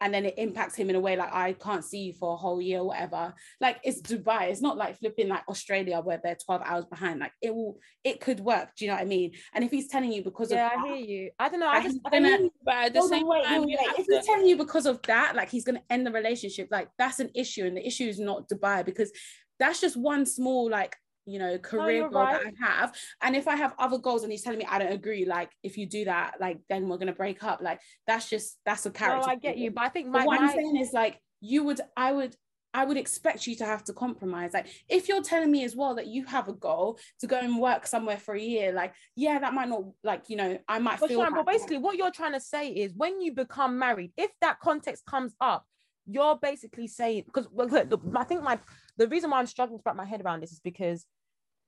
and 0.00 0.14
then 0.14 0.24
it 0.24 0.34
impacts 0.38 0.76
him 0.76 0.90
in 0.90 0.96
a 0.96 1.00
way 1.00 1.16
like 1.16 1.32
I 1.32 1.52
can't 1.54 1.84
see 1.84 1.98
you 1.98 2.12
for 2.12 2.34
a 2.34 2.36
whole 2.36 2.60
year 2.60 2.80
or 2.80 2.88
whatever. 2.88 3.34
Like 3.60 3.78
it's 3.82 4.00
Dubai. 4.00 4.50
It's 4.50 4.60
not 4.60 4.76
like 4.76 4.98
flipping 4.98 5.28
like 5.28 5.42
Australia 5.48 6.00
where 6.00 6.20
they're 6.22 6.36
12 6.44 6.62
hours 6.64 6.84
behind. 6.84 7.20
Like 7.20 7.32
it 7.42 7.54
will, 7.54 7.78
it 8.04 8.20
could 8.20 8.40
work. 8.40 8.70
Do 8.76 8.84
you 8.84 8.90
know 8.90 8.96
what 8.96 9.02
I 9.02 9.06
mean? 9.06 9.32
And 9.54 9.64
if 9.64 9.70
he's 9.70 9.88
telling 9.88 10.12
you 10.12 10.22
because 10.22 10.50
yeah, 10.50 10.66
of 10.66 10.72
I 10.80 10.86
hear 10.86 10.96
you. 10.96 11.30
I 11.38 11.48
don't 11.48 11.60
know. 11.60 11.68
I 11.68 11.82
just 11.82 11.98
gonna, 12.10 12.38
but 12.64 12.74
at 12.74 12.94
the 12.94 13.02
same 13.02 13.26
wait, 13.26 13.44
time, 13.44 13.62
wait, 13.62 13.76
if 13.98 14.06
he's 14.06 14.26
telling 14.26 14.46
you 14.46 14.56
because 14.56 14.86
of 14.86 15.00
that, 15.02 15.34
like 15.34 15.50
he's 15.50 15.64
gonna 15.64 15.82
end 15.90 16.06
the 16.06 16.12
relationship, 16.12 16.68
like 16.70 16.88
that's 16.98 17.20
an 17.20 17.30
issue. 17.34 17.64
And 17.64 17.76
the 17.76 17.86
issue 17.86 18.04
is 18.04 18.20
not 18.20 18.48
Dubai 18.48 18.84
because 18.84 19.10
that's 19.58 19.80
just 19.80 19.96
one 19.96 20.26
small 20.26 20.70
like 20.70 20.96
you 21.28 21.38
know 21.38 21.58
career 21.58 22.02
no, 22.02 22.10
goal 22.10 22.22
right. 22.22 22.42
that 22.42 22.54
i 22.60 22.66
have 22.66 22.94
and 23.22 23.36
if 23.36 23.46
i 23.46 23.54
have 23.54 23.74
other 23.78 23.98
goals 23.98 24.22
and 24.22 24.32
he's 24.32 24.42
telling 24.42 24.58
me 24.58 24.66
i 24.68 24.78
don't 24.78 24.92
agree 24.92 25.24
like 25.24 25.50
if 25.62 25.76
you 25.76 25.86
do 25.86 26.04
that 26.04 26.34
like 26.40 26.58
then 26.68 26.88
we're 26.88 26.96
gonna 26.96 27.12
break 27.12 27.42
up 27.44 27.60
like 27.60 27.80
that's 28.06 28.28
just 28.28 28.58
that's 28.64 28.86
a 28.86 28.90
character 28.90 29.26
no, 29.26 29.32
i 29.32 29.36
get 29.36 29.58
you 29.58 29.70
but 29.70 29.84
i 29.84 29.88
think 29.88 30.08
my, 30.08 30.24
what 30.24 30.40
my... 30.40 30.46
i'm 30.46 30.52
saying 30.52 30.76
is 30.76 30.92
like 30.92 31.18
you 31.40 31.62
would 31.62 31.80
i 31.96 32.12
would 32.12 32.34
I 32.74 32.84
would 32.84 32.98
expect 32.98 33.46
you 33.46 33.56
to 33.56 33.64
have 33.64 33.82
to 33.84 33.92
compromise. 33.92 34.52
Like, 34.52 34.66
if 34.88 35.08
you're 35.08 35.22
telling 35.22 35.50
me 35.50 35.64
as 35.64 35.74
well 35.74 35.94
that 35.94 36.06
you 36.06 36.24
have 36.26 36.48
a 36.48 36.52
goal 36.52 36.98
to 37.20 37.26
go 37.26 37.38
and 37.38 37.58
work 37.58 37.86
somewhere 37.86 38.18
for 38.18 38.34
a 38.34 38.40
year, 38.40 38.72
like, 38.72 38.92
yeah, 39.16 39.38
that 39.38 39.54
might 39.54 39.68
not, 39.70 39.84
like, 40.04 40.24
you 40.28 40.36
know, 40.36 40.58
I 40.68 40.78
might 40.78 41.00
but 41.00 41.08
feel. 41.08 41.20
Sharon, 41.20 41.34
but 41.34 41.46
basically, 41.46 41.78
what 41.78 41.96
you're 41.96 42.10
trying 42.10 42.34
to 42.34 42.40
say 42.40 42.68
is 42.68 42.92
when 42.94 43.20
you 43.20 43.32
become 43.32 43.78
married, 43.78 44.12
if 44.16 44.30
that 44.42 44.60
context 44.60 45.06
comes 45.06 45.34
up, 45.40 45.64
you're 46.06 46.38
basically 46.40 46.86
saying, 46.86 47.24
because 47.26 47.48
well, 47.50 47.68
look, 47.68 48.00
I 48.14 48.24
think 48.24 48.42
my 48.42 48.58
the 48.96 49.08
reason 49.08 49.30
why 49.30 49.38
I'm 49.38 49.46
struggling 49.46 49.78
to 49.78 49.82
wrap 49.84 49.96
my 49.96 50.04
head 50.04 50.22
around 50.22 50.42
this 50.42 50.52
is 50.52 50.60
because 50.60 51.06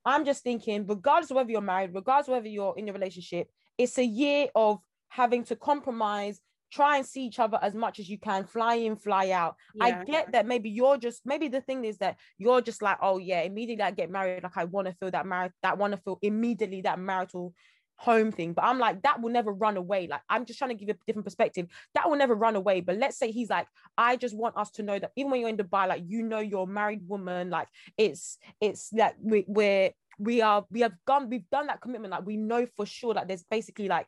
I'm 0.05 0.25
just 0.25 0.43
thinking, 0.43 0.85
regardless 0.87 1.31
of 1.31 1.35
whether 1.35 1.51
you're 1.51 1.61
married, 1.61 1.93
regardless 1.93 2.27
of 2.27 2.33
whether 2.33 2.47
you're 2.47 2.73
in 2.77 2.89
a 2.89 2.93
relationship, 2.93 3.49
it's 3.77 3.97
a 3.97 4.05
year 4.05 4.47
of 4.55 4.79
having 5.09 5.43
to 5.45 5.55
compromise, 5.55 6.39
try 6.71 6.97
and 6.97 7.05
see 7.05 7.25
each 7.25 7.39
other 7.39 7.59
as 7.61 7.75
much 7.75 7.99
as 7.99 8.09
you 8.09 8.17
can, 8.17 8.45
fly 8.45 8.75
in, 8.75 8.95
fly 8.95 9.31
out. 9.31 9.55
Yeah. 9.75 9.85
I 9.85 10.03
get 10.03 10.31
that 10.31 10.47
maybe 10.47 10.69
you're 10.69 10.97
just 10.97 11.21
maybe 11.25 11.49
the 11.49 11.61
thing 11.61 11.85
is 11.85 11.97
that 11.97 12.17
you're 12.37 12.61
just 12.61 12.81
like, 12.81 12.97
oh 13.01 13.17
yeah, 13.17 13.41
immediately 13.41 13.83
I 13.83 13.91
get 13.91 14.09
married, 14.09 14.43
like 14.43 14.57
I 14.57 14.63
want 14.63 14.87
to 14.87 14.93
feel 14.93 15.11
that 15.11 15.25
married, 15.25 15.51
that 15.63 15.77
want 15.77 15.93
to 15.93 15.97
feel 15.97 16.17
immediately 16.21 16.81
that 16.81 16.99
marital 16.99 17.53
home 18.01 18.31
thing. 18.31 18.53
But 18.53 18.65
I'm 18.65 18.79
like, 18.79 19.03
that 19.03 19.21
will 19.21 19.31
never 19.31 19.53
run 19.53 19.77
away. 19.77 20.07
Like, 20.07 20.21
I'm 20.27 20.45
just 20.45 20.57
trying 20.57 20.69
to 20.69 20.75
give 20.75 20.89
you 20.89 20.95
a 20.95 21.05
different 21.05 21.25
perspective. 21.25 21.67
That 21.93 22.09
will 22.09 22.17
never 22.17 22.33
run 22.33 22.55
away. 22.55 22.81
But 22.81 22.97
let's 22.97 23.17
say 23.17 23.31
he's 23.31 23.49
like, 23.49 23.67
I 23.97 24.15
just 24.15 24.35
want 24.35 24.57
us 24.57 24.71
to 24.71 24.83
know 24.83 24.97
that 24.97 25.11
even 25.15 25.31
when 25.31 25.39
you're 25.41 25.49
in 25.49 25.57
Dubai, 25.57 25.87
like, 25.87 26.03
you 26.07 26.23
know, 26.23 26.39
you're 26.39 26.63
a 26.63 26.67
married 26.67 27.07
woman, 27.07 27.51
like, 27.51 27.67
it's, 27.97 28.39
it's 28.59 28.91
like, 28.91 29.15
we, 29.21 29.45
we're, 29.47 29.91
we 30.17 30.41
are, 30.41 30.65
we 30.71 30.81
have 30.81 30.93
gone, 31.05 31.29
we've 31.29 31.49
done 31.51 31.67
that 31.67 31.81
commitment. 31.81 32.11
Like, 32.11 32.25
we 32.25 32.37
know 32.37 32.65
for 32.75 32.85
sure 32.85 33.13
that 33.13 33.27
there's 33.27 33.43
basically 33.43 33.87
like, 33.87 34.07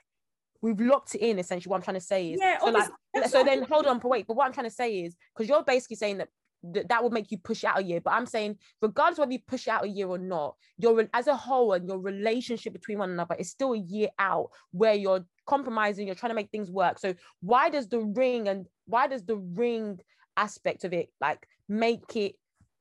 we've 0.62 0.80
locked 0.80 1.14
it 1.14 1.22
in 1.22 1.38
essentially. 1.38 1.70
What 1.70 1.78
I'm 1.78 1.84
trying 1.84 1.96
to 1.96 2.02
say 2.02 2.32
is, 2.32 2.40
yeah, 2.42 2.58
so 2.60 2.70
like, 2.72 2.90
so 3.30 3.44
then 3.44 3.64
hold 3.64 3.86
on, 3.86 4.00
but 4.00 4.08
wait, 4.08 4.26
but 4.28 4.36
what 4.36 4.48
I'm 4.48 4.54
trying 4.54 4.70
to 4.70 4.76
say 4.76 5.02
is, 5.02 5.16
because 5.36 5.48
you're 5.50 5.64
basically 5.64 5.98
saying 5.98 6.18
that 6.20 6.30
th- 6.74 6.88
that 6.88 7.04
would 7.04 7.14
make 7.14 7.32
you 7.32 7.38
push 7.38 7.64
out 7.64 7.80
a 7.80 7.84
year. 7.84 8.02
But 8.02 8.14
I'm 8.14 8.26
saying, 8.26 8.58
regardless 8.82 9.20
whether 9.20 9.32
you 9.32 9.40
push 9.48 9.68
out 9.68 9.84
a 9.84 9.88
year 9.88 10.08
or 10.08 10.18
not, 10.18 10.56
your 10.78 11.08
as 11.14 11.28
a 11.28 11.36
whole 11.36 11.74
and 11.74 11.88
your 11.88 12.00
relationship 12.00 12.74
between 12.74 13.00
one 13.00 13.12
another 13.12 13.36
is 13.38 13.50
still 13.50 13.74
a 13.74 13.78
year 13.78 14.10
out 14.20 14.50
where 14.72 14.94
you're 14.94 15.26
compromising, 15.46 16.08
you're 16.08 16.16
trying 16.16 16.32
to 16.32 16.36
make 16.36 16.52
things 16.52 16.72
work. 16.72 17.00
So 17.00 17.14
why 17.42 17.70
does 17.70 17.88
the 17.88 18.00
ring 18.00 18.48
and 18.48 18.68
why 18.86 19.08
does 19.08 19.24
the 19.24 19.38
ring 19.38 20.00
aspect 20.38 20.84
of 20.84 20.94
it 20.94 21.10
like 21.22 21.48
make 21.70 22.16
it 22.16 22.36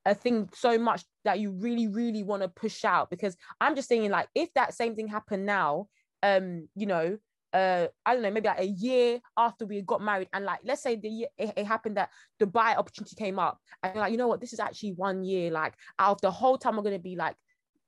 a 0.05 0.15
thing 0.15 0.49
so 0.53 0.79
much 0.79 1.05
that 1.25 1.39
you 1.39 1.53
really, 1.53 1.89
really 1.89 2.23
want 2.23 2.43
to 2.43 2.49
push 2.49 2.85
out? 2.85 3.11
Because 3.11 3.37
I'm 3.61 3.77
just 3.77 3.89
saying, 3.89 4.11
like, 4.11 4.29
if 4.35 4.53
that 4.55 4.75
same 4.75 4.95
thing 4.95 5.09
happened 5.09 5.47
now, 5.47 5.89
um, 6.23 6.69
you 6.75 6.87
know, 6.87 7.19
uh 7.53 7.87
I 8.07 8.15
don't 8.15 8.23
know, 8.23 8.31
maybe 8.31 8.49
like 8.49 8.61
a 8.61 8.67
year 8.67 9.21
after 9.37 9.67
we 9.67 9.83
got 9.83 10.01
married, 10.01 10.29
and 10.33 10.45
like 10.45 10.61
let's 10.65 10.83
say 10.83 10.97
the 10.97 11.09
year 11.09 11.29
it, 11.39 11.53
it 11.57 11.67
happened 11.67 11.97
that 11.97 12.11
the 12.39 12.47
Dubai 12.47 12.77
opportunity 12.77 13.17
came 13.17 13.39
up, 13.39 13.59
and 13.83 13.97
like 13.97 14.13
you 14.13 14.19
know 14.19 14.29
what, 14.29 14.41
this 14.41 14.53
is 14.53 14.61
actually 14.61 14.93
one 14.93 15.25
year. 15.25 15.51
Like 15.51 15.75
out 15.99 16.13
of 16.13 16.21
the 16.21 16.31
whole 16.31 16.59
time, 16.59 16.77
we're 16.77 16.83
gonna 16.83 16.99
be 16.99 17.17
like, 17.17 17.37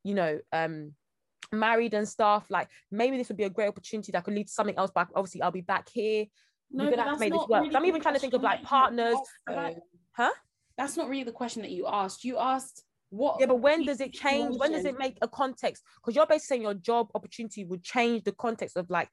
you 0.02 0.14
know, 0.14 0.38
um 0.52 0.92
married 1.52 1.94
and 1.94 2.08
stuff. 2.08 2.46
Like 2.50 2.68
maybe 2.90 3.16
this 3.16 3.28
would 3.28 3.36
be 3.36 3.44
a 3.44 3.50
great 3.50 3.68
opportunity 3.68 4.12
that 4.12 4.24
could 4.24 4.34
lead 4.34 4.48
to 4.48 4.52
something 4.52 4.76
else. 4.76 4.90
But 4.94 5.08
obviously, 5.14 5.42
I'll 5.42 5.50
be 5.50 5.60
back 5.60 5.88
here. 5.92 6.26
No, 6.70 6.84
We're 6.84 6.90
gonna 6.90 7.02
have 7.04 7.14
to 7.14 7.20
make 7.20 7.32
this 7.32 7.48
work. 7.48 7.62
Really 7.62 7.76
I'm 7.76 7.84
even 7.86 8.00
trying 8.00 8.14
to 8.14 8.20
think 8.20 8.34
of 8.34 8.42
like 8.42 8.62
partners. 8.62 9.16
Like, 9.48 9.76
huh? 10.12 10.30
That's 10.76 10.96
not 10.96 11.08
really 11.08 11.24
the 11.24 11.32
question 11.32 11.62
that 11.62 11.70
you 11.70 11.86
asked. 11.86 12.24
You 12.24 12.38
asked 12.38 12.84
what 13.14 13.36
yeah 13.38 13.46
but 13.46 13.60
when 13.60 13.84
does 13.84 14.00
it 14.00 14.12
change 14.12 14.56
when 14.56 14.72
does 14.72 14.84
it 14.84 14.98
make 14.98 15.16
a 15.22 15.28
context 15.28 15.84
because 15.96 16.16
you're 16.16 16.26
basically 16.26 16.46
saying 16.46 16.62
your 16.62 16.74
job 16.74 17.08
opportunity 17.14 17.64
would 17.64 17.82
change 17.82 18.24
the 18.24 18.32
context 18.32 18.76
of 18.76 18.90
like 18.90 19.08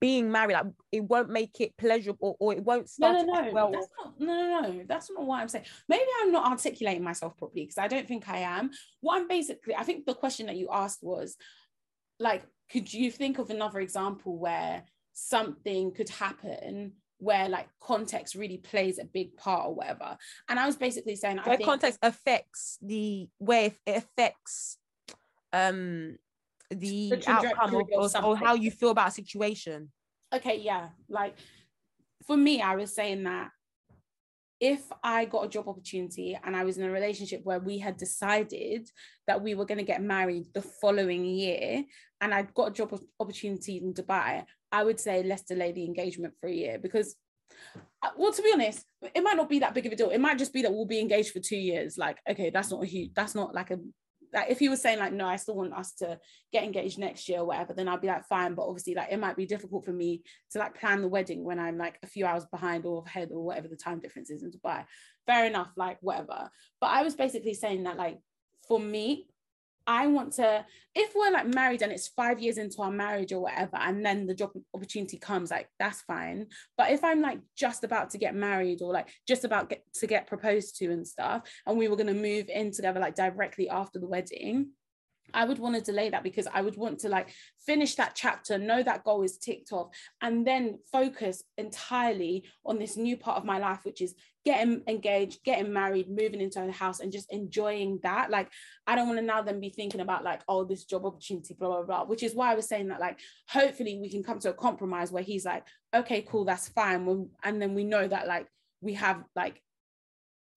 being 0.00 0.30
married 0.30 0.54
like 0.54 0.66
it 0.92 1.02
won't 1.04 1.28
make 1.28 1.60
it 1.60 1.76
pleasurable 1.76 2.36
or 2.38 2.52
it 2.52 2.62
won't 2.62 2.88
start 2.88 3.26
no 3.26 3.34
no 3.34 3.40
no. 3.40 3.52
well 3.52 3.70
that's 3.72 3.88
not, 3.98 4.20
no 4.20 4.26
no 4.26 4.60
no. 4.60 4.84
That's 4.86 5.10
not 5.10 5.26
what 5.26 5.40
i'm 5.40 5.48
saying. 5.48 5.64
Maybe 5.88 6.04
i'm 6.22 6.32
not 6.32 6.50
articulating 6.50 7.02
myself 7.02 7.36
properly 7.36 7.62
because 7.62 7.78
i 7.78 7.88
don't 7.88 8.06
think 8.06 8.28
i 8.28 8.38
am. 8.38 8.70
What 9.00 9.20
i'm 9.20 9.28
basically 9.28 9.74
i 9.74 9.82
think 9.82 10.06
the 10.06 10.14
question 10.14 10.46
that 10.46 10.56
you 10.56 10.68
asked 10.72 11.00
was 11.02 11.36
like 12.20 12.44
could 12.70 12.92
you 12.92 13.10
think 13.10 13.38
of 13.38 13.50
another 13.50 13.80
example 13.80 14.38
where 14.38 14.84
something 15.12 15.92
could 15.92 16.08
happen 16.08 16.92
where 17.18 17.48
like 17.48 17.68
context 17.80 18.34
really 18.34 18.58
plays 18.58 18.98
a 18.98 19.04
big 19.04 19.36
part 19.36 19.66
or 19.66 19.74
whatever? 19.74 20.16
And 20.48 20.60
i 20.60 20.66
was 20.66 20.76
basically 20.76 21.16
saying 21.16 21.38
where 21.44 21.58
context 21.58 21.98
affects 22.02 22.78
the 22.80 23.28
way 23.40 23.74
it 23.84 23.96
affects 23.96 24.78
um 25.52 26.16
the, 26.74 27.10
the 27.10 27.30
outcome 27.30 27.74
of, 27.74 28.14
of 28.14 28.24
or 28.24 28.36
how 28.36 28.54
you 28.54 28.70
feel 28.70 28.90
about 28.90 29.08
a 29.08 29.12
situation. 29.12 29.90
Okay 30.34 30.60
yeah 30.60 30.88
like 31.08 31.36
for 32.26 32.36
me 32.36 32.62
i 32.62 32.74
was 32.74 32.94
saying 32.94 33.24
that 33.24 33.50
if 34.62 34.80
I 35.02 35.24
got 35.24 35.44
a 35.46 35.48
job 35.48 35.66
opportunity 35.66 36.38
and 36.44 36.54
I 36.54 36.62
was 36.62 36.78
in 36.78 36.84
a 36.84 36.90
relationship 36.90 37.40
where 37.42 37.58
we 37.58 37.78
had 37.78 37.96
decided 37.96 38.88
that 39.26 39.42
we 39.42 39.56
were 39.56 39.64
going 39.64 39.78
to 39.78 39.84
get 39.84 40.00
married 40.00 40.44
the 40.54 40.62
following 40.62 41.24
year 41.24 41.82
and 42.20 42.32
I'd 42.32 42.54
got 42.54 42.68
a 42.68 42.70
job 42.70 42.96
opportunity 43.18 43.78
in 43.78 43.92
Dubai, 43.92 44.44
I 44.70 44.84
would 44.84 45.00
say 45.00 45.24
let's 45.24 45.42
delay 45.42 45.72
the 45.72 45.84
engagement 45.84 46.34
for 46.40 46.46
a 46.46 46.54
year 46.54 46.78
because 46.80 47.16
uh, 48.04 48.10
well 48.16 48.32
to 48.32 48.40
be 48.40 48.52
honest 48.54 48.86
it 49.02 49.24
might 49.24 49.36
not 49.36 49.48
be 49.48 49.58
that 49.58 49.74
big 49.74 49.86
of 49.86 49.92
a 49.92 49.96
deal. 49.96 50.10
It 50.10 50.20
might 50.20 50.38
just 50.38 50.52
be 50.52 50.62
that 50.62 50.72
we'll 50.72 50.86
be 50.86 51.00
engaged 51.00 51.32
for 51.32 51.40
two 51.40 51.56
years. 51.56 51.98
Like 51.98 52.18
okay 52.30 52.50
that's 52.50 52.70
not 52.70 52.84
a 52.84 52.86
huge 52.86 53.10
that's 53.14 53.34
not 53.34 53.52
like 53.52 53.72
a 53.72 53.80
like 54.32 54.50
if 54.50 54.58
he 54.58 54.68
was 54.68 54.80
saying 54.80 54.98
like 54.98 55.12
no 55.12 55.26
i 55.26 55.36
still 55.36 55.54
want 55.54 55.72
us 55.74 55.92
to 55.92 56.18
get 56.52 56.64
engaged 56.64 56.98
next 56.98 57.28
year 57.28 57.40
or 57.40 57.44
whatever 57.44 57.72
then 57.72 57.88
i'd 57.88 58.00
be 58.00 58.08
like 58.08 58.26
fine. 58.26 58.54
But 58.54 58.66
obviously 58.66 58.94
like 58.94 59.08
it 59.10 59.18
might 59.18 59.36
be 59.36 59.46
difficult 59.46 59.84
for 59.84 59.92
me 59.92 60.22
to 60.52 60.58
like 60.58 60.78
plan 60.78 61.02
the 61.02 61.08
wedding 61.08 61.44
when 61.44 61.58
i'm 61.58 61.78
like 61.78 61.98
a 62.02 62.06
few 62.06 62.26
hours 62.26 62.46
behind 62.46 62.84
or 62.84 63.04
ahead 63.06 63.30
or 63.32 63.44
whatever 63.44 63.68
the 63.68 63.76
time 63.76 64.00
difference 64.00 64.30
is 64.30 64.42
in 64.42 64.50
dubai. 64.50 64.84
Fair 65.26 65.46
enough 65.46 65.70
like 65.76 65.98
whatever. 66.00 66.50
But 66.80 66.90
i 66.90 67.02
was 67.02 67.14
basically 67.14 67.54
saying 67.54 67.84
that 67.84 67.96
like 67.96 68.18
for 68.66 68.78
me 68.78 69.28
I 69.86 70.06
want 70.06 70.34
to, 70.34 70.64
if 70.94 71.14
we're 71.14 71.30
like 71.30 71.46
married 71.46 71.82
and 71.82 71.92
it's 71.92 72.08
five 72.08 72.40
years 72.40 72.58
into 72.58 72.82
our 72.82 72.90
marriage 72.90 73.32
or 73.32 73.40
whatever, 73.40 73.76
and 73.76 74.04
then 74.04 74.26
the 74.26 74.34
job 74.34 74.50
opportunity 74.74 75.18
comes, 75.18 75.50
like 75.50 75.68
that's 75.78 76.02
fine. 76.02 76.46
But 76.76 76.90
if 76.90 77.04
I'm 77.04 77.20
like 77.20 77.40
just 77.56 77.84
about 77.84 78.10
to 78.10 78.18
get 78.18 78.34
married 78.34 78.82
or 78.82 78.92
like 78.92 79.08
just 79.26 79.44
about 79.44 79.68
get, 79.68 79.84
to 79.94 80.06
get 80.06 80.26
proposed 80.26 80.76
to 80.78 80.92
and 80.92 81.06
stuff, 81.06 81.42
and 81.66 81.78
we 81.78 81.88
were 81.88 81.96
going 81.96 82.06
to 82.08 82.14
move 82.14 82.48
in 82.48 82.70
together 82.70 83.00
like 83.00 83.14
directly 83.14 83.68
after 83.68 83.98
the 83.98 84.08
wedding, 84.08 84.70
I 85.34 85.44
would 85.44 85.58
want 85.58 85.74
to 85.76 85.80
delay 85.80 86.10
that 86.10 86.22
because 86.22 86.46
I 86.52 86.60
would 86.60 86.76
want 86.76 87.00
to 87.00 87.08
like 87.08 87.32
finish 87.66 87.94
that 87.94 88.14
chapter, 88.14 88.58
know 88.58 88.82
that 88.82 89.04
goal 89.04 89.22
is 89.22 89.38
ticked 89.38 89.72
off, 89.72 89.88
and 90.20 90.46
then 90.46 90.78
focus 90.90 91.42
entirely 91.56 92.44
on 92.64 92.78
this 92.78 92.96
new 92.96 93.16
part 93.16 93.38
of 93.38 93.44
my 93.44 93.58
life, 93.58 93.80
which 93.84 94.00
is 94.00 94.14
getting 94.44 94.82
engaged, 94.88 95.42
getting 95.44 95.72
married, 95.72 96.08
moving 96.08 96.40
into 96.40 96.62
a 96.62 96.72
house, 96.72 97.00
and 97.00 97.12
just 97.12 97.32
enjoying 97.32 98.00
that. 98.02 98.30
Like, 98.30 98.50
I 98.86 98.96
don't 98.96 99.06
want 99.06 99.20
to 99.20 99.24
now 99.24 99.42
then 99.42 99.60
be 99.60 99.70
thinking 99.70 100.00
about 100.00 100.24
like, 100.24 100.42
oh, 100.48 100.64
this 100.64 100.84
job 100.84 101.06
opportunity, 101.06 101.54
blah, 101.54 101.68
blah, 101.68 101.82
blah, 101.82 102.04
which 102.04 102.22
is 102.22 102.34
why 102.34 102.52
I 102.52 102.56
was 102.56 102.68
saying 102.68 102.88
that, 102.88 103.00
like, 103.00 103.20
hopefully 103.48 103.98
we 104.00 104.10
can 104.10 104.22
come 104.22 104.38
to 104.40 104.50
a 104.50 104.54
compromise 104.54 105.12
where 105.12 105.22
he's 105.22 105.44
like, 105.44 105.64
okay, 105.94 106.22
cool, 106.22 106.44
that's 106.44 106.68
fine. 106.68 107.28
And 107.44 107.62
then 107.62 107.74
we 107.74 107.84
know 107.84 108.06
that, 108.06 108.26
like, 108.26 108.48
we 108.82 108.94
have 108.94 109.22
like 109.34 109.62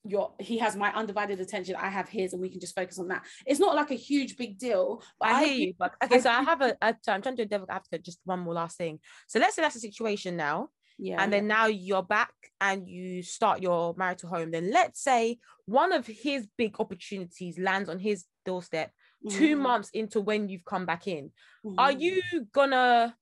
your 0.06 0.34
he 0.40 0.58
has 0.58 0.76
my 0.76 0.94
undivided 0.94 1.40
attention 1.40 1.76
i 1.76 1.90
have 1.90 2.08
his 2.08 2.34
and 2.34 2.42
we 2.42 2.50
can 2.50 2.60
just 2.60 2.76
focus 2.76 3.00
on 3.00 3.08
that. 3.08 3.24
It's 3.46 3.60
not 3.60 3.76
like 3.76 3.92
a 3.92 3.96
huge 3.96 4.38
big 4.38 4.58
deal 4.58 5.04
but 5.20 5.30
i, 5.30 5.32
I 5.32 5.46
hear 5.46 5.56
you 5.56 5.74
but 5.78 5.96
okay 6.04 6.18
I, 6.18 6.20
so 6.20 6.30
i 6.30 6.44
have 6.44 6.62
a, 6.62 6.78
a 6.82 6.96
i'm 7.08 7.22
trying 7.22 7.36
to 7.36 7.36
do 7.36 7.42
a 7.44 7.46
devil 7.46 7.68
advocate 7.70 8.04
just 8.04 8.20
one 8.24 8.40
more 8.40 8.54
last 8.54 8.78
thing. 8.78 9.00
So 9.28 9.40
let's 9.40 9.56
say 9.56 9.62
that's 9.62 9.76
a 9.76 9.80
situation 9.80 10.38
now 10.38 10.70
yeah. 10.98 11.22
and 11.22 11.32
then 11.32 11.48
now 11.48 11.66
you're 11.66 12.04
back 12.04 12.32
and 12.62 12.88
you 12.88 13.22
start 13.24 13.62
your 13.62 13.94
marital 13.98 14.30
home 14.30 14.52
then 14.52 14.72
let's 14.72 15.02
say 15.02 15.40
one 15.66 15.92
of 15.92 16.06
his 16.08 16.48
big 16.58 16.76
opportunities 16.80 17.58
lands 17.60 17.90
on 17.90 18.00
his 18.00 18.26
doorstep 18.46 18.92
mm-hmm. 19.26 19.38
two 19.38 19.56
months 19.56 19.90
into 19.94 20.22
when 20.22 20.48
you've 20.48 20.66
come 20.66 20.86
back 20.86 21.08
in. 21.08 21.32
Mm-hmm. 21.66 21.80
are 21.80 21.92
you 21.92 22.22
gonna 22.54 23.16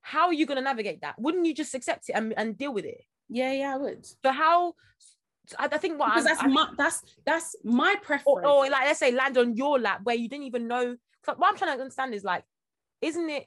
how 0.00 0.28
are 0.28 0.32
you 0.32 0.46
gonna 0.46 0.62
navigate 0.62 1.02
that? 1.02 1.16
Wouldn't 1.18 1.44
you 1.44 1.54
just 1.54 1.74
accept 1.74 2.08
it 2.08 2.12
and, 2.12 2.32
and 2.36 2.56
deal 2.56 2.72
with 2.72 2.84
it? 2.84 3.02
Yeah 3.28 3.52
yeah 3.52 3.74
i 3.74 3.76
would. 3.76 4.06
So 4.06 4.32
how 4.32 4.74
I, 5.58 5.68
I 5.70 5.78
think 5.78 5.98
what 5.98 6.14
because 6.14 6.26
I'm, 6.26 6.30
that's 6.30 6.42
I, 6.42 6.46
my 6.48 6.68
that's 6.76 7.02
that's 7.24 7.56
my 7.64 7.94
preference. 8.02 8.26
Or, 8.26 8.46
or, 8.46 8.70
like 8.70 8.86
let's 8.86 8.98
say 8.98 9.12
land 9.12 9.38
on 9.38 9.56
your 9.56 9.78
lap 9.78 10.00
where 10.02 10.16
you 10.16 10.28
didn't 10.28 10.44
even 10.44 10.66
know. 10.68 10.96
What 11.24 11.48
I'm 11.50 11.56
trying 11.56 11.76
to 11.76 11.82
understand 11.82 12.14
is 12.14 12.24
like, 12.24 12.44
isn't 13.00 13.28
it? 13.28 13.46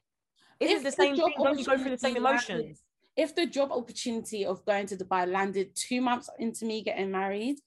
Isn't 0.60 0.78
it 0.78 0.80
the, 0.80 0.90
the 0.90 0.96
same 0.96 1.16
thing? 1.16 1.34
Don't 1.38 1.58
you 1.58 1.66
go 1.66 1.78
through 1.78 1.92
the 1.92 1.98
same 1.98 2.18
emotions? 2.18 2.82
If 3.18 3.36
the 3.36 3.46
job 3.46 3.72
opportunity 3.72 4.46
of 4.46 4.64
going 4.66 4.86
to 4.88 4.96
Dubai 4.96 5.28
landed 5.28 5.76
two 5.76 6.02
months 6.02 6.30
into 6.40 6.66
me 6.66 6.82
getting 6.82 7.12
married, 7.12 7.58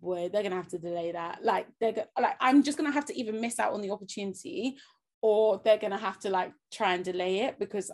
boy, 0.00 0.28
they're 0.28 0.42
gonna 0.42 0.56
have 0.56 0.68
to 0.68 0.78
delay 0.78 1.12
that. 1.12 1.44
Like 1.44 1.66
they're 1.80 1.92
go- 1.92 2.04
like 2.20 2.36
I'm 2.40 2.62
just 2.62 2.76
gonna 2.76 2.92
have 2.92 3.06
to 3.06 3.18
even 3.18 3.40
miss 3.40 3.58
out 3.58 3.72
on 3.72 3.80
the 3.80 3.90
opportunity, 3.90 4.76
or 5.22 5.60
they're 5.64 5.78
gonna 5.78 5.98
have 5.98 6.18
to 6.20 6.30
like 6.30 6.52
try 6.72 6.94
and 6.94 7.04
delay 7.04 7.40
it 7.40 7.58
because 7.58 7.90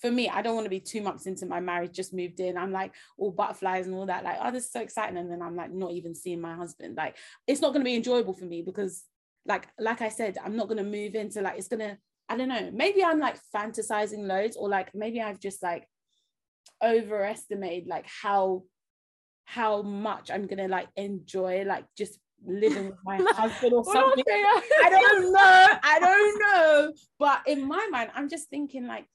for 0.00 0.10
me, 0.10 0.28
I 0.28 0.42
don't 0.42 0.54
want 0.54 0.66
to 0.66 0.70
be 0.70 0.80
two 0.80 1.00
months 1.00 1.26
into 1.26 1.46
my 1.46 1.60
marriage, 1.60 1.92
just 1.92 2.12
moved 2.12 2.40
in. 2.40 2.56
I'm 2.56 2.72
like 2.72 2.92
all 3.16 3.30
butterflies 3.30 3.86
and 3.86 3.94
all 3.94 4.06
that. 4.06 4.24
Like, 4.24 4.38
oh, 4.42 4.50
this 4.50 4.66
is 4.66 4.72
so 4.72 4.80
exciting. 4.80 5.16
And 5.16 5.30
then 5.30 5.42
I'm 5.42 5.56
like 5.56 5.72
not 5.72 5.92
even 5.92 6.14
seeing 6.14 6.40
my 6.40 6.54
husband. 6.54 6.96
Like, 6.96 7.16
it's 7.46 7.60
not 7.60 7.68
going 7.68 7.80
to 7.80 7.88
be 7.88 7.94
enjoyable 7.94 8.34
for 8.34 8.44
me 8.44 8.62
because, 8.62 9.04
like, 9.46 9.68
like 9.78 10.02
I 10.02 10.10
said, 10.10 10.36
I'm 10.44 10.56
not 10.56 10.68
going 10.68 10.78
to 10.78 10.84
move 10.84 11.14
into 11.14 11.40
like 11.40 11.58
it's 11.58 11.68
gonna. 11.68 11.98
I 12.28 12.36
don't 12.36 12.48
know. 12.48 12.70
Maybe 12.72 13.04
I'm 13.04 13.20
like 13.20 13.38
fantasizing 13.54 14.26
loads, 14.26 14.56
or 14.56 14.68
like 14.68 14.94
maybe 14.94 15.20
I've 15.20 15.40
just 15.40 15.62
like 15.62 15.86
overestimated 16.84 17.88
like 17.88 18.06
how 18.22 18.64
how 19.44 19.80
much 19.82 20.30
I'm 20.30 20.48
gonna 20.48 20.66
like 20.66 20.88
enjoy 20.96 21.62
like 21.64 21.84
just 21.96 22.18
living 22.44 22.86
with 22.86 22.98
my 23.04 23.16
husband 23.30 23.72
or 23.72 23.84
something. 23.84 24.24
I 24.26 24.88
don't 24.90 25.32
know. 25.32 25.78
I 25.82 25.98
don't 26.00 26.40
know. 26.40 26.92
But 27.18 27.42
in 27.46 27.66
my 27.66 27.88
mind, 27.90 28.10
I'm 28.14 28.28
just 28.28 28.50
thinking 28.50 28.86
like 28.86 29.06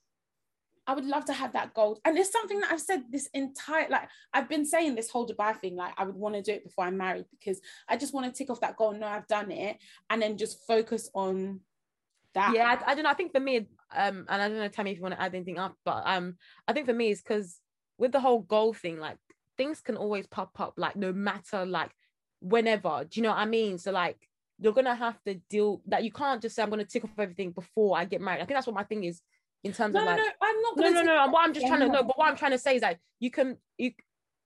I 0.88 0.96
would 0.96 1.06
love 1.06 1.26
to 1.26 1.34
have 1.34 1.54
that 1.54 1.74
gold. 1.74 2.00
And 2.06 2.18
it's 2.18 2.32
something 2.32 2.60
that 2.60 2.72
I've 2.72 2.82
said 2.82 3.04
this 3.10 3.30
entire, 3.34 3.88
like, 3.90 4.10
I've 4.34 4.50
been 4.50 4.66
saying 4.66 4.96
this 4.96 5.10
whole 5.10 5.28
Dubai 5.28 5.56
thing, 5.56 5.76
like, 5.76 5.94
I 5.98 6.04
would 6.04 6.16
want 6.16 6.36
to 6.36 6.42
do 6.42 6.54
it 6.54 6.64
before 6.64 6.86
I'm 6.86 6.98
married 6.98 7.26
because 7.32 7.62
I 7.88 7.98
just 7.98 8.14
want 8.14 8.26
to 8.26 8.38
tick 8.38 8.50
off 8.50 8.62
that 8.62 8.78
goal. 8.78 8.94
No, 8.94 9.08
I've 9.08 9.28
done 9.28 9.52
it. 9.52 9.78
And 10.10 10.22
then 10.22 10.38
just 10.38 10.66
focus 10.66 11.10
on 11.14 11.60
that. 12.34 12.54
Yeah, 12.56 12.66
I, 12.66 12.92
I 12.92 12.96
don't 12.96 13.04
know. 13.04 13.12
I 13.12 13.14
think 13.14 13.32
for 13.32 13.40
me, 13.40 13.68
um, 13.96 14.26
and 14.28 14.42
I 14.42 14.48
don't 14.48 14.58
know, 14.58 14.68
Tammy, 14.70 14.92
if 14.92 14.98
you 14.98 15.04
want 15.04 15.16
to 15.16 15.22
add 15.22 15.36
anything 15.36 15.60
up, 15.60 15.76
but 15.86 16.02
um, 16.06 16.36
I 16.68 16.74
think 16.74 16.88
for 16.88 16.94
me, 16.94 17.12
is 17.12 17.22
because 17.22 17.60
with 17.98 18.12
the 18.12 18.20
whole 18.20 18.42
goal 18.42 18.74
thing, 18.74 19.00
like, 19.00 19.18
things 19.58 19.82
can 19.82 19.98
always 19.98 20.26
pop 20.26 20.60
up, 20.60 20.74
like, 20.78 20.96
no 20.96 21.14
matter, 21.14 21.66
like, 21.66 21.92
whenever. 22.40 23.06
Do 23.08 23.20
you 23.20 23.24
know 23.24 23.30
what 23.30 23.38
I 23.38 23.46
mean? 23.46 23.78
So, 23.78 23.92
like, 23.92 24.18
you're 24.60 24.74
gonna 24.74 24.96
have 24.96 25.22
to 25.24 25.36
deal 25.50 25.82
that 25.88 26.04
you 26.04 26.12
can't 26.12 26.42
just 26.42 26.56
say 26.56 26.64
I'm 26.64 26.70
gonna 26.70 26.86
tick 26.86 27.04
off 27.04 27.12
everything 27.18 27.52
before 27.52 27.98
I 27.98 28.06
get 28.06 28.22
married. 28.22 28.42
I 28.42 28.46
think 28.46 28.56
that's 28.56 28.68
what 28.68 28.76
my 28.76 28.84
thing 28.84 29.04
is 29.04 29.22
in 29.64 29.74
terms 29.74 29.94
no, 29.94 30.02
of 30.02 30.06
like 30.06 30.18
no, 30.18 30.24
I'm 30.42 30.62
not 30.62 30.78
no 30.78 30.90
no 30.90 31.02
no, 31.04 31.26
no 31.26 31.32
what 31.32 31.46
I'm 31.46 31.54
just 31.54 31.68
trying 31.68 31.82
to 31.82 31.88
know 31.88 32.04
but 32.04 32.18
what 32.18 32.28
I'm 32.30 32.36
trying 32.36 32.52
to 32.52 32.58
say 32.58 32.76
is 32.76 32.82
that 32.82 32.98
you 33.20 33.30
can 33.30 33.58
you 33.78 33.92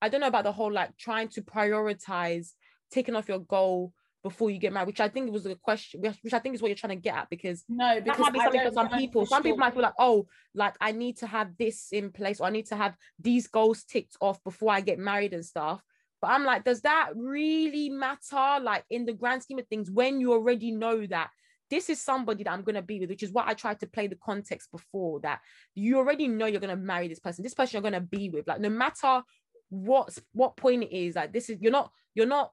I 0.02 0.10
don't 0.10 0.22
know 0.22 0.28
about 0.28 0.44
the 0.44 0.52
whole 0.52 0.72
like 0.72 0.96
trying 0.98 1.30
to 1.30 1.42
prioritize 1.42 2.52
taking 2.92 3.16
off 3.16 3.28
your 3.28 3.40
goal 3.40 3.94
before 4.26 4.50
you 4.50 4.58
get 4.58 4.74
married, 4.74 4.88
which 4.88 5.00
I 5.00 5.08
think 5.08 5.32
was 5.32 5.46
a 5.46 5.54
question, 5.54 6.02
which 6.02 6.34
I 6.34 6.40
think 6.40 6.56
is 6.56 6.62
what 6.62 6.70
you're 6.70 6.76
trying 6.76 6.98
to 6.98 7.02
get 7.02 7.16
at, 7.16 7.30
because 7.30 7.64
no, 7.70 8.02
because 8.02 8.18
that 8.18 8.34
might 8.34 8.34
be 8.34 8.40
something 8.40 8.68
for 8.68 8.74
some 8.74 8.90
people. 8.90 9.26
Some 9.28 9.44
people 9.44 9.60
might 9.60 9.74
feel 9.74 9.84
like, 9.84 9.94
oh, 10.00 10.26
like 10.56 10.74
I 10.82 10.94
need 10.94 11.18
to 11.18 11.28
have 11.28 11.56
this 11.60 11.90
in 11.92 12.12
place, 12.12 12.40
or 12.40 12.48
I 12.48 12.50
need 12.50 12.66
to 12.68 12.76
have 12.76 12.96
these 13.20 13.46
goals 13.46 13.84
ticked 13.84 14.18
off 14.20 14.44
before 14.44 14.74
I 14.74 14.82
get 14.82 14.98
married 14.98 15.34
and 15.34 15.46
stuff. 15.46 15.80
But 16.24 16.32
I'm 16.32 16.44
like, 16.44 16.64
does 16.64 16.82
that 16.82 17.12
really 17.16 17.90
matter? 17.90 18.60
Like 18.64 18.84
in 18.90 19.06
the 19.06 19.14
grand 19.14 19.44
scheme 19.44 19.60
of 19.60 19.68
things, 19.68 19.92
when 19.92 20.20
you 20.20 20.34
already 20.34 20.72
know 20.72 21.06
that 21.06 21.30
this 21.70 21.90
is 21.90 22.02
somebody 22.02 22.44
that 22.44 22.52
I'm 22.52 22.64
going 22.64 22.76
to 22.76 22.82
be 22.82 23.00
with, 23.00 23.10
which 23.10 23.24
is 23.24 23.32
what 23.32 23.48
I 23.48 23.54
tried 23.54 23.80
to 23.80 23.88
play 23.88 24.08
the 24.08 24.18
context 24.24 24.72
before 24.72 25.20
that 25.22 25.40
you 25.74 25.98
already 25.98 26.28
know 26.28 26.46
you're 26.46 26.62
going 26.62 26.76
to 26.76 26.82
marry 26.82 27.08
this 27.08 27.20
person, 27.20 27.44
this 27.44 27.54
person 27.54 27.76
you're 27.76 27.90
going 27.90 28.02
to 28.02 28.08
be 28.08 28.30
with, 28.30 28.48
like 28.48 28.60
no 28.60 28.70
matter 28.70 29.22
what 29.70 30.18
what 30.34 30.58
point 30.58 30.84
it 30.84 30.96
is, 30.96 31.16
like 31.16 31.34
this 31.34 31.50
is 31.50 31.58
you're 31.62 31.72
not 31.72 31.92
you're 32.14 32.26
not 32.26 32.52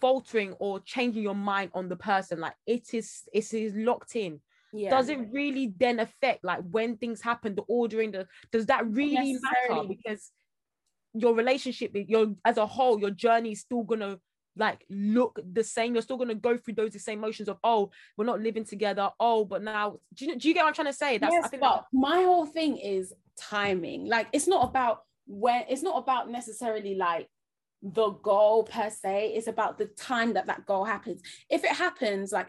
faltering 0.00 0.52
or 0.54 0.80
changing 0.80 1.22
your 1.22 1.34
mind 1.34 1.70
on 1.74 1.88
the 1.88 1.96
person, 1.96 2.40
like 2.40 2.54
it 2.66 2.94
is 2.94 3.22
it 3.32 3.52
is 3.52 3.74
locked 3.74 4.16
in. 4.16 4.40
Yeah. 4.74 4.90
Does 4.90 5.10
it 5.10 5.18
really 5.30 5.74
then 5.78 6.00
affect 6.00 6.44
like 6.44 6.60
when 6.70 6.96
things 6.96 7.20
happen, 7.20 7.54
the 7.54 7.62
ordering, 7.68 8.10
the 8.10 8.26
does 8.50 8.66
that 8.66 8.86
really 8.86 9.38
matter? 9.68 9.86
Because 9.86 10.30
your 11.14 11.34
relationship, 11.34 11.92
your 11.94 12.34
as 12.44 12.56
a 12.56 12.66
whole, 12.66 12.98
your 12.98 13.10
journey 13.10 13.52
is 13.52 13.60
still 13.60 13.82
gonna 13.82 14.18
like 14.56 14.84
look 14.90 15.40
the 15.52 15.64
same. 15.64 15.94
You're 15.94 16.02
still 16.02 16.16
gonna 16.16 16.34
go 16.34 16.56
through 16.56 16.74
those 16.74 17.00
same 17.02 17.18
emotions 17.18 17.48
of 17.48 17.58
oh, 17.64 17.90
we're 18.16 18.24
not 18.24 18.40
living 18.40 18.64
together. 18.64 19.10
Oh, 19.18 19.44
but 19.44 19.62
now 19.62 19.98
do 20.14 20.26
you 20.26 20.38
do 20.38 20.48
you 20.48 20.54
get 20.54 20.62
what 20.62 20.68
I'm 20.68 20.74
trying 20.74 20.86
to 20.88 20.92
say? 20.92 21.18
That's 21.18 21.32
yes, 21.32 21.44
I 21.44 21.48
think 21.48 21.62
but 21.62 21.86
my 21.92 22.22
whole 22.22 22.46
thing 22.46 22.76
is 22.76 23.12
timing. 23.38 24.06
Like 24.06 24.28
it's 24.32 24.46
not 24.46 24.68
about 24.68 25.02
when 25.26 25.64
it's 25.68 25.82
not 25.82 25.98
about 25.98 26.30
necessarily 26.30 26.94
like 26.94 27.28
the 27.82 28.10
goal 28.10 28.64
per 28.64 28.90
se. 28.90 29.32
It's 29.34 29.48
about 29.48 29.78
the 29.78 29.86
time 29.86 30.34
that 30.34 30.46
that 30.46 30.66
goal 30.66 30.84
happens. 30.84 31.22
If 31.50 31.64
it 31.64 31.72
happens, 31.72 32.32
like 32.32 32.48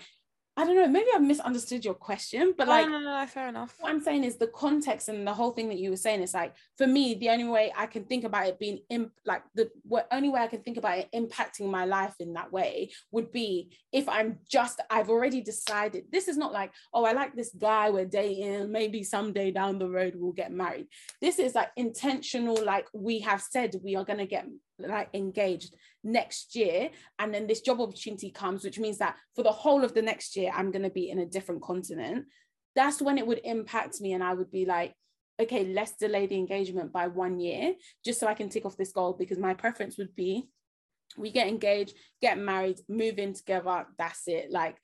I 0.55 0.65
don't 0.65 0.75
know, 0.75 0.87
maybe 0.87 1.07
I've 1.13 1.23
misunderstood 1.23 1.83
your 1.83 1.95
question, 1.95 2.53
but 2.55 2.67
like, 2.67 2.85
no, 2.87 2.99
no, 2.99 3.19
no, 3.19 3.25
fair 3.25 3.47
enough. 3.47 3.75
What 3.79 3.89
I'm 3.89 4.03
saying 4.03 4.23
is 4.23 4.37
the 4.37 4.47
context 4.47 5.09
and 5.09 5.25
the 5.25 5.33
whole 5.33 5.49
thing 5.49 5.67
that 5.69 5.79
you 5.79 5.89
were 5.89 5.97
saying 5.97 6.21
is 6.21 6.35
like, 6.35 6.53
for 6.77 6.85
me, 6.85 7.15
the 7.15 7.29
only 7.29 7.45
way 7.45 7.73
I 7.75 7.87
can 7.87 8.05
think 8.05 8.23
about 8.23 8.45
it 8.45 8.59
being 8.59 8.79
in, 8.89 9.09
like 9.25 9.41
the 9.55 9.71
only 10.11 10.29
way 10.29 10.41
I 10.41 10.47
can 10.47 10.61
think 10.61 10.77
about 10.77 10.99
it 10.99 11.09
impacting 11.11 11.71
my 11.71 11.85
life 11.85 12.13
in 12.19 12.33
that 12.33 12.51
way 12.51 12.91
would 13.11 13.31
be 13.31 13.75
if 13.91 14.07
I'm 14.07 14.39
just, 14.47 14.79
I've 14.91 15.09
already 15.09 15.41
decided 15.41 16.05
this 16.11 16.27
is 16.27 16.37
not 16.37 16.53
like, 16.53 16.71
oh, 16.93 17.03
I 17.03 17.13
like 17.13 17.35
this 17.35 17.55
guy, 17.57 17.89
we're 17.89 18.05
dating, 18.05 18.71
maybe 18.71 19.03
someday 19.03 19.49
down 19.49 19.79
the 19.79 19.89
road 19.89 20.13
we'll 20.15 20.33
get 20.33 20.51
married. 20.51 20.85
This 21.19 21.39
is 21.39 21.55
like 21.55 21.71
intentional, 21.77 22.63
like 22.63 22.85
we 22.93 23.21
have 23.21 23.41
said 23.41 23.75
we 23.83 23.95
are 23.95 24.05
going 24.05 24.19
to 24.19 24.27
get 24.27 24.45
like 24.79 25.09
engaged 25.13 25.75
next 26.03 26.55
year 26.55 26.89
and 27.19 27.33
then 27.33 27.47
this 27.47 27.61
job 27.61 27.79
opportunity 27.79 28.31
comes 28.31 28.63
which 28.63 28.79
means 28.79 28.97
that 28.97 29.15
for 29.35 29.43
the 29.43 29.51
whole 29.51 29.83
of 29.83 29.93
the 29.93 30.01
next 30.01 30.35
year 30.35 30.51
i'm 30.55 30.71
going 30.71 30.83
to 30.83 30.89
be 30.89 31.09
in 31.09 31.19
a 31.19 31.25
different 31.25 31.61
continent. 31.61 32.25
That's 32.75 33.01
when 33.01 33.19
it 33.19 33.27
would 33.27 33.41
impact 33.43 34.01
me 34.01 34.13
and 34.13 34.23
i 34.23 34.33
would 34.33 34.51
be 34.51 34.65
like 34.65 34.93
okay 35.39 35.65
let's 35.65 35.95
delay 35.95 36.25
the 36.25 36.37
engagement 36.37 36.91
by 36.91 37.07
one 37.07 37.39
year 37.39 37.73
just 38.03 38.19
so 38.19 38.27
i 38.27 38.33
can 38.33 38.49
tick 38.49 38.65
off 38.65 38.77
this 38.77 38.91
goal 38.91 39.13
because 39.13 39.37
my 39.37 39.53
preference 39.53 39.97
would 39.97 40.15
be 40.15 40.47
we 41.17 41.31
get 41.31 41.47
engaged 41.47 41.93
get 42.21 42.37
married 42.37 42.79
move 42.89 43.19
in 43.19 43.33
together 43.33 43.85
that's 43.97 44.27
it. 44.27 44.51
Like 44.51 44.77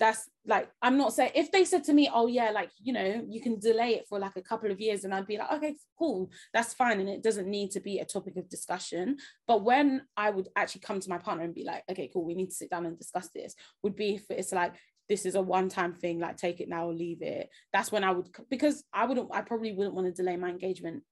that's 0.00 0.30
like 0.46 0.68
i'm 0.80 0.96
not 0.96 1.12
saying 1.12 1.30
if 1.34 1.52
they 1.52 1.64
said 1.64 1.84
to 1.84 1.92
me 1.92 2.10
oh 2.12 2.26
yeah 2.26 2.50
like 2.50 2.70
you 2.82 2.92
know 2.92 3.22
you 3.28 3.40
can 3.40 3.60
delay 3.60 3.90
it 3.90 4.06
for 4.08 4.18
like 4.18 4.34
a 4.36 4.42
couple 4.42 4.70
of 4.70 4.80
years 4.80 5.04
and 5.04 5.14
i'd 5.14 5.26
be 5.26 5.36
like 5.36 5.52
okay 5.52 5.76
cool 5.98 6.30
that's 6.54 6.72
fine 6.72 6.98
and 6.98 7.08
it 7.08 7.22
doesn't 7.22 7.48
need 7.48 7.70
to 7.70 7.80
be 7.80 7.98
a 7.98 8.04
topic 8.04 8.36
of 8.36 8.48
discussion. 8.48 9.18
But 9.46 9.62
when 9.62 10.02
i 10.16 10.30
would 10.30 10.48
actually 10.56 10.80
come 10.80 10.98
to 11.00 11.10
my 11.10 11.18
partner 11.18 11.44
and 11.44 11.54
be 11.54 11.64
like 11.64 11.84
okay 11.90 12.10
cool 12.12 12.24
we 12.24 12.34
need 12.34 12.48
to 12.48 12.56
sit 12.56 12.70
down 12.70 12.86
and 12.86 12.98
discuss 12.98 13.28
this 13.28 13.54
would 13.82 13.94
be 13.94 14.14
if 14.14 14.30
it's 14.30 14.52
like 14.52 14.74
this 15.08 15.26
is 15.26 15.34
a 15.34 15.42
one-time 15.42 15.92
thing 15.92 16.18
like 16.18 16.36
take 16.36 16.60
it 16.60 16.68
now 16.68 16.86
or 16.86 16.94
leave 16.94 17.20
it 17.20 17.50
that's 17.72 17.92
when 17.92 18.02
i 18.02 18.10
would 18.10 18.28
because 18.48 18.82
i 18.94 19.04
wouldn't 19.04 19.28
i 19.32 19.42
probably 19.42 19.72
wouldn't 19.72 19.94
want 19.94 20.06
to 20.06 20.22
delay 20.22 20.36
my 20.36 20.48
engagement 20.48 21.02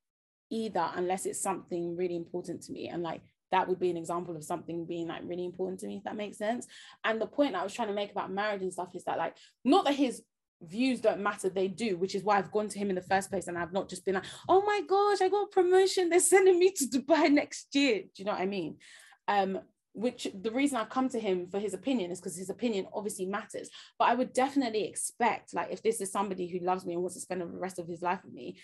either 0.50 0.88
unless 0.94 1.26
it's 1.26 1.42
something 1.42 1.94
really 1.96 2.16
important 2.16 2.62
to 2.62 2.72
me 2.72 2.88
and 2.88 3.02
like 3.02 3.20
that 3.52 3.68
would 3.68 3.78
be 3.78 3.90
an 3.90 3.96
example 3.96 4.36
of 4.36 4.44
something 4.44 4.84
being 4.84 5.08
like 5.08 5.22
really 5.24 5.44
important 5.44 5.80
to 5.80 5.86
me 5.86 5.96
if 5.96 6.04
that 6.04 6.16
makes 6.16 6.38
sense. 6.38 6.66
And 7.04 7.20
the 7.20 7.26
point 7.26 7.54
i 7.54 7.62
was 7.62 7.74
trying 7.74 7.88
to 7.88 7.94
make 7.94 8.10
about 8.10 8.32
marriage 8.32 8.62
and 8.62 8.72
stuff 8.72 8.94
is 8.94 9.04
that 9.04 9.18
like 9.18 9.36
not 9.64 9.84
that 9.84 9.94
his 9.94 10.22
views 10.62 11.00
don't 11.00 11.20
matter 11.20 11.48
they 11.48 11.68
do 11.68 11.96
which 11.96 12.16
is 12.16 12.24
why 12.24 12.36
i've 12.36 12.50
gone 12.50 12.68
to 12.68 12.80
him 12.80 12.88
in 12.88 12.96
the 12.96 13.02
first 13.02 13.30
place 13.30 13.46
and 13.46 13.56
i've 13.56 13.72
not 13.72 13.88
just 13.88 14.04
been 14.04 14.16
like 14.16 14.24
oh 14.48 14.60
my 14.62 14.80
gosh 14.88 15.20
i 15.20 15.28
got 15.28 15.44
a 15.44 15.46
promotion 15.46 16.08
they're 16.08 16.18
sending 16.18 16.58
me 16.58 16.72
to 16.72 16.84
dubai 16.86 17.30
next 17.40 17.72
year. 17.74 18.02
Do 18.02 18.08
you 18.16 18.24
know 18.24 18.32
what 18.32 18.40
i 18.40 18.46
mean? 18.46 18.76
Um 19.28 19.60
which 19.98 20.28
the 20.42 20.52
reason 20.52 20.76
I've 20.76 20.90
come 20.90 21.08
to 21.08 21.18
him 21.18 21.48
for 21.50 21.58
his 21.58 21.74
opinion 21.74 22.12
is 22.12 22.20
because 22.20 22.36
his 22.36 22.50
opinion 22.50 22.86
obviously 22.94 23.26
matters. 23.26 23.68
But 23.98 24.08
I 24.08 24.14
would 24.14 24.32
definitely 24.32 24.84
expect, 24.84 25.54
like, 25.54 25.72
if 25.72 25.82
this 25.82 26.00
is 26.00 26.12
somebody 26.12 26.46
who 26.46 26.64
loves 26.64 26.86
me 26.86 26.92
and 26.92 27.02
wants 27.02 27.16
to 27.16 27.20
spend 27.20 27.40
the 27.40 27.46
rest 27.46 27.80
of 27.80 27.88
his 27.88 28.00
life 28.00 28.20
with 28.24 28.32
me, 28.32 28.58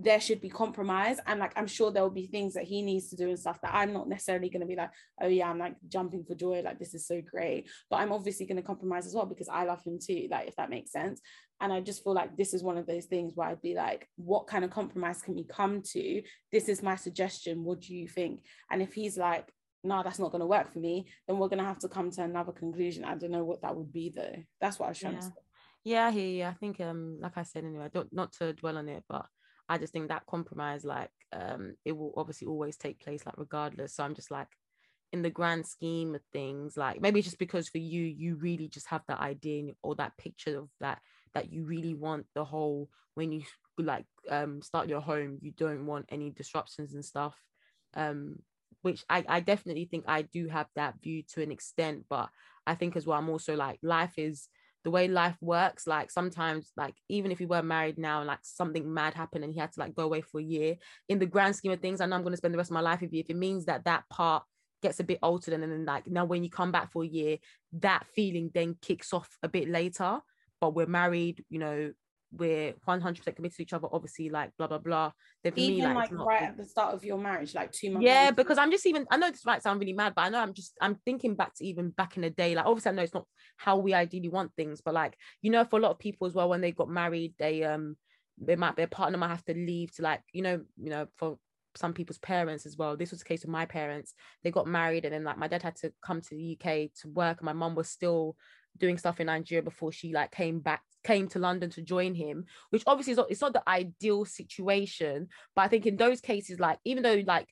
there 0.00 0.20
should 0.20 0.40
be 0.40 0.48
compromise. 0.48 1.18
And 1.26 1.40
like, 1.40 1.52
I'm 1.56 1.66
sure 1.66 1.90
there 1.90 2.04
will 2.04 2.10
be 2.10 2.28
things 2.28 2.54
that 2.54 2.64
he 2.64 2.82
needs 2.82 3.10
to 3.10 3.16
do 3.16 3.28
and 3.28 3.38
stuff 3.38 3.60
that 3.62 3.74
I'm 3.74 3.92
not 3.92 4.08
necessarily 4.08 4.48
going 4.48 4.60
to 4.60 4.66
be 4.66 4.76
like, 4.76 4.90
oh, 5.20 5.26
yeah, 5.26 5.50
I'm 5.50 5.58
like 5.58 5.74
jumping 5.88 6.24
for 6.24 6.36
joy. 6.36 6.62
Like, 6.64 6.78
this 6.78 6.94
is 6.94 7.06
so 7.06 7.20
great. 7.20 7.68
But 7.90 7.96
I'm 7.96 8.12
obviously 8.12 8.46
going 8.46 8.56
to 8.56 8.62
compromise 8.62 9.06
as 9.06 9.14
well 9.14 9.26
because 9.26 9.48
I 9.48 9.64
love 9.64 9.82
him 9.84 9.98
too. 10.00 10.28
Like, 10.30 10.48
if 10.48 10.56
that 10.56 10.70
makes 10.70 10.92
sense. 10.92 11.20
And 11.60 11.72
I 11.72 11.80
just 11.80 12.04
feel 12.04 12.14
like 12.14 12.36
this 12.36 12.54
is 12.54 12.62
one 12.62 12.78
of 12.78 12.86
those 12.86 13.06
things 13.06 13.32
where 13.34 13.48
I'd 13.48 13.60
be 13.60 13.74
like, 13.74 14.08
what 14.16 14.46
kind 14.46 14.64
of 14.64 14.70
compromise 14.70 15.20
can 15.20 15.34
we 15.34 15.44
come 15.44 15.82
to? 15.92 16.22
This 16.52 16.68
is 16.68 16.82
my 16.82 16.94
suggestion. 16.94 17.64
What 17.64 17.80
do 17.80 17.94
you 17.94 18.06
think? 18.06 18.44
And 18.70 18.80
if 18.80 18.94
he's 18.94 19.18
like, 19.18 19.52
no, 19.82 20.02
that's 20.04 20.20
not 20.20 20.30
going 20.30 20.40
to 20.40 20.46
work 20.46 20.72
for 20.72 20.78
me, 20.78 21.08
then 21.26 21.38
we're 21.38 21.48
going 21.48 21.58
to 21.58 21.64
have 21.64 21.80
to 21.80 21.88
come 21.88 22.12
to 22.12 22.22
another 22.22 22.52
conclusion. 22.52 23.04
I 23.04 23.16
don't 23.16 23.32
know 23.32 23.44
what 23.44 23.62
that 23.62 23.74
would 23.74 23.92
be 23.92 24.12
though. 24.14 24.36
That's 24.60 24.78
what 24.78 24.86
I 24.86 24.88
was 24.90 24.98
trying 24.98 25.14
yeah. 25.14 25.20
to 25.20 25.26
say. 25.26 25.32
Yeah, 25.84 26.06
I 26.06 26.10
hear 26.10 26.28
you. 26.28 26.44
I 26.44 26.54
think 26.54 26.80
um 26.80 27.18
like 27.20 27.38
I 27.38 27.44
said 27.44 27.64
anyway, 27.64 27.84
I 27.84 27.88
don't 27.88 28.12
not 28.12 28.32
to 28.34 28.52
dwell 28.52 28.76
on 28.76 28.88
it, 28.88 29.04
but 29.08 29.26
I 29.68 29.78
just 29.78 29.92
think 29.92 30.08
that 30.08 30.26
compromise, 30.26 30.84
like 30.84 31.10
um, 31.32 31.76
it 31.84 31.92
will 31.92 32.12
obviously 32.16 32.46
always 32.46 32.76
take 32.76 33.00
place, 33.00 33.24
like 33.26 33.36
regardless. 33.38 33.94
So 33.94 34.04
I'm 34.04 34.14
just 34.14 34.30
like, 34.30 34.48
in 35.12 35.22
the 35.22 35.30
grand 35.30 35.66
scheme 35.66 36.14
of 36.14 36.20
things, 36.32 36.76
like 36.76 37.00
maybe 37.00 37.22
just 37.22 37.38
because 37.38 37.68
for 37.68 37.78
you, 37.78 38.02
you 38.02 38.36
really 38.36 38.68
just 38.68 38.88
have 38.88 39.02
that 39.08 39.20
idea 39.20 39.72
or 39.82 39.94
that 39.94 40.16
picture 40.18 40.58
of 40.58 40.68
that 40.80 41.00
that 41.34 41.50
you 41.52 41.64
really 41.64 41.94
want 41.94 42.26
the 42.34 42.44
whole 42.44 42.90
when 43.14 43.32
you 43.32 43.42
like 43.78 44.04
um 44.30 44.60
start 44.60 44.88
your 44.88 45.00
home, 45.00 45.38
you 45.40 45.52
don't 45.52 45.86
want 45.86 46.06
any 46.10 46.30
disruptions 46.30 46.94
and 46.94 47.04
stuff. 47.04 47.34
Um, 47.94 48.40
which 48.82 49.04
I, 49.08 49.24
I 49.28 49.40
definitely 49.40 49.86
think 49.86 50.04
I 50.06 50.22
do 50.22 50.46
have 50.48 50.68
that 50.76 51.00
view 51.02 51.22
to 51.34 51.42
an 51.42 51.50
extent, 51.50 52.04
but 52.08 52.28
I 52.66 52.74
think 52.74 52.94
as 52.96 53.06
well, 53.06 53.18
I'm 53.18 53.28
also 53.30 53.56
like 53.56 53.78
life 53.82 54.12
is 54.18 54.48
the 54.88 54.92
way 54.92 55.06
life 55.06 55.36
works 55.42 55.86
like 55.86 56.10
sometimes 56.10 56.72
like 56.74 56.94
even 57.10 57.30
if 57.30 57.38
we 57.38 57.44
were 57.44 57.62
married 57.62 57.98
now 57.98 58.20
and 58.20 58.26
like 58.26 58.38
something 58.40 58.90
mad 58.94 59.12
happened 59.12 59.44
and 59.44 59.52
he 59.52 59.60
had 59.60 59.70
to 59.70 59.80
like 59.80 59.94
go 59.94 60.04
away 60.04 60.22
for 60.22 60.40
a 60.40 60.42
year 60.42 60.76
in 61.10 61.18
the 61.18 61.26
grand 61.26 61.54
scheme 61.54 61.72
of 61.72 61.80
things 61.80 62.00
i 62.00 62.06
know 62.06 62.16
i'm 62.16 62.22
going 62.22 62.32
to 62.32 62.38
spend 62.38 62.54
the 62.54 62.58
rest 62.58 62.70
of 62.70 62.74
my 62.74 62.80
life 62.80 63.02
with 63.02 63.12
you. 63.12 63.20
If 63.20 63.28
it 63.28 63.36
means 63.36 63.66
that 63.66 63.84
that 63.84 64.08
part 64.08 64.44
gets 64.80 64.98
a 64.98 65.04
bit 65.04 65.18
altered 65.22 65.52
and 65.52 65.62
then 65.62 65.84
like 65.84 66.06
now 66.06 66.24
when 66.24 66.42
you 66.42 66.48
come 66.48 66.72
back 66.72 66.90
for 66.90 67.04
a 67.04 67.06
year 67.06 67.36
that 67.74 68.06
feeling 68.14 68.50
then 68.54 68.76
kicks 68.80 69.12
off 69.12 69.28
a 69.42 69.48
bit 69.48 69.68
later. 69.68 70.20
But 70.58 70.74
we're 70.74 70.86
married 70.86 71.44
you 71.50 71.58
know 71.58 71.92
we're 72.30 72.74
100% 72.86 73.36
committed 73.36 73.56
to 73.56 73.62
each 73.62 73.72
other 73.72 73.88
obviously 73.90 74.28
like 74.28 74.50
blah 74.58 74.66
blah 74.66 74.78
blah 74.78 75.10
for 75.42 75.52
even 75.56 75.76
me, 75.76 75.82
like, 75.82 76.10
like 76.12 76.26
right 76.26 76.42
at 76.42 76.56
the 76.58 76.64
start 76.64 76.94
of 76.94 77.02
your 77.02 77.16
marriage 77.16 77.54
like 77.54 77.72
two 77.72 77.90
months 77.90 78.04
yeah 78.04 78.30
because 78.30 78.58
i'm 78.58 78.70
just 78.70 78.86
even 78.86 79.06
i 79.10 79.16
know 79.16 79.30
this 79.30 79.46
might 79.46 79.62
sound 79.62 79.80
really 79.80 79.94
mad 79.94 80.12
but 80.14 80.22
i 80.22 80.28
know 80.28 80.38
i'm 80.38 80.52
just 80.52 80.74
i'm 80.82 80.96
thinking 81.06 81.34
back 81.34 81.54
to 81.54 81.64
even 81.64 81.88
back 81.90 82.16
in 82.16 82.22
the 82.22 82.30
day 82.30 82.54
like 82.54 82.66
obviously 82.66 82.90
i 82.90 82.94
know 82.94 83.02
it's 83.02 83.14
not 83.14 83.26
how 83.56 83.78
we 83.78 83.94
ideally 83.94 84.28
want 84.28 84.52
things 84.56 84.82
but 84.84 84.92
like 84.92 85.16
you 85.40 85.50
know 85.50 85.64
for 85.64 85.78
a 85.78 85.82
lot 85.82 85.90
of 85.90 85.98
people 85.98 86.26
as 86.26 86.34
well 86.34 86.50
when 86.50 86.60
they 86.60 86.72
got 86.72 86.90
married 86.90 87.34
they 87.38 87.64
um 87.64 87.96
they 88.36 88.56
might 88.56 88.76
their 88.76 88.86
partner 88.86 89.16
might 89.16 89.28
have 89.28 89.44
to 89.44 89.54
leave 89.54 89.90
to 89.94 90.02
like 90.02 90.20
you 90.32 90.42
know 90.42 90.60
you 90.76 90.90
know 90.90 91.06
for 91.16 91.38
some 91.78 91.92
people's 91.92 92.18
parents 92.18 92.66
as 92.66 92.76
well. 92.76 92.96
This 92.96 93.10
was 93.10 93.20
the 93.20 93.26
case 93.26 93.42
with 93.42 93.50
my 93.50 93.64
parents. 93.64 94.14
They 94.42 94.50
got 94.50 94.66
married 94.66 95.04
and 95.04 95.14
then 95.14 95.24
like 95.24 95.38
my 95.38 95.48
dad 95.48 95.62
had 95.62 95.76
to 95.76 95.92
come 96.02 96.20
to 96.20 96.30
the 96.30 96.58
UK 96.58 96.90
to 97.02 97.08
work 97.08 97.38
and 97.38 97.46
my 97.46 97.52
mum 97.52 97.74
was 97.74 97.88
still 97.88 98.36
doing 98.78 98.98
stuff 98.98 99.20
in 99.20 99.26
Nigeria 99.26 99.62
before 99.62 99.92
she 99.92 100.12
like 100.12 100.30
came 100.30 100.60
back 100.60 100.82
came 101.04 101.28
to 101.28 101.38
London 101.38 101.70
to 101.70 101.82
join 101.82 102.14
him, 102.14 102.44
which 102.70 102.82
obviously 102.86 103.12
is 103.12 103.16
not, 103.16 103.30
it's 103.30 103.40
not 103.40 103.52
the 103.52 103.68
ideal 103.68 104.24
situation. 104.24 105.28
But 105.54 105.62
I 105.62 105.68
think 105.68 105.86
in 105.86 105.96
those 105.96 106.20
cases, 106.20 106.60
like 106.60 106.78
even 106.84 107.02
though 107.02 107.22
like 107.26 107.48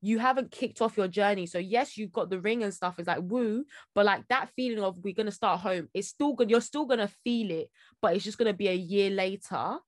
you 0.00 0.18
haven't 0.18 0.50
kicked 0.50 0.82
off 0.82 0.96
your 0.96 1.08
journey, 1.08 1.46
so 1.46 1.58
yes, 1.58 1.96
you've 1.96 2.12
got 2.12 2.28
the 2.28 2.40
ring 2.40 2.62
and 2.62 2.74
stuff. 2.74 2.98
It's 2.98 3.08
like 3.08 3.20
woo, 3.22 3.64
but 3.94 4.04
like 4.04 4.26
that 4.28 4.50
feeling 4.56 4.82
of 4.82 4.96
we're 5.02 5.14
gonna 5.14 5.30
start 5.30 5.60
home, 5.60 5.88
it's 5.94 6.08
still 6.08 6.34
good. 6.34 6.50
You're 6.50 6.60
still 6.60 6.86
gonna 6.86 7.10
feel 7.24 7.50
it, 7.50 7.70
but 8.00 8.14
it's 8.14 8.24
just 8.24 8.38
gonna 8.38 8.52
be 8.52 8.68
a 8.68 8.74
year 8.74 9.10
later. 9.10 9.78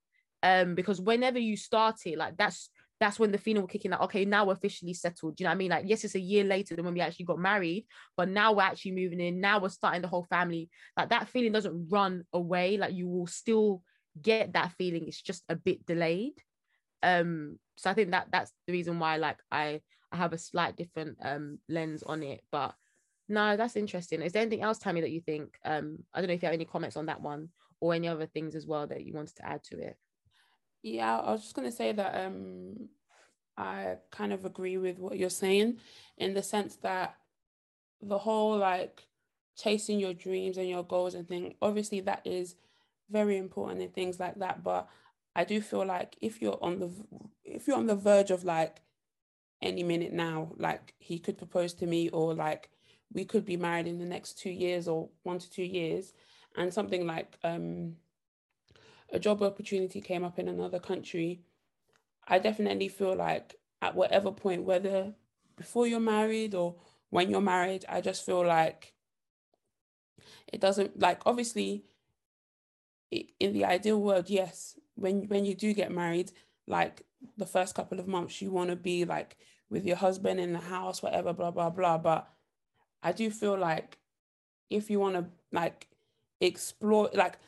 Um, 0.42 0.74
because 0.74 1.01
whenever 1.01 1.38
you 1.38 1.56
start 1.56 1.96
it, 2.05 2.18
like 2.18 2.36
that's 2.36 2.68
that's 3.05 3.18
when 3.18 3.31
the 3.32 3.39
feeling 3.39 3.60
will 3.60 3.68
kick 3.68 3.85
in 3.85 3.90
like 3.90 4.01
okay 4.01 4.24
now 4.24 4.47
we're 4.47 4.55
officially 4.55 4.94
settled. 4.94 5.36
Do 5.36 5.44
you 5.44 5.47
know 5.47 5.51
what 5.51 5.56
i 5.56 5.59
mean? 5.59 5.70
Like 5.70 5.85
yes 5.86 6.05
it's 6.05 6.14
a 6.14 6.20
year 6.20 6.43
later 6.43 6.74
than 6.74 6.85
when 6.85 6.94
we 6.94 7.01
actually 7.01 7.26
got 7.26 7.39
married 7.39 7.86
but 8.16 8.31
now 8.31 8.52
we're 8.52 8.62
actually 8.62 8.93
moving 8.93 9.20
in. 9.20 9.40
Now 9.40 9.60
we're 9.60 9.68
starting 9.68 10.01
the 10.01 10.09
whole 10.09 10.24
family. 10.24 10.70
Like 10.97 11.10
that 11.10 11.28
feeling 11.28 11.52
doesn't 11.52 11.89
run 11.90 12.24
away. 12.32 12.78
Like 12.78 12.94
you 12.94 13.06
will 13.06 13.26
still 13.26 13.82
get 14.20 14.55
that 14.55 14.72
feeling. 14.78 15.06
It's 15.06 15.20
just 15.20 15.44
a 15.51 15.56
bit 15.56 15.85
delayed. 15.85 16.40
Um 17.02 17.59
so 17.76 17.90
i 17.90 17.94
think 17.94 18.12
that 18.12 18.28
that's 18.31 18.52
the 18.66 18.72
reason 18.72 18.98
why 19.01 19.16
like 19.16 19.39
i 19.51 19.81
i 20.12 20.16
have 20.16 20.32
a 20.32 20.39
slight 20.39 20.76
different 20.76 21.18
um 21.22 21.59
lens 21.68 22.02
on 22.02 22.22
it. 22.22 22.40
But 22.51 22.74
no 23.28 23.56
that's 23.56 23.76
interesting. 23.76 24.22
Is 24.22 24.32
there 24.32 24.43
anything 24.43 24.62
else 24.62 24.78
tammy 24.78 25.02
that 25.02 25.10
you 25.10 25.20
think? 25.20 25.59
Um 25.64 25.98
i 26.14 26.20
don't 26.20 26.28
know 26.28 26.35
if 26.35 26.43
you 26.43 26.47
have 26.47 26.55
any 26.55 26.64
comments 26.64 26.97
on 26.97 27.06
that 27.06 27.20
one 27.20 27.51
or 27.81 27.93
any 27.93 28.09
other 28.09 28.26
things 28.26 28.55
as 28.55 28.66
well 28.66 28.86
that 28.86 29.05
you 29.05 29.12
wanted 29.12 29.36
to 29.36 29.47
add 29.47 29.62
to 29.64 29.78
it 29.78 29.98
yeah, 30.85 31.19
I 31.19 31.32
was 31.32 31.40
just 31.40 31.55
gonna 31.55 31.73
say 31.73 31.93
that 31.93 32.27
um, 32.27 32.90
I 33.56 33.97
kind 34.11 34.35
of 34.35 34.44
agree 34.44 34.77
with 34.77 34.98
what 34.98 35.16
you're 35.16 35.31
saying 35.31 35.78
in 36.19 36.35
the 36.35 36.43
sense 36.43 36.77
that 36.77 37.16
the 38.02 38.19
whole 38.19 38.59
like 38.59 39.02
chasing 39.56 39.98
your 39.98 40.12
dreams 40.12 40.59
and 40.59 40.69
your 40.69 40.85
goals 40.85 41.15
and 41.15 41.27
thing, 41.27 41.55
obviously 41.62 42.01
that 42.01 42.20
is 42.27 42.56
very 43.11 43.39
important 43.39 43.81
and 43.81 43.94
things 43.94 44.20
like 44.20 44.39
that. 44.40 44.62
But 44.62 44.86
I 45.35 45.44
do 45.44 45.62
feel 45.62 45.86
like 45.86 46.16
if 46.20 46.43
you're 46.43 46.59
on 46.61 46.78
the 46.81 46.90
if 47.44 47.66
you're 47.66 47.78
on 47.78 47.86
the 47.86 47.97
verge 47.97 48.31
of 48.31 48.44
like 48.44 48.82
any 49.62 49.82
minute 49.82 50.12
now, 50.12 50.52
like 50.59 50.93
he 50.98 51.19
could 51.19 51.39
propose 51.39 51.73
to 51.74 51.86
me 51.86 52.11
or 52.11 52.35
like 52.35 52.69
we 53.11 53.24
could 53.24 53.47
be 53.47 53.56
married 53.56 53.86
in 53.86 53.98
the 53.98 54.05
next 54.05 54.39
two 54.39 54.51
years 54.51 54.86
or 54.86 55.09
one 55.23 55.39
to 55.39 55.51
two 55.51 55.65
years, 55.65 56.12
and 56.56 56.74
something 56.74 57.06
like 57.06 57.39
um 57.43 57.97
a 59.14 59.18
job 59.18 59.42
opportunity 59.42 60.00
came 60.00 60.24
up 60.24 60.38
in 60.38 60.48
another 60.48 60.80
country, 60.80 61.40
I 62.26 62.38
definitely 62.40 62.88
feel 62.88 63.14
like 63.14 63.54
at 63.80 63.94
whatever 63.94 64.32
point, 64.32 64.64
whether 64.64 65.14
before 65.56 65.86
you're 65.86 66.00
married 66.00 66.54
or 66.54 66.74
when 67.10 67.30
you're 67.30 67.40
married, 67.40 67.84
I 67.88 68.00
just 68.00 68.26
feel 68.26 68.44
like 68.44 68.92
it 70.52 70.60
doesn't 70.60 70.98
like 70.98 71.20
obviously 71.26 71.84
in 73.38 73.52
the 73.52 73.64
ideal 73.64 74.00
world, 74.00 74.28
yes, 74.28 74.76
when 74.96 75.28
when 75.28 75.44
you 75.44 75.54
do 75.54 75.72
get 75.72 75.92
married, 75.92 76.32
like 76.66 77.02
the 77.36 77.46
first 77.46 77.74
couple 77.76 78.00
of 78.00 78.08
months, 78.08 78.42
you 78.42 78.50
want 78.50 78.70
to 78.70 78.76
be 78.76 79.04
like 79.04 79.36
with 79.70 79.84
your 79.86 79.96
husband 79.96 80.40
in 80.40 80.52
the 80.52 80.58
house, 80.58 81.02
whatever, 81.02 81.32
blah 81.32 81.52
blah 81.52 81.70
blah. 81.70 81.98
But 81.98 82.28
I 83.00 83.12
do 83.12 83.30
feel 83.30 83.56
like 83.56 83.98
if 84.70 84.90
you 84.90 84.98
want 84.98 85.14
to 85.14 85.26
like 85.52 85.86
explore, 86.40 87.10
like 87.14 87.38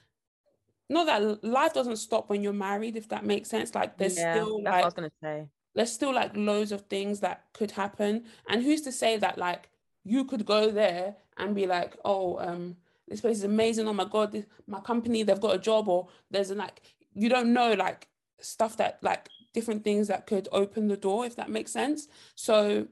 not 0.89 1.07
that 1.07 1.45
life 1.45 1.75
doesn't 1.75 1.97
stop 1.97 2.31
when 2.31 2.43
you're 2.43 2.53
married, 2.53 2.97
if 2.97 3.09
that 3.09 3.25
makes 3.25 3.49
sense. 3.49 3.75
Like 3.75 3.99
there's 3.99 4.17
yeah, 4.17 4.35
still 4.35 4.63
like 4.63 4.83
I 4.83 4.85
was 4.85 4.95
gonna 4.95 5.11
say. 5.23 5.49
There's 5.75 5.93
still 5.93 6.15
like 6.15 6.37
loads 6.37 6.73
of 6.73 6.83
things 6.83 7.21
that 7.21 7.45
could 7.53 7.71
happen. 7.71 8.25
And 8.49 8.63
who's 8.63 8.83
to 8.83 8.93
say 8.93 9.19
that 9.19 9.37
like 9.37 9.69
you 10.05 10.25
could 10.25 10.47
go 10.47 10.71
there 10.71 11.17
and 11.37 11.55
be 11.55 11.67
like, 11.67 11.97
oh, 12.05 12.39
um, 12.39 12.77
this 13.09 13.21
place 13.21 13.39
is 13.39 13.45
amazing. 13.45 13.87
Oh 13.89 13.93
my 13.93 14.07
god, 14.07 14.33
this, 14.33 14.47
my 14.67 14.81
company, 14.81 15.23
they've 15.23 15.41
got 15.41 15.55
a 15.55 15.59
job, 15.59 15.89
or 15.89 16.09
there's 16.31 16.51
a, 16.51 16.55
like 16.55 16.83
you 17.15 17.29
don't 17.29 17.53
know 17.53 17.73
like 17.73 18.09
stuff 18.41 18.77
that 18.77 18.99
like 19.03 19.29
different 19.53 19.85
things 19.85 20.09
that 20.09 20.27
could 20.27 20.49
open 20.53 20.89
the 20.89 20.97
door, 20.97 21.27
if 21.27 21.37
that 21.37 21.51
makes 21.51 21.73
sense. 21.73 22.09
So 22.35 22.87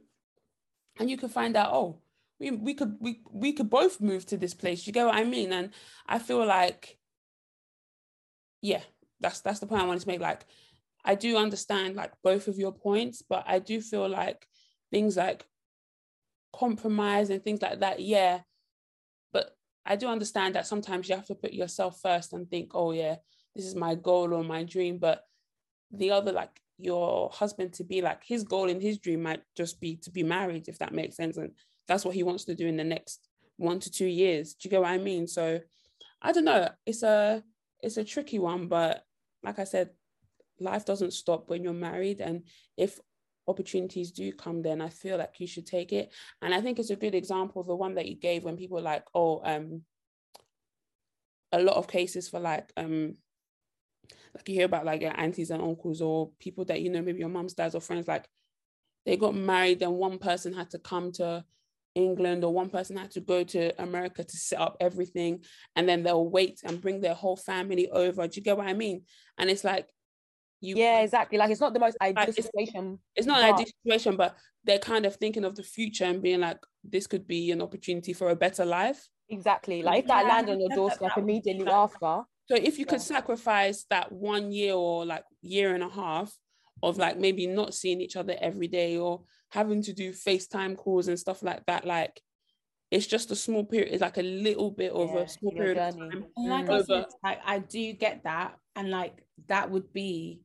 and 0.99 1.11
you 1.11 1.17
could 1.17 1.31
find 1.31 1.57
out, 1.57 1.73
oh, 1.73 1.99
we, 2.39 2.51
we 2.51 2.75
could 2.75 2.97
we 3.01 3.21
we 3.31 3.53
could 3.53 3.71
both 3.71 4.01
move 4.01 4.27
to 4.27 4.37
this 4.37 4.55
place. 4.55 4.87
You 4.87 4.93
get 4.93 5.07
what 5.07 5.15
I 5.15 5.25
mean? 5.25 5.53
And 5.53 5.71
I 6.07 6.19
feel 6.19 6.45
like 6.45 6.99
yeah, 8.65 8.81
that's 9.21 9.43
that's 9.43 9.61
the 9.61 9.67
point 9.67 9.83
I 9.83 9.87
wanted 9.87 10.01
to 10.01 10.09
make. 10.09 10.21
Like, 10.21 10.47
I 11.05 11.15
do 11.17 11.37
understand 11.37 11.97
like 11.97 12.13
both 12.23 12.49
of 12.49 12.57
your 12.57 12.73
points, 12.73 13.21
but 13.21 13.45
I 13.47 13.59
do 13.59 13.83
feel 13.83 14.09
like 14.09 14.47
things 14.91 15.19
like 15.19 15.45
compromise 16.57 17.29
and 17.29 17.45
things 17.45 17.61
like 17.61 17.81
that, 17.81 18.01
yeah. 18.01 18.41
But 19.35 19.55
I 19.85 19.97
do 19.97 20.09
understand 20.09 20.55
that 20.55 20.67
sometimes 20.67 21.11
you 21.11 21.15
have 21.15 21.27
to 21.27 21.35
put 21.35 21.53
yourself 21.53 22.01
first 22.01 22.33
and 22.33 22.49
think, 22.49 22.71
oh 22.75 22.93
yeah, 22.93 23.17
this 23.55 23.67
is 23.67 23.75
my 23.75 23.97
goal 23.97 24.33
or 24.33 24.43
my 24.43 24.65
dream. 24.65 24.97
But 24.97 25.23
the 25.91 26.13
other, 26.13 26.33
like 26.33 26.59
your 26.79 27.29
husband 27.35 27.75
to 27.75 27.85
be 27.85 28.01
like 28.01 28.25
his 28.25 28.45
goal 28.45 28.71
and 28.71 28.81
his 28.81 28.97
dream 28.97 29.25
might 29.25 29.43
just 29.55 29.79
be 29.79 29.97
to 29.97 30.11
be 30.11 30.23
married, 30.23 30.69
if 30.69 30.79
that 30.79 30.95
makes 30.95 31.17
sense. 31.17 31.37
And 31.37 31.51
that's 31.87 32.05
what 32.07 32.15
he 32.15 32.23
wants 32.23 32.45
to 32.45 32.55
do 32.55 32.67
in 32.67 32.79
the 32.79 32.85
next 32.85 33.29
one 33.59 33.79
to 33.81 33.91
two 33.91 34.07
years. 34.07 34.55
Do 34.55 34.67
you 34.67 34.71
get 34.71 34.81
what 34.81 34.91
I 34.91 34.97
mean? 34.97 35.27
So 35.27 35.61
I 36.23 36.33
don't 36.33 36.47
know. 36.47 36.71
It's 36.87 37.03
a 37.03 37.43
it's 37.85 37.97
a 37.97 38.05
tricky 38.05 38.39
one, 38.39 38.69
but 38.69 39.05
like 39.43 39.59
I 39.59 39.65
said, 39.65 39.91
life 40.59 40.85
doesn't 40.85 41.13
stop 41.13 41.49
when 41.49 41.63
you're 41.63 41.73
married. 41.73 42.21
And 42.21 42.45
if 42.77 42.99
opportunities 43.47 44.11
do 44.11 44.33
come, 44.33 44.63
then 44.63 44.81
I 44.81 44.89
feel 44.89 45.19
like 45.19 45.35
you 45.39 45.47
should 45.47 45.67
take 45.67 45.93
it. 45.93 46.13
And 46.41 46.55
I 46.55 46.61
think 46.61 46.79
it's 46.79 46.91
a 46.91 46.97
good 46.97 47.15
example, 47.15 47.63
the 47.63 47.75
one 47.75 47.95
that 47.95 48.07
you 48.07 48.17
gave 48.17 48.45
when 48.45 48.57
people 48.57 48.81
like, 48.81 49.05
oh, 49.15 49.43
um, 49.45 49.83
a 51.53 51.63
lot 51.63 51.77
of 51.77 51.87
cases 51.87 52.29
for 52.29 52.41
like 52.41 52.73
um 52.77 53.15
like 54.35 54.49
you 54.49 54.57
hear 54.57 54.67
about 54.67 54.85
like 54.85 55.01
your 55.01 55.19
aunties 55.19 55.51
and 55.51 55.63
uncles 55.63 56.03
or 56.03 56.31
people 56.41 56.65
that 56.65 56.81
you 56.81 56.91
know 56.91 57.01
maybe 57.01 57.21
your 57.21 57.29
mom's 57.29 57.55
dads 57.55 57.77
or 57.77 57.81
friends 57.81 58.09
like 58.09 58.29
they 59.07 59.17
got 59.17 59.37
married 59.37 59.81
and 59.83 59.93
one 59.95 60.19
person 60.19 60.53
had 60.53 60.69
to 60.71 60.79
come 60.81 61.13
to 61.13 61.45
England 61.95 62.45
or 62.45 62.53
one 62.53 62.71
person 62.71 62.97
had 62.97 63.11
to 63.13 63.21
go 63.21 63.45
to 63.45 63.83
America 63.83 64.25
to 64.25 64.37
set 64.37 64.61
up 64.61 64.77
everything 64.81 65.45
and 65.77 65.89
then 65.89 66.03
they'll 66.03 66.29
wait 66.29 66.61
and 66.65 66.81
bring 66.81 67.01
their 67.01 67.15
whole 67.15 67.37
family 67.37 67.89
over. 67.91 68.27
Do 68.27 68.37
you 68.37 68.43
get 68.43 68.57
what 68.57 68.67
I 68.67 68.73
mean? 68.73 69.03
And 69.39 69.49
it's 69.51 69.65
like 69.65 69.89
you 70.61 70.77
Yeah, 70.77 71.01
exactly. 71.01 71.39
Like 71.39 71.51
it's 71.51 71.61
not 71.61 71.75
the 71.75 71.81
most 71.81 71.97
ideal 72.01 72.25
it's, 72.29 72.37
situation. 72.37 72.99
It's 73.15 73.27
not 73.27 73.41
an 73.41 73.55
ideal 73.55 73.67
situation, 73.83 74.17
but 74.17 74.37
they're 74.65 74.79
kind 74.79 75.07
of 75.07 75.17
thinking 75.17 75.45
of 75.45 75.55
the 75.55 75.63
future 75.63 76.05
and 76.05 76.23
being 76.23 76.41
like, 76.41 76.59
this 76.83 77.07
could 77.07 77.27
be 77.27 77.51
an 77.51 77.63
opportunity 77.63 78.13
for 78.13 78.31
a 78.31 78.37
better 78.37 78.65
life. 78.65 79.09
Exactly. 79.29 79.83
Like 79.83 80.01
if 80.01 80.07
that 80.09 80.27
land 80.27 80.51
on 80.51 80.61
your 80.61 80.71
doorstep 80.71 81.17
immediately 81.17 81.67
after. 81.67 82.23
So 82.47 82.57
if 82.57 82.79
you 82.79 82.87
could 82.87 83.01
sacrifice 83.01 83.85
that 83.89 84.13
one 84.13 84.53
year 84.53 84.75
or 84.75 85.07
like 85.07 85.25
year 85.41 85.75
and 85.75 85.83
a 85.83 85.89
half 85.89 86.37
of 86.83 86.99
like 86.99 87.19
maybe 87.19 87.47
not 87.47 87.73
seeing 87.73 88.01
each 88.01 88.17
other 88.17 88.37
every 88.39 88.69
day 88.69 88.99
or 88.99 89.23
having 89.55 89.83
to 89.83 89.93
do 89.93 90.13
FaceTime 90.13 90.77
calls 90.77 91.09
and 91.09 91.19
stuff 91.19 91.43
like 91.43 91.65
that, 91.67 91.87
like 91.87 92.21
it's 92.91 93.07
just 93.07 93.31
a 93.31 93.37
small 93.37 93.65
period, 93.65 93.93
it's 93.93 94.03
like 94.03 94.19
a 94.19 94.23
little 94.23 94.71
bit 94.71 94.93
of 94.93 95.11
yeah, 95.15 95.21
a 95.21 95.29
small 95.29 95.53
period 95.53 95.79
of 95.79 95.97
time. 95.97 96.27
like, 96.37 96.69
I 96.69 96.83
said, 96.83 97.07
like 97.23 97.41
I 97.47 97.61
do 97.61 97.93
get 97.93 98.25
that. 98.25 98.57
And 98.77 98.91
like 98.91 99.25
that 99.47 99.71
would 99.71 99.93
be 99.93 100.43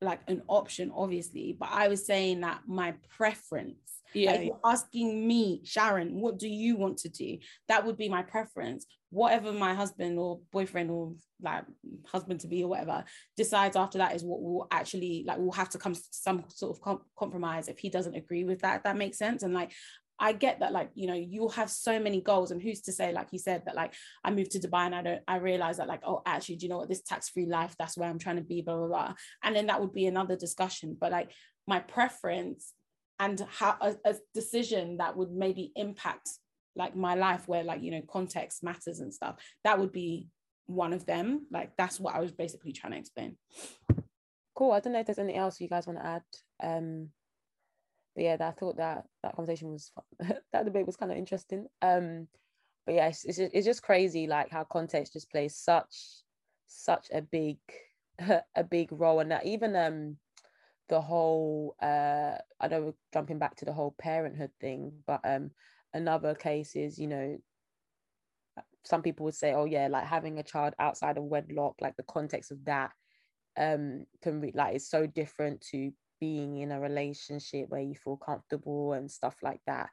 like 0.00 0.20
an 0.26 0.42
option, 0.48 0.90
obviously. 0.94 1.54
But 1.58 1.68
I 1.70 1.88
was 1.88 2.06
saying 2.06 2.40
that 2.40 2.62
my 2.66 2.94
preference 3.16 3.94
yeah. 4.14 4.32
Like 4.32 4.44
you're 4.46 4.60
asking 4.64 5.26
me, 5.26 5.60
Sharon, 5.64 6.20
what 6.20 6.38
do 6.38 6.48
you 6.48 6.76
want 6.76 6.98
to 6.98 7.08
do? 7.08 7.38
That 7.68 7.84
would 7.84 7.98
be 7.98 8.08
my 8.08 8.22
preference. 8.22 8.86
Whatever 9.10 9.52
my 9.52 9.74
husband 9.74 10.18
or 10.18 10.40
boyfriend 10.52 10.90
or 10.90 11.14
like 11.44 11.64
husband 12.06 12.40
to 12.40 12.48
be 12.48 12.64
or 12.64 12.68
whatever 12.68 13.04
decides 13.36 13.76
after 13.76 13.98
that 13.98 14.14
is 14.14 14.24
what 14.24 14.42
will 14.42 14.66
actually 14.70 15.24
like 15.26 15.38
we'll 15.38 15.52
have 15.52 15.68
to 15.68 15.78
come 15.78 15.94
to 15.94 16.02
some 16.10 16.44
sort 16.48 16.76
of 16.76 16.82
com- 16.82 17.02
compromise 17.18 17.68
if 17.68 17.78
he 17.78 17.88
doesn't 17.88 18.16
agree 18.16 18.44
with 18.44 18.60
that. 18.60 18.84
that 18.84 18.96
makes 18.96 19.18
sense. 19.18 19.42
And 19.42 19.54
like 19.54 19.72
I 20.16 20.32
get 20.32 20.60
that, 20.60 20.72
like, 20.72 20.90
you 20.94 21.08
know, 21.08 21.14
you'll 21.14 21.48
have 21.50 21.68
so 21.68 21.98
many 21.98 22.20
goals. 22.20 22.52
And 22.52 22.62
who's 22.62 22.82
to 22.82 22.92
say, 22.92 23.12
like 23.12 23.28
you 23.32 23.38
said, 23.40 23.62
that 23.66 23.74
like 23.74 23.94
I 24.22 24.30
moved 24.30 24.52
to 24.52 24.60
Dubai 24.60 24.86
and 24.86 24.94
I 24.94 25.02
don't, 25.02 25.22
I 25.26 25.38
realize 25.38 25.78
that, 25.78 25.88
like, 25.88 26.02
oh, 26.06 26.22
actually, 26.24 26.54
do 26.56 26.66
you 26.66 26.70
know 26.70 26.78
what? 26.78 26.88
This 26.88 27.02
tax 27.02 27.30
free 27.30 27.46
life, 27.46 27.74
that's 27.78 27.96
where 27.96 28.08
I'm 28.08 28.20
trying 28.20 28.36
to 28.36 28.42
be, 28.42 28.62
blah, 28.62 28.76
blah, 28.76 28.86
blah. 28.86 29.14
And 29.42 29.56
then 29.56 29.66
that 29.66 29.80
would 29.80 29.92
be 29.92 30.06
another 30.06 30.36
discussion. 30.36 30.96
But 30.98 31.10
like 31.10 31.32
my 31.66 31.80
preference 31.80 32.72
and 33.18 33.44
how 33.50 33.76
a, 33.80 33.94
a 34.04 34.14
decision 34.34 34.98
that 34.98 35.16
would 35.16 35.32
maybe 35.32 35.72
impact 35.76 36.28
like 36.76 36.96
my 36.96 37.14
life 37.14 37.46
where 37.46 37.62
like 37.62 37.82
you 37.82 37.90
know 37.90 38.02
context 38.10 38.64
matters 38.64 39.00
and 39.00 39.14
stuff 39.14 39.36
that 39.62 39.78
would 39.78 39.92
be 39.92 40.28
one 40.66 40.92
of 40.92 41.06
them. 41.06 41.46
Like 41.50 41.76
that's 41.76 42.00
what 42.00 42.14
i 42.14 42.20
was 42.20 42.32
basically 42.32 42.72
trying 42.72 42.92
to 42.92 42.98
explain. 42.98 43.36
Cool 44.54 44.72
i 44.72 44.80
don't 44.80 44.92
know 44.92 45.00
if 45.00 45.06
there's 45.06 45.18
anything 45.18 45.40
else 45.40 45.60
you 45.60 45.68
guys 45.68 45.86
want 45.86 45.98
to 45.98 46.06
add 46.06 46.22
um 46.62 47.08
but 48.14 48.22
yeah 48.22 48.36
i 48.40 48.52
thought 48.52 48.76
that 48.76 49.04
that 49.24 49.34
conversation 49.34 49.72
was 49.72 49.90
that 50.52 50.64
debate 50.64 50.86
was 50.86 50.96
kind 50.96 51.10
of 51.12 51.18
interesting. 51.18 51.66
Um 51.82 52.28
but 52.86 52.94
yeah 52.94 53.08
it's, 53.08 53.24
it's, 53.24 53.38
just, 53.38 53.54
it's 53.54 53.66
just 53.66 53.82
crazy 53.82 54.26
like 54.26 54.50
how 54.50 54.64
context 54.64 55.14
just 55.14 55.30
plays 55.30 55.56
such 55.56 56.22
such 56.66 57.08
a 57.12 57.22
big 57.22 57.58
a 58.54 58.64
big 58.64 58.88
role. 58.92 59.20
And 59.20 59.30
that 59.30 59.46
even 59.46 59.74
um 59.76 60.16
the 60.88 61.00
whole 61.00 61.76
uh 61.82 62.36
I 62.60 62.68
know 62.68 62.82
we're 62.82 62.92
jumping 63.12 63.38
back 63.38 63.56
to 63.56 63.64
the 63.64 63.72
whole 63.72 63.94
parenthood 63.98 64.50
thing, 64.60 64.92
but 65.06 65.20
um 65.24 65.50
another 65.92 66.34
case 66.34 66.76
is, 66.76 66.98
you 66.98 67.06
know, 67.06 67.38
some 68.84 69.02
people 69.02 69.24
would 69.24 69.34
say, 69.34 69.52
oh 69.52 69.64
yeah, 69.64 69.88
like 69.88 70.04
having 70.04 70.38
a 70.38 70.42
child 70.42 70.74
outside 70.78 71.16
of 71.16 71.24
wedlock, 71.24 71.76
like 71.80 71.96
the 71.96 72.02
context 72.04 72.50
of 72.50 72.64
that 72.64 72.90
um 73.56 74.04
can 74.20 74.40
be 74.40 74.50
like 74.52 74.74
it's 74.74 74.90
so 74.90 75.06
different 75.06 75.60
to 75.60 75.92
being 76.20 76.58
in 76.58 76.72
a 76.72 76.80
relationship 76.80 77.66
where 77.68 77.80
you 77.80 77.94
feel 77.94 78.16
comfortable 78.16 78.92
and 78.94 79.10
stuff 79.10 79.36
like 79.42 79.60
that. 79.66 79.90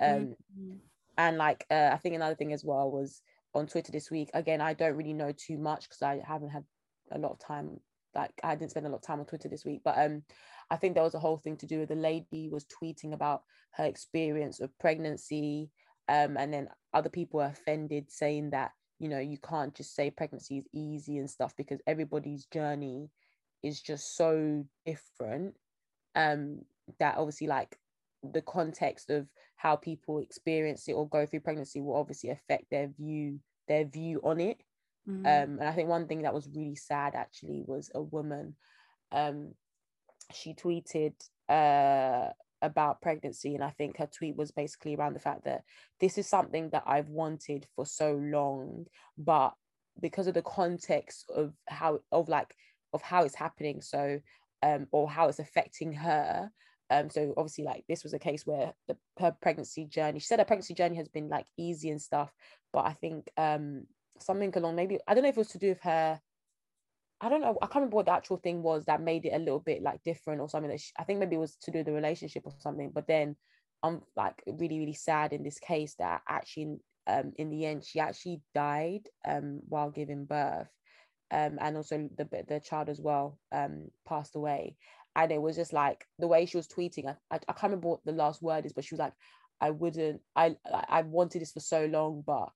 Um 0.00 0.34
mm-hmm. 0.56 0.76
and 1.18 1.36
like 1.36 1.64
uh, 1.70 1.90
I 1.92 1.98
think 1.98 2.14
another 2.14 2.34
thing 2.34 2.52
as 2.52 2.64
well 2.64 2.90
was 2.90 3.20
on 3.54 3.66
Twitter 3.66 3.92
this 3.92 4.10
week. 4.10 4.30
Again, 4.32 4.60
I 4.60 4.72
don't 4.72 4.96
really 4.96 5.12
know 5.12 5.32
too 5.32 5.58
much 5.58 5.82
because 5.82 6.02
I 6.02 6.22
haven't 6.26 6.50
had 6.50 6.64
a 7.10 7.18
lot 7.18 7.32
of 7.32 7.38
time 7.38 7.80
like 8.14 8.32
I 8.42 8.54
didn't 8.54 8.70
spend 8.70 8.86
a 8.86 8.88
lot 8.88 8.96
of 8.96 9.02
time 9.02 9.20
on 9.20 9.26
Twitter 9.26 9.48
this 9.48 9.64
week, 9.64 9.80
but 9.84 9.98
um, 9.98 10.22
I 10.70 10.76
think 10.76 10.94
there 10.94 11.04
was 11.04 11.14
a 11.14 11.20
whole 11.20 11.38
thing 11.38 11.56
to 11.58 11.66
do 11.66 11.80
with 11.80 11.88
the 11.88 11.94
lady 11.94 12.48
was 12.50 12.66
tweeting 12.66 13.14
about 13.14 13.42
her 13.72 13.84
experience 13.84 14.60
of 14.60 14.76
pregnancy, 14.78 15.70
um, 16.08 16.36
and 16.36 16.52
then 16.52 16.68
other 16.92 17.08
people 17.08 17.40
are 17.40 17.48
offended 17.50 18.10
saying 18.10 18.50
that 18.50 18.72
you 18.98 19.08
know 19.08 19.18
you 19.18 19.38
can't 19.38 19.74
just 19.74 19.94
say 19.94 20.10
pregnancy 20.10 20.58
is 20.58 20.66
easy 20.72 21.18
and 21.18 21.30
stuff 21.30 21.54
because 21.56 21.80
everybody's 21.86 22.46
journey 22.46 23.10
is 23.62 23.80
just 23.80 24.16
so 24.16 24.64
different. 24.86 25.54
Um, 26.14 26.62
that 26.98 27.16
obviously 27.16 27.46
like 27.46 27.76
the 28.22 28.42
context 28.42 29.08
of 29.10 29.26
how 29.56 29.76
people 29.76 30.18
experience 30.18 30.88
it 30.88 30.92
or 30.92 31.08
go 31.08 31.24
through 31.24 31.40
pregnancy 31.40 31.80
will 31.80 31.96
obviously 31.96 32.30
affect 32.30 32.64
their 32.70 32.88
view 32.88 33.38
their 33.68 33.84
view 33.84 34.20
on 34.24 34.40
it 34.40 34.58
Mm-hmm. 35.08 35.26
Um, 35.26 35.58
and 35.58 35.68
I 35.68 35.72
think 35.72 35.88
one 35.88 36.06
thing 36.06 36.22
that 36.22 36.34
was 36.34 36.48
really 36.54 36.76
sad 36.76 37.14
actually 37.14 37.62
was 37.66 37.90
a 37.94 38.02
woman. 38.02 38.54
Um, 39.10 39.54
she 40.32 40.54
tweeted 40.54 41.14
uh, 41.48 42.32
about 42.62 43.02
pregnancy, 43.02 43.54
and 43.54 43.62
I 43.62 43.70
think 43.70 43.98
her 43.98 44.06
tweet 44.06 44.36
was 44.36 44.50
basically 44.50 44.94
around 44.94 45.14
the 45.14 45.20
fact 45.20 45.44
that 45.44 45.62
this 46.00 46.16
is 46.16 46.26
something 46.26 46.70
that 46.70 46.84
I've 46.86 47.08
wanted 47.08 47.66
for 47.76 47.84
so 47.84 48.14
long, 48.14 48.86
but 49.18 49.54
because 50.00 50.26
of 50.26 50.34
the 50.34 50.42
context 50.42 51.30
of 51.34 51.52
how 51.68 52.00
of 52.10 52.28
like 52.28 52.54
of 52.94 53.02
how 53.02 53.24
it's 53.24 53.34
happening, 53.34 53.82
so 53.82 54.20
um, 54.62 54.86
or 54.92 55.10
how 55.10 55.28
it's 55.28 55.38
affecting 55.38 55.92
her. 55.92 56.50
Um, 56.90 57.08
so 57.10 57.34
obviously, 57.36 57.64
like 57.64 57.84
this 57.88 58.02
was 58.02 58.12
a 58.12 58.18
case 58.18 58.46
where 58.46 58.72
the, 58.86 58.96
her 59.18 59.34
pregnancy 59.40 59.86
journey. 59.86 60.18
She 60.18 60.26
said 60.26 60.38
her 60.38 60.44
pregnancy 60.44 60.74
journey 60.74 60.96
has 60.96 61.08
been 61.08 61.28
like 61.28 61.46
easy 61.58 61.90
and 61.90 62.00
stuff, 62.00 62.32
but 62.72 62.86
I 62.86 62.92
think 62.92 63.30
um, 63.36 63.86
something 64.20 64.52
along 64.56 64.76
maybe 64.76 64.98
I 65.06 65.14
don't 65.14 65.22
know 65.22 65.28
if 65.28 65.36
it 65.36 65.40
was 65.40 65.48
to 65.48 65.58
do 65.58 65.70
with 65.70 65.80
her. 65.82 66.20
I 67.22 67.28
don't 67.30 67.40
know. 67.40 67.56
I 67.62 67.66
can't 67.66 67.76
remember 67.76 67.96
what 67.96 68.06
the 68.06 68.12
actual 68.12 68.38
thing 68.38 68.62
was 68.62 68.86
that 68.86 69.00
made 69.00 69.24
it 69.26 69.34
a 69.34 69.38
little 69.38 69.60
bit 69.60 69.82
like 69.82 70.02
different 70.02 70.40
or 70.42 70.48
something. 70.48 70.70
That 70.70 70.80
she, 70.80 70.92
I 70.98 71.04
think 71.04 71.20
maybe 71.20 71.36
it 71.36 71.40
was 71.40 71.56
to 71.58 71.70
do 71.70 71.78
with 71.80 71.86
the 71.86 71.92
relationship 71.94 72.44
or 72.46 72.52
something. 72.58 72.90
But 72.92 73.06
then 73.06 73.36
I'm 73.82 74.02
like 74.16 74.42
really 74.46 74.80
really 74.80 74.94
sad 74.94 75.32
in 75.32 75.44
this 75.44 75.58
case 75.60 75.94
that 75.96 76.22
actually 76.28 76.78
um 77.06 77.32
in 77.36 77.50
the 77.50 77.66
end 77.66 77.84
she 77.84 78.00
actually 78.00 78.42
died 78.54 79.08
um 79.26 79.60
while 79.68 79.90
giving 79.90 80.26
birth. 80.26 80.68
Um, 81.30 81.58
and 81.60 81.76
also 81.78 82.10
the 82.16 82.26
the 82.48 82.60
child 82.60 82.90
as 82.90 83.00
well 83.00 83.40
um, 83.52 83.90
passed 84.06 84.36
away, 84.36 84.76
and 85.16 85.32
it 85.32 85.42
was 85.42 85.56
just 85.56 85.72
like 85.74 86.06
the 86.18 86.28
way 86.28 86.46
she 86.46 86.58
was 86.58 86.68
tweeting. 86.68 87.08
I, 87.08 87.16
I, 87.34 87.40
I 87.48 87.52
can't 87.54 87.64
remember 87.72 87.88
what 87.88 88.04
the 88.04 88.12
last 88.12 88.42
word 88.42 88.66
is, 88.66 88.74
but 88.74 88.84
she 88.84 88.94
was 88.94 89.00
like, 89.00 89.14
"I 89.60 89.70
wouldn't. 89.70 90.22
I 90.36 90.56
I 90.66 91.02
wanted 91.02 91.42
this 91.42 91.52
for 91.52 91.60
so 91.60 91.86
long, 91.86 92.22
but 92.26 92.50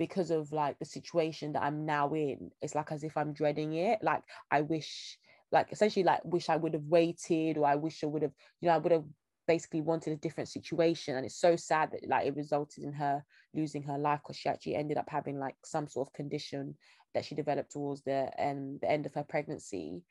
because 0.00 0.30
of 0.30 0.50
like 0.50 0.78
the 0.78 0.84
situation 0.86 1.52
that 1.52 1.62
I'm 1.62 1.84
now 1.84 2.14
in, 2.14 2.50
it's 2.62 2.74
like 2.74 2.90
as 2.90 3.04
if 3.04 3.18
I'm 3.18 3.34
dreading 3.34 3.74
it. 3.74 3.98
Like 4.02 4.22
I 4.50 4.62
wish, 4.62 5.18
like 5.52 5.70
essentially, 5.72 6.04
like 6.04 6.24
wish 6.24 6.48
I 6.48 6.56
would 6.56 6.72
have 6.72 6.86
waited, 6.86 7.58
or 7.58 7.66
I 7.66 7.76
wish 7.76 8.02
I 8.02 8.06
would 8.06 8.22
have, 8.22 8.32
you 8.62 8.68
know, 8.68 8.74
I 8.74 8.78
would 8.78 8.92
have 8.92 9.04
basically 9.46 9.82
wanted 9.82 10.14
a 10.14 10.16
different 10.16 10.48
situation. 10.48 11.16
And 11.16 11.26
it's 11.26 11.38
so 11.38 11.54
sad 11.54 11.90
that 11.92 12.08
like 12.08 12.26
it 12.26 12.34
resulted 12.34 12.82
in 12.82 12.94
her 12.94 13.22
losing 13.52 13.82
her 13.82 13.98
life 13.98 14.20
because 14.22 14.38
she 14.38 14.48
actually 14.48 14.76
ended 14.76 14.96
up 14.96 15.10
having 15.10 15.38
like 15.38 15.56
some 15.66 15.86
sort 15.86 16.08
of 16.08 16.14
condition 16.14 16.76
that 17.12 17.26
she 17.26 17.34
developed 17.34 17.72
towards 17.72 18.00
the 18.02 18.30
um, 18.38 18.78
the 18.80 18.90
end 18.90 19.04
of 19.04 19.12
her 19.12 19.24
pregnancy 19.24 20.02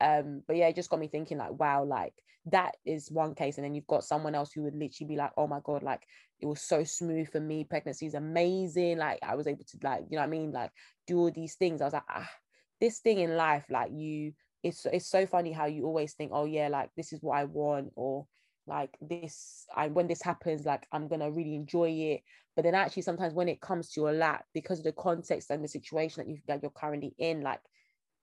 um 0.00 0.42
but 0.46 0.56
yeah 0.56 0.68
it 0.68 0.76
just 0.76 0.90
got 0.90 1.00
me 1.00 1.08
thinking 1.08 1.38
like 1.38 1.58
wow 1.58 1.84
like 1.84 2.12
that 2.46 2.76
is 2.84 3.10
one 3.10 3.34
case 3.34 3.56
and 3.56 3.64
then 3.64 3.74
you've 3.74 3.86
got 3.86 4.04
someone 4.04 4.34
else 4.34 4.52
who 4.52 4.62
would 4.62 4.74
literally 4.74 5.08
be 5.08 5.16
like 5.16 5.32
oh 5.36 5.46
my 5.46 5.58
god 5.64 5.82
like 5.82 6.02
it 6.40 6.46
was 6.46 6.60
so 6.60 6.84
smooth 6.84 7.28
for 7.30 7.40
me 7.40 7.64
pregnancy 7.64 8.06
is 8.06 8.14
amazing 8.14 8.98
like 8.98 9.18
i 9.22 9.34
was 9.34 9.46
able 9.46 9.64
to 9.64 9.78
like 9.82 10.02
you 10.10 10.16
know 10.16 10.22
what 10.22 10.28
i 10.28 10.30
mean 10.30 10.52
like 10.52 10.70
do 11.06 11.18
all 11.18 11.30
these 11.30 11.54
things. 11.54 11.80
I 11.80 11.84
was 11.84 11.94
like 11.94 12.02
ah 12.08 12.28
this 12.80 12.98
thing 12.98 13.18
in 13.18 13.36
life 13.36 13.64
like 13.70 13.90
you 13.92 14.32
it's 14.62 14.86
it's 14.86 15.08
so 15.08 15.26
funny 15.26 15.52
how 15.52 15.66
you 15.66 15.84
always 15.86 16.12
think 16.14 16.30
oh 16.34 16.44
yeah 16.44 16.68
like 16.68 16.90
this 16.96 17.12
is 17.12 17.22
what 17.22 17.38
i 17.38 17.44
want 17.44 17.92
or 17.94 18.26
like 18.66 18.96
this 19.00 19.66
i 19.74 19.86
when 19.86 20.08
this 20.08 20.22
happens 20.22 20.66
like 20.66 20.86
i'm 20.92 21.08
gonna 21.08 21.30
really 21.30 21.54
enjoy 21.54 21.88
it. 21.88 22.22
But 22.56 22.62
then 22.64 22.74
actually 22.74 23.02
sometimes 23.02 23.34
when 23.34 23.48
it 23.48 23.60
comes 23.60 23.90
to 23.90 24.00
your 24.00 24.12
lap 24.12 24.44
because 24.54 24.78
of 24.78 24.84
the 24.84 24.92
context 24.92 25.50
and 25.50 25.62
the 25.62 25.68
situation 25.68 26.24
that 26.24 26.30
you 26.30 26.38
that 26.48 26.62
you're 26.62 26.70
currently 26.70 27.14
in 27.18 27.42
like 27.42 27.60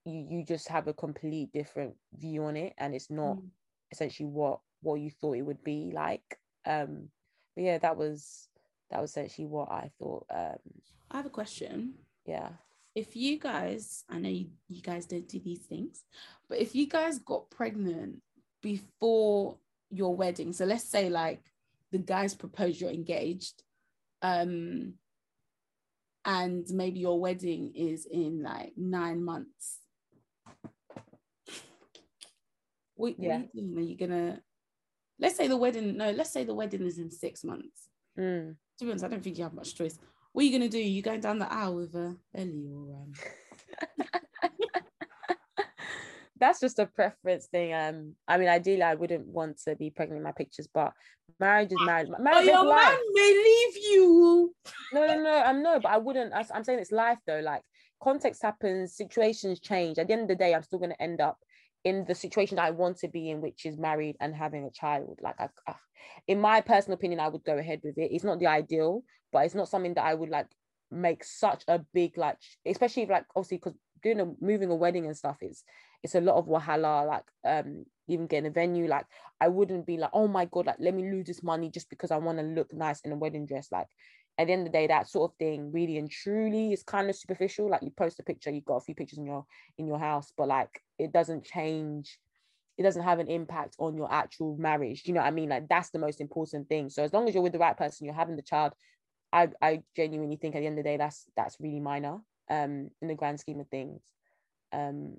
you 0.04 0.26
you 0.28 0.44
just 0.44 0.68
have 0.68 0.88
a 0.88 0.94
complete 0.94 1.52
different 1.52 1.94
view 2.18 2.44
on 2.44 2.56
it 2.56 2.74
and 2.78 2.94
it's 2.94 3.10
not 3.10 3.36
mm. 3.36 3.48
essentially 3.90 4.28
what 4.28 4.60
what 4.82 4.96
you 5.00 5.10
thought 5.10 5.36
it 5.36 5.42
would 5.42 5.64
be 5.64 5.90
like. 5.94 6.38
Um 6.66 7.08
but 7.54 7.64
yeah 7.64 7.78
that 7.78 7.96
was 7.96 8.48
that 8.90 9.00
was 9.00 9.10
essentially 9.10 9.46
what 9.46 9.70
i 9.70 9.90
thought 9.98 10.26
um 10.34 10.58
i 11.10 11.16
have 11.16 11.26
a 11.26 11.30
question. 11.30 11.94
yeah. 12.26 12.50
If 12.94 13.16
you 13.16 13.38
guys 13.40 14.04
i 14.08 14.18
know 14.18 14.28
you, 14.28 14.46
you 14.68 14.80
guys 14.80 15.06
don't 15.06 15.28
do 15.28 15.40
these 15.40 15.60
things 15.60 16.04
but 16.48 16.58
if 16.58 16.74
you 16.74 16.86
guys 16.86 17.18
got 17.18 17.50
pregnant 17.50 18.22
before 18.62 19.58
your 19.90 20.14
wedding 20.14 20.52
so 20.52 20.64
let's 20.64 20.84
say 20.84 21.08
like 21.10 21.42
the 21.90 21.98
guys 21.98 22.34
proposed 22.34 22.80
you're 22.80 22.90
engaged 22.90 23.62
um 24.22 24.94
and 26.24 26.66
maybe 26.70 27.00
your 27.00 27.20
wedding 27.20 27.72
is 27.74 28.06
in 28.06 28.42
like 28.42 28.72
nine 28.76 29.22
months 29.22 29.78
what, 32.94 33.14
yeah. 33.18 33.28
what 33.28 33.36
are 33.36 33.48
you 33.52 33.62
doing? 33.62 33.78
Are 33.78 33.80
you 33.88 33.96
gonna 33.96 34.40
let's 35.18 35.36
say 35.36 35.48
the 35.48 35.56
wedding 35.56 35.96
no, 35.96 36.10
let's 36.10 36.30
say 36.30 36.44
the 36.44 36.54
wedding 36.54 36.86
is 36.86 36.98
in 36.98 37.10
six 37.10 37.44
months. 37.44 37.88
Mm. 38.18 38.56
To 38.78 38.84
be 38.84 38.90
honest, 38.90 39.04
I 39.04 39.08
don't 39.08 39.22
think 39.22 39.38
you 39.38 39.44
have 39.44 39.54
much 39.54 39.74
choice. 39.74 39.98
What 40.32 40.42
are 40.42 40.46
you 40.46 40.52
gonna 40.52 40.68
do? 40.68 40.78
You 40.78 41.02
going 41.02 41.20
down 41.20 41.38
the 41.38 41.52
aisle 41.52 41.76
with 41.76 41.94
a 41.94 42.16
belly 42.32 42.68
or 42.72 43.02
um? 43.02 43.12
That's 46.40 46.60
just 46.60 46.80
a 46.80 46.86
preference 46.86 47.46
thing. 47.46 47.72
Um, 47.72 48.16
I 48.26 48.36
mean, 48.38 48.48
ideally, 48.48 48.82
I 48.82 48.96
wouldn't 48.96 49.26
want 49.26 49.60
to 49.62 49.76
be 49.76 49.90
pregnant 49.90 50.18
in 50.18 50.24
my 50.24 50.32
pictures, 50.32 50.68
but 50.72 50.92
marriage 51.38 51.70
is 51.70 51.78
marriage. 51.80 52.08
Oh, 52.10 52.22
Marriage 52.22 52.46
is 52.46 52.48
your 52.48 52.64
life. 52.64 52.82
man 52.82 52.98
may 53.14 53.30
leave 53.30 53.76
you. 53.76 54.54
No, 54.92 55.06
no, 55.06 55.22
no. 55.22 55.42
I'm 55.42 55.62
no, 55.62 55.78
but 55.80 55.92
I 55.92 55.98
wouldn't. 55.98 56.34
I, 56.34 56.44
I'm 56.52 56.64
saying 56.64 56.80
it's 56.80 56.92
life 56.92 57.18
though. 57.26 57.40
Like 57.40 57.62
context 58.02 58.42
happens, 58.42 58.96
situations 58.96 59.60
change. 59.60 59.98
At 59.98 60.08
the 60.08 60.12
end 60.12 60.22
of 60.22 60.28
the 60.28 60.36
day, 60.36 60.54
I'm 60.54 60.62
still 60.62 60.78
going 60.78 60.90
to 60.90 61.02
end 61.02 61.20
up 61.20 61.38
in 61.84 62.04
the 62.06 62.14
situation 62.14 62.56
that 62.56 62.64
I 62.64 62.70
want 62.70 62.98
to 62.98 63.08
be 63.08 63.30
in, 63.30 63.40
which 63.40 63.66
is 63.66 63.78
married 63.78 64.16
and 64.20 64.34
having 64.34 64.64
a 64.64 64.70
child. 64.70 65.18
Like, 65.22 65.36
I, 65.38 65.48
I, 65.68 65.74
in 66.26 66.40
my 66.40 66.60
personal 66.60 66.96
opinion, 66.96 67.20
I 67.20 67.28
would 67.28 67.44
go 67.44 67.56
ahead 67.58 67.80
with 67.84 67.98
it. 67.98 68.10
It's 68.12 68.24
not 68.24 68.38
the 68.38 68.46
ideal, 68.46 69.02
but 69.32 69.44
it's 69.44 69.54
not 69.54 69.68
something 69.68 69.94
that 69.94 70.04
I 70.04 70.14
would 70.14 70.30
like 70.30 70.46
make 70.90 71.24
such 71.24 71.64
a 71.68 71.80
big 71.92 72.16
like, 72.16 72.36
especially 72.66 73.02
if, 73.02 73.10
like 73.10 73.26
obviously 73.34 73.58
because 73.58 73.74
doing 74.02 74.20
a 74.20 74.26
moving 74.40 74.70
a 74.70 74.74
wedding 74.74 75.06
and 75.06 75.16
stuff 75.16 75.38
is 75.40 75.64
it's 76.02 76.14
a 76.14 76.20
lot 76.20 76.36
of 76.36 76.46
wahala. 76.46 77.06
Like, 77.06 77.24
um, 77.46 77.84
even 78.08 78.26
getting 78.26 78.48
a 78.48 78.50
venue. 78.50 78.86
Like, 78.86 79.06
I 79.40 79.48
wouldn't 79.48 79.86
be 79.86 79.96
like, 79.96 80.10
oh 80.12 80.28
my 80.28 80.44
god, 80.46 80.66
like 80.66 80.76
let 80.78 80.94
me 80.94 81.10
lose 81.10 81.26
this 81.26 81.42
money 81.42 81.70
just 81.70 81.90
because 81.90 82.10
I 82.10 82.18
want 82.18 82.38
to 82.38 82.44
look 82.44 82.72
nice 82.72 83.00
in 83.00 83.12
a 83.12 83.16
wedding 83.16 83.46
dress. 83.46 83.68
Like, 83.72 83.88
at 84.38 84.46
the 84.46 84.52
end 84.52 84.66
of 84.66 84.72
the 84.72 84.78
day, 84.78 84.86
that 84.88 85.08
sort 85.08 85.30
of 85.30 85.36
thing 85.38 85.70
really 85.72 85.96
and 85.96 86.10
truly 86.10 86.72
is 86.72 86.82
kind 86.82 87.08
of 87.08 87.16
superficial. 87.16 87.70
Like 87.70 87.82
you 87.82 87.90
post 87.90 88.18
a 88.18 88.22
picture, 88.22 88.50
you've 88.50 88.64
got 88.64 88.76
a 88.76 88.80
few 88.80 88.94
pictures 88.94 89.18
in 89.18 89.26
your 89.26 89.46
in 89.78 89.86
your 89.86 89.98
house, 89.98 90.32
but 90.36 90.48
like 90.48 90.82
it 90.98 91.12
doesn't 91.12 91.44
change, 91.44 92.18
it 92.76 92.82
doesn't 92.82 93.02
have 93.02 93.20
an 93.20 93.28
impact 93.28 93.76
on 93.78 93.96
your 93.96 94.12
actual 94.12 94.56
marriage. 94.56 95.02
You 95.04 95.14
know 95.14 95.20
what 95.20 95.28
I 95.28 95.32
mean? 95.32 95.50
Like 95.50 95.68
that's 95.68 95.90
the 95.90 95.98
most 95.98 96.20
important 96.20 96.68
thing. 96.68 96.88
So 96.90 97.04
as 97.04 97.12
long 97.12 97.28
as 97.28 97.34
you're 97.34 97.42
with 97.42 97.52
the 97.52 97.58
right 97.58 97.76
person, 97.76 98.06
you're 98.06 98.14
having 98.14 98.36
the 98.36 98.42
child, 98.42 98.72
I 99.32 99.48
I 99.62 99.82
genuinely 99.96 100.36
think 100.36 100.56
at 100.56 100.60
the 100.60 100.66
end 100.66 100.78
of 100.78 100.84
the 100.84 100.90
day, 100.90 100.96
that's 100.96 101.26
that's 101.36 101.56
really 101.60 101.80
minor 101.80 102.18
um 102.50 102.90
in 103.00 103.08
the 103.08 103.14
grand 103.14 103.40
scheme 103.40 103.60
of 103.60 103.68
things. 103.68 104.02
Um 104.72 105.16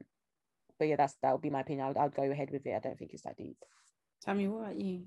but 0.77 0.89
yeah, 0.89 0.97
that's 0.97 1.15
that 1.23 1.31
would 1.31 1.41
be 1.41 1.49
my 1.49 1.61
opinion. 1.61 1.85
I 1.85 1.87
would, 1.87 1.97
I 1.97 2.03
would 2.03 2.15
go 2.15 2.23
ahead 2.23 2.51
with 2.51 2.65
it. 2.65 2.75
I 2.75 2.79
don't 2.79 2.99
think 2.99 3.13
it's 3.13 3.23
that 3.23 3.37
deep. 3.37 3.57
Tammy, 4.23 4.47
what 4.47 4.63
about 4.63 4.81
you? 4.81 5.03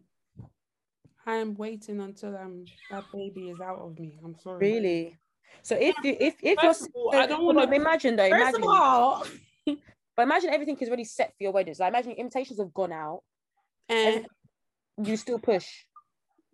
I 1.29 1.37
am 1.37 1.55
waiting 1.57 2.01
until 2.01 2.35
um 2.39 2.65
that 2.91 3.05
baby 3.13 3.51
is 3.51 3.61
out 3.61 3.79
of 3.81 3.99
me. 3.99 4.19
I'm 4.25 4.35
sorry. 4.39 4.67
Really? 4.67 5.19
So 5.63 5.77
if 5.79 5.95
you 6.03 6.17
if 6.19 6.37
if 6.43 6.59
First 6.59 6.89
you're 6.95 7.03
all, 7.05 7.15
I 7.15 7.27
don't 7.27 7.45
wanna- 7.45 7.71
imagine 7.71 8.17
though, 8.17 8.31
First 8.31 8.41
imagine 8.41 8.63
of 8.63 8.69
all, 8.71 9.27
but 10.17 10.23
imagine 10.23 10.49
everything 10.49 10.79
is 10.79 10.89
already 10.89 11.05
set 11.05 11.29
for 11.37 11.43
your 11.43 11.53
wedding. 11.53 11.75
So 11.75 11.87
imagine 11.87 12.13
invitations 12.13 12.59
have 12.59 12.73
gone 12.73 12.93
out, 12.93 13.21
And 13.91 14.27
you 15.05 15.19
still 15.19 15.39
push, 15.39 15.85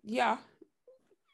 yeah, 0.03 0.37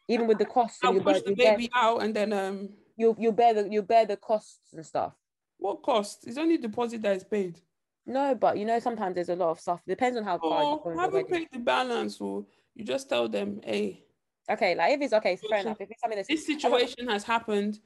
even 0.07 0.27
with 0.27 0.38
the 0.38 0.45
costs. 0.45 0.77
I'll 0.84 0.93
you 0.93 1.01
push 1.01 1.13
bear, 1.13 1.22
the 1.23 1.30
you 1.31 1.35
bear, 1.35 1.57
baby 1.57 1.69
out 1.73 2.03
and 2.03 2.13
then 2.15 2.34
um 2.34 2.69
you 2.95 3.15
you 3.18 3.31
bear 3.31 3.55
the 3.55 3.68
you 3.69 3.81
bear 3.81 4.05
the 4.05 4.18
costs 4.18 4.72
and 4.73 4.85
stuff. 4.85 5.13
what 5.57 5.81
cost? 5.81 6.27
It's 6.27 6.38
only 6.38 6.57
deposit 6.59 7.01
that 7.01 7.15
is 7.15 7.23
paid. 7.23 7.59
No, 8.05 8.35
but 8.35 8.59
you 8.59 8.65
know 8.65 8.77
sometimes 8.77 9.15
there's 9.15 9.30
a 9.30 9.35
lot 9.35 9.49
of 9.49 9.59
stuff. 9.59 9.81
Depends 9.88 10.15
on 10.15 10.26
how 10.26 10.38
far 10.38 10.61
Oh, 10.63 10.81
the 10.93 10.99
haven't 10.99 11.27
paid 11.30 11.47
the 11.51 11.59
balance, 11.59 12.22
or 12.22 12.45
you 12.76 12.84
just 12.85 13.10
tell 13.10 13.27
them, 13.30 13.61
hey, 13.64 14.06
Okay, 14.49 14.76
like 14.76 14.93
if 14.93 15.02
it's 15.02 15.14
okay, 15.14 15.38
fair 15.49 15.60
enough. 15.60 15.80
If 15.80 15.91
it's 15.91 16.02
something 16.02 16.18
that's 16.18 16.27
this 16.27 16.45
situation 16.45 17.07
has 17.07 17.23
happened. 17.23 17.80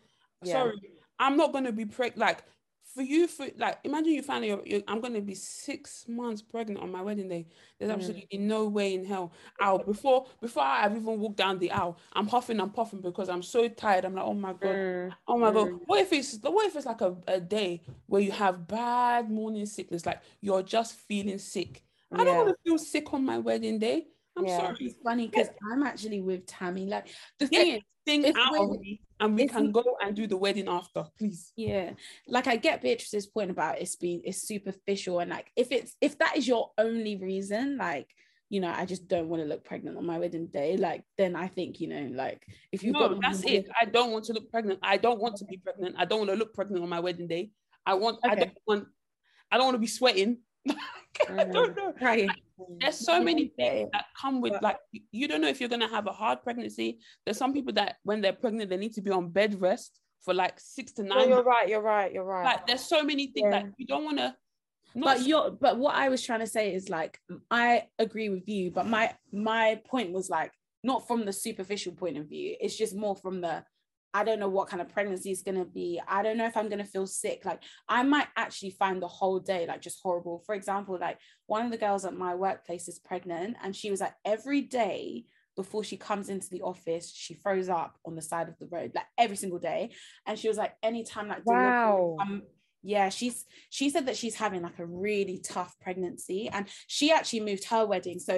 Yeah. 0.43 0.53
Sorry, 0.53 0.73
I'm 1.19 1.37
not 1.37 1.53
gonna 1.53 1.71
be 1.71 1.85
pregnant. 1.85 2.17
Like 2.19 2.43
for 2.93 3.01
you, 3.01 3.27
for 3.27 3.47
like, 3.57 3.79
imagine 3.83 4.13
you 4.13 4.21
find 4.21 4.43
out 4.43 4.47
you're, 4.47 4.61
you're, 4.65 4.81
I'm 4.87 5.01
gonna 5.01 5.21
be 5.21 5.35
six 5.35 6.05
months 6.07 6.41
pregnant 6.41 6.79
on 6.81 6.91
my 6.91 7.01
wedding 7.01 7.27
day. 7.27 7.47
There's 7.77 7.91
Mm. 7.91 7.95
absolutely 7.95 8.37
no 8.39 8.67
way 8.67 8.93
in 8.95 9.05
hell. 9.05 9.33
I'll 9.59 9.79
before 9.79 10.25
before 10.41 10.63
I've 10.63 10.95
even 10.95 11.19
walked 11.19 11.37
down 11.37 11.59
the 11.59 11.71
aisle, 11.71 11.97
I'm 12.13 12.27
huffing 12.27 12.59
and 12.59 12.73
puffing 12.73 13.01
because 13.01 13.29
I'm 13.29 13.43
so 13.43 13.67
tired. 13.67 14.05
I'm 14.05 14.15
like, 14.15 14.25
oh 14.25 14.33
my 14.33 14.53
god, 14.53 14.77
Mm, 14.77 15.15
oh 15.27 15.37
my 15.37 15.51
mm. 15.51 15.53
god. 15.53 15.69
What 15.85 15.99
if 16.01 16.13
it's 16.13 16.39
what 16.41 16.65
if 16.67 16.75
it's 16.75 16.85
like 16.85 17.01
a, 17.01 17.15
a 17.27 17.39
day 17.39 17.83
where 18.07 18.21
you 18.21 18.31
have 18.31 18.67
bad 18.67 19.29
morning 19.29 19.65
sickness, 19.65 20.05
like 20.05 20.21
you're 20.41 20.63
just 20.63 20.95
feeling 20.95 21.37
sick. 21.37 21.83
I 22.17 22.23
don't 22.23 22.37
want 22.37 22.49
to 22.49 22.55
feel 22.63 22.77
sick 22.77 23.13
on 23.13 23.25
my 23.25 23.37
wedding 23.39 23.77
day. 23.77 24.07
I'm 24.37 24.45
Yeah. 24.45 24.57
sorry. 24.57 24.77
it's 24.79 25.01
funny 25.03 25.27
because 25.27 25.49
I'm 25.71 25.83
actually 25.83 26.21
with 26.21 26.45
Tammy. 26.45 26.87
Like 26.87 27.07
the 27.39 27.47
thing 27.47 27.65
Get 27.65 27.77
is, 27.77 27.83
thing 28.05 28.23
it's 28.25 28.37
out 28.37 28.55
of 28.57 28.79
me, 28.79 29.01
and 29.19 29.35
we 29.35 29.47
can 29.47 29.71
go 29.71 29.97
and 30.01 30.15
do 30.15 30.27
the 30.27 30.37
wedding 30.37 30.67
after, 30.67 31.05
please. 31.17 31.51
yeah, 31.55 31.91
like 32.27 32.47
I 32.47 32.55
get 32.57 32.81
Beatrice's 32.81 33.27
point 33.27 33.51
about 33.51 33.79
it's 33.79 33.95
being 33.95 34.21
it's 34.23 34.41
superficial 34.41 35.19
and 35.19 35.29
like 35.31 35.51
if 35.55 35.71
it's 35.71 35.95
if 36.01 36.17
that 36.19 36.37
is 36.37 36.47
your 36.47 36.71
only 36.77 37.15
reason, 37.17 37.77
like 37.77 38.09
you 38.49 38.59
know, 38.61 38.71
I 38.75 38.85
just 38.85 39.07
don't 39.07 39.27
want 39.27 39.41
to 39.41 39.47
look 39.47 39.63
pregnant 39.63 39.97
on 39.97 40.05
my 40.05 40.19
wedding 40.19 40.47
day. 40.47 40.77
Like 40.77 41.03
then 41.17 41.35
I 41.35 41.47
think 41.47 41.79
you 41.79 41.87
know, 41.87 42.09
like 42.13 42.45
if 42.71 42.83
you've 42.83 42.93
no, 42.93 43.09
got 43.09 43.21
that's 43.21 43.43
it. 43.43 43.67
I 43.79 43.85
don't 43.85 44.11
want 44.11 44.25
to 44.25 44.33
look 44.33 44.51
pregnant. 44.51 44.79
I 44.83 44.97
don't 44.97 45.19
want 45.19 45.37
to 45.37 45.45
be 45.45 45.57
pregnant. 45.57 45.95
I 45.97 46.05
don't 46.05 46.19
want 46.19 46.29
to 46.31 46.35
look 46.35 46.53
pregnant 46.53 46.83
on 46.83 46.89
my 46.89 46.99
wedding 46.99 47.27
day. 47.27 47.51
I 47.85 47.95
want. 47.95 48.19
I 48.23 48.35
don't 48.35 48.57
want. 48.67 48.87
I 49.51 49.57
don't 49.57 49.65
want 49.65 49.75
to 49.75 49.79
be 49.79 49.87
sweating. 49.87 50.39
I 50.69 50.73
mm. 51.29 51.53
don't 51.53 51.75
know. 51.75 51.93
Right. 52.01 52.29
Mm-hmm. 52.59 52.75
There's 52.79 52.97
so 52.97 53.21
many 53.21 53.51
things 53.57 53.89
that 53.93 54.05
come 54.19 54.39
with 54.41 54.53
like 54.61 54.77
you- 54.91 55.01
you 55.11 55.27
don't 55.27 55.41
know 55.41 55.47
if 55.49 55.59
you're 55.59 55.69
gonna 55.69 55.87
have 55.89 56.07
a 56.07 56.11
hard 56.13 56.41
pregnancy. 56.43 56.99
There's 57.25 57.37
some 57.37 57.53
people 57.53 57.73
that 57.73 57.97
when 58.03 58.21
they're 58.21 58.33
pregnant 58.33 58.69
they 58.69 58.77
need 58.77 58.93
to 58.93 59.01
be 59.01 59.11
on 59.11 59.29
bed 59.29 59.59
rest 59.61 59.99
for 60.23 60.33
like 60.33 60.59
six 60.59 60.91
to 60.93 61.03
No, 61.03 61.15
nine. 61.15 61.27
you're 61.27 61.37
months. 61.43 61.47
right. 61.47 61.69
You're 61.69 61.81
right. 61.81 62.13
You're 62.13 62.23
right. 62.23 62.45
Like 62.45 62.67
there's 62.67 62.81
so 62.81 63.03
many 63.03 63.27
things 63.27 63.49
Yeah. 63.51 63.61
that 63.63 63.65
you 63.77 63.85
don't 63.85 64.05
want 64.05 64.17
to. 64.19 64.35
but 64.95 65.27
you're 65.27 65.51
but 65.51 65.77
what 65.77 65.93
i 65.93 66.07
was 66.07 66.21
trying 66.23 66.39
to 66.39 66.47
say 66.47 66.73
is 66.73 66.87
like 66.87 67.19
i 67.51 67.83
agree 67.99 68.29
with 68.29 68.47
you 68.47 68.71
but 68.71 68.85
my 68.87 69.13
my 69.33 69.77
point 69.91 70.13
was 70.13 70.29
like 70.29 70.53
not 70.85 71.05
from 71.05 71.25
the 71.25 71.33
superficial 71.33 71.91
point 71.91 72.17
of 72.17 72.25
view 72.29 72.55
it's 72.61 72.77
just 72.77 72.95
more 72.95 73.13
from 73.17 73.41
the 73.41 73.61
i 74.19 74.23
don't 74.23 74.39
know 74.39 74.53
what 74.57 74.69
kind 74.69 74.81
of 74.81 74.89
pregnancy 74.95 75.29
is 75.35 75.41
going 75.47 75.59
to 75.63 75.65
be. 75.79 75.89
I 76.07 76.19
don't 76.23 76.37
know 76.39 76.47
if 76.51 76.55
i'm 76.57 76.69
going 76.73 76.83
to 76.85 76.93
feel 76.95 77.07
sick. 77.23 77.39
Like 77.49 77.61
i 77.97 78.01
might 78.13 78.29
actually 78.43 78.73
find 78.81 78.97
the 79.01 79.15
whole 79.19 79.39
day 79.53 79.61
like 79.67 79.81
just 79.87 79.99
horrible. 80.03 80.35
For 80.45 80.55
example 80.55 80.97
like 81.07 81.17
one 81.55 81.65
of 81.65 81.71
the 81.71 81.83
girls 81.85 82.05
at 82.05 82.15
my 82.25 82.33
workplace 82.45 82.87
is 82.87 82.99
pregnant 83.09 83.57
and 83.61 83.75
she 83.75 83.91
was 83.91 84.01
like 84.05 84.15
every 84.35 84.61
day 84.61 85.25
before 85.61 85.83
she 85.89 85.97
comes 85.97 86.27
into 86.33 86.49
the 86.49 86.61
office 86.71 87.05
she 87.23 87.33
throws 87.41 87.69
up 87.69 87.93
on 88.07 88.13
the 88.15 88.21
side 88.31 88.47
of 88.49 88.57
the 88.59 88.67
road 88.75 88.91
like 88.95 89.09
every 89.17 89.37
single 89.43 89.59
day. 89.71 89.81
And 90.25 90.39
she 90.39 90.47
was 90.47 90.57
like 90.63 90.73
anytime 90.91 91.27
like 91.33 91.43
Wow. 91.45 92.15
come- 92.19 92.43
yeah 92.87 93.09
she's 93.09 93.37
she 93.77 93.89
said 93.89 94.05
that 94.07 94.17
she's 94.21 94.35
having 94.43 94.61
like 94.61 94.79
a 94.79 94.85
really 95.07 95.37
tough 95.53 95.73
pregnancy 95.85 96.41
and 96.55 96.67
she 96.95 97.11
actually 97.11 97.39
moved 97.49 97.65
her 97.73 97.83
wedding. 97.85 98.19
So 98.19 98.35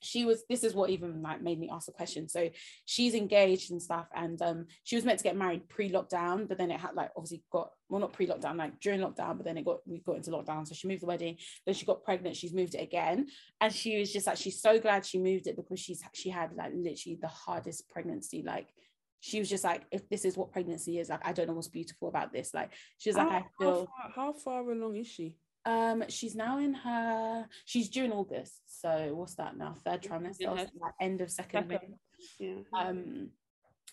she 0.00 0.24
was 0.24 0.44
this 0.48 0.64
is 0.64 0.74
what 0.74 0.90
even 0.90 1.22
like 1.22 1.42
made 1.42 1.58
me 1.58 1.70
ask 1.72 1.86
the 1.86 1.92
question. 1.92 2.28
So 2.28 2.48
she's 2.84 3.14
engaged 3.14 3.70
and 3.70 3.82
stuff 3.82 4.06
and 4.14 4.40
um 4.42 4.66
she 4.84 4.96
was 4.96 5.04
meant 5.04 5.18
to 5.18 5.24
get 5.24 5.36
married 5.36 5.68
pre-lockdown 5.68 6.48
but 6.48 6.58
then 6.58 6.70
it 6.70 6.80
had 6.80 6.94
like 6.94 7.10
obviously 7.16 7.42
got 7.50 7.70
well 7.88 8.00
not 8.00 8.12
pre-lockdown 8.12 8.56
like 8.56 8.78
during 8.80 9.00
lockdown 9.00 9.36
but 9.36 9.44
then 9.44 9.58
it 9.58 9.64
got 9.64 9.78
we 9.86 9.98
got 10.00 10.16
into 10.16 10.30
lockdown. 10.30 10.66
So 10.66 10.74
she 10.74 10.88
moved 10.88 11.02
the 11.02 11.06
wedding 11.06 11.36
then 11.66 11.74
she 11.74 11.86
got 11.86 12.04
pregnant 12.04 12.36
she's 12.36 12.54
moved 12.54 12.74
it 12.74 12.82
again. 12.82 13.26
And 13.60 13.72
she 13.72 13.98
was 13.98 14.12
just 14.12 14.26
like 14.26 14.36
she's 14.36 14.60
so 14.60 14.78
glad 14.78 15.04
she 15.04 15.18
moved 15.18 15.46
it 15.46 15.56
because 15.56 15.80
she's 15.80 16.02
she 16.12 16.30
had 16.30 16.52
like 16.54 16.72
literally 16.74 17.18
the 17.20 17.28
hardest 17.28 17.88
pregnancy. 17.88 18.42
Like 18.46 18.68
she 19.20 19.38
was 19.38 19.48
just 19.48 19.64
like 19.64 19.82
if 19.90 20.08
this 20.08 20.24
is 20.24 20.36
what 20.36 20.52
pregnancy 20.52 21.00
is 21.00 21.08
like 21.08 21.26
i 21.26 21.32
don't 21.32 21.48
know 21.48 21.54
what's 21.54 21.68
beautiful 21.68 22.08
about 22.08 22.32
this. 22.32 22.54
Like 22.54 22.72
she 22.98 23.10
was 23.10 23.16
like 23.16 23.28
how, 23.28 23.36
i 23.36 23.44
feel 23.58 23.88
how, 23.96 24.12
far, 24.12 24.12
how 24.14 24.32
far 24.32 24.70
along 24.70 24.96
is 24.96 25.08
she? 25.08 25.36
Um, 25.64 26.04
she's 26.08 26.34
now 26.34 26.58
in 26.58 26.74
her. 26.74 27.46
She's 27.64 27.88
due 27.88 28.04
in 28.04 28.12
August. 28.12 28.80
So 28.80 29.10
what's 29.14 29.34
that 29.36 29.56
now? 29.56 29.74
Third 29.84 30.02
trimester, 30.02 30.40
In 30.40 30.48
or 30.48 30.56
her 30.56 30.66
end 31.00 31.20
of 31.20 31.30
second. 31.30 31.70
second. 31.70 31.94
Yeah. 32.38 32.54
Um, 32.76 33.30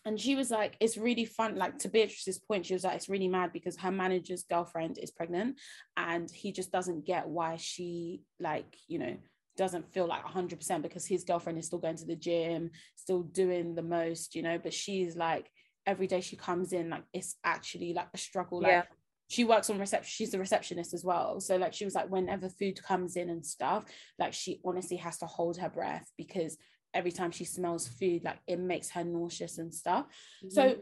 and 0.06 0.20
she 0.20 0.36
was 0.36 0.52
like, 0.52 0.78
it's 0.80 0.98
really 0.98 1.26
fun. 1.26 1.56
Like 1.56 1.80
to 1.80 1.90
Beatrice's 1.90 2.38
point, 2.38 2.66
she 2.68 2.74
was 2.74 2.84
like, 2.84 2.96
it's 2.96 3.10
really 3.10 3.28
mad 3.28 3.52
because 3.52 3.76
her 3.78 3.92
manager's 3.92 4.44
girlfriend 4.44 5.00
is 5.00 5.10
pregnant, 5.10 5.60
and 5.98 6.30
he 6.30 6.52
just 6.52 6.72
doesn't 6.72 7.06
get 7.06 7.28
why 7.28 7.56
she 7.58 8.22
like, 8.40 8.78
you 8.88 9.00
know, 9.00 9.18
doesn't 9.58 9.92
feel 9.94 10.06
like 10.08 10.24
100% 10.24 10.82
because 10.82 11.08
his 11.08 11.24
girlfriend 11.24 11.58
is 11.58 11.66
still 11.66 11.80
going 11.80 11.96
to 11.96 12.06
the 12.06 12.16
gym, 12.16 12.70
still 12.96 13.24
doing 13.24 13.74
the 13.74 13.82
most, 13.82 14.36
you 14.36 14.44
know. 14.44 14.60
But 14.62 14.74
she's 14.74 15.16
like, 15.16 15.50
every 15.88 16.08
day 16.08 16.22
she 16.22 16.36
comes 16.36 16.72
in, 16.72 16.90
like 16.90 17.04
it's 17.14 17.36
actually 17.44 17.94
like 17.94 18.10
a 18.14 18.18
struggle. 18.18 18.62
Like 18.62 18.72
Yeah. 18.72 18.84
She 19.28 19.44
works 19.44 19.70
on 19.70 19.80
reception 19.80 20.10
she's 20.10 20.34
a 20.34 20.40
receptionist 20.40 20.94
as 20.94 21.04
well 21.04 21.40
so 21.40 21.58
like 21.58 21.74
she 21.74 21.86
was 21.86 21.96
like 21.96 22.10
whenever 22.10 22.50
food 22.50 22.82
comes 22.84 23.16
in 23.16 23.30
and 23.30 23.46
stuff 23.46 23.86
like 24.20 24.34
she 24.34 24.60
honestly 24.64 24.98
has 24.98 25.18
to 25.18 25.26
hold 25.26 25.58
her 25.58 25.70
breath 25.70 26.12
because 26.18 26.58
every 26.94 27.12
time 27.12 27.32
she 27.32 27.46
smells 27.46 27.88
food 27.88 28.24
like 28.24 28.40
it 28.48 28.60
makes 28.60 28.90
her 28.90 29.04
nauseous 29.04 29.58
and 29.58 29.74
stuff 29.74 30.06
Mm-hmm. 30.44 30.50
so 30.50 30.76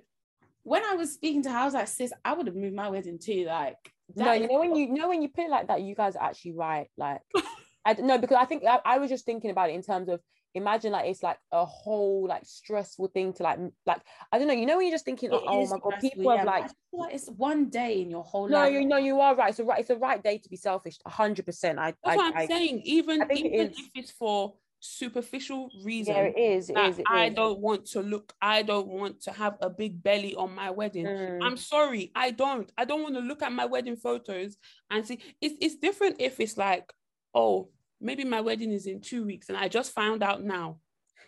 when 0.63 0.83
i 0.83 0.95
was 0.95 1.13
speaking 1.13 1.41
to 1.43 1.51
her 1.51 1.57
i 1.57 1.65
was 1.65 1.73
like 1.73 1.87
sis 1.87 2.13
i 2.23 2.33
would 2.33 2.47
have 2.47 2.55
moved 2.55 2.75
my 2.75 2.89
wedding 2.89 3.19
too 3.19 3.45
like 3.47 3.77
no, 4.15 4.33
you 4.33 4.47
know 4.47 4.59
when 4.59 4.75
you, 4.75 4.87
you 4.87 4.93
know 4.93 5.09
when 5.09 5.21
you 5.21 5.29
put 5.29 5.45
it 5.45 5.49
like 5.49 5.67
that, 5.67 5.81
you 5.81 5.95
guys 5.95 6.15
are 6.15 6.23
actually 6.23 6.53
right. 6.53 6.87
Like, 6.97 7.21
I 7.85 7.93
don't 7.93 8.07
know 8.07 8.17
because 8.17 8.37
I 8.39 8.45
think 8.45 8.63
I, 8.65 8.79
I 8.85 8.97
was 8.97 9.09
just 9.09 9.25
thinking 9.25 9.51
about 9.51 9.69
it 9.69 9.73
in 9.73 9.81
terms 9.81 10.09
of 10.09 10.21
imagine 10.53 10.91
like 10.91 11.05
it's 11.05 11.23
like 11.23 11.37
a 11.51 11.65
whole 11.65 12.27
like 12.27 12.45
stressful 12.45 13.07
thing 13.07 13.33
to 13.33 13.43
like 13.43 13.59
like 13.85 14.01
I 14.31 14.37
don't 14.37 14.47
know. 14.47 14.53
You 14.53 14.65
know 14.65 14.77
when 14.77 14.87
you're 14.87 14.95
just 14.95 15.05
thinking, 15.05 15.31
it 15.31 15.41
oh 15.45 15.67
my 15.67 15.77
god, 15.79 15.99
people 15.99 16.29
have 16.35 16.45
yeah, 16.45 16.51
I 16.51 16.59
like 16.59 16.71
like 16.93 17.13
it's 17.13 17.27
one 17.29 17.69
day 17.69 18.01
in 18.01 18.09
your 18.09 18.23
whole 18.23 18.47
no, 18.47 18.57
life 18.59 18.71
No, 18.71 18.79
you 18.79 18.85
know 18.85 18.97
you 18.97 19.19
are 19.19 19.35
right. 19.35 19.49
It's 19.49 19.59
a 19.59 19.63
right. 19.63 19.79
It's 19.79 19.89
a 19.89 19.95
right 19.95 20.23
day 20.23 20.37
to 20.37 20.49
be 20.49 20.55
selfish. 20.57 20.97
hundred 21.05 21.45
percent. 21.45 21.79
I 21.79 21.93
That's 22.03 22.13
I, 22.13 22.15
what 22.15 22.35
I'm 22.35 22.41
I 22.41 22.47
saying. 22.47 22.81
Even 22.85 23.27
think 23.27 23.45
it 23.45 23.53
even 23.53 23.67
if 23.71 23.89
it's 23.95 24.11
for 24.11 24.53
superficial 24.83 25.69
reason 25.83 26.13
Yeah, 26.13 26.23
it 26.23 26.37
is. 26.37 26.69
It 26.69 26.77
is. 26.77 26.99
It 26.99 27.05
I 27.09 27.27
is. 27.27 27.35
don't 27.35 27.59
want 27.59 27.85
to 27.87 28.01
look, 28.01 28.33
I 28.41 28.63
don't 28.63 28.87
want 28.87 29.21
to 29.21 29.31
have 29.31 29.57
a 29.61 29.69
big 29.69 30.03
belly 30.03 30.35
on 30.35 30.53
my 30.53 30.71
wedding. 30.71 31.05
Mm. 31.05 31.39
I'm 31.41 31.57
sorry, 31.57 32.11
I 32.15 32.31
don't. 32.31 32.71
I 32.77 32.85
don't 32.85 33.01
want 33.01 33.15
to 33.15 33.21
look 33.21 33.41
at 33.41 33.53
my 33.53 33.65
wedding 33.65 33.95
photos 33.95 34.57
and 34.91 35.05
see. 35.05 35.19
It's 35.41 35.55
it's 35.61 35.75
different 35.75 36.17
if 36.19 36.39
it's 36.39 36.57
like, 36.57 36.91
oh, 37.33 37.69
maybe 38.03 38.23
my 38.23 38.41
wedding 38.41 38.71
is 38.71 38.85
in 38.85 39.01
two 39.01 39.25
weeks 39.25 39.49
and 39.49 39.57
I 39.57 39.67
just 39.67 39.93
found 39.93 40.21
out 40.23 40.43
now. 40.43 40.79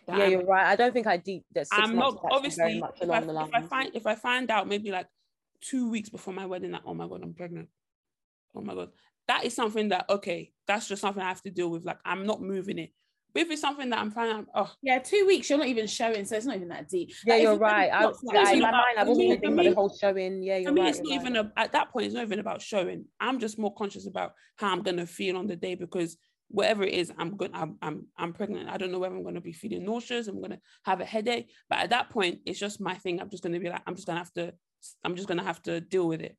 yeah, 0.08 0.18
I'm- 0.18 0.32
you're 0.32 0.46
right. 0.46 0.68
I 0.68 0.76
don't 0.76 0.94
think 0.94 1.08
I 1.08 1.18
deep 1.18 1.46
that. 1.54 1.68
Six 1.68 1.78
I'm 1.78 1.96
not 1.96 2.14
is 2.14 2.20
actually 2.26 2.56
very 2.56 2.82
obviously 2.82 2.84
if 3.02 3.10
I, 3.10 3.44
if 3.44 3.54
I 3.54 3.62
find 3.62 3.92
if 3.96 4.06
I 4.08 4.16
find 4.16 4.52
out 4.52 4.68
maybe 4.68 4.92
like 4.92 5.08
two 5.62 5.90
weeks 5.90 6.10
before 6.10 6.34
my 6.34 6.46
wedding 6.46 6.72
that 6.72 6.84
oh 6.86 6.94
my 6.94 7.08
god 7.08 7.22
I'm 7.24 7.34
pregnant 7.34 7.70
oh 8.56 8.62
my 8.62 8.76
god 8.76 8.90
that 9.28 9.46
is 9.46 9.56
something 9.56 9.90
that 9.90 10.06
okay 10.10 10.52
that's 10.68 10.88
just 10.88 11.02
something 11.02 11.24
I 11.24 11.28
have 11.30 11.42
to 11.44 11.50
deal 11.50 11.70
with 11.72 11.86
like 11.86 11.98
I'm 12.06 12.26
not 12.28 12.42
moving 12.42 12.78
it 12.78 12.92
but 13.34 13.42
if 13.44 13.52
it's 13.52 13.62
something 13.62 13.90
that 13.90 14.00
I'm 14.00 14.12
finding 14.12 14.38
out 14.38 14.46
oh 14.54 14.72
Yeah, 14.84 15.00
two 15.00 15.26
weeks 15.26 15.50
you're 15.50 15.58
not 15.60 15.68
even 15.68 15.88
showing, 15.88 16.24
so 16.26 16.38
it's 16.38 16.46
not 16.46 16.56
even 16.56 16.70
that 16.70 16.88
deep. 16.88 17.12
yeah, 17.26 17.34
Like, 17.34 17.44
you're 17.44 17.58
right. 17.58 17.92
I, 17.92 18.02
clock's 18.02 18.20
yeah, 18.32 18.42
like 18.44 18.54
in 18.54 18.62
my 18.62 18.72
mind, 18.72 18.84
I've 18.98 19.08
for 19.08 19.16
been 19.18 19.30
thinking 19.32 19.54
about 19.54 19.64
the 19.66 19.74
whole 19.74 19.98
showing. 19.98 20.42
Yeah, 20.44 20.58
you're 20.58 20.72
me 20.72 20.82
right. 20.82 20.90
it's 20.92 21.00
not 21.00 21.08
you're 21.08 21.20
even 21.22 21.34
right. 21.34 21.46
a, 21.58 21.60
at 21.60 21.72
that 21.74 21.90
point 21.92 22.06
it's 22.06 22.16
not 22.16 22.24
even 22.24 22.40
about 22.40 22.62
showing 22.62 23.06
I'm 23.20 23.40
just 23.40 23.58
more 23.60 23.74
conscious 23.74 24.08
about 24.08 24.34
how 24.58 24.72
I'm 24.72 24.84
gonna 24.84 25.06
feel 25.06 25.36
on 25.36 25.48
the 25.48 25.56
day 25.58 25.76
because 25.76 26.18
whatever 26.50 26.84
it 26.84 26.94
is 26.94 27.12
I'm 27.18 27.36
good 27.36 27.52
I'm, 27.54 27.78
I'm 27.82 28.08
I'm 28.18 28.34
pregnant. 28.34 28.70
I 28.70 28.78
don't 28.78 28.92
know 28.92 29.00
whether 29.00 29.16
I'm 29.16 29.24
gonna 29.24 29.42
be 29.42 29.54
feeling 29.54 29.86
nauseous 29.86 30.28
I'm 30.28 30.42
gonna 30.42 30.60
have 30.84 31.02
a 31.02 31.06
headache. 31.06 31.50
But 31.70 31.80
at 31.80 31.90
that 31.90 32.10
point 32.10 32.40
it's 32.46 32.60
just 32.60 32.80
my 32.80 32.96
thing. 32.96 33.20
I'm 33.20 33.30
just 33.30 33.44
gonna 33.44 33.60
be 33.60 33.70
like 33.70 33.82
I'm 33.88 33.96
just 33.96 34.08
gonna 34.08 34.20
have 34.20 34.34
to 34.34 34.54
I'm 35.04 35.16
just 35.16 35.28
gonna 35.28 35.44
have 35.44 35.62
to 35.64 35.82
deal 35.82 36.08
with 36.08 36.22
it. 36.22 36.38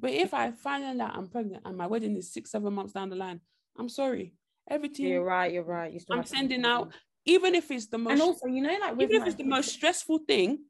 But 0.00 0.10
if 0.10 0.34
I 0.34 0.52
find 0.52 1.00
out 1.00 1.16
I'm 1.16 1.28
pregnant 1.28 1.62
and 1.64 1.76
my 1.76 1.86
wedding 1.86 2.16
is 2.16 2.32
six 2.32 2.50
seven 2.50 2.72
months 2.72 2.92
down 2.92 3.08
the 3.10 3.16
line 3.16 3.40
I'm 3.78 3.88
sorry. 3.88 4.34
Everything 4.70 5.06
You're 5.06 5.24
right. 5.24 5.52
You're 5.52 5.62
right. 5.62 5.92
You 5.92 6.00
I'm 6.10 6.22
to 6.22 6.28
sending 6.28 6.64
out 6.64 6.92
even 7.24 7.54
if 7.54 7.70
it's 7.70 7.86
the 7.86 7.98
most 7.98 8.12
And 8.12 8.22
also, 8.22 8.46
you 8.46 8.62
know, 8.62 8.74
like 8.80 8.94
even 9.00 9.22
if 9.22 9.28
it's 9.28 9.36
the 9.36 9.44
most 9.44 9.70
stressful 9.70 10.20
thing, 10.26 10.60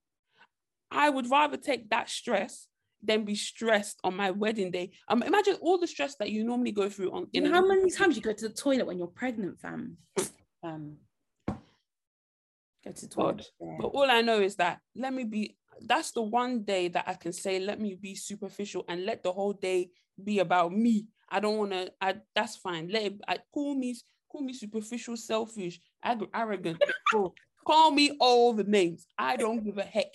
I 0.91 1.09
would 1.09 1.31
rather 1.31 1.57
take 1.57 1.91
that 1.91 2.11
stress 2.11 2.67
than 3.03 3.25
be 3.25 3.35
stressed 3.35 3.99
on 4.05 4.17
my 4.17 4.31
wedding 4.31 4.71
day. 4.71 4.91
Um, 5.09 5.23
imagine 5.23 5.57
all 5.61 5.79
the 5.79 5.87
stress 5.87 6.17
that 6.17 6.31
you 6.31 6.45
normally 6.45 6.73
go 6.73 6.89
through 6.89 7.13
on. 7.13 7.27
You 7.33 7.43
in 7.43 7.45
know 7.45 7.55
how 7.55 7.67
many 7.67 7.91
times 7.91 8.17
you 8.17 8.23
go 8.23 8.33
to 8.33 8.49
the 8.49 8.55
toilet 8.55 8.87
when 8.87 8.99
you're 8.99 9.07
pregnant, 9.07 9.61
fam? 9.61 9.97
Um, 10.63 10.97
go 11.47 12.93
to 12.93 13.01
the 13.01 13.07
toilet. 13.09 13.47
yeah. 13.61 13.77
But 13.81 13.89
all 13.89 14.11
I 14.11 14.21
know 14.23 14.41
is 14.41 14.57
that 14.57 14.81
let 14.95 15.13
me 15.13 15.25
be. 15.25 15.57
That's 15.81 16.11
the 16.11 16.23
one 16.23 16.65
day 16.65 16.89
that 16.89 17.05
I 17.07 17.15
can 17.15 17.33
say 17.33 17.61
let 17.61 17.81
me 17.81 17.95
be 17.95 18.17
superficial 18.17 18.85
and 18.89 19.05
let 19.05 19.23
the 19.23 19.33
whole 19.33 19.53
day 19.53 19.91
be 20.23 20.41
about 20.41 20.73
me. 20.73 21.07
I 21.29 21.39
don't 21.39 21.57
want 21.57 21.71
to. 21.71 21.93
I 22.01 22.17
that's 22.35 22.57
fine. 22.57 22.89
Let 22.89 23.03
it. 23.03 23.21
I 23.29 23.39
call 23.53 23.77
me 23.77 23.95
call 24.29 24.43
me 24.43 24.53
superficial, 24.53 25.17
selfish, 25.17 25.81
ag- 26.03 26.29
arrogant. 26.35 26.83
Call 27.69 27.91
me 27.91 28.17
all 28.19 28.55
the 28.55 28.65
names. 28.65 29.07
I 29.19 29.37
don't 29.37 29.63
give 29.63 29.77
a 29.77 29.83
heck. 29.83 30.07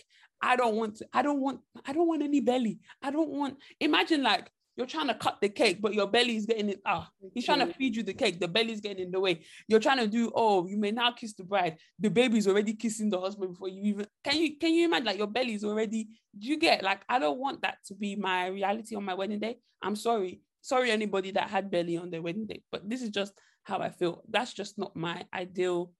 I 0.43 0.57
don't 0.57 0.75
want 0.75 0.97
to. 0.97 1.07
I 1.13 1.21
don't 1.21 1.39
want. 1.39 1.61
I 1.85 1.93
don't 1.93 2.07
want 2.07 2.21
any 2.21 2.41
belly. 2.41 2.79
I 3.01 3.11
don't 3.11 3.29
want. 3.29 3.57
Imagine 3.79 4.23
like 4.23 4.51
you're 4.75 4.87
trying 4.87 5.07
to 5.07 5.13
cut 5.13 5.37
the 5.39 5.47
cake, 5.47 5.81
but 5.81 5.93
your 5.93 6.07
belly 6.07 6.35
is 6.35 6.45
getting 6.45 6.69
it. 6.69 6.81
Ah, 6.85 7.09
he's 7.33 7.45
trying 7.45 7.65
to 7.65 7.73
feed 7.73 7.95
you 7.95 8.03
the 8.03 8.13
cake. 8.13 8.41
The 8.41 8.47
belly's 8.47 8.81
getting 8.81 9.05
in 9.05 9.11
the 9.11 9.21
way. 9.21 9.45
You're 9.69 9.79
trying 9.79 9.99
to 9.99 10.07
do. 10.07 10.31
Oh, 10.35 10.67
you 10.67 10.77
may 10.77 10.91
now 10.91 11.11
kiss 11.11 11.33
the 11.33 11.45
bride. 11.45 11.77
The 11.97 12.09
baby's 12.09 12.47
already 12.47 12.73
kissing 12.73 13.09
the 13.09 13.21
husband 13.21 13.53
before 13.53 13.69
you 13.69 13.83
even. 13.83 14.07
Can 14.23 14.37
you 14.37 14.57
can 14.57 14.73
you 14.73 14.85
imagine 14.85 15.05
like 15.05 15.17
your 15.17 15.27
belly's 15.27 15.63
already? 15.63 16.09
Do 16.37 16.47
you 16.47 16.57
get 16.59 16.83
like 16.83 17.03
I 17.07 17.19
don't 17.19 17.39
want 17.39 17.61
that 17.61 17.77
to 17.85 17.95
be 17.95 18.17
my 18.17 18.47
reality 18.47 18.95
on 18.95 19.05
my 19.05 19.13
wedding 19.13 19.39
day. 19.39 19.59
I'm 19.81 19.95
sorry. 19.95 20.41
Sorry 20.61 20.91
anybody 20.91 21.31
that 21.31 21.49
had 21.49 21.71
belly 21.71 21.97
on 21.97 22.09
their 22.09 22.21
wedding 22.21 22.47
day, 22.47 22.63
but 22.69 22.89
this 22.89 23.01
is 23.01 23.09
just 23.09 23.33
how 23.63 23.79
I 23.79 23.91
feel. 23.91 24.23
That's 24.29 24.53
just 24.53 24.77
not 24.77 24.95
my 24.95 25.25
ideal 25.33 25.93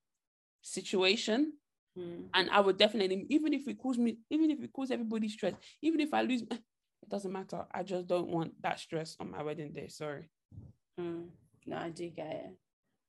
situation 0.62 1.54
Mm. 1.98 2.26
and 2.34 2.50
I 2.50 2.60
would 2.60 2.78
definitely, 2.78 3.28
even 3.30 3.54
if 3.54 3.68
it 3.68 3.78
causes 3.78 4.00
me, 4.00 4.18
even 4.32 4.50
if 4.50 4.64
it 4.64 4.74
causes 4.74 4.92
everybody 4.92 5.30
stress, 5.30 5.54
even 5.82 6.00
if 6.00 6.14
I 6.14 6.24
lose, 6.24 6.42
it 6.42 7.10
doesn't 7.10 7.32
matter. 7.32 7.66
I 7.72 7.84
just 7.84 8.08
don't 8.08 8.30
want 8.30 8.60
that 8.62 8.80
stress 8.80 9.16
on 9.20 9.32
my 9.32 9.44
wedding 9.44 9.74
day. 9.74 9.90
Sorry. 9.90 10.30
Mm. 11.00 11.28
No, 11.68 11.78
I 11.78 11.90
do 11.90 12.10
get 12.10 12.32
it. 12.32 12.58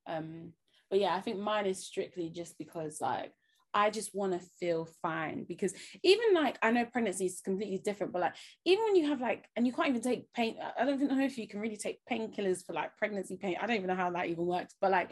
Um, 0.06 0.52
but 0.90 1.00
yeah, 1.00 1.14
I 1.14 1.20
think 1.20 1.38
mine 1.38 1.66
is 1.66 1.84
strictly 1.84 2.28
just 2.28 2.58
because 2.58 3.00
like 3.00 3.32
I 3.72 3.90
just 3.90 4.14
want 4.14 4.32
to 4.32 4.38
feel 4.60 4.88
fine 5.02 5.44
because 5.48 5.74
even 6.04 6.32
like 6.34 6.58
I 6.62 6.70
know 6.70 6.84
pregnancy 6.84 7.26
is 7.26 7.40
completely 7.40 7.78
different, 7.78 8.12
but 8.12 8.22
like 8.22 8.34
even 8.64 8.84
when 8.84 8.96
you 8.96 9.08
have 9.08 9.20
like 9.20 9.46
and 9.56 9.66
you 9.66 9.72
can't 9.72 9.88
even 9.88 10.00
take 10.00 10.32
pain, 10.32 10.56
I 10.78 10.84
don't 10.84 11.02
even 11.02 11.18
know 11.18 11.24
if 11.24 11.36
you 11.36 11.48
can 11.48 11.60
really 11.60 11.76
take 11.76 11.98
painkillers 12.10 12.64
for 12.64 12.72
like 12.72 12.96
pregnancy 12.96 13.36
pain. 13.36 13.56
I 13.60 13.66
don't 13.66 13.76
even 13.76 13.88
know 13.88 13.96
how 13.96 14.10
that 14.10 14.26
even 14.26 14.46
works, 14.46 14.74
but 14.80 14.92
like 14.92 15.10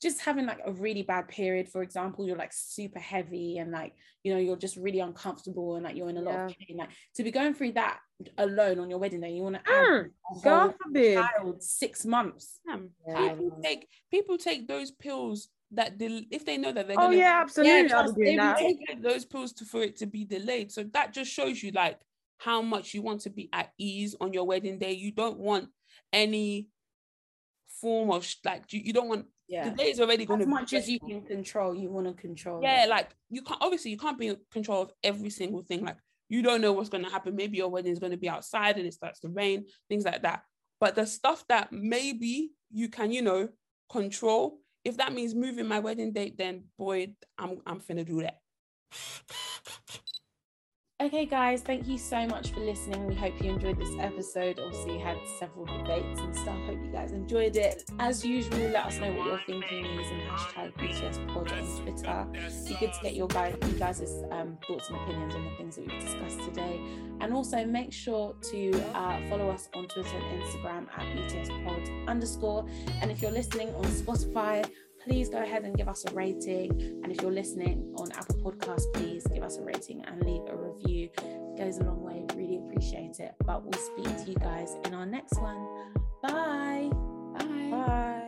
just 0.00 0.20
having 0.20 0.46
like 0.46 0.60
a 0.64 0.72
really 0.72 1.02
bad 1.02 1.28
period, 1.28 1.68
for 1.68 1.82
example, 1.82 2.26
you're 2.26 2.36
like 2.36 2.52
super 2.52 2.98
heavy 2.98 3.58
and 3.58 3.70
like 3.70 3.94
you 4.24 4.32
know 4.32 4.40
you're 4.40 4.56
just 4.56 4.76
really 4.76 5.00
uncomfortable 5.00 5.76
and 5.76 5.84
like 5.84 5.96
you're 5.96 6.08
in 6.10 6.16
a 6.16 6.22
lot 6.22 6.34
of 6.50 6.54
pain. 6.58 6.76
Like 6.78 6.90
to 7.16 7.22
be 7.22 7.30
going 7.30 7.54
through 7.54 7.72
that 7.72 7.98
alone 8.38 8.78
on 8.78 8.88
your 8.90 8.98
wedding 8.98 9.20
day, 9.20 9.30
you 9.32 9.42
want 9.42 9.56
to 9.56 9.70
add 9.70 9.86
Mm, 9.86 10.10
a 10.36 10.40
God 10.42 10.74
forbid. 10.82 11.14
child 11.16 11.62
six 11.62 12.04
months. 12.06 12.60
Damn. 12.66 12.90
Yeah. 13.06 13.34
People 13.34 13.60
take 13.62 13.88
people 14.10 14.38
take 14.38 14.68
those 14.68 14.90
pills 14.90 15.48
that 15.72 15.98
del- 15.98 16.22
if 16.30 16.44
they 16.44 16.56
know 16.56 16.72
that 16.72 16.88
they're 16.88 16.96
Oh 16.98 17.02
gonna 17.08 17.16
yeah, 17.16 17.40
absolutely. 17.42 17.88
Yeah, 17.88 17.96
I'll 17.96 18.02
trust 18.04 18.16
be 18.16 18.24
doing 18.24 18.36
me, 18.36 18.42
that. 18.42 18.58
they 18.58 18.78
take 18.86 19.02
those 19.02 19.24
pills 19.24 19.52
to, 19.54 19.64
for 19.64 19.82
it 19.82 19.96
to 19.98 20.06
be 20.06 20.24
delayed. 20.24 20.72
So 20.72 20.82
that 20.94 21.12
just 21.12 21.30
shows 21.30 21.62
you 21.62 21.70
like 21.72 22.00
how 22.38 22.62
much 22.62 22.94
you 22.94 23.02
want 23.02 23.20
to 23.22 23.30
be 23.30 23.48
at 23.52 23.70
ease 23.78 24.16
on 24.20 24.32
your 24.32 24.44
wedding 24.46 24.78
day. 24.78 24.92
You 24.92 25.12
don't 25.12 25.38
want 25.38 25.68
any 26.12 26.68
form 27.80 28.10
of 28.10 28.26
like 28.44 28.72
you, 28.72 28.80
you 28.80 28.92
don't 28.92 29.08
want 29.08 29.26
Yeah. 29.50 29.68
the 29.68 29.74
day 29.76 29.90
is 29.90 30.00
already 30.00 30.24
going 30.24 30.40
As 30.40 30.46
to 30.46 30.50
much 30.50 30.72
as 30.72 30.88
you 30.88 31.00
can 31.00 31.22
control, 31.22 31.74
you 31.74 31.90
want 31.90 32.06
to 32.06 32.14
control. 32.14 32.62
yeah 32.62 32.86
like 32.88 33.08
you 33.30 33.42
can't 33.42 33.60
obviously 33.60 33.90
you 33.90 33.98
can't 33.98 34.18
be 34.18 34.28
in 34.28 34.36
control 34.52 34.82
of 34.82 34.92
every 35.02 35.30
single 35.30 35.62
thing. 35.62 35.84
Like 35.84 35.96
you 36.28 36.40
don't 36.42 36.60
know 36.60 36.72
what's 36.72 36.88
going 36.88 37.04
to 37.04 37.10
happen. 37.10 37.34
Maybe 37.34 37.56
your 37.58 37.68
wedding 37.68 37.92
is 37.92 37.98
going 37.98 38.12
to 38.12 38.16
be 38.16 38.28
outside 38.28 38.76
and 38.78 38.86
it 38.86 38.94
starts 38.94 39.18
to 39.20 39.28
rain 39.28 39.66
things 39.88 40.04
like 40.04 40.22
that. 40.22 40.44
But 40.78 40.94
the 40.94 41.04
stuff 41.04 41.44
that 41.48 41.72
maybe 41.72 42.52
you 42.70 42.88
can 42.88 43.10
you 43.10 43.22
know 43.22 43.48
control 43.90 44.60
if 44.84 44.96
that 44.98 45.12
means 45.12 45.34
moving 45.34 45.66
my 45.66 45.80
wedding 45.80 46.12
date 46.12 46.38
then 46.38 46.62
boy 46.78 47.08
i'm 47.36 47.60
i'm 47.66 47.80
finna 47.80 48.06
do 48.06 48.22
that 48.22 48.38
Okay, 51.00 51.24
guys, 51.24 51.62
thank 51.62 51.88
you 51.88 51.96
so 51.96 52.26
much 52.26 52.50
for 52.50 52.60
listening. 52.60 53.06
We 53.06 53.14
hope 53.14 53.32
you 53.42 53.52
enjoyed 53.52 53.78
this 53.78 53.94
episode. 53.98 54.60
Obviously, 54.60 54.98
had 54.98 55.16
several 55.38 55.64
debates 55.64 56.20
and 56.20 56.36
stuff. 56.36 56.58
Hope 56.66 56.78
you 56.84 56.92
guys 56.92 57.12
enjoyed 57.12 57.56
it. 57.56 57.84
As 57.98 58.22
usual, 58.22 58.58
let 58.68 58.84
us 58.84 58.98
know 58.98 59.10
what 59.14 59.24
your 59.24 59.40
thinking 59.46 59.86
and 59.86 60.28
hashtag 60.28 60.74
BTS 60.74 61.26
Pod 61.28 61.50
on 61.52 61.82
Twitter. 61.82 62.26
It'd 62.34 62.68
be 62.68 62.74
good 62.74 62.92
to 62.92 63.00
get 63.02 63.14
your 63.14 63.28
guys, 63.28 63.56
you 63.62 63.78
guys' 63.78 64.22
um, 64.30 64.58
thoughts 64.68 64.90
and 64.90 64.98
opinions 65.00 65.34
on 65.34 65.44
the 65.46 65.50
things 65.56 65.76
that 65.76 65.86
we've 65.86 66.00
discussed 66.00 66.40
today. 66.40 66.78
And 67.22 67.32
also 67.32 67.64
make 67.64 67.94
sure 67.94 68.34
to 68.52 68.70
uh, 68.94 69.26
follow 69.30 69.48
us 69.48 69.70
on 69.72 69.88
Twitter 69.88 70.18
and 70.18 70.42
Instagram 70.42 70.86
at 70.98 71.06
BTS 71.16 71.64
Pod 71.64 72.08
underscore. 72.08 72.66
And 73.00 73.10
if 73.10 73.22
you're 73.22 73.32
listening 73.32 73.74
on 73.74 73.84
Spotify, 73.84 74.70
please 75.04 75.28
go 75.28 75.42
ahead 75.42 75.64
and 75.64 75.76
give 75.76 75.88
us 75.88 76.04
a 76.04 76.14
rating. 76.14 76.70
And 77.02 77.10
if 77.10 77.20
you're 77.22 77.32
listening 77.32 77.92
on 77.96 78.12
Apple 78.12 78.36
Podcasts, 78.36 78.92
please 78.94 79.26
give 79.26 79.42
us 79.42 79.56
a 79.56 79.62
rating 79.62 80.04
and 80.04 80.22
leave 80.24 80.42
a 80.48 80.56
review. 80.56 81.10
It 81.18 81.58
goes 81.58 81.78
a 81.78 81.84
long 81.84 82.02
way. 82.02 82.24
Really 82.34 82.58
appreciate 82.58 83.18
it. 83.18 83.34
But 83.44 83.64
we'll 83.64 83.72
speak 83.72 84.24
to 84.24 84.30
you 84.30 84.36
guys 84.36 84.76
in 84.84 84.94
our 84.94 85.06
next 85.06 85.40
one. 85.40 85.66
Bye. 86.22 86.90
Bye. 87.38 87.70
Bye. 87.70 88.26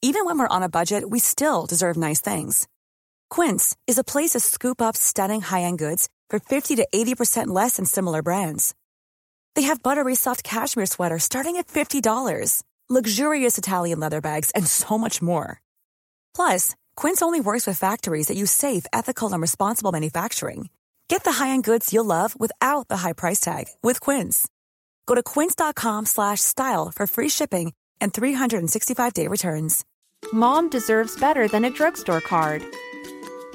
Even 0.00 0.24
when 0.24 0.38
we're 0.38 0.48
on 0.48 0.62
a 0.62 0.68
budget, 0.68 1.10
we 1.10 1.18
still 1.18 1.66
deserve 1.66 1.96
nice 1.96 2.20
things. 2.20 2.66
Quince 3.30 3.76
is 3.86 3.98
a 3.98 4.04
place 4.04 4.30
to 4.30 4.40
scoop 4.40 4.80
up 4.80 4.96
stunning 4.96 5.42
high-end 5.42 5.78
goods 5.78 6.08
for 6.30 6.38
50 6.38 6.76
to 6.76 6.88
80% 6.94 7.48
less 7.48 7.76
than 7.76 7.84
similar 7.84 8.22
brands. 8.22 8.74
They 9.58 9.64
have 9.64 9.82
buttery 9.82 10.14
soft 10.14 10.44
cashmere 10.44 10.86
sweaters 10.86 11.24
starting 11.24 11.56
at 11.56 11.66
$50, 11.66 12.62
luxurious 12.88 13.58
Italian 13.58 13.98
leather 13.98 14.20
bags, 14.20 14.52
and 14.52 14.64
so 14.64 14.96
much 14.96 15.20
more. 15.20 15.60
Plus, 16.32 16.76
Quince 16.94 17.22
only 17.22 17.40
works 17.40 17.66
with 17.66 17.76
factories 17.76 18.28
that 18.28 18.36
use 18.36 18.52
safe, 18.52 18.86
ethical, 18.92 19.32
and 19.32 19.42
responsible 19.42 19.90
manufacturing. 19.90 20.68
Get 21.08 21.24
the 21.24 21.32
high-end 21.32 21.64
goods 21.64 21.92
you'll 21.92 22.04
love 22.04 22.38
without 22.38 22.86
the 22.86 22.98
high 22.98 23.14
price 23.14 23.40
tag 23.40 23.64
with 23.82 23.98
Quince. 23.98 24.48
Go 25.08 25.16
to 25.16 25.24
quince.com 25.24 26.06
slash 26.06 26.40
style 26.40 26.92
for 26.94 27.08
free 27.08 27.28
shipping 27.28 27.72
and 28.00 28.12
365-day 28.12 29.26
returns. 29.26 29.84
Mom 30.32 30.70
deserves 30.70 31.18
better 31.18 31.48
than 31.48 31.64
a 31.64 31.70
drugstore 31.70 32.20
card. 32.20 32.62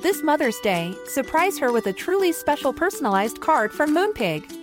This 0.01 0.21
Mother's 0.21 0.59
Day, 0.59 0.93
surprise 1.05 1.57
her 1.59 1.71
with 1.71 1.88
a 1.88 1.93
truly 1.93 2.34
special 2.34 2.73
personalized 2.73 3.39
card 3.39 3.71
from 3.71 3.95
Moonpig. 3.95 4.62